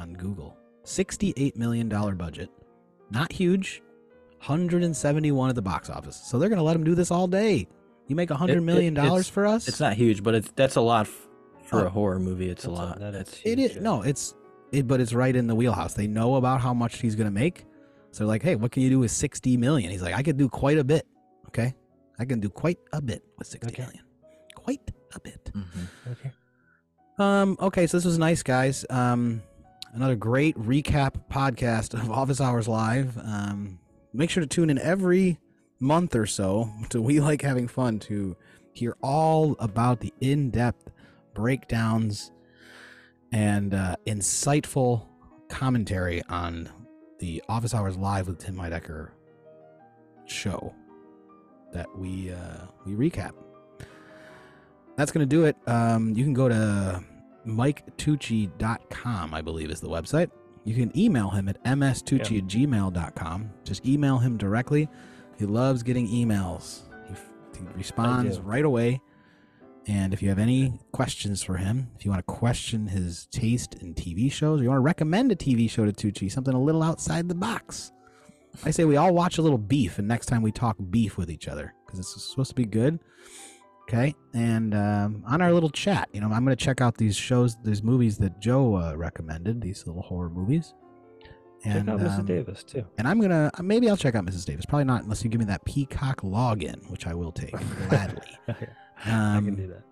on 0.00 0.14
Google. 0.14 0.56
Sixty-eight 0.84 1.56
million 1.56 1.88
dollar 1.88 2.14
budget, 2.14 2.50
not 3.10 3.32
huge. 3.32 3.82
Hundred 4.38 4.84
and 4.84 4.94
seventy-one 4.96 5.48
at 5.48 5.54
the 5.56 5.62
box 5.62 5.90
office. 5.90 6.16
So 6.16 6.38
they're 6.38 6.48
gonna 6.50 6.62
let 6.62 6.74
them 6.74 6.84
do 6.84 6.94
this 6.94 7.10
all 7.10 7.26
day. 7.26 7.66
You 8.06 8.14
make 8.14 8.30
a 8.30 8.34
It- 8.34 8.36
hundred 8.36 8.58
it- 8.58 8.62
million 8.62 8.94
dollars 8.94 9.28
for 9.28 9.46
us? 9.46 9.66
it's 9.66 9.80
not 9.80 9.94
huge 9.94 10.22
but 10.22 10.34
it's 10.34 10.50
that's 10.54 10.76
a 10.76 10.80
lot 10.80 11.08
for 11.64 11.80
Oh. 11.82 11.86
a 11.86 11.90
horror 11.90 12.20
movie 12.20 12.48
it's 12.48 12.64
a 12.64 12.68
That's 12.68 12.78
a- 12.78 12.82
lot 12.84 12.98
that 13.00 13.14
is 13.16 13.20
It's- 13.22 13.36
huge, 13.38 13.58
is 13.58 13.74
yeah. 13.76 13.82
no, 13.82 14.02
it's 14.02 14.34
it, 14.72 14.86
but 14.86 15.00
it's 15.00 15.12
right 15.12 15.34
in 15.34 15.46
the 15.46 15.54
wheelhouse. 15.54 15.94
They 15.94 16.06
know 16.06 16.36
about 16.36 16.60
how 16.60 16.74
much 16.74 16.98
he's 17.00 17.14
gonna 17.14 17.30
make, 17.30 17.64
so 18.10 18.18
they're 18.24 18.26
like, 18.28 18.42
"Hey, 18.42 18.56
what 18.56 18.72
can 18.72 18.82
you 18.82 18.90
do 18.90 18.98
with 18.98 19.10
sixty 19.10 19.56
million? 19.56 19.90
He's 19.90 20.02
like, 20.02 20.14
"I 20.14 20.22
could 20.22 20.36
do 20.36 20.48
quite 20.48 20.78
a 20.78 20.84
bit. 20.84 21.06
Okay, 21.48 21.74
I 22.18 22.24
can 22.24 22.40
do 22.40 22.48
quite 22.48 22.78
a 22.92 23.00
bit 23.00 23.22
with 23.38 23.46
sixty 23.46 23.72
Okay. 23.72 23.82
million. 23.82 24.04
Quite 24.54 24.90
a 25.14 25.20
bit." 25.20 25.50
Mhm. 25.54 26.12
Okay. 26.12 26.32
Um. 27.18 27.56
Okay, 27.60 27.86
so 27.86 27.96
this 27.96 28.04
was 28.04 28.18
nice, 28.18 28.42
guys. 28.42 28.84
Um, 28.90 29.42
another 29.94 30.16
great 30.16 30.56
recap 30.58 31.14
podcast 31.30 31.94
of 31.94 32.10
Office 32.10 32.40
Hours 32.40 32.68
Live. 32.68 33.16
Um, 33.18 33.78
make 34.12 34.28
sure 34.30 34.42
to 34.42 34.46
tune 34.46 34.68
in 34.70 34.78
every 34.78 35.38
month 35.80 36.14
or 36.14 36.26
so 36.26 36.70
to 36.90 37.00
We 37.00 37.20
Like 37.20 37.42
Having 37.42 37.68
Fun 37.68 37.98
to 38.00 38.36
hear 38.72 38.96
all 39.02 39.56
about 39.58 40.00
the 40.00 40.12
in-depth 40.20 40.90
breakdowns 41.32 42.30
and 43.32 43.74
uh, 43.74 43.96
insightful 44.06 45.06
commentary 45.48 46.22
on 46.28 46.68
the 47.18 47.42
Office 47.48 47.74
Hours 47.74 47.96
Live 47.96 48.26
with 48.28 48.38
Tim 48.38 48.56
Heidecker 48.56 49.10
show 50.26 50.74
that 51.72 51.86
we 51.96 52.30
uh, 52.30 52.66
we 52.84 52.92
recap. 52.94 53.32
That's 54.96 55.12
going 55.12 55.28
to 55.28 55.36
do 55.36 55.44
it. 55.44 55.56
Um, 55.66 56.14
you 56.14 56.24
can 56.24 56.32
go 56.32 56.48
to 56.48 57.02
MikeTucci.com, 57.46 59.34
I 59.34 59.42
believe 59.42 59.70
is 59.70 59.80
the 59.80 59.88
website. 59.88 60.30
You 60.64 60.74
can 60.74 60.96
email 60.98 61.30
him 61.30 61.48
at 61.48 61.62
mstucci 61.64 62.38
at 62.38 62.46
gmail.com. 62.46 63.50
Just 63.62 63.86
email 63.86 64.18
him 64.18 64.36
directly. 64.36 64.88
He 65.38 65.44
loves 65.44 65.82
getting 65.82 66.08
emails. 66.08 66.80
He, 67.08 67.14
he 67.58 67.66
responds 67.74 68.40
right 68.40 68.64
away. 68.64 69.00
And 69.88 70.12
if 70.12 70.20
you 70.20 70.28
have 70.30 70.38
any 70.40 70.80
questions 70.92 71.42
for 71.44 71.56
him, 71.56 71.88
if 71.96 72.04
you 72.04 72.10
want 72.10 72.26
to 72.26 72.32
question 72.32 72.88
his 72.88 73.26
taste 73.26 73.74
in 73.76 73.94
TV 73.94 74.30
shows, 74.30 74.60
or 74.60 74.64
you 74.64 74.68
want 74.68 74.78
to 74.78 74.84
recommend 74.84 75.30
a 75.30 75.36
TV 75.36 75.70
show 75.70 75.84
to 75.88 75.92
Tucci, 75.92 76.30
something 76.30 76.54
a 76.54 76.60
little 76.60 76.82
outside 76.82 77.28
the 77.28 77.36
box, 77.36 77.92
I 78.64 78.70
say 78.72 78.84
we 78.84 78.96
all 78.96 79.14
watch 79.14 79.38
a 79.38 79.42
little 79.42 79.58
beef, 79.58 79.98
and 79.98 80.08
next 80.08 80.26
time 80.26 80.42
we 80.42 80.50
talk 80.50 80.76
beef 80.90 81.16
with 81.16 81.30
each 81.30 81.46
other 81.46 81.72
because 81.84 82.00
it's 82.00 82.30
supposed 82.30 82.50
to 82.50 82.54
be 82.56 82.64
good. 82.64 82.98
Okay, 83.82 84.16
and 84.34 84.74
um, 84.74 85.22
on 85.28 85.40
our 85.40 85.52
little 85.52 85.70
chat, 85.70 86.08
you 86.12 86.20
know, 86.20 86.26
I'm 86.26 86.44
going 86.44 86.56
to 86.56 86.64
check 86.64 86.80
out 86.80 86.96
these 86.96 87.14
shows, 87.14 87.56
these 87.62 87.84
movies 87.84 88.18
that 88.18 88.40
Joe 88.40 88.74
uh, 88.76 88.94
recommended, 88.96 89.60
these 89.60 89.86
little 89.86 90.02
horror 90.02 90.28
movies. 90.30 90.74
And, 91.64 91.86
Check 91.86 91.94
out 91.94 92.00
Mrs. 92.00 92.18
um, 92.18 92.26
Davis 92.26 92.64
too. 92.64 92.84
and 92.98 93.08
I'm 93.08 93.20
gonna 93.20 93.50
uh, 93.54 93.62
maybe 93.62 93.88
I'll 93.88 93.96
check 93.96 94.14
out 94.14 94.24
Mrs. 94.26 94.44
Davis. 94.44 94.66
Probably 94.66 94.84
not 94.84 95.04
unless 95.04 95.24
you 95.24 95.30
give 95.30 95.38
me 95.38 95.46
that 95.46 95.64
Peacock 95.64 96.20
login, 96.22 96.88
which 96.90 97.06
I 97.06 97.14
will 97.14 97.32
take 97.32 97.54
gladly. 97.88 98.22
I 98.98 99.02
can 99.04 99.48
Um, 99.48 99.54
do 99.56 99.66
that. 99.68 99.82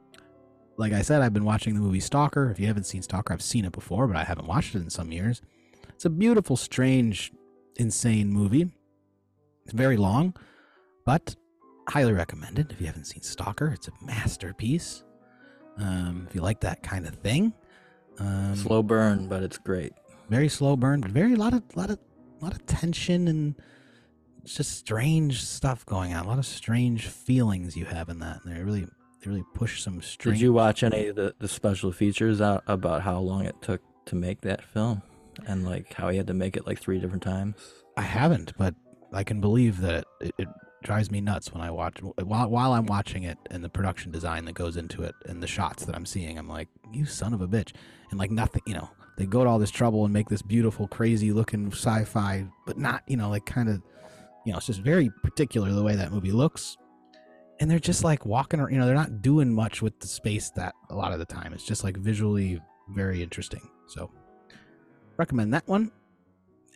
like 0.77 0.93
I 0.93 1.03
said, 1.03 1.23
I've 1.23 1.33
been 1.35 1.45
watching 1.45 1.75
the 1.75 1.81
movie 1.81 2.01
Stalker. 2.01 2.51
If 2.51 2.59
you 2.59 2.67
haven't 2.67 2.85
seen 2.85 3.03
Stalker, 3.03 3.33
I've 3.33 3.43
seen 3.43 3.65
it 3.65 3.73
before, 3.73 4.07
but 4.07 4.17
I 4.17 4.25
haven't 4.25 4.47
watched 4.47 4.75
it 4.75 4.81
in 4.83 4.91
some 4.91 5.13
years. 5.13 5.41
It's 5.91 6.05
a 6.05 6.11
beautiful, 6.11 6.57
strange, 6.57 7.33
insane 7.77 8.29
movie. 8.31 8.73
It's 9.65 9.73
very 9.73 9.97
long, 9.97 10.35
but 11.07 11.37
highly 11.89 12.13
recommended. 12.13 12.73
If 12.73 12.81
you 12.81 12.87
haven't 12.87 13.05
seen 13.05 13.23
Stalker, 13.23 13.69
it's 13.69 13.89
a 13.89 13.93
masterpiece. 14.05 15.05
Um, 15.79 16.27
if 16.29 16.35
you 16.35 16.41
like 16.41 16.61
that 16.61 16.83
kind 16.83 17.07
of 17.07 17.15
thing, 17.17 17.53
um, 18.19 18.55
Slow 18.57 18.83
burn, 18.83 19.29
but 19.29 19.43
it's 19.43 19.59
great. 19.59 19.93
very 20.31 20.49
slow 20.49 20.77
burn, 20.77 21.01
but 21.01 21.11
very 21.11 21.35
lot 21.37 21.53
of 21.53 21.63
lot 21.77 21.91
of 21.91 21.99
lot 22.41 22.53
of 22.53 22.65
tension 22.67 23.27
and 23.29 23.55
it's 24.45 24.57
just 24.57 24.79
strange 24.79 25.43
stuff 25.43 25.87
going 25.87 26.13
on. 26.13 26.25
A 26.25 26.29
lot 26.29 26.39
of 26.39 26.47
strange 26.47 27.07
feelings 27.07 27.77
you 27.77 27.87
have 27.87 28.09
in 28.11 28.19
that. 28.19 28.45
And 28.45 28.55
they 28.55 28.63
really 28.63 28.83
they 28.83 29.31
really 29.31 29.45
push 29.55 29.83
some 29.83 30.03
strange. 30.03 30.39
Did 30.39 30.43
you 30.43 30.53
watch 30.53 30.83
any 30.83 31.09
of 31.09 31.17
the, 31.17 31.35
the 31.39 31.49
special 31.49 31.93
features 31.93 32.41
out 32.41 32.63
about 32.67 33.03
how 33.03 33.19
long 33.19 33.47
it 33.47 33.61
took 33.63 33.81
to 34.07 34.15
make 34.15 34.43
that 34.43 34.63
film? 34.63 35.03
And 35.47 35.65
like 35.65 35.95
how 35.95 36.11
he 36.11 36.19
had 36.19 36.27
to 36.27 36.35
make 36.35 36.57
it 36.57 36.67
like 36.67 36.79
three 36.79 37.01
different 37.01 37.23
times? 37.23 37.57
I 37.97 38.03
haven't, 38.03 38.53
but 38.59 38.75
I 39.13 39.25
can 39.25 39.41
believe 39.41 39.81
that 39.81 40.05
it, 40.21 40.35
it, 40.39 40.49
drives 40.83 41.11
me 41.11 41.19
nuts 41.19 41.51
when 41.51 41.63
I 41.63 41.71
watch 41.71 41.99
while 42.03 42.51
while 42.51 42.75
I'm 42.75 42.85
watching 42.85 43.23
it 43.23 43.39
and 43.51 43.65
the 43.65 43.71
production 43.71 44.13
design 44.13 44.45
that 44.45 44.53
goes 44.53 44.77
into 44.77 45.03
it 45.03 45.15
and 45.25 45.43
the 45.43 45.47
shots 45.47 45.87
that 45.87 45.97
I'm 45.97 46.05
seeing. 46.05 46.39
I'm 46.39 46.47
like, 46.47 46.69
you 46.93 47.07
son 47.07 47.33
of 47.33 47.41
a 47.41 47.49
bitch, 47.49 47.73
and 48.11 48.19
like 48.19 48.31
nothing, 48.31 48.61
you 48.67 48.75
know. 48.75 48.91
They 49.17 49.25
go 49.25 49.45
to 49.45 49.49
all 49.49 49.59
this 49.59 49.71
trouble 49.71 50.05
and 50.05 50.13
make 50.13 50.29
this 50.29 50.43
beautiful, 50.43 50.89
crazy 50.89 51.33
looking 51.33 51.69
sci-fi, 51.69 52.47
but 52.67 52.77
not, 52.77 53.03
you 53.07 53.17
know, 53.17 53.31
like 53.31 53.47
kind 53.47 53.69
of, 53.69 53.81
you 54.45 54.53
know, 54.53 54.59
it's 54.59 54.67
just 54.67 54.81
very 54.81 55.11
particular 55.23 55.73
the 55.73 55.83
way 55.83 55.97
that 55.97 56.13
movie 56.13 56.33
looks. 56.33 56.77
And 57.61 57.71
they're 57.71 57.79
just 57.79 58.03
like 58.05 58.27
walking, 58.27 58.61
ar- 58.61 58.71
you 58.71 58.79
know, 58.79 58.87
they're 58.87 58.95
not 58.95 59.23
doing 59.23 59.53
much 59.55 59.81
with 59.81 59.99
the 60.01 60.09
space 60.09 60.51
that 60.57 60.75
a 60.91 60.95
lot 60.95 61.13
of 61.13 61.19
the 61.19 61.25
time. 61.25 61.53
It's 61.53 61.65
just 61.65 61.85
like 61.85 61.97
visually 61.97 62.61
very 62.89 63.23
interesting. 63.23 63.61
So, 63.87 64.11
recommend 65.17 65.55
that 65.55 65.67
one. 65.69 65.93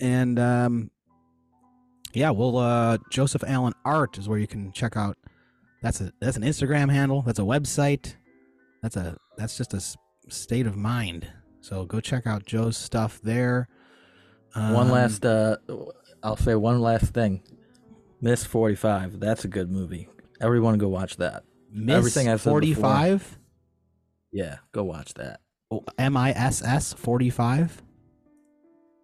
And 0.00 0.38
um, 0.38 0.90
yeah, 2.12 2.30
well, 2.30 2.56
uh, 2.58 2.98
Joseph 3.10 3.42
Allen 3.46 3.74
Art 3.84 4.18
is 4.18 4.28
where 4.28 4.38
you 4.38 4.46
can 4.46 4.72
check 4.72 4.96
out. 4.96 5.16
That's 5.82 6.00
a 6.00 6.12
that's 6.20 6.36
an 6.36 6.42
Instagram 6.42 6.90
handle. 6.90 7.22
That's 7.22 7.38
a 7.38 7.42
website. 7.42 8.14
That's 8.82 8.96
a 8.96 9.16
that's 9.36 9.56
just 9.56 9.74
a 9.74 9.82
state 10.28 10.66
of 10.66 10.76
mind. 10.76 11.30
So 11.60 11.84
go 11.84 12.00
check 12.00 12.26
out 12.26 12.46
Joe's 12.46 12.76
stuff 12.76 13.20
there. 13.22 13.68
one 14.54 14.74
Um, 14.74 14.90
last 14.90 15.24
uh 15.24 15.56
I'll 16.22 16.36
say 16.36 16.54
one 16.54 16.80
last 16.80 17.14
thing. 17.14 17.42
Miss 18.20 18.44
45. 18.44 19.20
That's 19.20 19.44
a 19.44 19.48
good 19.48 19.70
movie. 19.70 20.08
Everyone 20.40 20.78
go 20.78 20.88
watch 20.88 21.16
that. 21.16 21.44
Miss 21.70 21.96
everything 21.96 22.28
I've 22.28 22.40
said 22.40 22.50
forty 22.50 22.74
before. 22.74 23.20
Yeah, 24.32 24.56
go 24.72 24.84
watch 24.84 25.14
that. 25.14 25.40
Oh, 25.70 25.84
M 25.98 26.16
I 26.16 26.30
S 26.30 26.62
S 26.62 26.92
forty 26.92 27.30
five. 27.30 27.82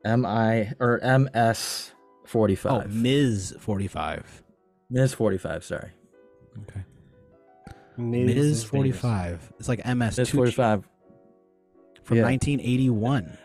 M 0.04 0.24
I 0.24 0.72
or 0.80 1.00
MS 1.02 1.92
45. 2.26 2.72
Oh, 2.72 2.88
Ms 2.88 3.54
forty 3.58 3.88
five. 3.88 4.42
Miss 4.90 5.14
45, 5.14 5.64
sorry. 5.64 5.90
Okay. 6.62 6.84
Ms. 7.96 8.34
Ms 8.34 8.64
forty 8.64 8.92
five. 8.92 9.52
It's 9.58 9.68
like 9.68 9.84
MS 9.84 10.18
Miss 10.18 10.30
Tucci 10.30 10.36
45. 10.36 10.88
from 12.02 12.16
yeah. 12.16 12.22
nineteen 12.22 12.60
eighty 12.60 12.90
one. 12.90 13.38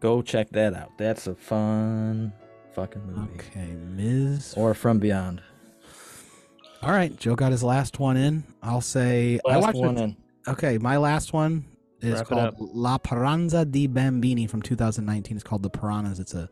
Go 0.00 0.22
check 0.22 0.50
that 0.50 0.74
out. 0.74 0.92
That's 0.98 1.26
a 1.26 1.34
fun 1.34 2.32
fucking 2.76 3.02
movie. 3.06 3.30
Okay, 3.34 3.74
Ms. 3.74 4.52
Or 4.56 4.74
From 4.74 4.98
Beyond. 4.98 5.42
All 6.82 6.90
right, 6.90 7.16
Joe 7.16 7.34
got 7.34 7.50
his 7.50 7.64
last 7.64 7.98
one 7.98 8.18
in. 8.18 8.44
I'll 8.62 8.82
say 8.82 9.40
I 9.48 9.54
Last 9.54 9.62
watched 9.62 9.78
one 9.78 9.96
it. 9.96 10.02
in. 10.02 10.16
Okay, 10.46 10.76
my 10.78 10.98
last 10.98 11.32
one 11.32 11.64
is 12.02 12.18
Wrap 12.18 12.26
called. 12.28 12.54
La 12.58 12.98
Paranza 12.98 13.68
di 13.68 13.86
Bambini 13.86 14.46
from 14.46 14.60
2019. 14.60 15.36
It's 15.38 15.42
called 15.42 15.62
The 15.62 15.70
Piranhas. 15.70 16.20
It's 16.20 16.34
a, 16.34 16.48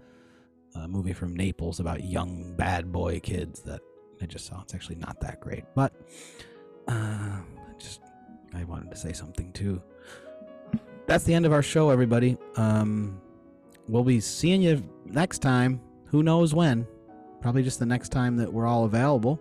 a 0.74 0.88
movie 0.88 1.12
from 1.12 1.36
Naples 1.36 1.78
about 1.78 2.02
young 2.02 2.54
bad 2.56 2.90
boy 2.90 3.20
kids 3.20 3.60
that 3.62 3.80
I 4.22 4.26
just 4.26 4.46
saw. 4.46 4.62
It's 4.62 4.74
actually 4.74 4.96
not 4.96 5.20
that 5.20 5.40
great, 5.40 5.64
but 5.74 5.92
uh, 6.88 6.92
I 6.92 7.42
just 7.78 8.00
I 8.54 8.64
wanted 8.64 8.90
to 8.90 8.96
say 8.96 9.12
something 9.12 9.52
too. 9.52 9.80
That's 11.06 11.24
the 11.24 11.34
end 11.34 11.44
of 11.44 11.52
our 11.52 11.62
show, 11.62 11.90
everybody. 11.90 12.38
Um, 12.56 13.20
we'll 13.88 14.04
be 14.04 14.20
seeing 14.20 14.62
you 14.62 14.82
next 15.04 15.40
time. 15.40 15.82
Who 16.14 16.22
knows 16.22 16.54
when? 16.54 16.86
Probably 17.40 17.64
just 17.64 17.80
the 17.80 17.86
next 17.86 18.10
time 18.10 18.36
that 18.36 18.52
we're 18.52 18.68
all 18.68 18.84
available. 18.84 19.40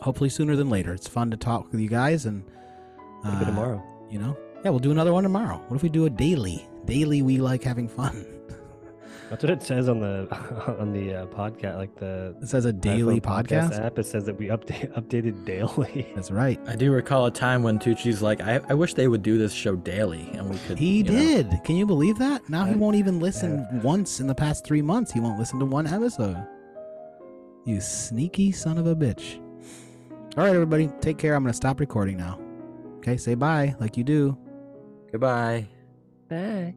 Hopefully 0.00 0.30
sooner 0.30 0.56
than 0.56 0.70
later. 0.70 0.94
It's 0.94 1.06
fun 1.06 1.30
to 1.32 1.36
talk 1.36 1.70
with 1.70 1.82
you 1.82 1.88
guys 1.90 2.24
and 2.24 2.44
uh, 3.26 3.44
tomorrow. 3.44 3.84
you 4.10 4.20
know? 4.20 4.38
Yeah, 4.64 4.70
we'll 4.70 4.78
do 4.78 4.90
another 4.90 5.12
one 5.12 5.22
tomorrow. 5.22 5.62
What 5.68 5.76
if 5.76 5.82
we 5.82 5.90
do 5.90 6.06
a 6.06 6.10
daily? 6.10 6.66
Daily, 6.86 7.20
we 7.20 7.36
like 7.36 7.62
having 7.62 7.88
fun. 7.88 8.24
That's 9.30 9.44
what 9.44 9.50
it 9.50 9.62
says 9.62 9.88
on 9.88 10.00
the 10.00 10.26
on 10.80 10.92
the 10.92 11.14
uh, 11.14 11.26
podcast, 11.26 11.76
like 11.76 11.94
the 11.96 12.34
It 12.42 12.48
says 12.48 12.64
a 12.64 12.72
daily 12.72 13.20
iPhone 13.20 13.46
podcast. 13.46 13.80
app. 13.80 13.96
It 13.98 14.04
says 14.06 14.24
that 14.24 14.36
we 14.36 14.48
update 14.48 14.92
updated 15.00 15.44
daily. 15.44 16.10
That's 16.16 16.32
right. 16.32 16.58
I 16.66 16.74
do 16.74 16.90
recall 16.90 17.26
a 17.26 17.30
time 17.30 17.62
when 17.62 17.78
Tucci's 17.78 18.22
like, 18.22 18.40
I, 18.40 18.60
I 18.68 18.74
wish 18.74 18.94
they 18.94 19.06
would 19.06 19.22
do 19.22 19.38
this 19.38 19.52
show 19.52 19.76
daily 19.76 20.28
and 20.34 20.50
we 20.50 20.58
could. 20.66 20.78
He 20.78 20.98
you 20.98 21.04
know- 21.04 21.12
did. 21.12 21.60
Can 21.64 21.76
you 21.76 21.86
believe 21.86 22.18
that? 22.18 22.48
Now 22.50 22.64
he 22.64 22.74
won't 22.74 22.96
even 22.96 23.20
listen 23.20 23.66
once 23.82 24.18
in 24.18 24.26
the 24.26 24.34
past 24.34 24.64
three 24.64 24.82
months. 24.82 25.12
He 25.12 25.20
won't 25.20 25.38
listen 25.38 25.60
to 25.60 25.64
one 25.64 25.86
episode. 25.86 26.44
You 27.64 27.80
sneaky 27.80 28.50
son 28.50 28.78
of 28.78 28.86
a 28.88 28.96
bitch. 28.96 29.38
All 30.36 30.44
right, 30.44 30.54
everybody, 30.54 30.88
take 31.00 31.18
care. 31.18 31.34
I'm 31.34 31.42
going 31.44 31.52
to 31.52 31.56
stop 31.56 31.78
recording 31.78 32.16
now. 32.16 32.40
Okay, 32.98 33.16
say 33.16 33.34
bye 33.34 33.74
like 33.78 33.96
you 33.96 34.02
do. 34.04 34.36
Goodbye. 35.12 35.68
Bye. 36.28 36.74